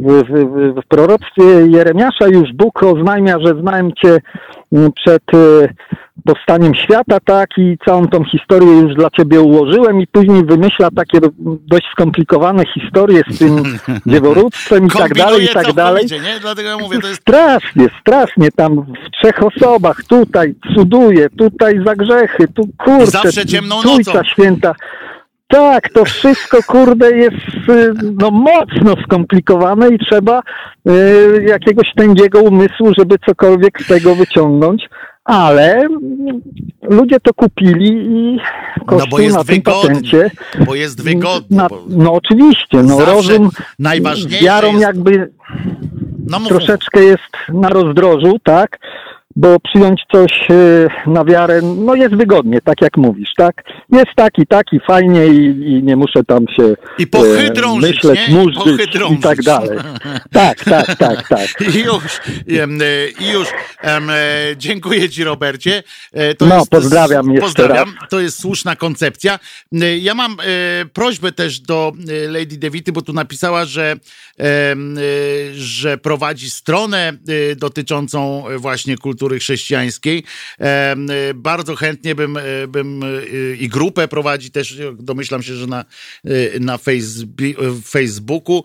w, 0.01 0.23
w, 0.25 0.81
w 0.83 0.89
proroctwie 0.89 1.45
Jeremiasza 1.67 2.29
już 2.29 2.53
Bóg 2.55 2.83
oznajmia, 2.83 3.39
że 3.47 3.61
znałem 3.61 3.93
Cię 3.93 4.19
mm, 4.73 4.93
przed 4.93 5.35
y, 5.35 5.69
powstaniem 6.25 6.75
świata, 6.75 7.19
tak, 7.25 7.51
i 7.59 7.79
całą 7.85 8.09
tą 8.09 8.25
historię 8.25 8.81
już 8.81 8.95
dla 8.95 9.11
Ciebie 9.11 9.41
ułożyłem 9.41 10.01
i 10.01 10.07
później 10.07 10.45
wymyśla 10.45 10.89
takie 10.97 11.19
dość 11.67 11.87
skomplikowane 11.93 12.65
historie 12.75 13.23
z 13.31 13.39
tym 13.39 13.63
dzieworództwem 14.07 14.87
i 14.87 14.91
tak 14.91 15.15
dalej, 15.15 15.45
i 15.45 15.49
tak 15.49 15.73
dalej. 15.73 16.07
nie? 16.11 16.41
Dlatego 16.41 16.69
ja 16.69 16.79
mówię, 16.79 16.99
to 17.01 17.09
jest... 17.09 17.21
Strasznie, 17.21 17.87
strasznie 18.01 18.51
tam 18.51 18.77
w 18.77 19.11
trzech 19.11 19.43
osobach, 19.43 20.05
tutaj 20.09 20.55
cuduje, 20.75 21.31
tutaj 21.31 21.81
za 21.87 21.97
grzechy, 21.97 22.49
tu 22.49 22.69
kurczę, 22.79 23.07
Zawsze 23.07 23.47
ciemną 23.47 23.81
Trójca 23.81 24.15
nocą. 24.15 24.25
święta. 24.25 24.75
Tak, 25.49 25.89
to 25.89 26.05
wszystko 26.05 26.59
kurde 26.67 27.13
jest 27.13 27.69
y, 27.69 27.93
no 28.21 28.31
mocno 28.31 28.95
skomplikowane 29.05 29.89
i 29.89 29.99
trzeba 29.99 30.43
y, 30.89 31.45
jakiegoś 31.49 31.93
tęgiego 31.97 32.43
umysłu, 32.43 32.93
żeby 32.99 33.17
cokolwiek 33.27 33.83
z 33.83 33.87
tego 33.87 34.15
wyciągnąć. 34.15 34.89
Ale 35.25 35.89
ludzie 36.83 37.21
to 37.21 37.35
kupili 37.35 37.89
i 37.91 38.41
Kościół 38.87 38.99
No 38.99 39.07
bo 39.11 39.19
jest 39.21 39.37
na 39.37 39.45
tym 39.45 39.55
wygodnie, 39.55 39.83
patencie. 39.89 40.31
bo 40.67 40.75
jest 40.75 41.03
wygodnie. 41.05 41.57
Na, 41.57 41.69
no 41.89 42.13
oczywiście, 42.13 42.83
no 42.83 43.05
rozum 43.05 43.51
najważniejsze 43.79 44.45
wiarą 44.45 44.69
jest- 44.69 44.81
jakby 44.83 45.33
No 46.31 46.41
troszeczkę 46.41 47.01
jest 47.01 47.23
na 47.49 47.69
rozdrożu, 47.69 48.39
tak? 48.43 48.79
Bo 49.37 49.61
przyjąć 49.61 50.01
coś 50.13 50.33
y, 50.51 50.89
na 51.07 51.25
wiarę, 51.25 51.61
no 51.63 51.95
jest 51.95 52.15
wygodnie, 52.15 52.61
tak 52.61 52.81
jak 52.83 52.97
mówisz, 52.97 53.31
tak? 53.37 53.63
Jest 53.93 54.11
taki, 54.17 54.47
taki, 54.47 54.81
fajnie 54.87 55.27
i, 55.27 55.45
i 55.71 55.83
nie 55.83 55.97
muszę 55.97 56.25
tam 56.25 56.45
się 56.57 56.75
I 56.99 57.07
pochydrążyć, 57.07 58.05
e, 58.05 58.09
myśleć, 58.09 58.29
nie? 58.29 58.35
I 58.35 58.39
murzyć 58.39 58.95
i 59.11 59.19
tak 59.19 59.43
dalej. 59.43 59.79
Tak, 60.33 60.65
tak, 60.65 60.97
tak, 60.97 61.29
tak. 61.29 61.49
I 61.75 61.79
już, 61.79 62.05
e, 62.49 63.09
i 63.21 63.33
już. 63.33 63.49
Em, 63.81 64.11
e, 64.11 64.15
dziękuję 64.57 65.11
Ci, 65.11 65.25
Robercie. 65.25 65.83
E, 66.13 66.35
To 66.35 66.47
No, 66.47 66.57
jest, 66.59 66.71
pozdrawiam 66.71 67.27
jeszcze 67.31 67.41
pozdrawiam. 67.47 67.95
To 68.11 68.21
jest 68.21 68.41
słuszna 68.41 68.77
koncepcja. 68.77 69.39
E, 69.83 69.99
Ja 69.99 70.15
mam 70.15 70.33
e, 70.33 70.45
prośbę 70.93 71.33
też 71.33 71.61
do 71.61 71.93
Lady 72.29 72.59
Devity, 72.59 72.93
bo 72.93 73.03
tu 73.03 73.13
napisała, 73.13 73.65
że, 73.65 73.97
e, 74.41 74.45
że 75.55 75.99
prowadzi 75.99 76.51
stronę 76.51 77.13
dotyczącą 77.57 78.45
właśnie 78.59 78.97
kultury 78.97 79.22
chrześcijańskiej. 79.31 80.25
Em, 80.59 81.11
e, 81.11 81.35
Bardzo 81.35 81.77
chętnie 81.77 82.15
bym, 82.15 82.37
e, 82.37 82.43
bym 82.69 83.03
e, 83.03 83.07
i 83.57 83.69
grupę 83.69 84.09
prowadzi 84.09 84.51
też, 84.51 84.77
domyślam 84.95 85.43
się, 85.43 85.55
że 85.55 85.67
na, 85.67 85.85
na 86.61 86.79
Facebooku, 87.85 88.65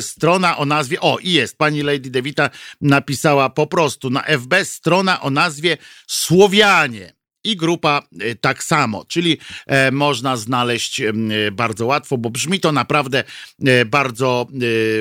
Strona 0.00 0.58
o 0.58 0.64
nazwie, 0.64 1.00
o 1.00 1.18
i 1.18 1.32
jest, 1.32 1.58
pani 1.58 1.82
Lady 1.82 2.10
Devita 2.10 2.50
napisała 2.80 3.50
po 3.50 3.66
prostu 3.66 4.10
na 4.10 4.22
FB 4.22 4.64
strona 4.64 5.20
o 5.20 5.30
nazwie 5.30 5.76
Słowianie. 6.06 7.17
I 7.48 7.56
grupa 7.56 8.02
e, 8.20 8.34
tak 8.34 8.64
samo, 8.64 9.04
czyli 9.04 9.38
e, 9.66 9.90
można 9.90 10.36
znaleźć 10.36 11.00
e, 11.00 11.12
bardzo 11.52 11.86
łatwo, 11.86 12.18
bo 12.18 12.30
brzmi 12.30 12.60
to 12.60 12.72
naprawdę 12.72 13.24
e, 13.64 13.84
bardzo 13.84 14.46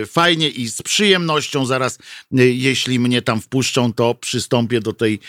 fajnie 0.07 0.49
i 0.49 0.67
z 0.67 0.81
przyjemnością. 0.81 1.65
Zaraz, 1.65 1.97
jeśli 2.31 2.99
mnie 2.99 3.21
tam 3.21 3.41
wpuszczą, 3.41 3.93
to 3.93 4.15
przystąpię 4.15 4.79
do 4.79 4.93
tej, 4.93 5.19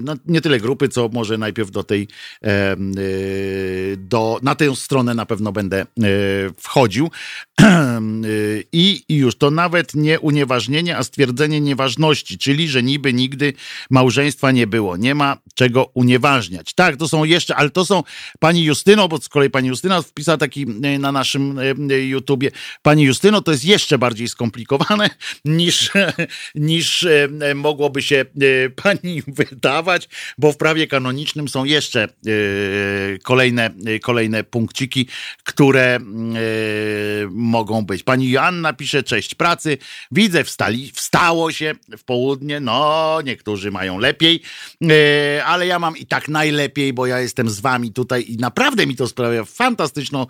no 0.00 0.14
nie 0.26 0.40
tyle 0.40 0.60
grupy, 0.60 0.88
co 0.88 1.08
może 1.12 1.38
najpierw 1.38 1.70
do 1.70 1.84
tej, 1.84 2.08
do, 3.96 4.38
na 4.42 4.54
tę 4.54 4.76
stronę 4.76 5.14
na 5.14 5.26
pewno 5.26 5.52
będę 5.52 5.86
wchodził. 6.58 7.10
Y, 8.24 8.64
I 8.72 9.04
już 9.08 9.38
to 9.38 9.50
nawet 9.50 9.94
nie 9.94 10.20
unieważnienie, 10.20 10.96
a 10.96 11.02
stwierdzenie 11.02 11.60
nieważności, 11.60 12.38
czyli 12.38 12.68
że 12.68 12.82
niby 12.82 13.12
nigdy 13.12 13.52
małżeństwa 13.90 14.50
nie 14.50 14.66
było. 14.66 14.96
Nie 14.96 15.14
ma 15.14 15.36
czego 15.54 15.90
Tak, 16.74 16.96
to 16.96 17.08
są 17.08 17.24
jeszcze, 17.24 17.56
ale 17.56 17.70
to 17.70 17.84
są 17.84 18.02
pani 18.38 18.64
Justyno, 18.64 19.08
bo 19.08 19.18
z 19.18 19.28
kolei 19.28 19.50
pani 19.50 19.68
Justyna 19.68 20.02
wpisała 20.02 20.38
taki 20.38 20.62
y, 20.62 20.98
na 20.98 21.12
naszym 21.12 21.58
y, 21.58 21.74
y, 21.92 22.06
YouTubie. 22.06 22.50
Pani 22.82 23.02
Justyno, 23.02 23.40
to 23.40 23.52
jest 23.52 23.64
jeszcze 23.64 23.98
bardziej 23.98 24.28
skomplikowane 24.28 25.10
niż, 25.44 25.90
niż 26.54 27.06
mogłoby 27.54 28.02
się 28.02 28.24
pani 28.82 29.22
wydawać, 29.38 30.08
bo 30.38 30.52
w 30.52 30.56
prawie 30.56 30.86
kanonicznym 30.86 31.48
są 31.48 31.64
jeszcze 31.64 32.08
kolejne, 33.22 33.70
kolejne 34.02 34.44
punkciki, 34.44 35.08
które 35.44 35.98
mogą 37.30 37.86
być. 37.86 38.02
Pani 38.02 38.30
Joanna 38.30 38.72
pisze, 38.72 39.02
cześć 39.02 39.34
pracy, 39.34 39.78
widzę 40.10 40.44
wstali, 40.44 40.90
wstało 40.94 41.52
się 41.52 41.74
w 41.98 42.04
południe, 42.04 42.60
no 42.60 43.18
niektórzy 43.24 43.70
mają 43.70 43.98
lepiej, 43.98 44.42
ale 45.44 45.66
ja 45.66 45.78
mam 45.78 45.96
i 45.96 46.06
tak 46.06 46.17
najlepiej, 46.28 46.92
bo 46.92 47.06
ja 47.06 47.20
jestem 47.20 47.50
z 47.50 47.60
wami 47.60 47.92
tutaj 47.92 48.24
i 48.28 48.36
naprawdę 48.36 48.86
mi 48.86 48.96
to 48.96 49.08
sprawia 49.08 49.44
fantastyczną 49.44 50.26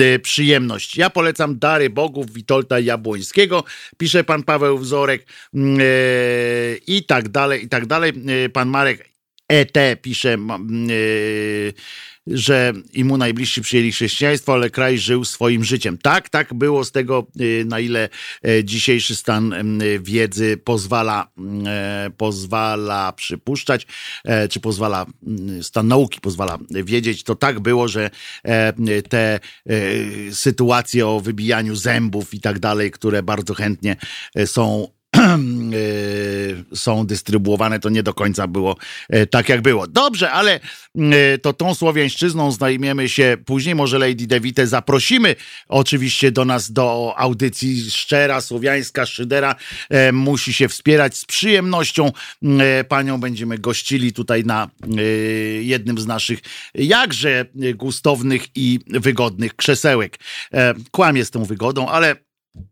y, 0.00 0.18
przyjemność. 0.18 0.96
Ja 0.96 1.10
polecam 1.10 1.58
Dary 1.58 1.90
Bogów 1.90 2.32
Witolda 2.32 2.78
Jabłońskiego, 2.80 3.64
pisze 3.96 4.24
pan 4.24 4.42
Paweł 4.42 4.78
Wzorek 4.78 5.26
y, 5.54 6.80
i 6.86 7.04
tak 7.04 7.28
dalej, 7.28 7.64
i 7.64 7.68
tak 7.68 7.86
dalej. 7.86 8.12
Y, 8.46 8.48
Pan 8.48 8.68
Marek 8.68 9.08
ET 9.48 9.76
pisze, 10.02 10.36
ma- 10.36 10.58
y, 10.90 11.72
że 12.30 12.72
i 12.92 13.04
mu 13.04 13.16
najbliżsi 13.16 13.62
przyjęli 13.62 13.92
chrześcijaństwo, 13.92 14.52
ale 14.52 14.70
kraj 14.70 14.98
żył 14.98 15.24
swoim 15.24 15.64
życiem. 15.64 15.98
Tak, 15.98 16.28
tak 16.28 16.54
było 16.54 16.84
z 16.84 16.92
tego, 16.92 17.26
y, 17.40 17.64
na 17.66 17.80
ile 17.80 18.08
e, 18.44 18.64
dzisiejszy 18.64 19.16
stan 19.16 19.54
wiedzy 20.00 20.56
pozwala, 20.64 21.28
e, 21.66 22.10
pozwala 22.16 23.12
przypuszczać, 23.12 23.86
e, 24.24 24.48
czy 24.48 24.60
pozwala, 24.60 25.06
stan 25.62 25.88
nauki 25.88 26.20
pozwala 26.20 26.58
wiedzieć, 26.70 27.22
to 27.22 27.34
tak 27.34 27.60
było, 27.60 27.88
że 27.88 28.10
te 29.08 29.40
sytuacje 30.32 31.06
o 31.06 31.20
wybijaniu 31.20 31.76
zębów 31.76 32.34
i 32.34 32.40
tak 32.40 32.58
dalej, 32.58 32.90
które 32.90 33.22
bardzo 33.22 33.54
chętnie 33.54 33.96
są 34.46 34.88
są 36.74 37.06
dystrybuowane, 37.06 37.80
to 37.80 37.88
nie 37.88 38.02
do 38.02 38.14
końca 38.14 38.46
było 38.46 38.76
tak, 39.30 39.48
jak 39.48 39.62
było. 39.62 39.86
Dobrze, 39.86 40.30
ale 40.30 40.60
to 41.42 41.52
tą 41.52 41.74
słowiańszczyzną 41.74 42.52
zajmiemy 42.52 43.08
się 43.08 43.36
później. 43.46 43.74
Może 43.74 43.98
Lady 43.98 44.26
Devite 44.26 44.66
zaprosimy 44.66 45.36
oczywiście 45.68 46.32
do 46.32 46.44
nas 46.44 46.72
do 46.72 47.14
audycji 47.16 47.90
Szczera, 47.90 48.40
Słowiańska 48.40 49.06
Szydera. 49.06 49.54
Musi 50.12 50.52
się 50.52 50.68
wspierać 50.68 51.16
z 51.16 51.24
przyjemnością. 51.24 52.12
Panią 52.88 53.20
będziemy 53.20 53.58
gościli 53.58 54.12
tutaj 54.12 54.44
na 54.44 54.70
jednym 55.60 55.98
z 55.98 56.06
naszych 56.06 56.38
jakże 56.74 57.46
gustownych 57.74 58.46
i 58.54 58.80
wygodnych 58.86 59.56
krzesełek. 59.56 60.18
Kłamie 60.90 61.24
z 61.24 61.30
tą 61.30 61.44
wygodą, 61.44 61.88
ale 61.88 62.16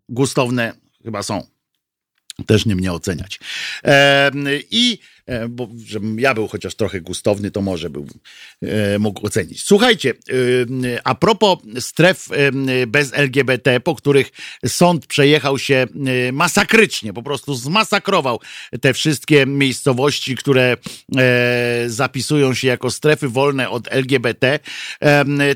gustowne 0.09 0.73
chyba 1.05 1.23
są. 1.23 1.56
Też 2.47 2.67
nie 2.67 2.77
mnie 2.77 2.93
oceniać. 2.93 3.41
I 4.71 4.99
E, 4.99 5.15
bo 5.48 5.69
żebym 5.86 6.20
ja 6.20 6.35
był 6.35 6.48
chociaż 6.48 6.74
trochę 6.74 7.01
gustowny, 7.01 7.51
to 7.51 7.61
może 7.61 7.90
był, 7.90 8.07
e, 8.62 8.98
mógł 8.98 9.27
ocenić. 9.27 9.62
Słuchajcie, 9.62 10.11
e, 10.11 11.01
a 11.05 11.15
propos 11.15 11.59
stref 11.81 12.28
bez 12.86 13.15
LGBT, 13.15 13.81
po 13.81 13.94
których 13.94 14.31
sąd 14.66 15.07
przejechał 15.07 15.59
się 15.59 15.86
masakrycznie, 16.32 17.12
po 17.12 17.23
prostu 17.23 17.55
zmasakrował 17.55 18.40
te 18.81 18.94
wszystkie 18.94 19.47
miejscowości, 19.47 20.36
które 20.36 20.77
zapisują 21.86 22.55
się 22.55 22.69
jako 22.69 22.90
strefy 22.90 23.28
wolne 23.28 23.70
od 23.70 23.89
LGBT. 23.90 24.59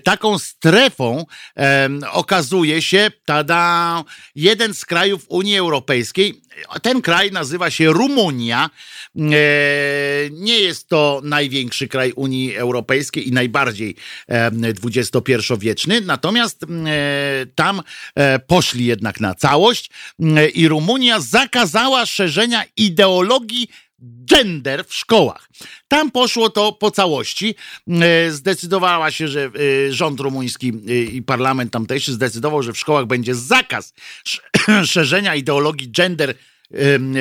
Taką 0.05 0.39
strefą 0.39 1.27
okazuje 2.13 2.83
się, 2.83 3.11
tada, 3.25 4.05
jeden 4.35 4.75
z 4.75 4.85
krajów 4.85 5.27
Unii 5.29 5.59
Europejskiej, 5.59 6.43
ten 6.83 7.03
kraj 7.03 7.33
nazywa 7.33 7.71
się 7.71 7.93
Rumunia. 7.93 8.71
Nie 10.31 10.61
jest 10.61 10.89
to 10.89 11.21
największy 11.25 11.89
kraj 11.89 12.13
Unii 12.13 12.57
Europejskiej 12.57 13.29
i 13.29 13.33
najbardziej 13.33 13.95
XXI-wieczny, 14.85 16.01
natomiast 16.01 16.65
tam 17.55 17.83
e, 18.15 18.39
poszli 18.39 18.85
jednak 18.85 19.21
na 19.21 19.35
całość 19.35 19.91
i 20.55 20.69
Rumunia 20.69 21.21
zakazała 21.21 22.07
szerzenia 22.07 22.65
ideologii 22.77 23.69
gender 24.03 24.85
w 24.87 24.95
szkołach. 24.95 25.49
Tam 25.89 26.11
poszło 26.11 26.51
to 26.51 26.73
po 26.73 26.91
całości. 26.91 27.55
Zdecydowała 28.31 29.11
się, 29.11 29.29
że 29.29 29.51
e, 29.89 29.93
rząd 29.93 30.21
rumuński 30.21 30.73
e, 30.89 30.95
i 30.95 31.23
parlament 31.23 31.73
tamtejszy 31.73 32.13
zdecydował, 32.13 32.63
że 32.63 32.73
w 32.73 32.79
szkołach 32.79 33.07
będzie 33.07 33.35
zakaz 33.35 33.95
szerzenia 34.85 35.35
ideologii 35.35 35.91
gender 35.91 36.35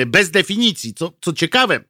bez 0.06 0.30
definicji. 0.30 0.94
Co, 0.94 1.12
co 1.20 1.32
ciekawe, 1.32 1.80
E, 1.80 1.89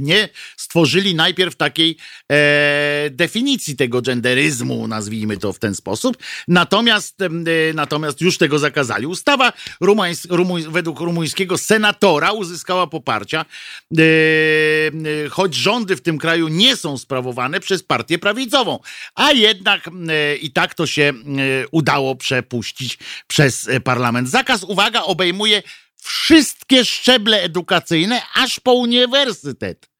nie 0.00 0.28
stworzyli 0.56 1.14
najpierw 1.14 1.56
takiej 1.56 1.96
e, 2.32 3.10
definicji 3.10 3.76
tego 3.76 4.02
genderyzmu, 4.02 4.88
nazwijmy 4.88 5.36
to 5.36 5.52
w 5.52 5.58
ten 5.58 5.74
sposób, 5.74 6.16
natomiast, 6.48 7.22
e, 7.22 7.28
natomiast 7.74 8.20
już 8.20 8.38
tego 8.38 8.58
zakazali. 8.58 9.06
Ustawa 9.06 9.52
rumuńs, 9.80 10.26
rumuń, 10.30 10.62
według 10.68 11.00
rumuńskiego 11.00 11.58
senatora 11.58 12.32
uzyskała 12.32 12.86
poparcia, 12.86 13.44
e, 13.98 14.02
e, 14.02 15.28
choć 15.28 15.54
rządy 15.54 15.96
w 15.96 16.00
tym 16.00 16.18
kraju 16.18 16.48
nie 16.48 16.76
są 16.76 16.98
sprawowane 16.98 17.60
przez 17.60 17.82
partię 17.82 18.18
prawicową, 18.18 18.78
a 19.14 19.32
jednak 19.32 19.88
e, 19.88 20.36
i 20.36 20.50
tak 20.50 20.74
to 20.74 20.86
się 20.86 21.12
udało 21.70 22.16
przepuścić 22.16 22.98
przez 23.26 23.68
parlament. 23.84 24.28
Zakaz, 24.28 24.62
uwaga, 24.62 25.02
obejmuje 25.02 25.62
wszystkie 26.06 26.84
szczeble 26.84 27.42
edukacyjne, 27.42 28.22
aż 28.34 28.60
po 28.60 28.74
uniwersytet. 28.74 29.95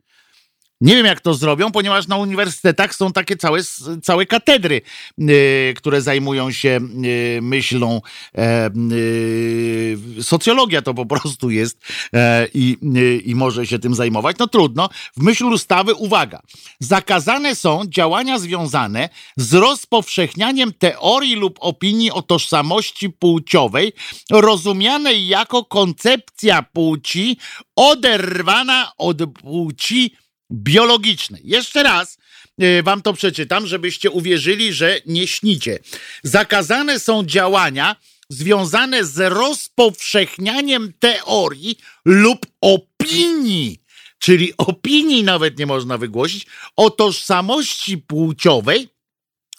Nie 0.80 0.96
wiem, 0.96 1.06
jak 1.06 1.20
to 1.20 1.34
zrobią, 1.34 1.72
ponieważ 1.72 2.06
na 2.06 2.16
uniwersytetach 2.16 2.94
są 2.94 3.12
takie 3.12 3.36
całe, 3.36 3.60
całe 4.02 4.26
katedry, 4.26 4.80
yy, 5.18 5.74
które 5.76 6.02
zajmują 6.02 6.50
się 6.50 6.80
yy, 6.96 7.42
myślą. 7.42 8.00
Yy, 8.34 10.22
socjologia 10.22 10.82
to 10.82 10.94
po 10.94 11.06
prostu 11.06 11.50
jest 11.50 11.78
e, 12.14 12.48
i, 12.54 12.76
i 13.24 13.34
może 13.34 13.66
się 13.66 13.78
tym 13.78 13.94
zajmować. 13.94 14.36
No 14.38 14.46
trudno. 14.46 14.88
W 15.16 15.22
myśl 15.22 15.44
ustawy, 15.44 15.94
uwaga, 15.94 16.42
zakazane 16.80 17.54
są 17.54 17.82
działania 17.88 18.38
związane 18.38 19.08
z 19.36 19.54
rozpowszechnianiem 19.54 20.72
teorii 20.72 21.36
lub 21.36 21.58
opinii 21.60 22.10
o 22.10 22.22
tożsamości 22.22 23.10
płciowej, 23.10 23.92
rozumianej 24.30 25.26
jako 25.26 25.64
koncepcja 25.64 26.62
płci 26.62 27.38
oderwana 27.76 28.92
od 28.98 29.18
płci 29.32 30.16
biologicznej. 30.52 31.42
Jeszcze 31.44 31.82
raz 31.82 32.18
e, 32.58 32.82
wam 32.82 33.02
to 33.02 33.12
przeczytam, 33.12 33.66
żebyście 33.66 34.10
uwierzyli, 34.10 34.72
że 34.72 35.00
nie 35.06 35.26
śnicie. 35.26 35.78
Zakazane 36.22 37.00
są 37.00 37.24
działania 37.24 37.96
związane 38.28 39.04
z 39.04 39.32
rozpowszechnianiem 39.32 40.92
teorii 40.98 41.78
lub 42.04 42.46
opinii, 42.60 43.82
czyli 44.18 44.52
opinii 44.58 45.22
nawet 45.22 45.58
nie 45.58 45.66
można 45.66 45.98
wygłosić, 45.98 46.46
o 46.76 46.90
tożsamości 46.90 47.98
płciowej, 47.98 48.88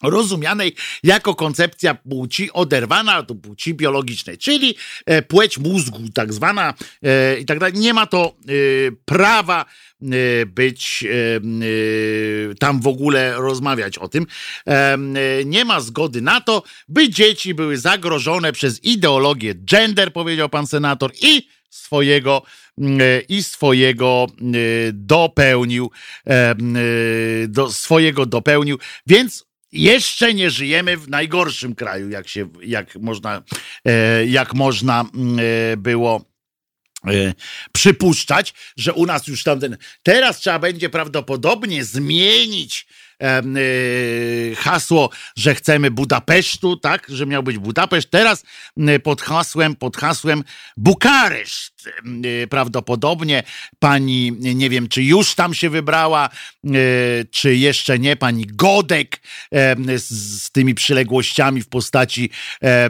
rozumianej 0.04 0.76
jako 1.04 1.36
koncepcja 1.36 1.96
płci 1.96 2.52
oderwana 2.52 3.18
od 3.18 3.28
płci 3.42 3.74
biologicznej, 3.74 4.38
czyli 4.38 4.76
e, 5.06 5.22
płeć 5.22 5.58
mózgu, 5.58 6.00
tak 6.14 6.34
zwana 6.34 6.74
e, 7.04 7.40
i 7.40 7.46
tak 7.46 7.60
dalej. 7.60 7.74
Nie 7.76 7.94
ma 7.94 8.08
to 8.08 8.36
prawa 9.06 9.66
E, 10.04 10.46
być 10.46 11.04
e, 11.04 11.36
e, 11.36 12.56
tam 12.56 12.82
w 12.82 12.88
ogóle 12.88 13.34
rozmawiać 13.36 13.98
o 13.98 14.08
tym. 14.08 14.26
Nie 15.46 15.66
ma 15.66 15.82
zgody 15.82 16.22
na 16.22 16.42
to, 16.42 16.64
by 16.88 17.10
dzieci 17.10 17.54
były 17.54 17.78
zagrożone 17.78 18.54
przez 18.54 18.84
ideologię 18.84 19.56
gender, 19.56 20.14
powiedział 20.14 20.50
pan 20.50 20.68
senator, 20.68 21.12
i 21.22 21.48
swojego 21.70 22.42
i 23.30 23.44
swojego 23.44 24.28
dopełnił, 24.94 25.92
do 27.48 27.72
swojego 27.72 28.26
dopełnił, 28.26 28.80
więc 29.08 29.47
jeszcze 29.72 30.34
nie 30.34 30.50
żyjemy 30.50 30.98
w 30.98 31.10
najgorszym 31.10 31.76
kraju, 31.76 32.10
jak 32.10 32.28
się, 32.28 32.50
jak 32.62 32.96
można, 32.96 33.44
jak 34.26 34.54
można 34.54 35.06
było 35.78 36.26
E, 37.06 37.34
przypuszczać, 37.72 38.54
że 38.78 38.94
u 38.94 39.06
nas 39.06 39.28
już 39.28 39.44
tamten. 39.44 39.78
Teraz 40.04 40.40
trzeba 40.40 40.60
będzie 40.60 40.90
prawdopodobnie 40.90 41.86
zmienić 41.86 42.88
e, 42.88 42.92
hasło, 44.58 45.10
że 45.36 45.56
chcemy 45.56 45.92
Budapesztu, 45.92 46.78
tak, 46.78 47.06
że 47.10 47.26
miał 47.26 47.44
być 47.44 47.58
Budapeszt. 47.58 48.10
Teraz 48.10 48.44
pod 49.04 49.22
hasłem, 49.22 49.76
pod 49.76 49.98
hasłem 49.98 50.44
Bukareszt. 50.78 51.90
Prawdopodobnie 52.50 53.44
pani, 53.80 54.32
nie 54.40 54.70
wiem, 54.70 54.88
czy 54.88 55.04
już 55.04 55.36
tam 55.36 55.54
się 55.54 55.70
wybrała, 55.70 56.30
e, 56.66 56.70
czy 57.32 57.56
jeszcze 57.56 58.00
nie, 58.00 58.16
pani 58.16 58.46
Godek 58.46 59.22
z, 59.98 60.52
tymi 60.52 60.76
przyległościami 60.76 61.62
w 61.62 61.70
postaci 61.70 62.30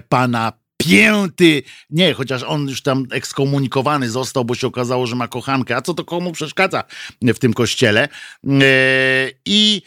pana 0.10 0.54
pięty. 0.78 1.64
Nie, 1.90 2.14
chociaż 2.14 2.44
on 2.44 2.68
już 2.70 2.82
tam 2.82 3.06
ekskomunikowany 3.12 4.10
został, 4.10 4.46
bo 4.46 4.56
się 4.56 4.68
okazało, 4.68 5.08
że 5.08 5.16
ma 5.16 5.28
kochankę. 5.28 5.76
A 5.76 5.82
co 5.82 5.94
to 5.94 6.06
komu 6.06 6.32
przeszkadza 6.32 6.84
w 7.22 7.40
tym 7.40 7.54
kościele? 7.54 8.10
E, 8.48 8.68
I 9.46 9.82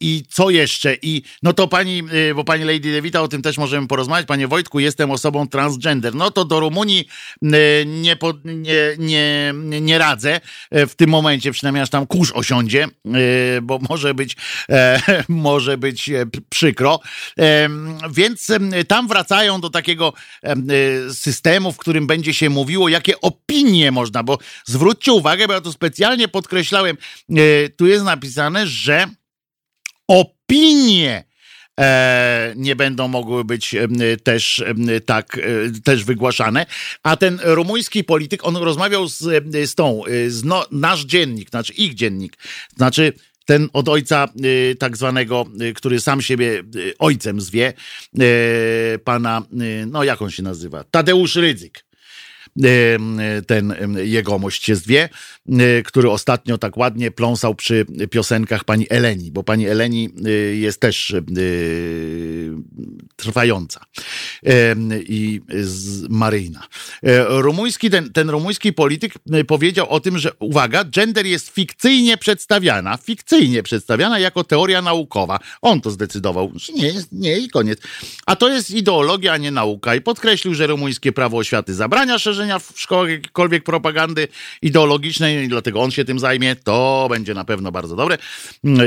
i 0.00 0.24
co 0.28 0.50
jeszcze? 0.50 0.96
I 1.02 1.22
no 1.42 1.52
to 1.52 1.68
pani, 1.68 2.02
y, 2.30 2.34
bo 2.34 2.44
pani 2.44 2.64
Lady 2.64 2.92
Levita, 2.92 3.22
o 3.22 3.28
tym 3.28 3.42
też 3.42 3.58
możemy 3.58 3.86
porozmawiać. 3.86 4.26
Panie 4.26 4.48
Wojtku, 4.48 4.80
jestem 4.80 5.10
osobą 5.10 5.48
transgender. 5.48 6.14
No 6.14 6.30
to 6.30 6.44
do 6.44 6.60
Rumunii 6.60 7.08
y, 7.42 7.48
nie, 7.86 8.16
nie, 8.44 8.96
nie, 8.98 9.80
nie 9.80 9.98
radzę 9.98 10.40
y, 10.76 10.86
w 10.86 10.94
tym 10.94 11.10
momencie, 11.10 11.52
przynajmniej 11.52 11.82
aż 11.82 11.90
tam 11.90 12.06
kurz 12.06 12.32
osiądzie, 12.32 12.88
bo 13.62 13.78
może 13.88 14.14
być, 14.14 14.36
e, 14.70 15.00
może 15.28 15.78
być 15.78 16.10
e, 16.10 16.26
przykro. 16.48 17.00
Więc 18.10 18.52
tam 18.88 19.08
wracają 19.08 19.60
do 19.60 19.70
takiego 19.70 20.12
systemu, 21.12 21.72
w 21.72 21.76
którym 21.76 22.06
będzie 22.06 22.34
się 22.34 22.50
mówiło, 22.50 22.88
jakie 22.88 23.20
opinie 23.20 23.92
można, 23.92 24.22
bo 24.22 24.38
zwróćcie 24.64 25.12
uwagę, 25.12 25.46
bo 25.46 25.52
ja 25.52 25.60
to 25.60 25.72
specjalnie 25.72 26.28
podkreślałem, 26.28 26.96
tu 27.76 27.86
jest 27.86 28.04
napis 28.04 28.31
napisane, 28.36 28.66
że 28.66 29.06
opinie 30.08 31.24
e, 31.80 32.52
nie 32.56 32.76
będą 32.76 33.08
mogły 33.08 33.44
być 33.44 33.74
e, 33.74 33.88
też 34.22 34.58
e, 34.58 35.00
tak 35.00 35.38
też 35.84 36.04
wygłaszane. 36.04 36.66
A 37.02 37.16
ten 37.16 37.40
rumuński 37.42 38.04
polityk, 38.04 38.46
on 38.46 38.56
rozmawiał 38.56 39.08
z, 39.08 39.18
z 39.70 39.74
tą, 39.74 40.02
z 40.28 40.44
no, 40.44 40.66
nasz 40.70 41.04
dziennik, 41.04 41.50
znaczy 41.50 41.72
ich 41.72 41.94
dziennik, 41.94 42.36
znaczy 42.76 43.12
ten 43.46 43.68
od 43.72 43.88
ojca 43.88 44.28
tak 44.78 44.96
zwanego, 44.96 45.44
który 45.74 46.00
sam 46.00 46.22
siebie 46.22 46.62
ojcem 46.98 47.40
zwie, 47.40 47.72
pana, 49.04 49.42
no 49.86 50.04
jak 50.04 50.22
on 50.22 50.30
się 50.30 50.42
nazywa? 50.42 50.84
Tadeusz 50.84 51.36
Rydzyk. 51.36 51.84
Ten 53.46 53.74
jegomość 54.02 54.68
jest 54.68 54.86
wie, 54.86 55.08
który 55.84 56.10
ostatnio 56.10 56.58
tak 56.58 56.76
ładnie 56.76 57.10
pląsał 57.10 57.54
przy 57.54 57.86
piosenkach 58.10 58.64
pani 58.64 58.86
Eleni, 58.90 59.30
bo 59.30 59.42
pani 59.42 59.68
Eleni 59.68 60.08
jest 60.54 60.80
też 60.80 61.14
trwająca 63.16 63.84
i 65.08 65.40
maryjna. 66.08 66.66
Rumuński, 67.28 67.90
ten, 67.90 68.12
ten 68.12 68.30
rumuński 68.30 68.72
polityk 68.72 69.14
powiedział 69.46 69.88
o 69.88 70.00
tym, 70.00 70.18
że 70.18 70.32
uwaga, 70.38 70.84
gender 70.84 71.26
jest 71.26 71.48
fikcyjnie 71.48 72.16
przedstawiana, 72.16 72.96
fikcyjnie 72.96 73.62
przedstawiana 73.62 74.18
jako 74.18 74.44
teoria 74.44 74.82
naukowa. 74.82 75.38
On 75.62 75.80
to 75.80 75.90
zdecydował. 75.90 76.52
Nie, 76.74 76.92
nie 77.12 77.38
i 77.38 77.48
koniec. 77.48 77.78
A 78.26 78.36
to 78.36 78.48
jest 78.48 78.70
ideologia, 78.70 79.32
a 79.32 79.36
nie 79.36 79.50
nauka. 79.50 79.94
I 79.94 80.00
podkreślił, 80.00 80.54
że 80.54 80.66
rumuńskie 80.66 81.12
prawo 81.12 81.36
oświaty 81.36 81.74
zabrania 81.74 82.18
szerzenia 82.18 82.41
w 82.58 82.80
szkołach 82.80 83.08
jakiejkolwiek 83.08 83.64
propagandy 83.64 84.28
ideologicznej 84.62 85.48
dlatego 85.48 85.80
on 85.80 85.90
się 85.90 86.04
tym 86.04 86.18
zajmie. 86.18 86.56
To 86.56 87.06
będzie 87.10 87.34
na 87.34 87.44
pewno 87.44 87.72
bardzo 87.72 87.96
dobre. 87.96 88.18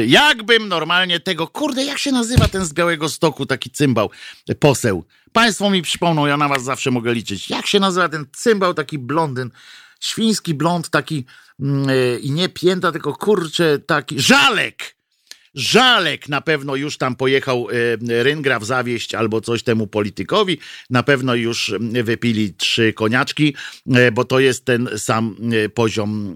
Jakbym 0.08 0.68
normalnie 0.68 1.20
tego, 1.20 1.48
kurde, 1.48 1.84
jak 1.84 1.98
się 2.00 2.12
nazywa 2.12 2.48
ten 2.48 2.66
z 2.66 2.74
Białego 2.74 3.10
Stoku, 3.10 3.46
taki 3.46 3.70
cymbał, 3.70 4.10
poseł? 4.60 5.06
Państwo 5.32 5.70
mi 5.70 5.82
przypomną, 5.82 6.26
ja 6.26 6.38
na 6.38 6.48
was 6.48 6.64
zawsze 6.64 6.92
mogę 6.92 7.14
liczyć. 7.14 7.50
Jak 7.50 7.68
się 7.68 7.80
nazywa 7.80 8.10
ten 8.10 8.26
cymbał, 8.34 8.74
taki 8.74 9.00
blondyn? 9.00 9.52
Świński 10.00 10.54
blond, 10.54 10.90
taki 10.90 11.26
mm, 11.60 11.90
e, 11.90 12.20
i 12.20 12.32
nie 12.32 12.50
pięta, 12.50 12.92
tylko 12.92 13.14
kurczę, 13.14 13.80
taki 13.80 14.20
żalek. 14.20 14.95
Żalek 15.56 16.30
na 16.30 16.42
pewno 16.42 16.76
już 16.76 16.98
tam 16.98 17.16
pojechał 17.16 17.68
e, 17.70 18.24
Ryngraf 18.24 18.66
zawieść 18.66 19.16
albo 19.16 19.42
coś 19.42 19.64
temu 19.64 19.88
politykowi. 19.88 20.58
Na 20.90 21.04
pewno 21.04 21.36
już 21.36 21.74
wypili 22.04 22.54
trzy 22.54 22.94
koniaczki, 22.94 23.56
e, 23.96 24.12
bo 24.12 24.26
to 24.26 24.40
jest 24.40 24.66
ten 24.66 24.90
sam 24.98 25.36
poziom 25.74 26.36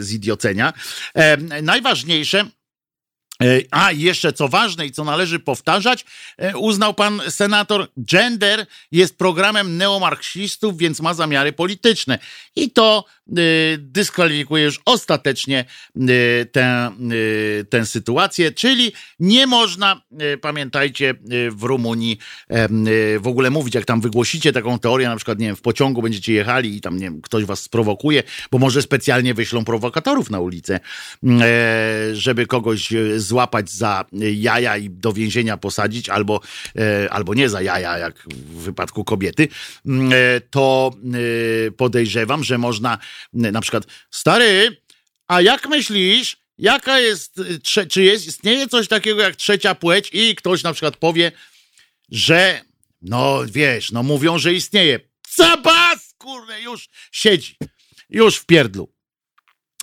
zidiocenia. 0.00 0.72
Najważniejsze, 1.62 2.46
E, 3.42 3.60
a 3.70 3.92
jeszcze 3.92 4.32
co 4.32 4.48
ważne 4.48 4.86
i 4.86 4.92
co 4.92 5.04
należy 5.04 5.38
powtarzać, 5.38 6.04
e, 6.38 6.56
uznał 6.56 6.94
pan 6.94 7.22
senator, 7.28 7.88
gender 7.98 8.66
jest 8.92 9.18
programem 9.18 9.76
neomarksistów, 9.76 10.78
więc 10.78 11.00
ma 11.00 11.14
zamiary 11.14 11.52
polityczne. 11.52 12.18
I 12.56 12.70
to 12.70 13.04
y, 13.38 13.78
dyskwalifikuje 13.78 14.64
już 14.64 14.80
ostatecznie 14.84 15.64
y, 15.96 16.46
tę, 16.52 16.90
y, 17.12 17.64
tę 17.70 17.86
sytuację, 17.86 18.52
czyli 18.52 18.92
nie 19.20 19.46
można, 19.46 20.02
pamiętajcie, 20.40 21.14
w 21.50 21.62
Rumunii 21.62 22.18
w 23.20 23.26
ogóle 23.26 23.50
mówić, 23.50 23.74
jak 23.74 23.84
tam 23.84 24.00
wygłosicie 24.00 24.52
taką 24.52 24.78
teorię, 24.78 25.08
na 25.08 25.16
przykład, 25.16 25.38
nie 25.38 25.46
wiem, 25.46 25.56
w 25.56 25.60
pociągu 25.60 26.02
będziecie 26.02 26.32
jechali 26.32 26.76
i 26.76 26.80
tam, 26.80 26.96
nie 26.96 27.04
wiem, 27.04 27.20
ktoś 27.22 27.44
was 27.44 27.62
sprowokuje, 27.62 28.22
bo 28.50 28.58
może 28.58 28.82
specjalnie 28.82 29.34
wyślą 29.34 29.64
prowokatorów 29.64 30.30
na 30.30 30.40
ulicę, 30.40 30.80
żeby 32.12 32.46
kogoś 32.46 32.92
złapać 33.16 33.70
za 33.70 34.04
jaja 34.34 34.76
i 34.76 34.90
do 34.90 35.12
więzienia 35.12 35.56
posadzić, 35.56 36.08
albo, 36.08 36.40
albo 37.10 37.34
nie 37.34 37.48
za 37.48 37.62
jaja, 37.62 37.98
jak 37.98 38.24
w 38.28 38.62
wypadku 38.62 39.04
kobiety, 39.04 39.48
to 40.50 40.92
podejrzewam, 41.76 42.44
że 42.44 42.58
można 42.58 42.98
na 43.32 43.60
przykład, 43.60 43.84
stary, 44.10 44.82
a 45.28 45.40
jak 45.40 45.68
myślisz, 45.68 46.36
jaka 46.58 47.00
jest, 47.00 47.40
czy 47.88 48.02
jest, 48.02 48.26
istnieje 48.26 48.68
coś 48.68 48.88
takiego 48.88 49.22
jak 49.22 49.36
trzecia 49.36 49.74
płeć? 49.74 50.10
I 50.12 50.34
ktoś 50.34 50.62
na 50.62 50.72
przykład 50.72 50.96
powie, 50.96 51.32
że, 52.10 52.60
no 53.02 53.40
wiesz, 53.46 53.92
no 53.92 54.02
mówią, 54.02 54.38
że 54.38 54.54
istnieje. 54.54 55.00
Zabas, 55.34 56.14
kurde, 56.18 56.60
już 56.60 56.88
siedzi, 57.12 57.56
już 58.10 58.36
w 58.36 58.46
pierdlu 58.46 58.95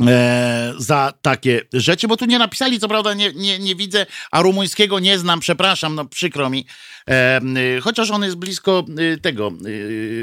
e, 0.02 0.74
za 0.78 1.14
takie 1.22 1.62
rzeczy, 1.74 2.08
bo 2.08 2.18
tu 2.18 2.26
nie 2.26 2.40
napisali, 2.40 2.80
co 2.80 2.88
prawda 2.88 3.14
nie, 3.14 3.34
nie, 3.34 3.60
nie 3.60 3.76
widzę, 3.76 4.06
a 4.32 4.42
rumuńskiego 4.42 5.00
nie 5.00 5.20
znam, 5.20 5.40
przepraszam, 5.40 5.96
no 5.96 6.06
przykro 6.06 6.50
mi. 6.50 6.66
E, 7.10 7.42
chociaż 7.82 8.12
on 8.12 8.24
jest 8.24 8.36
blisko 8.36 8.86
e, 9.14 9.18
tego, 9.18 9.52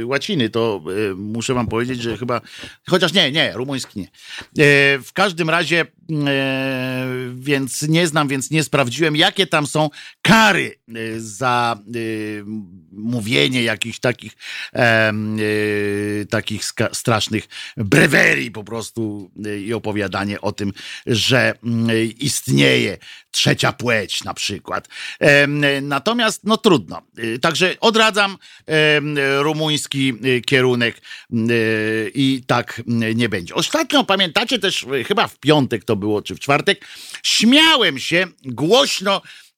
e, 0.00 0.06
łaciny, 0.06 0.50
to 0.50 0.82
muszę 1.16 1.54
wam 1.54 1.66
powiedzieć, 1.66 2.02
że 2.02 2.16
chyba, 2.16 2.40
chociaż 2.88 3.12
nie, 3.12 3.32
nie, 3.32 3.52
rumuński 3.54 4.00
nie. 4.00 4.06
E, 4.06 4.10
w 4.98 5.12
każdym 5.14 5.50
razie, 5.50 5.86
więc 7.34 7.82
nie 7.82 8.06
znam, 8.06 8.28
więc 8.28 8.50
nie 8.50 8.62
sprawdziłem, 8.62 9.16
jakie 9.16 9.46
tam 9.46 9.66
są 9.66 9.90
kary 10.22 10.80
za 11.16 11.78
mówienie 12.92 13.62
jakichś 13.62 13.98
takich 13.98 14.32
takich 16.30 16.64
strasznych 16.92 17.48
brewerii 17.76 18.50
po 18.50 18.64
prostu 18.64 19.30
i 19.64 19.74
opowiadanie 19.74 20.40
o 20.40 20.52
tym, 20.52 20.72
że 21.06 21.54
mm, 21.64 21.88
istnieje 22.18 22.98
trzecia 23.30 23.72
płeć 23.72 24.24
na 24.24 24.34
przykład. 24.34 24.88
Natomiast 25.82 26.44
no 26.44 26.56
trudno. 26.56 27.02
Y, 27.18 27.38
także 27.38 27.76
odradzam 27.80 28.38
rumuński 29.38 30.14
y, 30.24 30.40
kierunek 30.40 31.00
y, 31.32 32.10
i 32.14 32.42
tak 32.46 32.82
nie 33.14 33.28
będzie. 33.28 33.54
Ostatnio 33.54 34.04
pamiętacie 34.04 34.58
też, 34.58 34.86
chyba 35.06 35.28
w 35.28 35.38
piątek 35.38 35.84
to 35.84 35.96
było, 35.96 36.22
czy 36.22 36.34
w 36.34 36.40
czwartek, 36.40 36.86
śmiałem 37.22 37.98
się 37.98 38.26
głośno 38.44 39.22
E, 39.22 39.49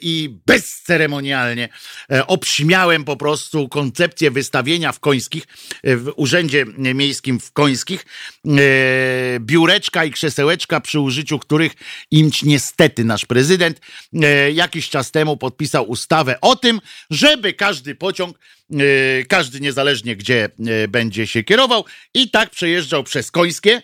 i 0.00 0.36
bezceremonialnie 0.46 1.68
e, 2.12 2.26
obśmiałem 2.26 3.04
po 3.04 3.16
prostu 3.16 3.68
koncepcję 3.68 4.30
wystawienia 4.30 4.92
w 4.92 5.00
Końskich, 5.00 5.46
e, 5.82 5.96
w 5.96 6.12
Urzędzie 6.16 6.66
Miejskim 6.78 7.40
w 7.40 7.52
Końskich, 7.52 8.06
biureczka 9.40 10.04
i 10.04 10.10
krzesełeczka, 10.10 10.80
przy 10.80 11.00
użyciu 11.00 11.38
których 11.38 11.72
imć 12.10 12.42
niestety 12.42 13.04
nasz 13.04 13.26
prezydent 13.26 13.80
jakiś 14.52 14.88
czas 14.88 15.10
temu 15.10 15.36
podpisał 15.36 15.90
ustawę 15.90 16.40
o 16.40 16.56
tym, 16.56 16.80
żeby 17.10 17.52
każdy 17.52 17.94
pociąg 17.94 18.38
każdy 19.28 19.60
niezależnie 19.60 20.16
gdzie 20.16 20.48
będzie 20.88 21.26
się 21.26 21.42
kierował 21.42 21.84
i 22.14 22.30
tak 22.30 22.50
przejeżdżał 22.50 23.04
przez 23.04 23.30
Końskie, 23.30 23.76
E, 23.76 23.82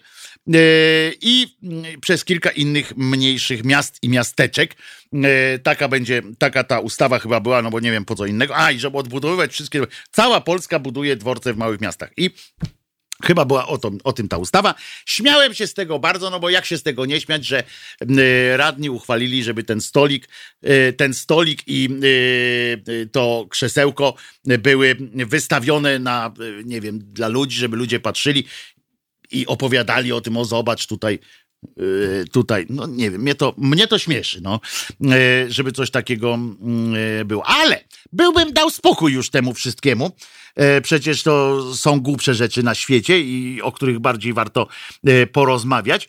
i 1.21 1.57
mm, 1.63 2.01
przez 2.01 2.25
kilka 2.25 2.51
innych 2.51 2.97
mniejszych 2.97 3.65
miast 3.65 3.99
i 4.03 4.09
miasteczek. 4.09 4.77
E, 5.25 5.59
taka 5.59 5.89
będzie, 5.89 6.23
taka 6.39 6.65
ta 6.65 6.81
ustawa 6.81 7.19
chyba 7.19 7.41
była, 7.41 7.63
no 7.63 7.71
bo 7.71 7.81
nie 7.81 7.93
wiem 7.93 8.05
po 8.05 8.15
co 8.15 8.27
innego. 8.27 8.57
A, 8.57 8.73
i 8.73 8.79
żeby 8.79 8.99
odbudowywać 8.99 9.53
wszystkie. 9.53 9.83
Cała 10.11 10.41
Polska 10.41 10.79
buduje 10.79 11.17
dworce 11.17 11.55
w 11.55 11.57
małych 11.57 11.81
miastach. 11.81 12.11
I 12.17 12.31
Chyba 13.25 13.45
była 13.45 13.67
o, 13.67 13.79
to, 13.79 13.91
o 14.05 14.13
tym 14.13 14.29
ta 14.29 14.37
ustawa. 14.37 14.75
Śmiałem 15.07 15.55
się 15.55 15.67
z 15.67 15.75
tego 15.75 15.99
bardzo, 15.99 16.31
no 16.31 16.41
bo 16.41 16.51
jak 16.51 16.67
się 16.67 16.79
z 16.79 16.83
tego 16.83 17.07
nie 17.07 17.21
śmiać, 17.21 17.47
że 17.47 17.65
y, 18.03 18.57
radni 18.57 18.91
uchwalili, 18.91 19.43
żeby 19.43 19.65
ten 19.65 19.81
stolik, 19.81 20.29
ten 20.97 21.15
stolik 21.15 21.63
i 21.67 21.89
to 23.13 23.47
krzesełko 23.51 24.15
były 24.45 24.97
wystawione 25.15 25.99
na, 25.99 26.35
nie 26.65 26.81
wiem, 26.81 26.99
dla 26.99 27.29
ludzi, 27.29 27.57
żeby 27.57 27.77
ludzie 27.77 28.01
patrzyli 28.01 28.47
i 29.31 29.47
opowiadali 29.47 30.13
o 30.13 30.21
tym, 30.21 30.37
o 30.37 30.45
zobacz 30.45 30.87
tutaj, 30.87 31.19
yy, 31.77 32.25
tutaj, 32.33 32.67
no 32.71 32.87
nie 32.87 33.11
wiem, 33.11 33.21
mnie 33.21 33.35
to, 33.35 33.55
mnie 33.59 33.87
to 33.87 33.99
śmieszy, 33.99 34.41
no, 34.43 34.61
yy, 35.01 35.11
żeby 35.49 35.73
coś 35.73 35.91
takiego 35.91 36.39
yy, 37.19 37.25
było. 37.25 37.47
Ale 37.47 37.85
byłbym 38.13 38.53
dał 38.53 38.71
spokój 38.71 39.13
już 39.13 39.31
temu 39.31 39.55
wszystkiemu. 39.55 40.11
Przecież 40.83 41.23
to 41.23 41.65
są 41.75 42.01
głupsze 42.01 42.35
rzeczy 42.35 42.63
na 42.63 42.75
świecie 42.75 43.21
i 43.21 43.63
o 43.63 43.73
których 43.73 43.99
bardziej 43.99 44.33
warto 44.33 44.69
porozmawiać. 45.33 46.09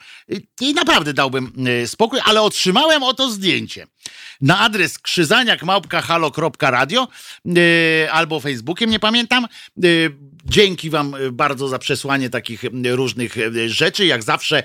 I 0.61 0.73
naprawdę 0.73 1.13
dałbym 1.13 1.51
spokój, 1.85 2.19
ale 2.25 2.41
otrzymałem 2.41 3.03
oto 3.03 3.31
zdjęcie 3.31 3.87
na 4.41 4.59
adres 4.59 4.99
krzyzaniak.halo.radio 4.99 7.07
albo 8.11 8.39
Facebookiem, 8.39 8.89
nie 8.89 8.99
pamiętam 8.99 9.47
Dzięki 10.49 10.89
Wam 10.89 11.15
e, 11.15 11.31
bardzo 11.31 11.67
za 11.67 11.79
przesłanie 11.79 12.29
takich 12.29 12.63
różnych 12.91 13.35
rzeczy. 13.67 14.05
Jak 14.05 14.23
zawsze 14.23 14.63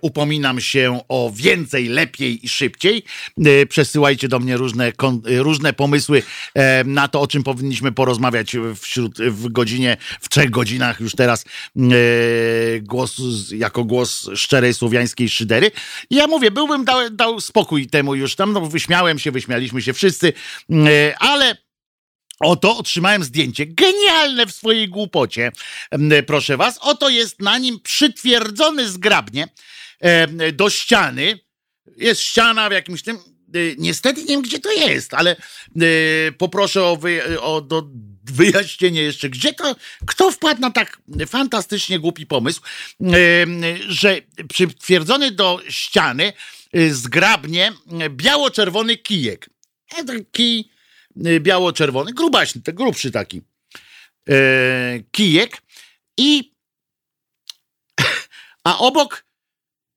upominam 0.00 0.60
się 0.60 1.00
o 1.08 1.32
więcej, 1.34 1.88
lepiej 1.88 2.46
i 2.46 2.48
szybciej. 2.48 3.02
Przesyłajcie 3.68 4.28
do 4.28 4.38
mnie 4.38 4.56
różne, 4.56 4.92
różne 5.24 5.72
pomysły 5.72 6.22
na 6.84 7.08
to, 7.08 7.20
o 7.20 7.26
czym 7.26 7.42
powinniśmy 7.42 7.92
porozmawiać 7.92 8.56
wśród, 8.80 9.18
w 9.18 9.48
godzinie, 9.48 9.96
w 10.20 10.28
trzech 10.28 10.50
godzinach 10.50 11.00
już 11.00 11.14
teraz 11.14 11.44
głos, 12.82 13.16
jako 13.50 13.84
głos 13.84 14.30
szczerej 14.34 14.74
słowiańskiej 14.74 15.28
szydery. 15.28 15.70
Ja 16.10 16.26
mówię, 16.26 16.50
byłbym 16.50 16.84
dał, 16.84 17.10
dał 17.10 17.40
spokój 17.40 17.86
temu 17.86 18.14
już 18.14 18.35
tam, 18.36 18.52
no 18.52 18.60
wyśmiałem 18.60 19.18
się, 19.18 19.30
wyśmialiśmy 19.30 19.82
się 19.82 19.92
wszyscy, 19.92 20.32
ale 21.18 21.56
Oto 22.40 22.78
otrzymałem 22.78 23.24
zdjęcie, 23.24 23.66
genialne 23.66 24.46
w 24.46 24.52
swojej 24.52 24.88
głupocie, 24.88 25.52
proszę 26.26 26.56
was. 26.56 26.78
Oto 26.80 27.08
jest 27.08 27.40
na 27.40 27.58
nim 27.58 27.80
przytwierdzony 27.80 28.88
zgrabnie 28.88 29.48
do 30.52 30.70
ściany. 30.70 31.38
Jest 31.96 32.20
ściana 32.20 32.68
w 32.68 32.72
jakimś 32.72 33.02
tym. 33.02 33.18
Niestety 33.78 34.20
nie 34.20 34.26
wiem, 34.26 34.42
gdzie 34.42 34.58
to 34.58 34.72
jest, 34.72 35.14
ale 35.14 35.36
poproszę 36.38 36.84
o, 36.84 36.96
wy, 36.96 37.40
o 37.40 37.60
do 37.60 37.88
wyjaśnienie 38.32 39.02
jeszcze, 39.02 39.28
gdzie 39.28 39.52
to, 39.52 39.76
kto 40.06 40.30
wpadł 40.30 40.60
na 40.60 40.70
tak 40.70 40.98
fantastycznie 41.26 41.98
głupi 41.98 42.26
pomysł, 42.26 42.60
e, 43.00 43.06
że 43.88 44.20
przytwierdzony 44.48 45.30
do 45.30 45.60
ściany 45.68 46.24
e, 46.24 46.32
zgrabnie 46.90 47.72
biało-czerwony 48.10 48.96
kijek. 48.96 49.50
E, 49.98 50.04
kij 50.32 50.70
biało-czerwony, 51.40 52.12
grubaśny, 52.12 52.60
grubszy 52.64 53.10
taki 53.10 53.42
kijek 55.10 55.62
i 56.16 56.52
a 58.64 58.78
obok 58.78 59.26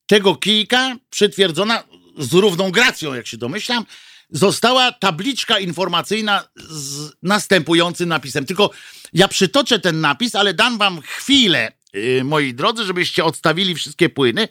tego 0.05 0.35
kijka 0.35 0.95
przytwierdzona 1.09 1.83
z 2.17 2.33
równą 2.33 2.71
gracją, 2.71 3.13
jak 3.13 3.27
się 3.27 3.37
domyślam, 3.37 3.85
została 4.29 4.91
tabliczka 4.91 5.59
informacyjna 5.59 6.49
z 6.55 7.11
następującym 7.23 8.09
napisem. 8.09 8.45
Tylko 8.45 8.71
ja 9.13 9.27
przytoczę 9.27 9.79
ten 9.79 10.01
napis, 10.01 10.35
ale 10.35 10.53
dam 10.53 10.77
wam 10.77 11.01
chwilę, 11.01 11.71
moi 12.23 12.53
drodzy, 12.53 12.85
żebyście 12.85 13.23
odstawili 13.23 13.75
wszystkie 13.75 14.09
płyny, 14.09 14.47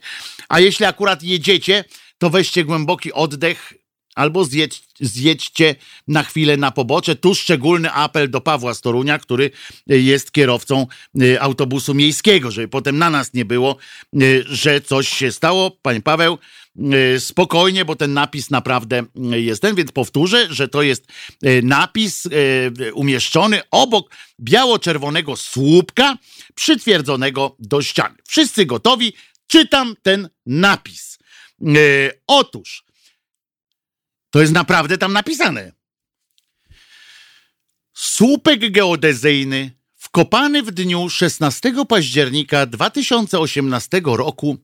a 0.48 0.60
jeśli 0.60 0.86
akurat 0.86 1.22
jedziecie, 1.22 1.84
to 2.18 2.30
weźcie 2.30 2.64
głęboki 2.64 3.12
oddech 3.12 3.74
albo 4.18 4.44
zjedź, 4.44 4.82
zjedźcie 5.00 5.74
na 6.08 6.22
chwilę 6.22 6.56
na 6.56 6.70
pobocze. 6.70 7.16
Tu 7.16 7.34
szczególny 7.34 7.92
apel 7.92 8.30
do 8.30 8.40
Pawła 8.40 8.74
Storunia, 8.74 9.18
który 9.18 9.50
jest 9.86 10.32
kierowcą 10.32 10.86
y, 11.22 11.40
autobusu 11.40 11.94
miejskiego, 11.94 12.50
żeby 12.50 12.68
potem 12.68 12.98
na 12.98 13.10
nas 13.10 13.34
nie 13.34 13.44
było, 13.44 13.76
y, 14.22 14.44
że 14.46 14.80
coś 14.80 15.08
się 15.08 15.32
stało. 15.32 15.70
Panie 15.82 16.00
Paweł, 16.00 16.38
y, 17.16 17.20
spokojnie, 17.20 17.84
bo 17.84 17.96
ten 17.96 18.12
napis 18.12 18.50
naprawdę 18.50 19.04
jest 19.30 19.62
ten, 19.62 19.74
więc 19.74 19.92
powtórzę, 19.92 20.46
że 20.50 20.68
to 20.68 20.82
jest 20.82 21.06
napis 21.62 22.28
umieszczony 22.94 23.60
obok 23.70 24.10
biało-czerwonego 24.40 25.36
słupka 25.36 26.18
przytwierdzonego 26.54 27.56
do 27.58 27.82
ściany. 27.82 28.14
Wszyscy 28.28 28.66
gotowi? 28.66 29.12
Czytam 29.46 29.94
ten 30.02 30.28
napis. 30.46 31.17
Otóż 32.26 32.84
to 34.30 34.40
jest 34.40 34.52
naprawdę 34.52 34.98
tam 34.98 35.12
napisane. 35.12 35.72
Słupek 37.94 38.72
geodezyjny 38.72 39.70
wkopany 39.96 40.62
w 40.62 40.70
dniu 40.70 41.10
16 41.10 41.72
października 41.88 42.66
2018 42.66 44.00
roku 44.04 44.56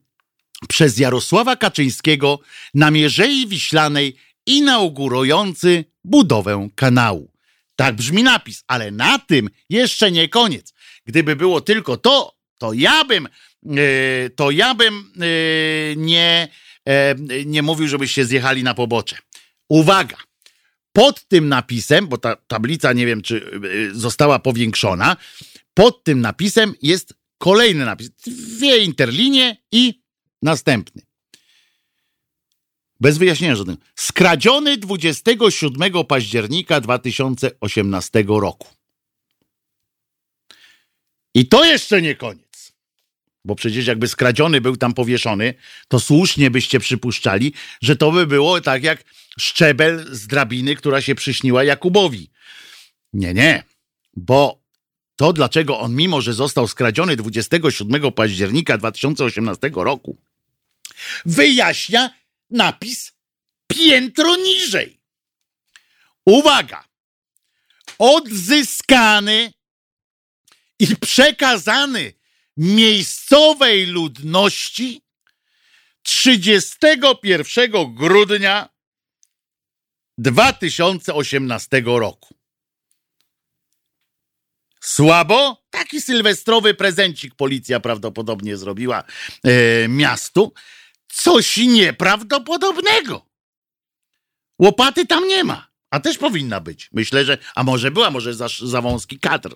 przez 0.69 0.99
Jarosława 0.99 1.57
Kaczyńskiego 1.57 2.39
na 2.75 2.91
Mierzei 2.91 3.47
Wiślanej 3.47 4.16
inaugurujący 4.47 5.85
budowę 6.05 6.69
kanału. 6.75 7.33
Tak 7.77 7.97
brzmi 7.97 8.23
napis, 8.23 8.65
ale 8.66 8.91
na 8.91 9.19
tym 9.19 9.51
jeszcze 9.69 10.12
nie 10.12 10.29
koniec. 10.29 10.75
Gdyby 11.05 11.37
było 11.37 11.61
tylko 11.61 11.97
to, 11.97 12.37
to 12.59 12.73
ja 12.73 13.05
bym, 13.05 13.29
yy, 13.62 14.31
to 14.37 14.51
ja 14.51 14.75
bym 14.75 15.12
yy, 15.16 15.95
nie, 15.97 16.49
nie 17.47 17.62
mówił, 17.62 17.89
żebyście 17.89 18.24
zjechali 18.24 18.62
na 18.62 18.74
pobocze. 18.74 19.16
Uwaga! 19.69 20.16
Pod 20.93 21.28
tym 21.28 21.48
napisem, 21.48 22.09
bo 22.09 22.19
ta 22.19 22.36
tablica 22.36 22.93
nie 22.93 23.06
wiem, 23.06 23.23
czy 23.23 23.61
y, 23.65 23.94
została 23.94 24.39
powiększona, 24.39 25.16
pod 25.74 26.05
tym 26.05 26.20
napisem 26.20 26.74
jest 26.82 27.15
kolejny 27.39 27.85
napis. 27.85 28.11
Dwie 28.11 28.78
interlinie 28.78 29.56
i 29.73 30.02
następny. 30.43 31.02
Bez 33.01 33.19
wyjaśnienia 33.19 33.56
żadnego. 33.56 33.82
Skradziony 33.94 34.77
27 34.77 36.05
października 36.09 36.81
2018 36.81 38.24
roku. 38.28 38.69
I 41.35 41.48
to 41.48 41.65
jeszcze 41.65 42.02
nie 42.02 42.15
koniec. 42.15 42.44
Bo 43.45 43.55
przecież 43.55 43.87
jakby 43.87 44.09
skradziony 44.09 44.61
był 44.61 44.77
tam 44.77 44.95
powieszony, 44.95 45.55
to 45.89 46.01
słusznie 46.01 46.51
byście 46.51 46.81
przypuszczali, 46.81 47.53
że 47.83 47.97
to 47.97 48.12
by 48.12 48.27
było 48.27 48.61
tak 48.61 48.83
jak 48.83 49.05
szczebel 49.39 50.07
z 50.11 50.27
drabiny, 50.27 50.77
która 50.77 51.01
się 51.01 51.15
przyśniła 51.15 51.65
Jakubowi. 51.65 52.31
Nie, 53.12 53.35
nie, 53.35 53.62
bo 54.16 54.65
to 55.16 55.33
dlaczego 55.33 55.81
on, 55.81 55.95
mimo 55.95 56.21
że 56.21 56.33
został 56.33 56.69
skradziony 56.69 57.16
27 57.16 58.12
października 58.12 58.79
2018 58.79 59.71
roku, 59.75 60.16
wyjaśnia 61.27 62.11
napis 62.51 63.12
piętro 63.66 64.37
niżej. 64.37 65.01
Uwaga! 66.25 66.85
Odzyskany 67.99 69.53
i 70.79 70.97
przekazany 70.97 72.12
miejscowej 72.57 73.87
ludności 73.87 75.03
31 76.03 77.95
grudnia 77.95 78.69
2018 80.19 81.83
roku. 81.85 82.35
Słabo? 84.81 85.65
Taki 85.71 86.01
sylwestrowy 86.01 86.75
prezencik 86.75 87.35
policja 87.35 87.81
prawdopodobnie 87.81 88.57
zrobiła 88.57 89.05
e, 89.45 89.89
miastu. 89.89 90.53
Coś 91.09 91.57
nieprawdopodobnego. 91.57 93.27
Łopaty 94.59 95.07
tam 95.07 95.29
nie 95.29 95.45
ma. 95.45 95.74
A 95.95 96.01
też 96.01 96.19
powinna 96.19 96.61
być. 96.61 96.89
Myślę, 96.93 97.25
że. 97.25 97.39
A 97.55 97.65
może 97.65 97.91
była, 97.91 98.11
może 98.11 98.35
za, 98.35 98.49
za 98.62 98.81
wąski 98.81 99.19
kadr. 99.19 99.55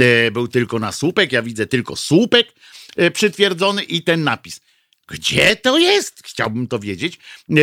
E, 0.00 0.30
był 0.30 0.48
tylko 0.48 0.78
na 0.78 0.92
słupek. 0.92 1.32
Ja 1.32 1.42
widzę 1.42 1.66
tylko 1.66 1.96
słupek 1.96 2.52
e, 2.96 3.10
przytwierdzony 3.10 3.82
i 3.82 4.02
ten 4.02 4.24
napis. 4.24 4.60
Gdzie 5.08 5.56
to 5.56 5.78
jest? 5.78 6.22
Chciałbym 6.24 6.68
to 6.68 6.78
wiedzieć. 6.78 7.18
E, 7.50 7.54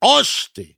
oż 0.00 0.50
ty. 0.52 0.74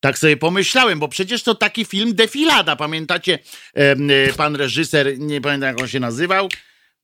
Tak 0.00 0.18
sobie 0.18 0.36
pomyślałem, 0.36 0.98
bo 0.98 1.08
przecież 1.08 1.42
to 1.42 1.54
taki 1.54 1.84
film 1.84 2.14
Defilada. 2.14 2.76
Pamiętacie, 2.76 3.38
e, 3.76 3.96
e, 4.28 4.32
pan 4.32 4.56
reżyser, 4.56 5.18
nie 5.18 5.40
pamiętam 5.40 5.68
jak 5.68 5.80
on 5.80 5.88
się 5.88 6.00
nazywał, 6.00 6.48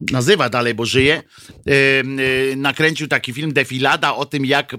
nazywa 0.01 0.49
dalej, 0.49 0.75
bo 0.75 0.87
żyje, 0.87 1.23
e, 1.67 2.57
nakręcił 2.57 3.09
taki 3.09 3.33
film 3.33 3.53
Defilada 3.53 4.15
o 4.15 4.27
tym, 4.27 4.45
jak 4.45 4.77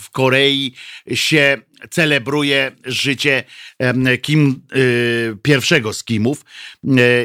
w 0.00 0.10
Korei 0.12 0.74
się 1.14 1.58
celebruje 1.90 2.72
życie 2.84 3.44
Kim, 4.22 4.62
y, 4.76 5.36
pierwszego 5.42 5.92
z 5.92 6.04
Kimów 6.04 6.44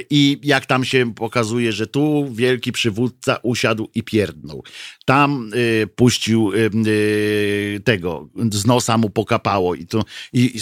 i 0.09 0.39
jak 0.43 0.65
tam 0.65 0.85
się 0.85 1.13
pokazuje, 1.13 1.71
że 1.71 1.87
tu 1.87 2.33
wielki 2.33 2.71
przywódca 2.71 3.39
usiadł 3.43 3.89
i 3.95 4.03
pierdnął. 4.03 4.63
Tam 5.05 5.51
y, 5.55 5.87
puścił 5.95 6.51
y, 6.53 7.81
tego, 7.83 8.29
z 8.51 8.65
nosa 8.65 8.97
mu 8.97 9.09
pokapało 9.09 9.75
i, 9.75 9.85
to, 9.85 10.03
i 10.33 10.59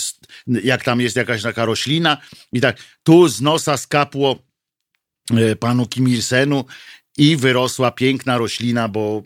jak 0.47 0.83
tam 0.83 1.01
jest 1.01 1.15
jakaś 1.15 1.43
taka 1.43 1.65
roślina 1.65 2.17
i 2.53 2.61
tak, 2.61 2.77
tu 3.03 3.27
z 3.27 3.41
nosa 3.41 3.77
skapło 3.77 4.44
panu 5.59 5.85
Kim 5.85 6.07
Il-senu 6.07 6.65
i 7.17 7.37
wyrosła 7.37 7.91
piękna 7.91 8.37
roślina, 8.37 8.89
bo 8.89 9.23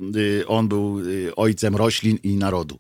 on 0.48 0.68
był 0.68 1.02
ojcem 1.36 1.76
roślin 1.76 2.18
i 2.24 2.36
narodu. 2.36 2.80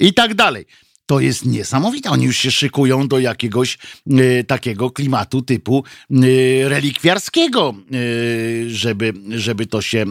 I 0.00 0.14
tak 0.14 0.34
dalej 0.34 0.66
to 1.06 1.20
jest 1.20 1.44
niesamowite. 1.44 2.10
Oni 2.10 2.24
już 2.24 2.36
się 2.36 2.50
szykują 2.50 3.08
do 3.08 3.18
jakiegoś 3.18 3.78
y, 4.10 4.44
takiego 4.46 4.90
klimatu 4.90 5.42
typu 5.42 5.84
y, 6.10 6.62
relikwiarskiego, 6.68 7.74
y, 7.94 8.64
żeby, 8.68 9.12
żeby 9.28 9.66
to 9.66 9.82
się 9.82 10.06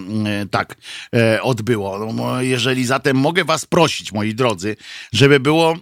tak 0.52 0.76
odbyło. 1.42 2.14
No, 2.14 2.42
jeżeli 2.42 2.86
zatem 2.86 3.18
mogę 3.18 3.46
was 3.46 3.66
prosić, 3.66 4.12
moi 4.12 4.34
drodzy, 4.36 4.76
żeby 5.14 5.40
było 5.40 5.78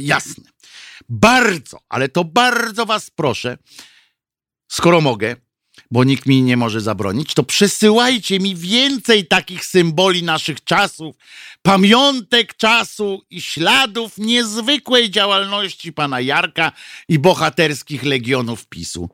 jasne. 0.00 0.44
Bardzo, 1.08 1.78
ale 1.88 2.08
to 2.08 2.24
bardzo 2.24 2.86
was 2.86 3.10
proszę, 3.10 3.58
skoro 4.68 5.00
mogę, 5.00 5.36
bo 5.90 6.04
nikt 6.04 6.26
mi 6.26 6.42
nie 6.42 6.56
może 6.56 6.80
zabronić, 6.80 7.34
to 7.34 7.42
przesyłajcie 7.42 8.40
mi 8.40 8.56
więcej 8.56 9.26
takich 9.26 9.64
symboli 9.64 10.22
naszych 10.22 10.64
czasów, 10.64 11.16
pamiątek 11.62 12.56
czasu 12.56 13.22
i 13.30 13.42
śladów 13.42 14.18
niezwykłej 14.18 15.10
działalności 15.10 15.92
pana 15.92 16.20
Jarka 16.20 16.72
i 17.08 17.18
bohaterskich 17.18 18.02
legionów 18.02 18.66
PiSu. 18.66 19.08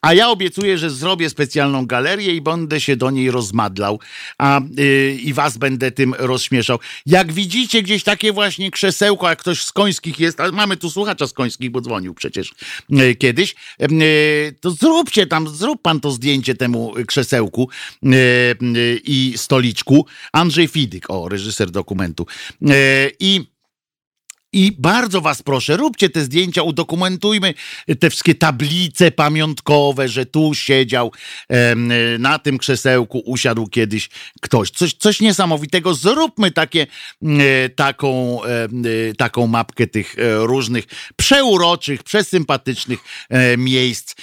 A 0.00 0.14
ja 0.14 0.28
obiecuję, 0.28 0.78
że 0.78 0.90
zrobię 0.90 1.30
specjalną 1.30 1.86
galerię 1.86 2.34
i 2.34 2.40
będę 2.40 2.80
się 2.80 2.96
do 2.96 3.10
niej 3.10 3.30
rozmadlał 3.30 4.00
a, 4.38 4.60
yy, 4.76 5.14
i 5.22 5.32
was 5.32 5.58
będę 5.58 5.90
tym 5.90 6.14
rozśmieszał. 6.18 6.78
Jak 7.06 7.32
widzicie 7.32 7.82
gdzieś 7.82 8.02
takie 8.04 8.32
właśnie 8.32 8.70
krzesełko, 8.70 9.28
jak 9.28 9.38
ktoś 9.38 9.62
z 9.62 9.72
końskich 9.72 10.20
jest, 10.20 10.40
ale 10.40 10.52
mamy 10.52 10.76
tu 10.76 10.90
słuchacza 10.90 11.26
z 11.26 11.32
końskich, 11.32 11.70
bo 11.70 11.80
dzwonił 11.80 12.14
przecież 12.14 12.54
yy, 12.90 13.14
kiedyś, 13.14 13.54
yy, 13.78 13.88
to 14.60 14.70
zróbcie 14.70 15.26
tam, 15.26 15.48
zrób 15.48 15.82
pan 15.82 16.00
to 16.00 16.10
zdjęcie 16.10 16.54
temu 16.54 16.94
krzesełku 17.06 17.68
yy, 18.02 18.10
yy, 18.60 19.00
i 19.04 19.32
stoliczku. 19.36 20.06
Andrzej 20.32 20.68
Fidyk, 20.68 21.10
o, 21.10 21.28
reżyser 21.28 21.70
dokumentu. 21.70 22.26
Yy, 22.60 22.70
I 23.20 23.55
I 24.52 24.72
bardzo 24.78 25.20
was 25.20 25.42
proszę, 25.42 25.76
róbcie 25.76 26.10
te 26.10 26.24
zdjęcia, 26.24 26.62
udokumentujmy 26.62 27.54
te 28.00 28.10
wszystkie 28.10 28.34
tablice 28.34 29.10
pamiątkowe, 29.10 30.08
że 30.08 30.26
tu 30.26 30.54
siedział 30.54 31.12
na 32.18 32.38
tym 32.38 32.58
krzesełku, 32.58 33.18
usiadł 33.18 33.66
kiedyś 33.66 34.08
ktoś. 34.40 34.70
Coś, 34.70 34.94
coś 34.94 35.20
niesamowitego. 35.20 35.94
Zróbmy 35.94 36.50
takie, 36.50 36.86
e, 37.22 37.68
taką, 37.68 38.40
e, 38.44 38.68
taką 39.16 39.46
mapkę 39.46 39.86
tych 39.86 40.18
e, 40.18 40.36
różnych 40.36 40.84
przeuroczych, 41.16 42.02
przesympatycznych 42.02 42.98
miejsc. 43.58 44.14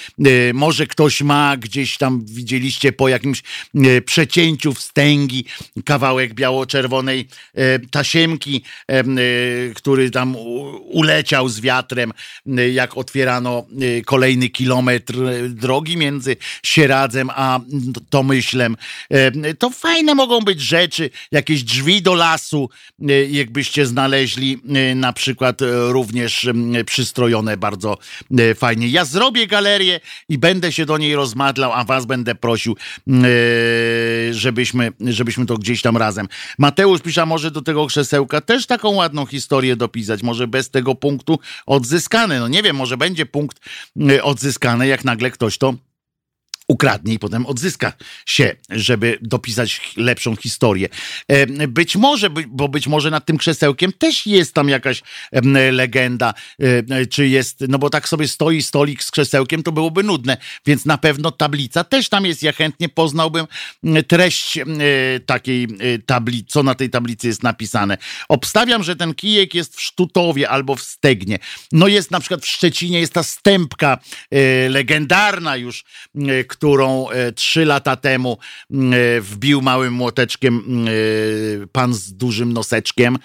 Może 0.54 0.86
ktoś 0.86 1.22
ma 1.22 1.56
gdzieś 1.56 1.98
tam, 1.98 2.24
widzieliście 2.24 2.92
po 2.92 3.08
jakimś 3.08 3.42
przecięciu 4.06 4.74
wstęgi, 4.74 5.44
kawałek 5.84 6.34
biało-czerwonej 6.34 7.28
tasiemki, 7.90 8.62
który 9.74 10.10
tam 10.14 10.36
uleciał 10.84 11.48
z 11.48 11.60
wiatrem, 11.60 12.12
e, 12.58 12.68
jak 12.70 12.96
otwierano 12.96 13.66
e, 13.98 14.02
kolejny 14.02 14.48
kilometr 14.48 15.14
e, 15.24 15.48
drogi 15.48 15.96
między 15.96 16.36
Sieradzem 16.62 17.30
a 17.34 17.60
Tomyślem. 18.10 18.76
E, 19.10 19.54
To 19.54 19.70
fajne 19.70 20.14
mogą 20.14 20.40
być 20.40 20.60
rzeczy, 20.60 21.10
jakieś 21.32 21.62
drzwi 21.62 22.02
do 22.02 22.14
lasu, 22.14 22.68
jakbyście 23.30 23.86
znaleźli 23.86 24.58
na 24.94 25.12
przykład 25.12 25.58
również 25.88 26.46
przystrojone 26.86 27.56
bardzo 27.56 27.98
fajnie. 28.56 28.88
Ja 28.88 29.04
zrobię 29.04 29.46
galerię 29.46 30.00
i 30.28 30.38
będę 30.38 30.72
się 30.72 30.86
do 30.86 30.98
niej 30.98 31.14
rozmadlał, 31.14 31.72
a 31.72 31.84
was 31.84 32.06
będę 32.06 32.34
prosił, 32.34 32.76
żebyśmy, 34.30 34.92
żebyśmy 35.00 35.46
to 35.46 35.58
gdzieś 35.58 35.82
tam 35.82 35.96
razem. 35.96 36.28
Mateusz 36.58 37.00
pisze, 37.02 37.26
może 37.26 37.50
do 37.50 37.62
tego 37.62 37.86
krzesełka 37.86 38.40
też 38.40 38.66
taką 38.66 38.88
ładną 38.94 39.26
historię 39.26 39.76
dopisać, 39.76 40.03
może 40.22 40.48
bez 40.48 40.70
tego 40.70 40.94
punktu 40.94 41.38
odzyskany. 41.66 42.40
No 42.40 42.48
nie 42.48 42.62
wiem, 42.62 42.76
może 42.76 42.96
będzie 42.96 43.26
punkt 43.26 43.60
e, 44.10 44.22
odzyskany, 44.22 44.86
jak 44.86 45.04
nagle 45.04 45.30
ktoś 45.30 45.58
to 45.58 45.74
ukradnie 46.68 47.14
i 47.14 47.18
potem 47.18 47.46
odzyska 47.46 47.92
się, 48.26 48.56
żeby 48.70 49.18
dopisać 49.22 49.80
lepszą 49.96 50.36
historię. 50.36 50.88
Być 51.68 51.96
może, 51.96 52.30
bo 52.30 52.68
być 52.68 52.86
może 52.86 53.10
nad 53.10 53.26
tym 53.26 53.38
krzesełkiem 53.38 53.92
też 53.92 54.26
jest 54.26 54.54
tam 54.54 54.68
jakaś 54.68 55.02
legenda, 55.72 56.34
czy 57.10 57.28
jest, 57.28 57.64
no 57.68 57.78
bo 57.78 57.90
tak 57.90 58.08
sobie 58.08 58.28
stoi 58.28 58.62
stolik 58.62 59.02
z 59.02 59.10
krzesełkiem, 59.10 59.62
to 59.62 59.72
byłoby 59.72 60.02
nudne, 60.02 60.36
więc 60.66 60.84
na 60.84 60.98
pewno 60.98 61.30
tablica 61.30 61.84
też 61.84 62.08
tam 62.08 62.26
jest. 62.26 62.42
Ja 62.42 62.52
chętnie 62.52 62.88
poznałbym 62.88 63.46
treść 64.08 64.58
takiej 65.26 65.68
tablicy, 66.06 66.44
co 66.48 66.62
na 66.62 66.74
tej 66.74 66.90
tablicy 66.90 67.26
jest 67.26 67.42
napisane. 67.42 67.98
Obstawiam, 68.28 68.82
że 68.82 68.96
ten 68.96 69.14
kijek 69.14 69.54
jest 69.54 69.76
w 69.76 69.80
Sztutowie 69.80 70.50
albo 70.50 70.76
w 70.76 70.82
Stegnie. 70.82 71.38
No 71.72 71.88
jest 71.88 72.10
na 72.10 72.20
przykład 72.20 72.42
w 72.42 72.48
Szczecinie, 72.48 73.00
jest 73.00 73.12
ta 73.12 73.22
stępka 73.22 73.98
e, 74.30 74.68
legendarna 74.68 75.56
już, 75.56 75.84
którą 76.54 77.08
e, 77.08 77.32
trzy 77.32 77.64
lata 77.64 77.96
temu 77.96 78.38
m, 78.70 78.92
e, 78.92 79.20
wbił 79.20 79.62
małym 79.62 79.94
młoteczkiem 79.94 80.64
m, 80.66 80.88
e, 80.88 81.66
pan 81.72 81.94
z 81.94 82.12
dużym 82.12 82.52
noseczkiem 82.52 83.18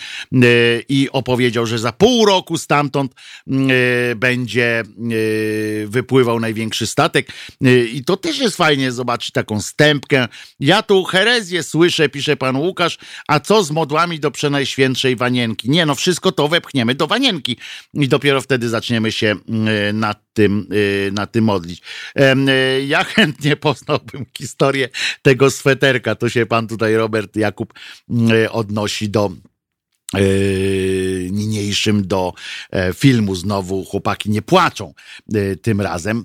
i 0.90 1.10
opowiedział, 1.12 1.66
że 1.66 1.80
za 1.80 1.92
pół 1.92 2.26
roku 2.26 2.58
stamtąd 2.58 3.14
m, 3.48 3.68
e, 3.72 4.16
będzie 4.16 4.84
wypływał 5.86 6.40
największy 6.40 6.88
statek. 6.88 7.28
I 7.94 8.04
to 8.06 8.18
też 8.18 8.40
jest 8.40 8.58
fajnie 8.58 8.92
zobaczyć 8.92 9.32
taką 9.32 9.62
stępkę. 9.62 10.28
Ja 10.60 10.84
tu 10.84 11.04
herezję 11.04 11.64
słyszę, 11.64 12.10
pisze 12.10 12.38
pan 12.38 12.56
Łukasz, 12.56 12.98
a 13.28 13.40
co 13.40 13.64
z 13.64 13.72
modłami 13.72 14.20
do 14.20 14.32
Przenajświętszej 14.32 15.16
Wanienki? 15.16 15.70
Nie, 15.70 15.86
no 15.86 15.96
wszystko 15.96 16.32
to 16.32 16.48
wepchniemy 16.48 16.96
do 16.96 17.08
Wanienki 17.08 17.58
i 17.94 18.08
dopiero 18.08 18.42
wtedy 18.42 18.70
zaczniemy 18.70 19.12
się 19.12 19.36
nad 19.94 20.20
tym, 20.34 20.70
nad 21.12 21.32
tym 21.32 21.44
modlić. 21.44 21.82
Em, 22.16 22.50
e, 22.50 22.82
Ja 22.82 23.06
chętnie 23.20 23.56
poznałbym 23.56 24.26
historię 24.38 24.90
tego 25.22 25.52
sweterka. 25.52 26.16
To 26.16 26.30
się 26.30 26.46
pan 26.46 26.68
tutaj, 26.68 26.96
Robert 26.96 27.36
Jakub, 27.36 27.74
m, 28.10 28.32
e, 28.32 28.52
odnosi 28.52 29.10
do 29.10 29.32
niniejszym 31.32 32.08
do 32.08 32.34
e, 32.72 32.94
filmu 32.94 33.36
znowu 33.36 33.86
Chłopaki 33.86 34.30
nie 34.30 34.42
płaczą 34.42 34.94
e, 35.34 35.56
tym 35.56 35.82
razem, 35.82 36.18
e, 36.20 36.24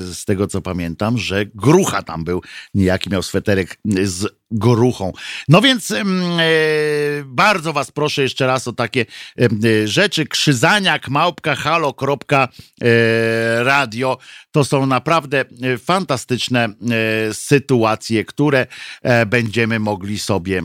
z 0.00 0.24
tego 0.24 0.46
co 0.46 0.62
pamiętam, 0.62 1.18
że 1.18 1.46
Grucha 1.54 2.02
tam 2.02 2.24
był, 2.24 2.42
niejaki 2.74 3.10
miał 3.10 3.22
sweterek 3.22 3.78
z 4.04 4.26
Goruchą. 4.50 5.12
No 5.48 5.60
więc 5.60 5.90
e, 5.90 6.04
bardzo 7.24 7.72
was 7.72 7.90
proszę 7.90 8.22
jeszcze 8.22 8.46
raz 8.46 8.68
o 8.68 8.72
takie 8.72 9.06
e, 9.38 9.88
rzeczy. 9.88 10.26
Krzyzaniak, 10.26 11.08
małpka, 11.08 11.54
halo, 11.54 11.94
kropka, 11.94 12.48
e, 12.82 13.64
radio. 13.64 14.18
To 14.50 14.64
są 14.64 14.86
naprawdę 14.86 15.40
e, 15.40 15.78
fantastyczne 15.78 16.64
e, 16.64 17.34
sytuacje, 17.34 18.24
które 18.24 18.66
e, 19.02 19.26
będziemy 19.26 19.78
mogli 19.78 20.18
sobie 20.18 20.62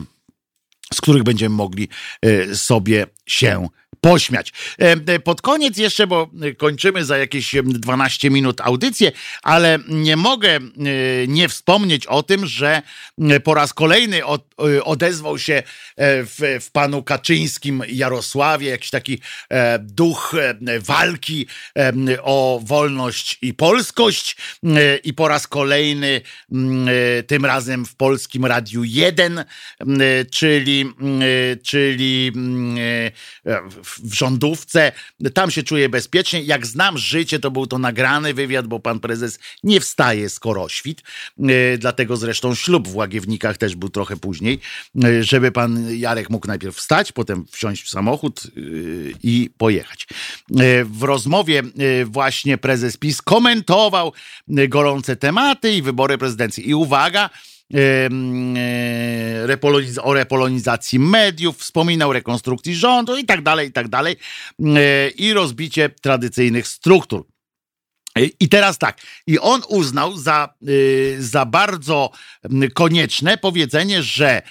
z 0.94 1.00
których 1.00 1.22
będziemy 1.22 1.54
mogli 1.54 1.88
e, 2.22 2.54
sobie 2.54 3.06
się 3.26 3.68
pośmiać. 4.00 4.52
E, 4.78 5.18
Pod 5.18 5.42
koniec 5.42 5.78
jeszcze, 5.78 6.06
bo 6.06 6.30
kończymy 6.56 7.04
za 7.04 7.18
jakieś 7.18 7.54
em, 7.54 7.72
12 7.72 8.30
minut 8.30 8.60
audycję, 8.60 9.12
ale 9.42 9.78
nie 9.88 10.16
mogę 10.16 10.56
e, 10.56 10.60
nie 11.26 11.48
wspomnieć 11.48 12.06
o 12.06 12.22
tym, 12.22 12.46
że 12.46 12.82
e, 13.20 13.40
po 13.40 13.54
raz 13.54 13.74
kolejny 13.74 14.24
od, 14.24 14.54
odezwał 14.84 15.38
się 15.38 15.62
w, 15.98 16.58
w 16.60 16.70
panu 16.70 17.02
Kaczyńskim 17.02 17.82
Jarosławie 17.88 18.68
jakiś 18.68 18.90
taki 18.90 19.20
duch 19.80 20.34
walki 20.80 21.46
o 22.22 22.60
wolność 22.64 23.38
i 23.42 23.54
polskość 23.54 24.36
i 25.04 25.14
po 25.14 25.28
raz 25.28 25.46
kolejny 25.46 26.20
tym 27.26 27.44
razem 27.44 27.86
w 27.86 27.94
Polskim 27.94 28.46
Radiu 28.46 28.84
1, 28.84 29.38
m, 29.38 30.00
e, 30.00 30.24
czyli, 30.24 30.92
czyli 31.62 32.32
w 33.84 34.14
rządówce. 34.14 34.92
Tam 35.34 35.50
się 35.50 35.62
czuję 35.62 35.88
bezpiecznie. 35.88 36.42
Jak 36.42 36.66
znam 36.66 36.98
życie, 36.98 37.38
to 37.38 37.50
był 37.50 37.66
to 37.66 37.78
nagrany 37.78 38.34
wywiad, 38.34 38.66
bo 38.66 38.80
pan 38.80 39.00
prezes 39.00 39.38
nie 39.64 39.80
wstaje 39.80 40.30
z 40.30 40.40
koroświt. 40.40 41.02
E, 41.38 41.78
Dlatego 41.78 42.16
zresztą 42.16 42.54
ślub 42.54 42.88
w 42.88 42.96
Łagiewnikach 42.96 43.58
też 43.58 43.76
był 43.76 43.88
trochę 43.88 44.16
później, 44.16 44.60
e, 45.04 45.22
żeby 45.22 45.52
pan 45.52 45.96
Jarek 45.96 46.30
mógł 46.30 46.46
najpierw 46.46 46.76
wstać, 46.76 47.12
potem 47.12 47.46
wsiąść 47.50 47.82
w 47.82 47.88
samochód 47.88 48.42
e, 48.44 48.50
i 49.22 49.50
pojechać. 49.58 50.06
W 50.84 51.02
rozmowie 51.02 51.62
właśnie 52.04 52.58
prezes 52.58 52.96
PiS 52.96 53.22
komentował 53.22 54.12
gorące 54.48 55.16
tematy 55.16 55.72
i 55.72 55.82
wybory 55.82 56.18
prezydenckie. 56.18 56.62
I 56.62 56.74
uwaga, 56.74 57.30
repoloniz- 59.46 59.98
o 60.02 60.14
repolonizacji 60.14 60.98
mediów, 60.98 61.58
wspominał 61.58 62.12
rekonstrukcji 62.12 62.74
rządu 62.74 63.16
i 63.16 63.24
tak 63.24 63.42
dalej, 63.42 63.68
i 63.68 63.72
tak 63.72 63.88
dalej, 63.88 64.16
e, 64.60 65.08
i 65.08 65.32
rozbicie 65.32 65.88
tradycyjnych 65.88 66.68
struktur. 66.68 67.26
E, 68.18 68.24
I 68.40 68.48
teraz 68.48 68.78
tak, 68.78 69.00
i 69.26 69.38
on 69.38 69.62
uznał 69.68 70.16
za, 70.16 70.54
za 71.18 71.44
bardzo 71.44 72.10
konieczne 72.74 73.38
powiedzenie, 73.38 74.02
że 74.02 74.30
e, 74.30 74.42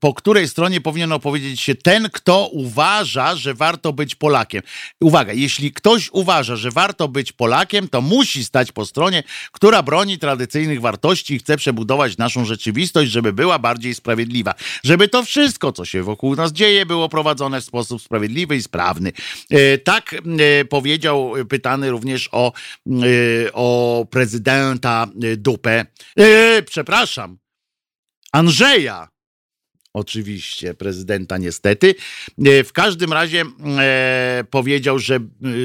po 0.00 0.14
której 0.14 0.48
stronie 0.48 0.80
powinien 0.80 1.12
opowiedzieć 1.12 1.60
się 1.60 1.74
ten, 1.74 2.08
kto 2.12 2.46
uważa, 2.46 3.36
że 3.36 3.54
warto 3.54 3.92
być 3.92 4.14
Polakiem. 4.14 4.62
Uwaga, 5.00 5.32
jeśli 5.32 5.72
ktoś 5.72 6.10
uważa, 6.12 6.56
że 6.56 6.70
warto 6.70 7.08
być 7.08 7.32
Polakiem, 7.32 7.88
to 7.88 8.00
musi 8.00 8.44
stać 8.44 8.72
po 8.72 8.86
stronie, 8.86 9.22
która 9.52 9.82
broni 9.82 10.18
tradycyjnych 10.18 10.80
wartości 10.80 11.34
i 11.34 11.38
chce 11.38 11.56
przebudować 11.56 12.16
naszą 12.16 12.44
rzeczywistość, 12.44 13.10
żeby 13.10 13.32
była 13.32 13.58
bardziej 13.58 13.94
sprawiedliwa. 13.94 14.54
Żeby 14.84 15.08
to 15.08 15.22
wszystko, 15.22 15.72
co 15.72 15.84
się 15.84 16.02
wokół 16.02 16.36
nas 16.36 16.52
dzieje, 16.52 16.86
było 16.86 17.08
prowadzone 17.08 17.60
w 17.60 17.64
sposób 17.64 18.02
sprawiedliwy 18.02 18.56
i 18.56 18.62
sprawny. 18.62 19.12
E, 19.50 19.78
Tak 19.78 20.14
e, 20.14 20.64
powiedział 20.64 21.32
pytany 21.48 21.90
również 21.90 22.28
o, 22.32 22.52
e, 22.86 23.52
o 23.52 24.06
prezydenta 24.10 25.06
e, 25.22 25.36
Dupę. 25.36 25.86
E, 26.18 26.62
Przepraszam, 26.62 27.38
Andrzeja. 28.32 29.08
Oczywiście, 29.98 30.74
prezydenta 30.74 31.38
niestety. 31.38 31.94
E, 32.46 32.64
W 32.64 32.72
każdym 32.72 33.12
razie 33.12 33.44
e, 33.78 34.44
powiedział, 34.50 34.98
że, 34.98 35.14
e, 35.16 35.20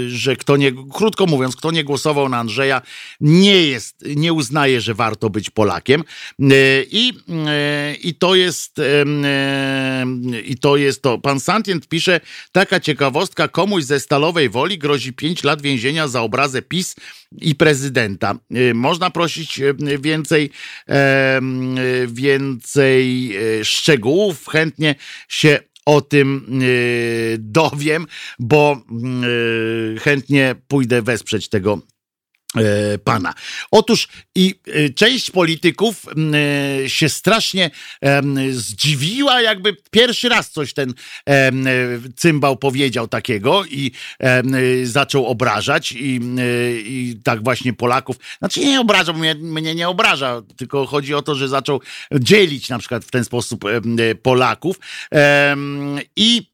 że 0.09 0.35
kto 0.35 0.57
nie, 0.57 0.71
krótko 0.93 1.25
mówiąc, 1.25 1.55
kto 1.55 1.71
nie 1.71 1.83
głosował 1.83 2.29
na 2.29 2.37
Andrzeja, 2.37 2.81
nie 3.21 3.67
jest, 3.67 4.05
nie 4.15 4.33
uznaje, 4.33 4.81
że 4.81 4.93
warto 4.93 5.29
być 5.29 5.49
Polakiem. 5.49 6.01
E, 6.01 6.45
I, 6.91 7.13
e, 7.47 7.95
i 7.95 8.15
to 8.15 8.35
jest, 8.35 8.79
e, 8.79 9.05
i 10.45 10.57
to 10.57 10.77
jest 10.77 11.01
to. 11.01 11.17
Pan 11.17 11.39
Santient 11.39 11.87
pisze, 11.87 12.19
taka 12.51 12.79
ciekawostka, 12.79 13.47
komuś 13.47 13.83
ze 13.83 13.99
Stalowej 13.99 14.49
Woli 14.49 14.77
grozi 14.77 15.13
5 15.13 15.43
lat 15.43 15.61
więzienia 15.61 16.07
za 16.07 16.21
obrazę 16.21 16.61
PiS 16.61 16.95
i 17.41 17.55
prezydenta. 17.55 18.35
Można 18.73 19.09
prosić 19.09 19.61
więcej, 19.99 20.49
więcej 22.07 23.35
e, 23.59 23.65
szczegółów. 24.23 24.47
Chętnie 24.47 24.95
się 25.29 25.59
o 25.85 26.01
tym 26.01 26.59
dowiem, 27.39 28.07
bo 28.39 28.81
chętnie 29.99 30.55
pójdę 30.67 31.01
wesprzeć 31.01 31.49
tego 31.49 31.81
pana. 33.03 33.33
Otóż 33.71 34.07
i 34.35 34.55
e, 34.67 34.89
część 34.89 35.31
polityków 35.31 36.05
e, 36.05 36.89
się 36.89 37.09
strasznie 37.09 37.71
zdziwiła, 38.51 39.41
jakby 39.41 39.75
pierwszy 39.91 40.29
raz 40.29 40.51
coś 40.51 40.73
ten 40.73 40.93
cymbał 42.15 42.57
powiedział 42.57 43.07
takiego 43.07 43.65
i 43.65 43.91
zaczął 44.83 45.25
obrażać 45.25 45.91
i, 45.91 46.19
i 46.85 47.15
tak 47.23 47.43
właśnie 47.43 47.73
Polaków, 47.73 48.15
znaczy 48.39 48.59
nie 48.59 48.79
obraża, 48.79 49.13
mnie, 49.13 49.35
mnie 49.35 49.75
nie 49.75 49.89
obraża, 49.89 50.41
tylko 50.55 50.85
chodzi 50.85 51.13
o 51.13 51.21
to, 51.21 51.35
że 51.35 51.47
zaczął 51.47 51.81
dzielić 52.11 52.69
na 52.69 52.79
przykład 52.79 53.05
w 53.05 53.11
ten 53.11 53.25
sposób 53.25 53.65
Polaków 54.23 54.79
i 56.15 56.52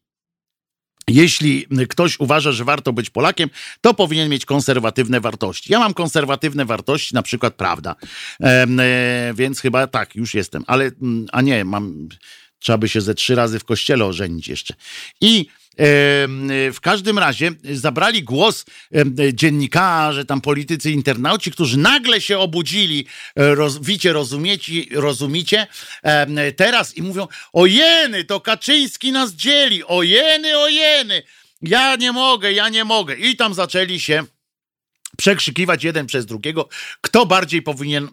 jeśli 1.10 1.66
ktoś 1.88 2.20
uważa, 2.20 2.52
że 2.52 2.64
warto 2.64 2.92
być 2.92 3.10
Polakiem, 3.10 3.50
to 3.80 3.94
powinien 3.94 4.28
mieć 4.28 4.44
konserwatywne 4.44 5.20
wartości. 5.20 5.72
Ja 5.72 5.78
mam 5.78 5.94
konserwatywne 5.94 6.64
wartości, 6.64 7.14
na 7.14 7.22
przykład 7.22 7.54
prawda. 7.54 7.96
E, 8.42 8.66
więc 9.34 9.60
chyba 9.60 9.86
tak, 9.86 10.16
już 10.16 10.34
jestem. 10.34 10.64
Ale, 10.66 10.84
mm, 10.84 11.26
a 11.32 11.40
nie, 11.40 11.64
mam, 11.64 12.08
trzeba 12.58 12.78
by 12.78 12.88
się 12.88 13.00
ze 13.00 13.14
trzy 13.14 13.34
razy 13.34 13.58
w 13.58 13.64
kościele 13.64 14.04
ożenić 14.04 14.48
jeszcze. 14.48 14.74
I 15.20 15.46
w 16.72 16.76
każdym 16.82 17.18
razie 17.18 17.50
zabrali 17.72 18.22
głos 18.22 18.64
dziennikarze, 19.32 20.24
tam 20.24 20.40
politycy, 20.40 20.90
internauci, 20.90 21.50
którzy 21.50 21.78
nagle 21.78 22.20
się 22.20 22.38
obudzili, 22.38 23.06
e, 23.36 23.54
roz, 23.54 23.78
wicie, 23.78 24.12
rozumiecie, 24.12 24.72
rozumicie, 24.92 25.66
teraz 26.56 26.96
i 26.96 27.02
mówią, 27.02 27.28
ojeny, 27.52 28.24
to 28.24 28.40
Kaczyński 28.40 29.12
nas 29.12 29.32
dzieli, 29.32 29.84
ojeny, 29.84 30.58
ojeny, 30.58 31.22
ja 31.62 31.96
nie 31.96 32.12
mogę, 32.12 32.52
ja 32.52 32.68
nie 32.68 32.84
mogę. 32.84 33.16
I 33.16 33.36
tam 33.36 33.54
zaczęli 33.54 34.00
się 34.00 34.24
przekrzykiwać 35.16 35.84
jeden 35.84 36.06
przez 36.06 36.26
drugiego, 36.26 36.68
kto 37.00 37.26
bardziej 37.26 37.62
powinien 37.62 38.04
e, 38.04 38.08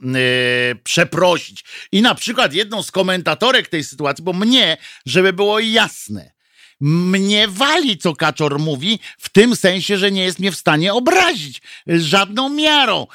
przeprosić. 0.83 1.63
I 1.91 2.01
na 2.01 2.15
przykład 2.15 2.53
jedną 2.53 2.83
z 2.83 2.91
komentatorek 2.91 3.67
tej 3.67 3.83
sytuacji, 3.83 4.23
bo 4.23 4.33
mnie, 4.33 4.77
żeby 5.05 5.33
było 5.33 5.59
jasne, 5.59 6.36
mnie 6.79 7.47
wali, 7.47 7.97
co 7.97 8.15
Kaczor 8.15 8.59
mówi, 8.59 8.99
w 9.17 9.29
tym 9.29 9.55
sensie, 9.55 9.97
że 9.97 10.11
nie 10.11 10.23
jest 10.23 10.39
mnie 10.39 10.51
w 10.51 10.57
stanie 10.57 10.93
obrazić 10.93 11.61
żadną 11.87 12.49
miarą. 12.49 13.07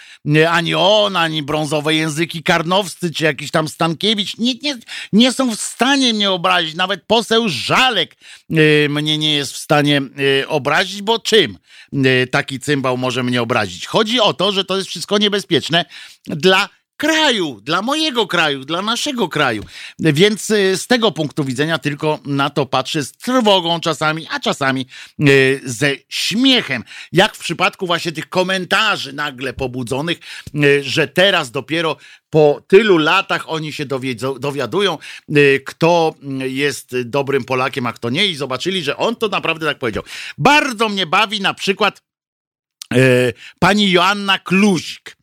Ani 0.51 0.75
on, 0.75 1.17
ani 1.17 1.43
brązowe 1.43 1.95
języki 1.95 2.43
karnowscy, 2.43 3.11
czy 3.11 3.25
jakiś 3.25 3.51
tam 3.51 3.69
Stankiewicz 3.69 4.39
nie, 4.39 4.55
nie, 4.55 4.79
nie 5.13 5.33
są 5.33 5.57
w 5.57 5.61
stanie 5.61 6.15
mnie 6.15 6.31
obrazić. 6.31 6.75
Nawet 6.75 7.03
poseł 7.07 7.49
Żalek 7.49 8.17
y, 8.51 8.87
mnie 8.91 9.19
nie 9.19 9.35
jest 9.35 9.53
w 9.53 9.57
stanie 9.57 10.03
y, 10.43 10.49
obrazić, 10.49 11.03
bo 11.03 11.19
czym 11.19 11.59
y, 12.07 12.27
taki 12.31 12.61
cymbał 12.61 12.97
może 12.97 13.23
mnie 13.23 13.43
obrazić? 13.43 13.87
Chodzi 13.87 14.21
o 14.21 14.35
to, 14.35 14.53
że 14.53 14.65
to 14.65 14.77
jest 14.77 14.89
wszystko 14.89 15.19
niebezpieczne 15.19 15.85
dla 16.27 16.69
kraju, 17.03 17.61
dla 17.61 17.83
mojego 17.83 18.27
kraju, 18.27 18.65
dla 18.65 18.83
naszego 18.83 19.29
kraju. 19.29 19.63
Więc 19.99 20.51
y, 20.51 20.77
z 20.77 20.87
tego 20.87 21.13
punktu 21.13 21.45
widzenia 21.45 21.79
tylko 21.79 22.19
na 22.25 22.51
to 22.51 22.67
patrzę 22.67 23.03
z 23.03 23.13
trwogą 23.13 23.81
czasami, 23.81 24.27
a 24.31 24.41
czasami 24.41 24.87
y, 25.21 25.61
ze 25.65 25.91
śmiechem. 26.09 26.85
Jak 27.13 27.37
w 27.37 27.39
przypadku 27.39 27.87
właśnie 27.87 28.13
tych 28.13 28.29
komentarzy 28.29 29.13
nagle 29.13 29.53
pobudzonych, 29.53 30.19
y, 30.55 30.83
że 30.83 31.09
teraz 31.09 31.51
dopiero 31.51 31.97
po 32.31 32.63
tylu 32.67 32.99
latach 32.99 33.45
oni 33.47 33.73
się 33.73 33.87
dowiadują, 34.41 34.99
kto 35.67 36.15
jest 36.39 37.03
dobrym 37.05 37.45
Polakiem, 37.45 37.87
a 37.87 37.93
kto 37.93 38.11
nie, 38.11 38.27
i 38.27 38.37
zobaczyli, 38.37 38.83
że 38.83 38.97
on 38.97 39.17
to 39.17 39.29
naprawdę 39.29 39.67
tak 39.67 39.79
powiedział. 39.79 40.03
Bardzo 40.39 40.89
mnie 40.89 41.07
bawi 41.07 41.41
na 41.41 41.55
przykład 41.55 42.03
pani 43.59 43.91
Joanna 43.91 44.39
Kluzik. 44.39 45.17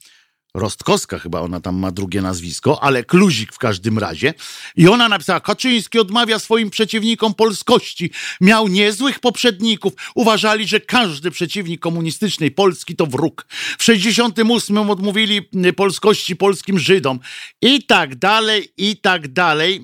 Rostkowska 0.53 1.19
chyba 1.19 1.42
ona 1.42 1.60
tam 1.60 1.76
ma 1.76 1.92
drugie 1.92 2.22
nazwisko, 2.22 2.84
ale 2.84 3.03
Kluzik 3.03 3.53
w 3.53 3.58
każdym 3.58 4.00
razie. 4.00 4.34
I 4.76 4.88
ona 4.88 5.10
napisała, 5.10 5.40
Kaczyński 5.40 6.00
odmawia 6.00 6.40
swoim 6.40 6.69
przeciwnikom 6.69 7.34
polskości. 7.34 8.11
Miał 8.42 8.68
niezłych 8.68 9.19
poprzedników. 9.19 9.94
Uważali, 10.16 10.68
że 10.68 10.80
każdy 10.80 11.32
przeciwnik 11.32 11.82
komunistycznej 11.82 12.52
Polski 12.52 12.95
to 12.95 13.06
wróg. 13.06 13.45
W 13.78 13.84
68 13.84 14.90
odmówili 14.90 15.42
y, 15.66 15.74
polskości 15.74 16.36
polskim 16.36 16.80
Żydom. 16.80 17.19
I 17.61 17.84
tak 17.84 18.16
dalej, 18.16 18.74
i 18.78 18.98
tak 18.98 19.28
dalej 19.28 19.82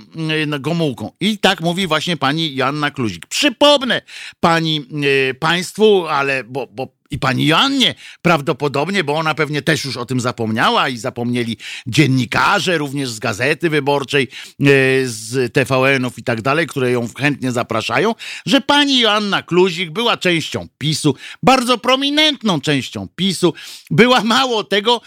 y, 0.55 0.59
Gomułką. 0.59 1.11
I 1.19 1.37
tak 1.37 1.61
mówi 1.61 1.87
właśnie 1.87 2.17
pani 2.17 2.55
Joanna 2.55 2.91
Kluzik. 2.91 3.25
Przypomnę 3.25 4.01
pani 4.39 4.85
y, 5.31 5.33
państwu, 5.33 6.07
ale 6.07 6.43
bo, 6.43 6.67
bo 6.67 6.95
i 7.15 7.19
pani 7.19 7.45
Joannie 7.45 7.95
prawdopodobnie, 8.21 9.03
bo 9.03 9.15
ona 9.15 9.35
pewnie 9.35 9.61
też 9.61 9.85
już 9.85 9.97
o 9.97 10.05
tym 10.05 10.19
zapomniała 10.19 10.89
i 10.89 10.97
zapomnieli 10.97 11.57
dziennikarze 11.87 12.77
również 12.77 13.09
z 13.09 13.19
Gazety 13.19 13.69
Wyborczej, 13.69 14.23
e, 14.23 14.65
z 15.05 15.53
TVN-ów 15.53 16.19
i 16.19 16.23
tak 16.23 16.41
dalej, 16.41 16.67
które 16.67 16.91
ją 16.91 17.07
chętnie 17.19 17.51
zapraszają, 17.51 18.15
że 18.45 18.61
pani 18.61 18.99
Joanna 18.99 19.43
Kluzik 19.43 19.91
była 19.91 20.17
częścią 20.17 20.67
PiSu, 20.77 21.15
bardzo 21.43 21.77
prominentną 21.77 22.61
częścią 22.61 23.07
PiSu, 23.15 23.53
była 23.91 24.23
mało 24.23 24.63
tego 24.63 25.01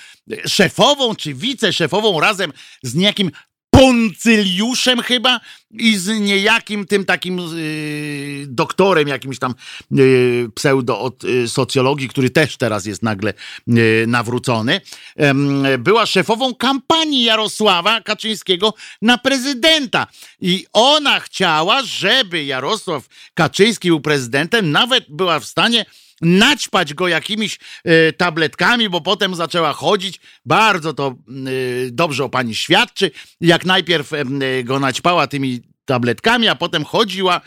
szefową 0.46 1.14
czy 1.14 1.34
wiceszefową 1.34 2.20
razem 2.20 2.52
z 2.82 2.94
niejakim 2.94 3.30
Poncyliuszem 3.78 5.02
chyba 5.02 5.40
i 5.70 5.96
z 5.96 6.20
niejakim 6.20 6.86
tym 6.86 7.04
takim 7.04 7.38
yy, 7.38 8.46
doktorem, 8.46 9.08
jakimś 9.08 9.38
tam 9.38 9.54
yy, 9.90 10.50
pseudo 10.54 11.00
od 11.00 11.24
yy, 11.24 11.48
socjologii, 11.48 12.08
który 12.08 12.30
też 12.30 12.56
teraz 12.56 12.86
jest 12.86 13.02
nagle 13.02 13.34
nawrócony. 14.06 14.80
Była 15.78 16.06
szefową 16.06 16.54
kampanii 16.54 17.24
Jarosława 17.24 18.00
Kaczyńskiego 18.00 18.74
na 19.02 19.18
prezydenta. 19.18 20.06
I 20.40 20.66
ona 20.72 21.20
chciała, 21.20 21.82
żeby 21.82 22.44
Jarosław 22.44 23.08
Kaczyński 23.34 23.88
był 23.88 24.00
prezydentem, 24.00 24.70
nawet 24.70 25.04
była 25.08 25.40
w 25.40 25.44
stanie 25.44 25.84
naćpać 26.22 26.94
go 26.94 27.08
jakimiś 27.08 27.58
y, 27.86 28.12
tabletkami, 28.12 28.88
bo 28.88 29.00
potem 29.00 29.34
zaczęła 29.34 29.72
chodzić. 29.72 30.20
Bardzo 30.44 30.92
to 30.92 31.14
y, 31.48 31.88
dobrze 31.92 32.24
o 32.24 32.28
pani 32.28 32.54
świadczy. 32.54 33.10
Jak 33.40 33.64
najpierw 33.66 34.12
y, 34.12 34.64
go 34.64 34.80
naćpała 34.80 35.26
tymi 35.26 35.60
tabletkami, 35.84 36.48
a 36.48 36.54
potem 36.54 36.84
chodziła 36.84 37.40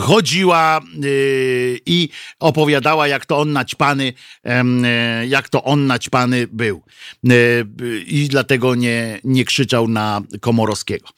chodziła 0.00 0.80
yy, 1.00 1.80
i 1.86 2.08
opowiadała, 2.40 3.08
jak 3.08 3.26
to 3.26 3.38
on 3.38 3.52
naćpany, 3.52 4.12
yy, 4.44 5.26
jak 5.26 5.48
to 5.48 5.64
on 5.64 5.86
naćpany 5.86 6.46
był. 6.46 6.82
Yy, 7.22 7.66
I 8.06 8.28
dlatego 8.28 8.74
nie, 8.74 9.20
nie 9.24 9.44
krzyczał 9.44 9.88
na 9.88 10.22
Komorowskiego. 10.40 11.08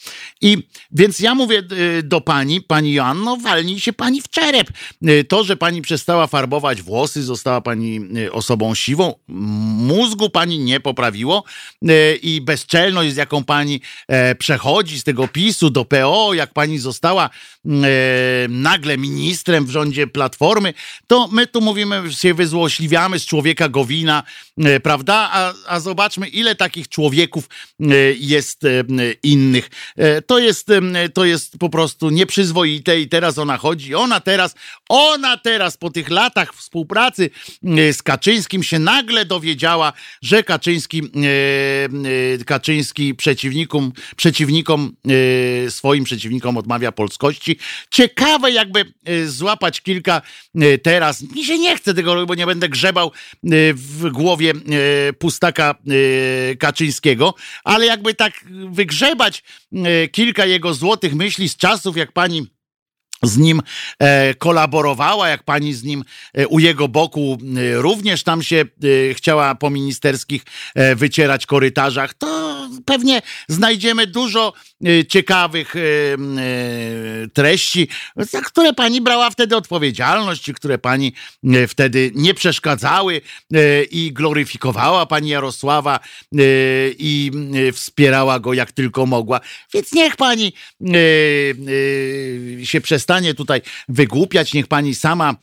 I 0.40 0.58
więc 0.92 1.20
ja 1.20 1.34
mówię 1.34 1.62
y, 1.98 2.02
do 2.02 2.20
pani, 2.20 2.60
pani 2.60 2.92
Joanno, 2.92 3.36
walnij 3.36 3.80
się 3.80 3.92
pani 3.92 4.20
w 4.20 4.28
czerep. 4.28 4.68
Y, 5.08 5.24
to, 5.24 5.44
że 5.44 5.56
pani 5.56 5.82
przestała 5.82 6.26
farbować 6.26 6.82
włosy, 6.82 7.22
została 7.22 7.60
pani 7.60 8.00
y, 8.16 8.32
osobą 8.32 8.74
siwą, 8.74 9.14
mózgu 9.28 10.30
pani 10.30 10.58
nie 10.58 10.80
poprawiło 10.80 11.44
i 12.22 12.40
bezczelność, 12.40 13.12
z 13.12 13.16
jaką 13.16 13.44
pani 13.44 13.80
e, 14.08 14.34
przechodzi 14.34 15.00
z 15.00 15.04
tego 15.04 15.28
PiSu 15.28 15.70
do 15.70 15.84
PO, 15.84 16.34
jak 16.34 16.52
pani 16.52 16.78
została 16.78 17.30
nagle 18.62 18.98
ministrem 18.98 19.66
w 19.66 19.70
rządzie 19.70 20.06
Platformy, 20.06 20.74
to 21.06 21.28
my 21.32 21.46
tu 21.46 21.60
mówimy, 21.60 22.02
się 22.12 22.34
wyzłośliwiamy 22.34 23.18
z 23.18 23.26
człowieka 23.26 23.68
Gowina, 23.68 24.22
e, 24.58 24.80
prawda? 24.80 25.30
A, 25.32 25.52
a 25.66 25.80
zobaczmy, 25.80 26.28
ile 26.28 26.54
takich 26.54 26.88
człowieków 26.88 27.48
e, 27.80 27.86
jest 28.18 28.64
e, 28.64 28.84
innych. 29.22 29.70
To 30.26 30.38
jest, 30.38 30.68
to 31.14 31.24
jest 31.24 31.58
po 31.58 31.68
prostu 31.68 32.10
nieprzyzwoite 32.10 33.00
i 33.00 33.08
teraz 33.08 33.38
ona 33.38 33.56
chodzi, 33.56 33.94
ona 33.94 34.20
teraz, 34.20 34.54
ona 34.88 35.36
teraz 35.36 35.76
po 35.76 35.90
tych 35.90 36.10
latach 36.10 36.54
współpracy 36.54 37.30
z 37.92 38.02
Kaczyńskim 38.02 38.62
się 38.62 38.78
nagle 38.78 39.24
dowiedziała, 39.24 39.92
że 40.22 40.42
Kaczyński, 40.42 41.02
Kaczyński 42.46 43.14
przeciwnikom, 43.14 43.92
przeciwnikom, 44.16 44.92
swoim 45.68 46.04
przeciwnikom 46.04 46.56
odmawia 46.56 46.92
polskości. 46.92 47.58
Ciekawe, 47.90 48.49
jakby 48.52 48.84
y, 49.08 49.30
złapać 49.30 49.80
kilka 49.80 50.22
y, 50.62 50.78
teraz. 50.78 51.22
Mi 51.22 51.44
się 51.44 51.58
nie 51.58 51.76
chce 51.76 51.94
tego 51.94 52.26
bo 52.26 52.34
nie 52.34 52.46
będę 52.46 52.68
grzebał 52.68 53.12
y, 53.44 53.74
w 53.74 54.10
głowie 54.10 54.52
pustaka 55.18 55.74
Kaczyńskiego, 56.58 57.34
ale 57.64 57.86
jakby 57.86 58.14
tak 58.14 58.32
wygrzebać 58.70 59.42
kilka 60.12 60.46
jego 60.46 60.74
złotych 60.74 61.14
myśli 61.14 61.48
z 61.48 61.56
czasów, 61.56 61.96
jak 61.96 62.12
pani 62.12 62.46
z 63.22 63.38
nim 63.38 63.62
e, 63.98 64.34
kolaborowała, 64.34 65.28
jak 65.28 65.42
pani 65.42 65.74
z 65.74 65.84
nim 65.84 66.04
e, 66.34 66.48
u 66.48 66.58
jego 66.58 66.88
boku 66.88 67.38
e, 67.56 67.82
również 67.82 68.22
tam 68.22 68.42
się 68.42 68.64
chciała 69.14 69.54
po 69.54 69.70
ministerskich 69.70 70.42
wycierać 70.96 71.46
korytarzach, 71.46 72.14
to 72.14 72.49
pewnie 72.84 73.22
znajdziemy 73.48 74.06
dużo 74.06 74.52
e, 74.86 75.04
ciekawych 75.04 75.76
e, 75.76 75.80
e, 75.80 77.28
treści, 77.32 77.88
za 78.16 78.40
które 78.40 78.72
pani 78.72 79.00
brała 79.00 79.30
wtedy 79.30 79.56
odpowiedzialność, 79.56 80.52
które 80.52 80.78
pani 80.78 81.12
wtedy 81.68 82.10
nie 82.14 82.34
przeszkadzały 82.34 83.20
i 83.90 84.12
gloryfikowała 84.12 85.06
pani 85.06 85.28
Jarosława 85.28 86.00
i 86.98 87.30
wspierała 87.72 88.40
go 88.40 88.52
jak 88.52 88.72
tylko 88.72 89.06
mogła. 89.06 89.40
Więc 89.74 89.92
niech 89.92 90.16
pani 90.16 90.52
się 92.64 92.80
przestanie 92.80 93.34
tutaj 93.34 93.60
wygłupiać, 93.88 94.54
niech 94.54 94.66
pani 94.66 94.94
sama 94.94 95.34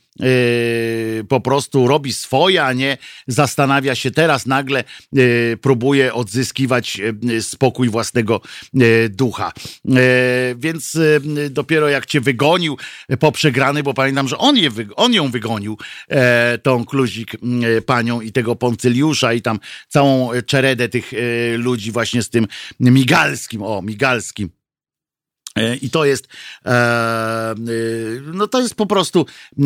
po 1.28 1.40
prostu 1.40 1.88
robi 1.88 2.12
swoje, 2.12 2.64
a 2.64 2.72
nie 2.72 2.98
zastanawia 3.26 3.94
się 3.94 4.10
teraz 4.10 4.46
nagle, 4.46 4.84
próbuje 5.60 6.14
odzyskiwać 6.14 7.00
spokój 7.40 7.88
własnego 7.88 8.40
e, 8.74 9.08
ducha. 9.08 9.52
E, 9.88 10.54
Więc 10.56 10.96
e, 10.96 11.50
dopiero 11.50 11.88
jak 11.88 12.06
cię 12.06 12.20
wygonił 12.20 12.76
po 13.20 13.32
przegrany, 13.32 13.82
bo 13.82 13.94
pamiętam, 13.94 14.28
że 14.28 14.38
on, 14.38 14.56
je, 14.56 14.70
on 14.96 15.12
ją 15.12 15.30
wygonił, 15.30 15.78
e, 16.08 16.58
tą 16.58 16.84
kluzik 16.84 17.34
e, 17.34 17.82
panią 17.82 18.20
i 18.20 18.32
tego 18.32 18.56
Poncyliusza 18.56 19.32
i 19.32 19.42
tam 19.42 19.58
całą 19.88 20.30
czeredę 20.46 20.88
tych 20.88 21.12
e, 21.14 21.16
ludzi 21.56 21.92
właśnie 21.92 22.22
z 22.22 22.30
tym 22.30 22.46
Migalskim, 22.80 23.62
o 23.62 23.82
Migalskim. 23.82 24.50
E, 25.58 25.76
I 25.76 25.90
to 25.90 26.04
jest, 26.04 26.28
e, 26.66 26.70
e, 26.70 27.54
no 28.34 28.48
to 28.48 28.60
jest 28.60 28.74
po 28.74 28.86
prostu, 28.86 29.26
e, 29.58 29.62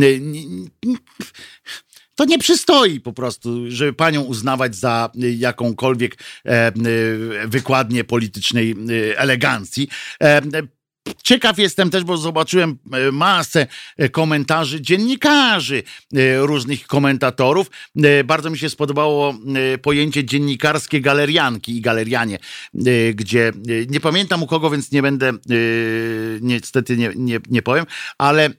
to 2.15 2.25
nie 2.25 2.39
przystoi 2.39 3.01
po 3.01 3.13
prostu, 3.13 3.71
żeby 3.71 3.93
panią 3.93 4.23
uznawać 4.23 4.77
za 4.77 5.11
e, 5.23 5.31
jakąkolwiek 5.31 6.15
e, 6.15 6.51
e, 6.51 6.73
wykładnię 7.47 8.05
politycznej 8.05 8.71
e, 8.71 9.19
elegancji. 9.19 9.89
Ciekaw 11.23 11.59
jestem 11.59 11.91
też, 11.91 12.05
bo 12.05 12.17
zobaczyłem 12.17 12.79
e, 12.93 13.13
masę 13.13 13.67
e, 13.97 14.09
komentarzy 14.09 14.81
dziennikarzy, 14.81 15.83
e, 16.17 16.39
różnych 16.39 16.87
komentatorów. 16.87 17.71
Bardzo 18.25 18.51
mi 18.51 18.59
się 18.59 18.71
spodobało 18.71 19.35
pojęcie 19.83 20.25
dziennikarskie 20.25 21.01
galerianki 21.01 21.77
i 21.77 21.81
galerianie, 21.81 22.39
gdzie 23.15 23.53
nie 23.89 24.01
pamiętam 24.01 24.43
u 24.43 24.47
kogo, 24.47 24.71
więc 24.71 24.93
nie 24.93 25.03
będę, 25.03 25.33
niestety 26.41 26.97
nie, 26.97 27.13
nie, 27.17 27.41
nie 27.51 27.63
powiem, 27.63 27.87
ale 28.19 28.51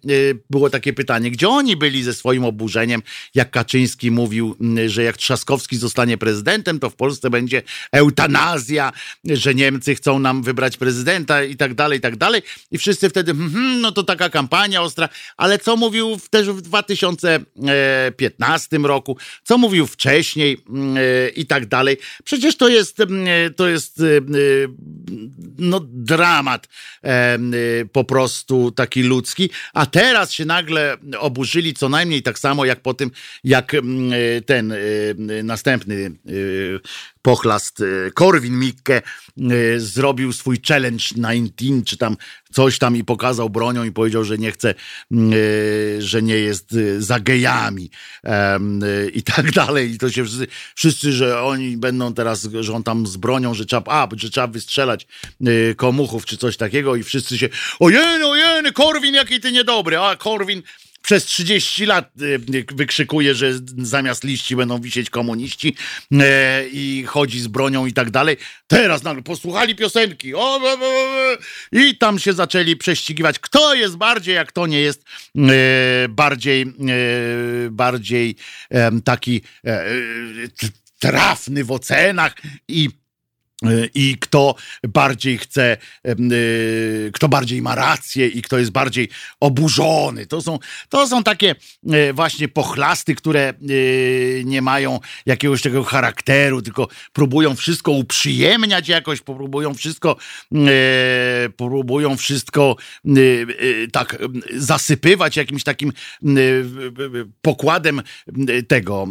było 0.49 0.69
takie 0.69 0.93
pytanie, 0.93 1.31
gdzie 1.31 1.49
oni 1.49 1.77
byli 1.77 2.03
ze 2.03 2.13
swoim 2.13 2.45
oburzeniem, 2.45 3.01
jak 3.35 3.51
Kaczyński 3.51 4.11
mówił, 4.11 4.55
że 4.87 5.03
jak 5.03 5.17
Trzaskowski 5.17 5.77
zostanie 5.77 6.17
prezydentem, 6.17 6.79
to 6.79 6.89
w 6.89 6.95
Polsce 6.95 7.29
będzie 7.29 7.61
eutanazja, 7.91 8.91
że 9.25 9.55
Niemcy 9.55 9.95
chcą 9.95 10.19
nam 10.19 10.43
wybrać 10.43 10.77
prezydenta 10.77 11.43
i 11.43 11.55
tak 11.55 11.73
dalej, 11.73 11.97
i 11.97 12.01
tak 12.01 12.15
dalej. 12.15 12.32
I 12.71 12.77
wszyscy 12.77 13.09
wtedy, 13.09 13.33
hmm, 13.33 13.81
no 13.81 13.91
to 13.91 14.03
taka 14.03 14.29
kampania 14.29 14.81
ostra, 14.81 15.09
ale 15.37 15.59
co 15.59 15.75
mówił 15.75 16.19
też 16.29 16.49
w 16.49 16.61
2015 16.61 18.77
roku, 18.77 19.17
co 19.43 19.57
mówił 19.57 19.87
wcześniej 19.87 20.57
mm, 20.69 20.97
e, 20.97 21.29
i 21.29 21.45
tak 21.45 21.65
dalej. 21.65 21.97
Przecież 22.23 22.57
to 22.57 22.69
jest, 22.69 22.99
mm, 22.99 23.27
e, 23.27 23.49
to 23.49 23.67
jest 23.67 23.99
e, 23.99 24.03
no, 25.57 25.79
dramat 25.83 26.67
po 27.91 28.03
prostu 28.03 28.71
taki 28.71 29.03
ludzki, 29.03 29.49
a 29.73 29.85
teraz 29.85 30.31
się 30.31 30.45
nagle 30.45 30.97
oburzyli 31.19 31.73
co 31.73 31.89
najmniej 31.89 32.23
tak 32.23 32.39
samo 32.39 32.65
jak 32.65 32.79
po 32.79 32.93
tym, 32.93 33.11
jak 33.43 33.73
mm, 33.73 34.11
ten 34.45 34.73
następny 35.43 36.11
pochlast 37.23 37.81
e, 37.81 38.11
Korwin 38.11 38.59
Mikke 38.59 38.97
e, 38.97 39.01
zrobił 39.79 40.33
swój 40.33 40.61
challenge 40.67 41.03
19, 41.15 41.83
czy 41.85 41.97
tam 41.97 42.17
coś 42.51 42.79
tam 42.79 42.97
i 42.97 43.03
pokazał 43.03 43.49
bronią 43.49 43.83
i 43.83 43.91
powiedział, 43.91 44.23
że 44.23 44.37
nie 44.37 44.51
chce, 44.51 44.75
mm, 45.11 45.33
e, 45.33 46.01
że 46.01 46.21
nie 46.21 46.35
jest 46.35 46.75
za 46.97 47.19
gejami 47.19 47.89
i 49.13 49.23
tak 49.35 49.51
dalej. 49.51 49.91
I 49.91 49.97
to 49.97 50.11
się 50.11 50.25
wszyscy, 50.25 50.47
wszyscy, 50.75 51.11
że 51.11 51.41
oni 51.41 51.77
będą 51.77 52.13
teraz, 52.13 52.47
że 52.59 52.73
on 52.73 52.83
tam 52.83 53.07
z 53.07 53.17
bronią, 53.17 53.53
że 53.53 53.65
trzeba, 53.65 53.91
a, 53.91 54.07
że 54.15 54.29
trzeba 54.29 54.47
wystrzelać 54.47 55.07
komuchów 55.77 56.25
czy 56.25 56.37
coś 56.37 56.57
takiego 56.57 56.95
i 56.95 57.03
wszyscy 57.03 57.37
się, 57.37 57.49
ojej, 57.79 58.23
ojej, 58.23 58.73
Korwin, 58.73 59.13
jaki 59.13 59.39
ty 59.39 59.51
niedobry, 59.51 59.97
a 59.97 60.15
Korwin 60.15 60.63
przez 61.03 61.25
30 61.25 61.85
lat 61.85 62.05
e, 62.05 62.75
wykrzykuje, 62.75 63.35
że 63.35 63.51
zamiast 63.77 64.23
liści 64.23 64.55
będą 64.55 64.81
wisieć 64.81 65.09
komuniści 65.09 65.75
e, 66.11 66.63
i 66.67 67.03
chodzi 67.07 67.39
z 67.39 67.47
bronią 67.47 67.85
i 67.85 67.93
tak 67.93 68.11
dalej. 68.11 68.37
Teraz 68.67 69.03
nagle 69.03 69.23
posłuchali 69.23 69.75
piosenki. 69.75 70.35
O, 70.35 70.61
i 71.71 71.97
tam 71.97 72.19
się 72.19 72.33
zaczęli 72.33 72.75
prześcigiwać, 72.75 73.39
kto 73.39 73.73
jest 73.73 73.95
bardziej, 73.95 74.37
a 74.37 74.45
kto 74.45 74.67
nie 74.67 74.79
jest 74.79 75.03
e, 75.37 75.41
bardziej, 76.09 76.61
e, 76.61 77.69
bardziej 77.69 78.35
taki 79.03 79.41
trafny 80.99 81.63
w 81.63 81.71
ocenach 81.71 82.35
i 82.67 82.89
i 83.93 84.17
kto 84.19 84.55
bardziej 84.83 85.37
chce, 85.37 85.77
y, 86.07 87.11
kto 87.13 87.29
bardziej 87.29 87.61
ma 87.61 87.75
rację 87.75 88.27
i 88.27 88.41
kto 88.41 88.59
jest 88.59 88.71
bardziej 88.71 89.09
oburzony. 89.39 90.25
To 90.25 90.41
są, 90.41 90.59
to 90.89 91.07
są 91.07 91.23
takie 91.23 91.55
e, 91.91 92.13
właśnie 92.13 92.47
pochlasty, 92.47 93.15
które 93.15 93.53
y, 93.69 94.43
nie 94.45 94.61
mają 94.61 94.99
jakiegoś 95.25 95.61
tego 95.61 95.83
charakteru, 95.83 96.61
tylko 96.61 96.87
próbują 97.13 97.55
wszystko 97.55 97.91
uprzyjemniać 97.91 98.87
jakoś, 98.87 99.21
próbują 99.21 99.73
wszystko, 99.73 100.15
e, 100.55 101.49
próbują 101.57 102.17
wszystko 102.17 102.75
y, 103.05 103.19
y, 103.61 103.87
tak 103.91 104.17
zasypywać 104.55 105.37
jakimś 105.37 105.63
takim 105.63 105.89
y, 105.89 106.29
y, 106.29 107.17
y, 107.17 107.25
pokładem 107.41 108.01
y, 108.49 108.63
tego 108.63 109.07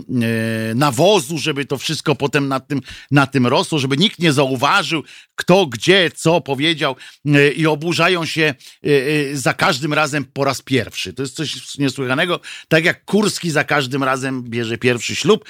y, 0.70 0.74
nawozu, 0.74 1.39
żeby 1.39 1.64
to 1.64 1.78
wszystko 1.78 2.14
potem 2.14 2.48
na 2.48 2.60
tym, 2.60 2.81
na 3.10 3.26
tym 3.26 3.47
rosło, 3.47 3.78
żeby 3.78 3.97
nikt 3.97 4.18
nie 4.18 4.32
zauważył, 4.42 5.02
kto, 5.34 5.66
gdzie, 5.66 6.10
co 6.10 6.40
powiedział 6.40 6.96
e, 7.26 7.50
i 7.50 7.66
oburzają 7.66 8.24
się 8.24 8.42
e, 8.42 8.54
e, 9.32 9.36
za 9.36 9.54
każdym 9.54 9.92
razem 9.92 10.24
po 10.24 10.44
raz 10.44 10.62
pierwszy. 10.62 11.12
To 11.12 11.22
jest 11.22 11.36
coś 11.36 11.78
niesłychanego. 11.78 12.40
Tak 12.68 12.84
jak 12.84 13.04
Kurski 13.04 13.50
za 13.50 13.64
każdym 13.64 14.04
razem 14.04 14.42
bierze 14.42 14.78
pierwszy 14.78 15.16
ślub, 15.16 15.44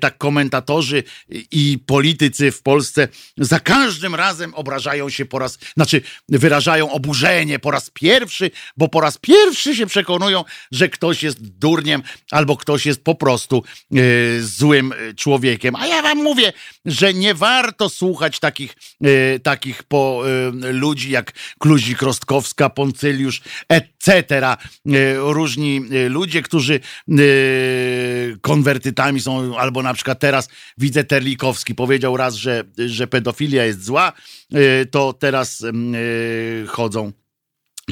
tak 0.00 0.18
komentatorzy 0.18 1.02
i 1.50 1.78
politycy 1.86 2.52
w 2.52 2.62
Polsce 2.62 3.08
za 3.38 3.60
każdym 3.60 4.14
razem 4.14 4.54
obrażają 4.54 5.10
się 5.10 5.24
po 5.24 5.38
raz, 5.38 5.58
znaczy 5.74 6.02
wyrażają 6.28 6.90
oburzenie 6.90 7.58
po 7.58 7.70
raz 7.70 7.90
pierwszy, 7.90 8.50
bo 8.76 8.88
po 8.88 9.00
raz 9.00 9.18
pierwszy 9.18 9.76
się 9.76 9.86
przekonują, 9.86 10.44
że 10.72 10.88
ktoś 10.88 11.22
jest 11.22 11.58
durniem 11.58 12.02
albo 12.30 12.56
ktoś 12.56 12.86
jest 12.86 13.04
po 13.04 13.14
prostu 13.14 13.64
złym 14.40 14.94
człowiekiem. 15.16 15.76
A 15.76 15.86
ja 15.86 16.02
wam 16.02 16.18
mówię, 16.18 16.52
że 16.84 17.14
nie 17.14 17.34
warto 17.34 17.88
słuchać 17.88 18.09
takich, 18.40 18.76
e, 19.04 19.38
takich 19.38 19.82
po, 19.82 20.22
e, 20.62 20.72
ludzi 20.72 21.10
jak 21.10 21.32
Kluzik 21.58 22.02
Rostkowska, 22.02 22.70
Poncyliusz, 22.70 23.40
etc. 23.68 24.46
E, 24.46 24.56
różni 25.16 25.80
ludzie, 26.08 26.42
którzy 26.42 26.80
konwertytami 28.40 29.20
są, 29.20 29.58
albo 29.58 29.82
na 29.82 29.94
przykład 29.94 30.18
teraz 30.20 30.48
widzę 30.78 31.04
Terlikowski. 31.04 31.74
Powiedział 31.74 32.16
raz, 32.16 32.34
że, 32.34 32.64
że 32.86 33.06
pedofilia 33.06 33.64
jest 33.64 33.84
zła, 33.84 34.12
to 34.90 35.12
teraz 35.12 35.64
e, 35.64 36.66
chodzą 36.66 37.12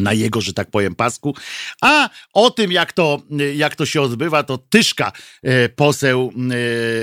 na 0.01 0.13
jego, 0.13 0.41
że 0.41 0.53
tak 0.53 0.71
powiem, 0.71 0.95
pasku. 0.95 1.35
A 1.81 2.11
o 2.33 2.51
tym, 2.51 2.73
jak 2.73 2.93
to, 2.93 3.23
jak 3.55 3.77
to 3.77 3.87
się 3.87 4.03
odbywa, 4.03 4.43
to 4.43 4.59
Tyszka, 4.59 5.13
e, 5.43 5.69
poseł 5.69 6.33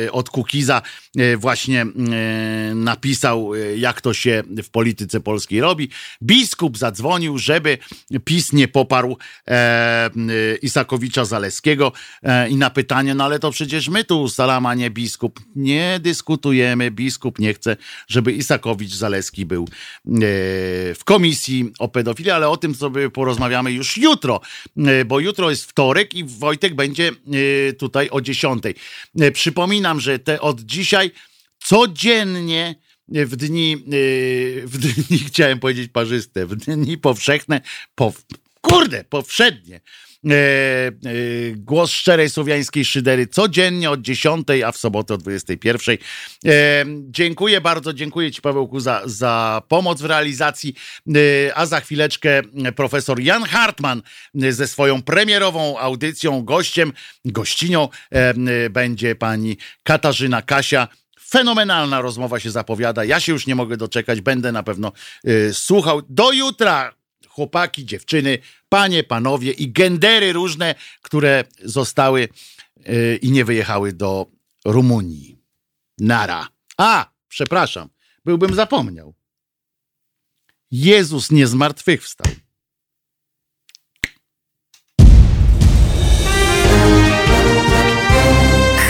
e, 0.06 0.12
od 0.12 0.30
Kukiza, 0.30 0.82
e, 1.18 1.38
właśnie 1.38 1.86
napisał, 2.76 3.56
jak 3.78 4.02
to 4.02 4.14
się 4.14 4.44
w 4.64 4.70
polityce 4.70 5.20
polskiej 5.20 5.62
robi. 5.62 5.90
Biskup 6.24 6.78
zadzwonił, 6.78 7.38
żeby 7.38 7.78
PiS 8.26 8.54
nie 8.54 8.68
poparł 8.68 9.18
Isakowicza 10.62 11.26
Zaleskiego 11.26 11.92
i 12.50 12.56
na 12.56 12.70
pytanie, 12.70 13.16
no 13.16 13.24
ale 13.24 13.40
to 13.40 13.52
przecież 13.52 13.90
my 13.90 14.04
tu 14.04 14.22
ustalamy, 14.22 14.68
a 14.68 14.74
nie 14.74 14.90
biskup. 14.90 15.40
Nie 15.56 16.00
dyskutujemy, 16.00 16.92
biskup 16.92 17.40
nie 17.40 17.54
chce, 17.54 17.78
żeby 18.08 18.32
Isakowicz 18.32 18.94
Zaleski 18.94 19.46
był 19.46 19.68
w 20.96 21.02
komisji 21.06 21.72
o 21.80 21.88
pedofilii, 21.88 22.32
ale 22.32 22.50
o 22.50 22.58
tym 22.58 22.76
sobie 22.86 23.10
porozmawiamy 23.10 23.72
już 23.72 23.98
jutro, 23.98 24.42
e, 24.78 25.06
bo 25.06 25.20
jutro 25.20 25.50
jest 25.50 25.66
wtorek 25.66 26.14
i 26.14 26.24
Wojtek 26.24 26.76
będzie 26.76 27.12
e, 27.70 27.74
tutaj 27.74 28.10
o 28.10 28.22
10. 28.22 28.64
E, 29.20 29.32
Przypominam, 29.32 30.00
że 30.00 30.20
te 30.20 30.42
od 30.42 30.62
dzisiaj 30.62 31.12
codziennie 31.60 32.76
w 33.08 33.36
dni, 33.36 33.78
w 34.64 34.78
dni 34.78 35.20
chciałem 35.28 35.60
powiedzieć 35.60 35.92
parzyste, 35.92 36.46
w 36.46 36.56
dni 36.56 36.98
powszechne, 36.98 37.62
po, 37.96 38.14
kurde, 38.62 39.04
powszednie, 39.04 39.82
głos 41.56 41.92
szczerej 41.92 42.30
słowiańskiej 42.30 42.86
szydery 42.86 43.28
codziennie 43.28 43.90
od 43.90 44.02
10, 44.02 44.48
a 44.66 44.72
w 44.72 44.78
sobotę 44.78 45.14
o 45.14 45.18
21. 45.18 45.98
E, 46.46 46.86
dziękuję 47.10 47.62
bardzo, 47.62 47.94
dziękuję 47.94 48.32
Ci 48.32 48.42
Pawełku 48.42 48.80
za, 48.80 49.02
za 49.06 49.62
pomoc 49.68 50.02
w 50.02 50.06
realizacji, 50.06 50.76
e, 51.16 51.58
a 51.58 51.66
za 51.66 51.80
chwileczkę 51.80 52.42
profesor 52.76 53.20
Jan 53.20 53.44
Hartman 53.44 54.02
ze 54.34 54.68
swoją 54.68 55.02
premierową 55.02 55.80
audycją, 55.80 56.44
gościem, 56.44 56.94
gościnią 57.26 57.90
e, 58.12 58.70
będzie 58.70 59.16
pani 59.16 59.58
Katarzyna 59.84 60.42
Kasia. 60.42 60.88
Fenomenalna 61.30 62.02
rozmowa 62.02 62.40
się 62.40 62.52
zapowiada. 62.52 63.04
Ja 63.04 63.20
się 63.20 63.32
już 63.32 63.48
nie 63.48 63.56
mogę 63.56 63.78
doczekać. 63.78 64.22
Będę 64.22 64.52
na 64.52 64.64
pewno 64.64 64.92
słuchał. 65.52 66.02
Do 66.10 66.32
jutra, 66.32 66.94
chłopaki, 67.36 67.86
dziewczyny, 67.86 68.38
panie, 68.70 69.04
panowie 69.04 69.52
i 69.52 69.72
gendery 69.72 70.34
różne, 70.34 70.76
które 71.02 71.44
zostały 71.64 72.30
y, 72.90 73.20
i 73.22 73.32
nie 73.32 73.46
wyjechały 73.46 73.94
do 73.94 74.28
Rumunii. 74.66 75.38
Nara. 76.00 76.48
A, 76.78 77.10
przepraszam, 77.28 77.90
byłbym 78.26 78.54
zapomniał. 78.54 79.14
Jezus 80.72 81.32
nie 81.32 81.48
zmartwychwstał. 81.48 82.32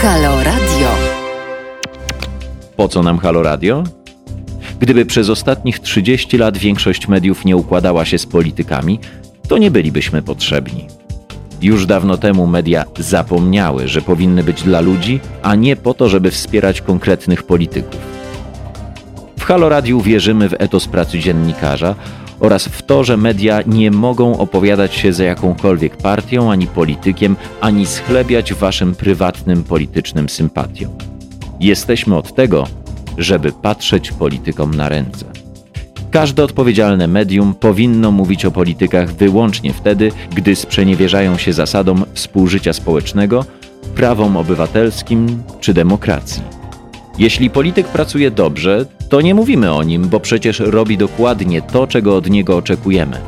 Halo 0.02 0.44
Radio. 0.44 0.88
Po 2.76 2.88
co 2.88 3.02
nam 3.02 3.18
Halo 3.18 3.42
Radio? 3.42 3.84
Gdyby 4.80 5.06
przez 5.06 5.30
ostatnich 5.30 5.78
30 5.78 6.38
lat 6.38 6.58
większość 6.58 7.08
mediów 7.08 7.44
nie 7.44 7.56
układała 7.56 8.04
się 8.04 8.18
z 8.18 8.26
politykami, 8.26 8.98
to 9.48 9.58
nie 9.58 9.70
bylibyśmy 9.70 10.22
potrzebni. 10.22 10.86
Już 11.62 11.86
dawno 11.86 12.16
temu 12.16 12.46
media 12.46 12.84
zapomniały, 12.98 13.88
że 13.88 14.02
powinny 14.02 14.44
być 14.44 14.62
dla 14.62 14.80
ludzi, 14.80 15.20
a 15.42 15.54
nie 15.54 15.76
po 15.76 15.94
to, 15.94 16.08
żeby 16.08 16.30
wspierać 16.30 16.80
konkretnych 16.80 17.42
polityków. 17.42 18.00
W 19.38 19.44
Halo 19.44 19.68
Radiu 19.68 20.00
wierzymy 20.00 20.48
w 20.48 20.54
etos 20.58 20.86
pracy 20.88 21.18
dziennikarza 21.18 21.94
oraz 22.40 22.68
w 22.68 22.82
to, 22.82 23.04
że 23.04 23.16
media 23.16 23.62
nie 23.66 23.90
mogą 23.90 24.38
opowiadać 24.38 24.94
się 24.94 25.12
za 25.12 25.24
jakąkolwiek 25.24 25.96
partią 25.96 26.52
ani 26.52 26.66
politykiem, 26.66 27.36
ani 27.60 27.86
schlebiać 27.86 28.54
waszym 28.54 28.94
prywatnym 28.94 29.64
politycznym 29.64 30.28
sympatiom. 30.28 30.90
Jesteśmy 31.60 32.16
od 32.16 32.34
tego, 32.34 32.66
żeby 33.18 33.52
patrzeć 33.52 34.12
politykom 34.12 34.74
na 34.74 34.88
ręce. 34.88 35.24
Każde 36.10 36.44
odpowiedzialne 36.44 37.06
medium 37.06 37.54
powinno 37.54 38.10
mówić 38.10 38.44
o 38.44 38.50
politykach 38.50 39.12
wyłącznie 39.12 39.72
wtedy, 39.72 40.12
gdy 40.34 40.56
sprzeniewierzają 40.56 41.38
się 41.38 41.52
zasadom 41.52 42.04
współżycia 42.14 42.72
społecznego, 42.72 43.44
prawom 43.94 44.36
obywatelskim 44.36 45.42
czy 45.60 45.74
demokracji. 45.74 46.42
Jeśli 47.18 47.50
polityk 47.50 47.86
pracuje 47.86 48.30
dobrze, 48.30 48.86
to 49.08 49.20
nie 49.20 49.34
mówimy 49.34 49.72
o 49.72 49.82
nim, 49.82 50.08
bo 50.08 50.20
przecież 50.20 50.60
robi 50.60 50.98
dokładnie 50.98 51.62
to, 51.62 51.86
czego 51.86 52.16
od 52.16 52.30
niego 52.30 52.56
oczekujemy, 52.56 53.20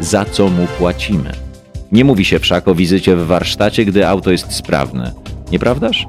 za 0.00 0.24
co 0.24 0.48
mu 0.48 0.66
płacimy. 0.78 1.32
Nie 1.92 2.04
mówi 2.04 2.24
się 2.24 2.38
wszak 2.38 2.68
o 2.68 2.74
wizycie 2.74 3.16
w 3.16 3.26
warsztacie, 3.26 3.84
gdy 3.84 4.08
auto 4.08 4.30
jest 4.30 4.52
sprawne, 4.52 5.12
nieprawdaż? 5.52 6.06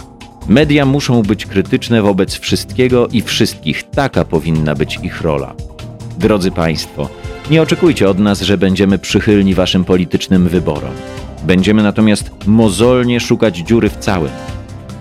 Media 0.48 0.86
muszą 0.86 1.22
być 1.22 1.46
krytyczne 1.46 2.02
wobec 2.02 2.36
wszystkiego 2.36 3.08
i 3.08 3.22
wszystkich. 3.22 3.84
Taka 3.84 4.26
powinna 4.26 4.76
być 4.76 5.00
ich 5.04 5.22
rola. 5.22 5.54
Drodzy 6.20 6.52
Państwo, 6.52 7.10
nie 7.52 7.62
oczekujcie 7.62 8.10
od 8.10 8.20
nas, 8.20 8.42
że 8.42 8.58
będziemy 8.58 9.00
przychylni 9.00 9.54
Waszym 9.54 9.84
politycznym 9.84 10.48
wyborom. 10.48 10.92
Będziemy 11.44 11.84
natomiast 11.84 12.32
mozolnie 12.46 13.20
szukać 13.20 13.58
dziury 13.58 13.90
w 13.90 13.98
całym. 13.98 14.32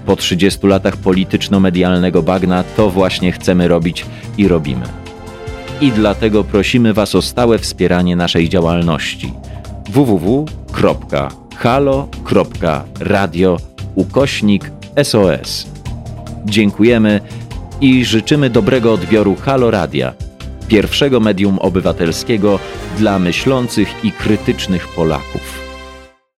Po 0.06 0.16
30 0.16 0.66
latach 0.66 0.96
polityczno-medialnego 0.96 2.22
bagna 2.22 2.64
to 2.76 2.90
właśnie 2.90 3.32
chcemy 3.32 3.68
robić 3.68 4.06
i 4.38 4.48
robimy. 4.48 4.86
I 5.80 5.92
dlatego 5.92 6.44
prosimy 6.44 6.94
Was 6.94 7.14
o 7.14 7.22
stałe 7.22 7.58
wspieranie 7.58 8.16
naszej 8.16 8.48
działalności 8.48 9.32
www.halo.radio 9.88 10.76
ukośnik 13.94 14.75
SOS. 15.04 15.66
Dziękujemy 16.44 17.20
i 17.80 18.04
życzymy 18.04 18.50
dobrego 18.50 18.92
odbioru 18.92 19.36
Halo 19.36 19.70
Radia, 19.70 20.12
pierwszego 20.68 21.20
medium 21.20 21.58
obywatelskiego 21.58 22.58
dla 22.98 23.18
myślących 23.18 24.04
i 24.04 24.12
krytycznych 24.12 24.88
Polaków. 24.88 25.65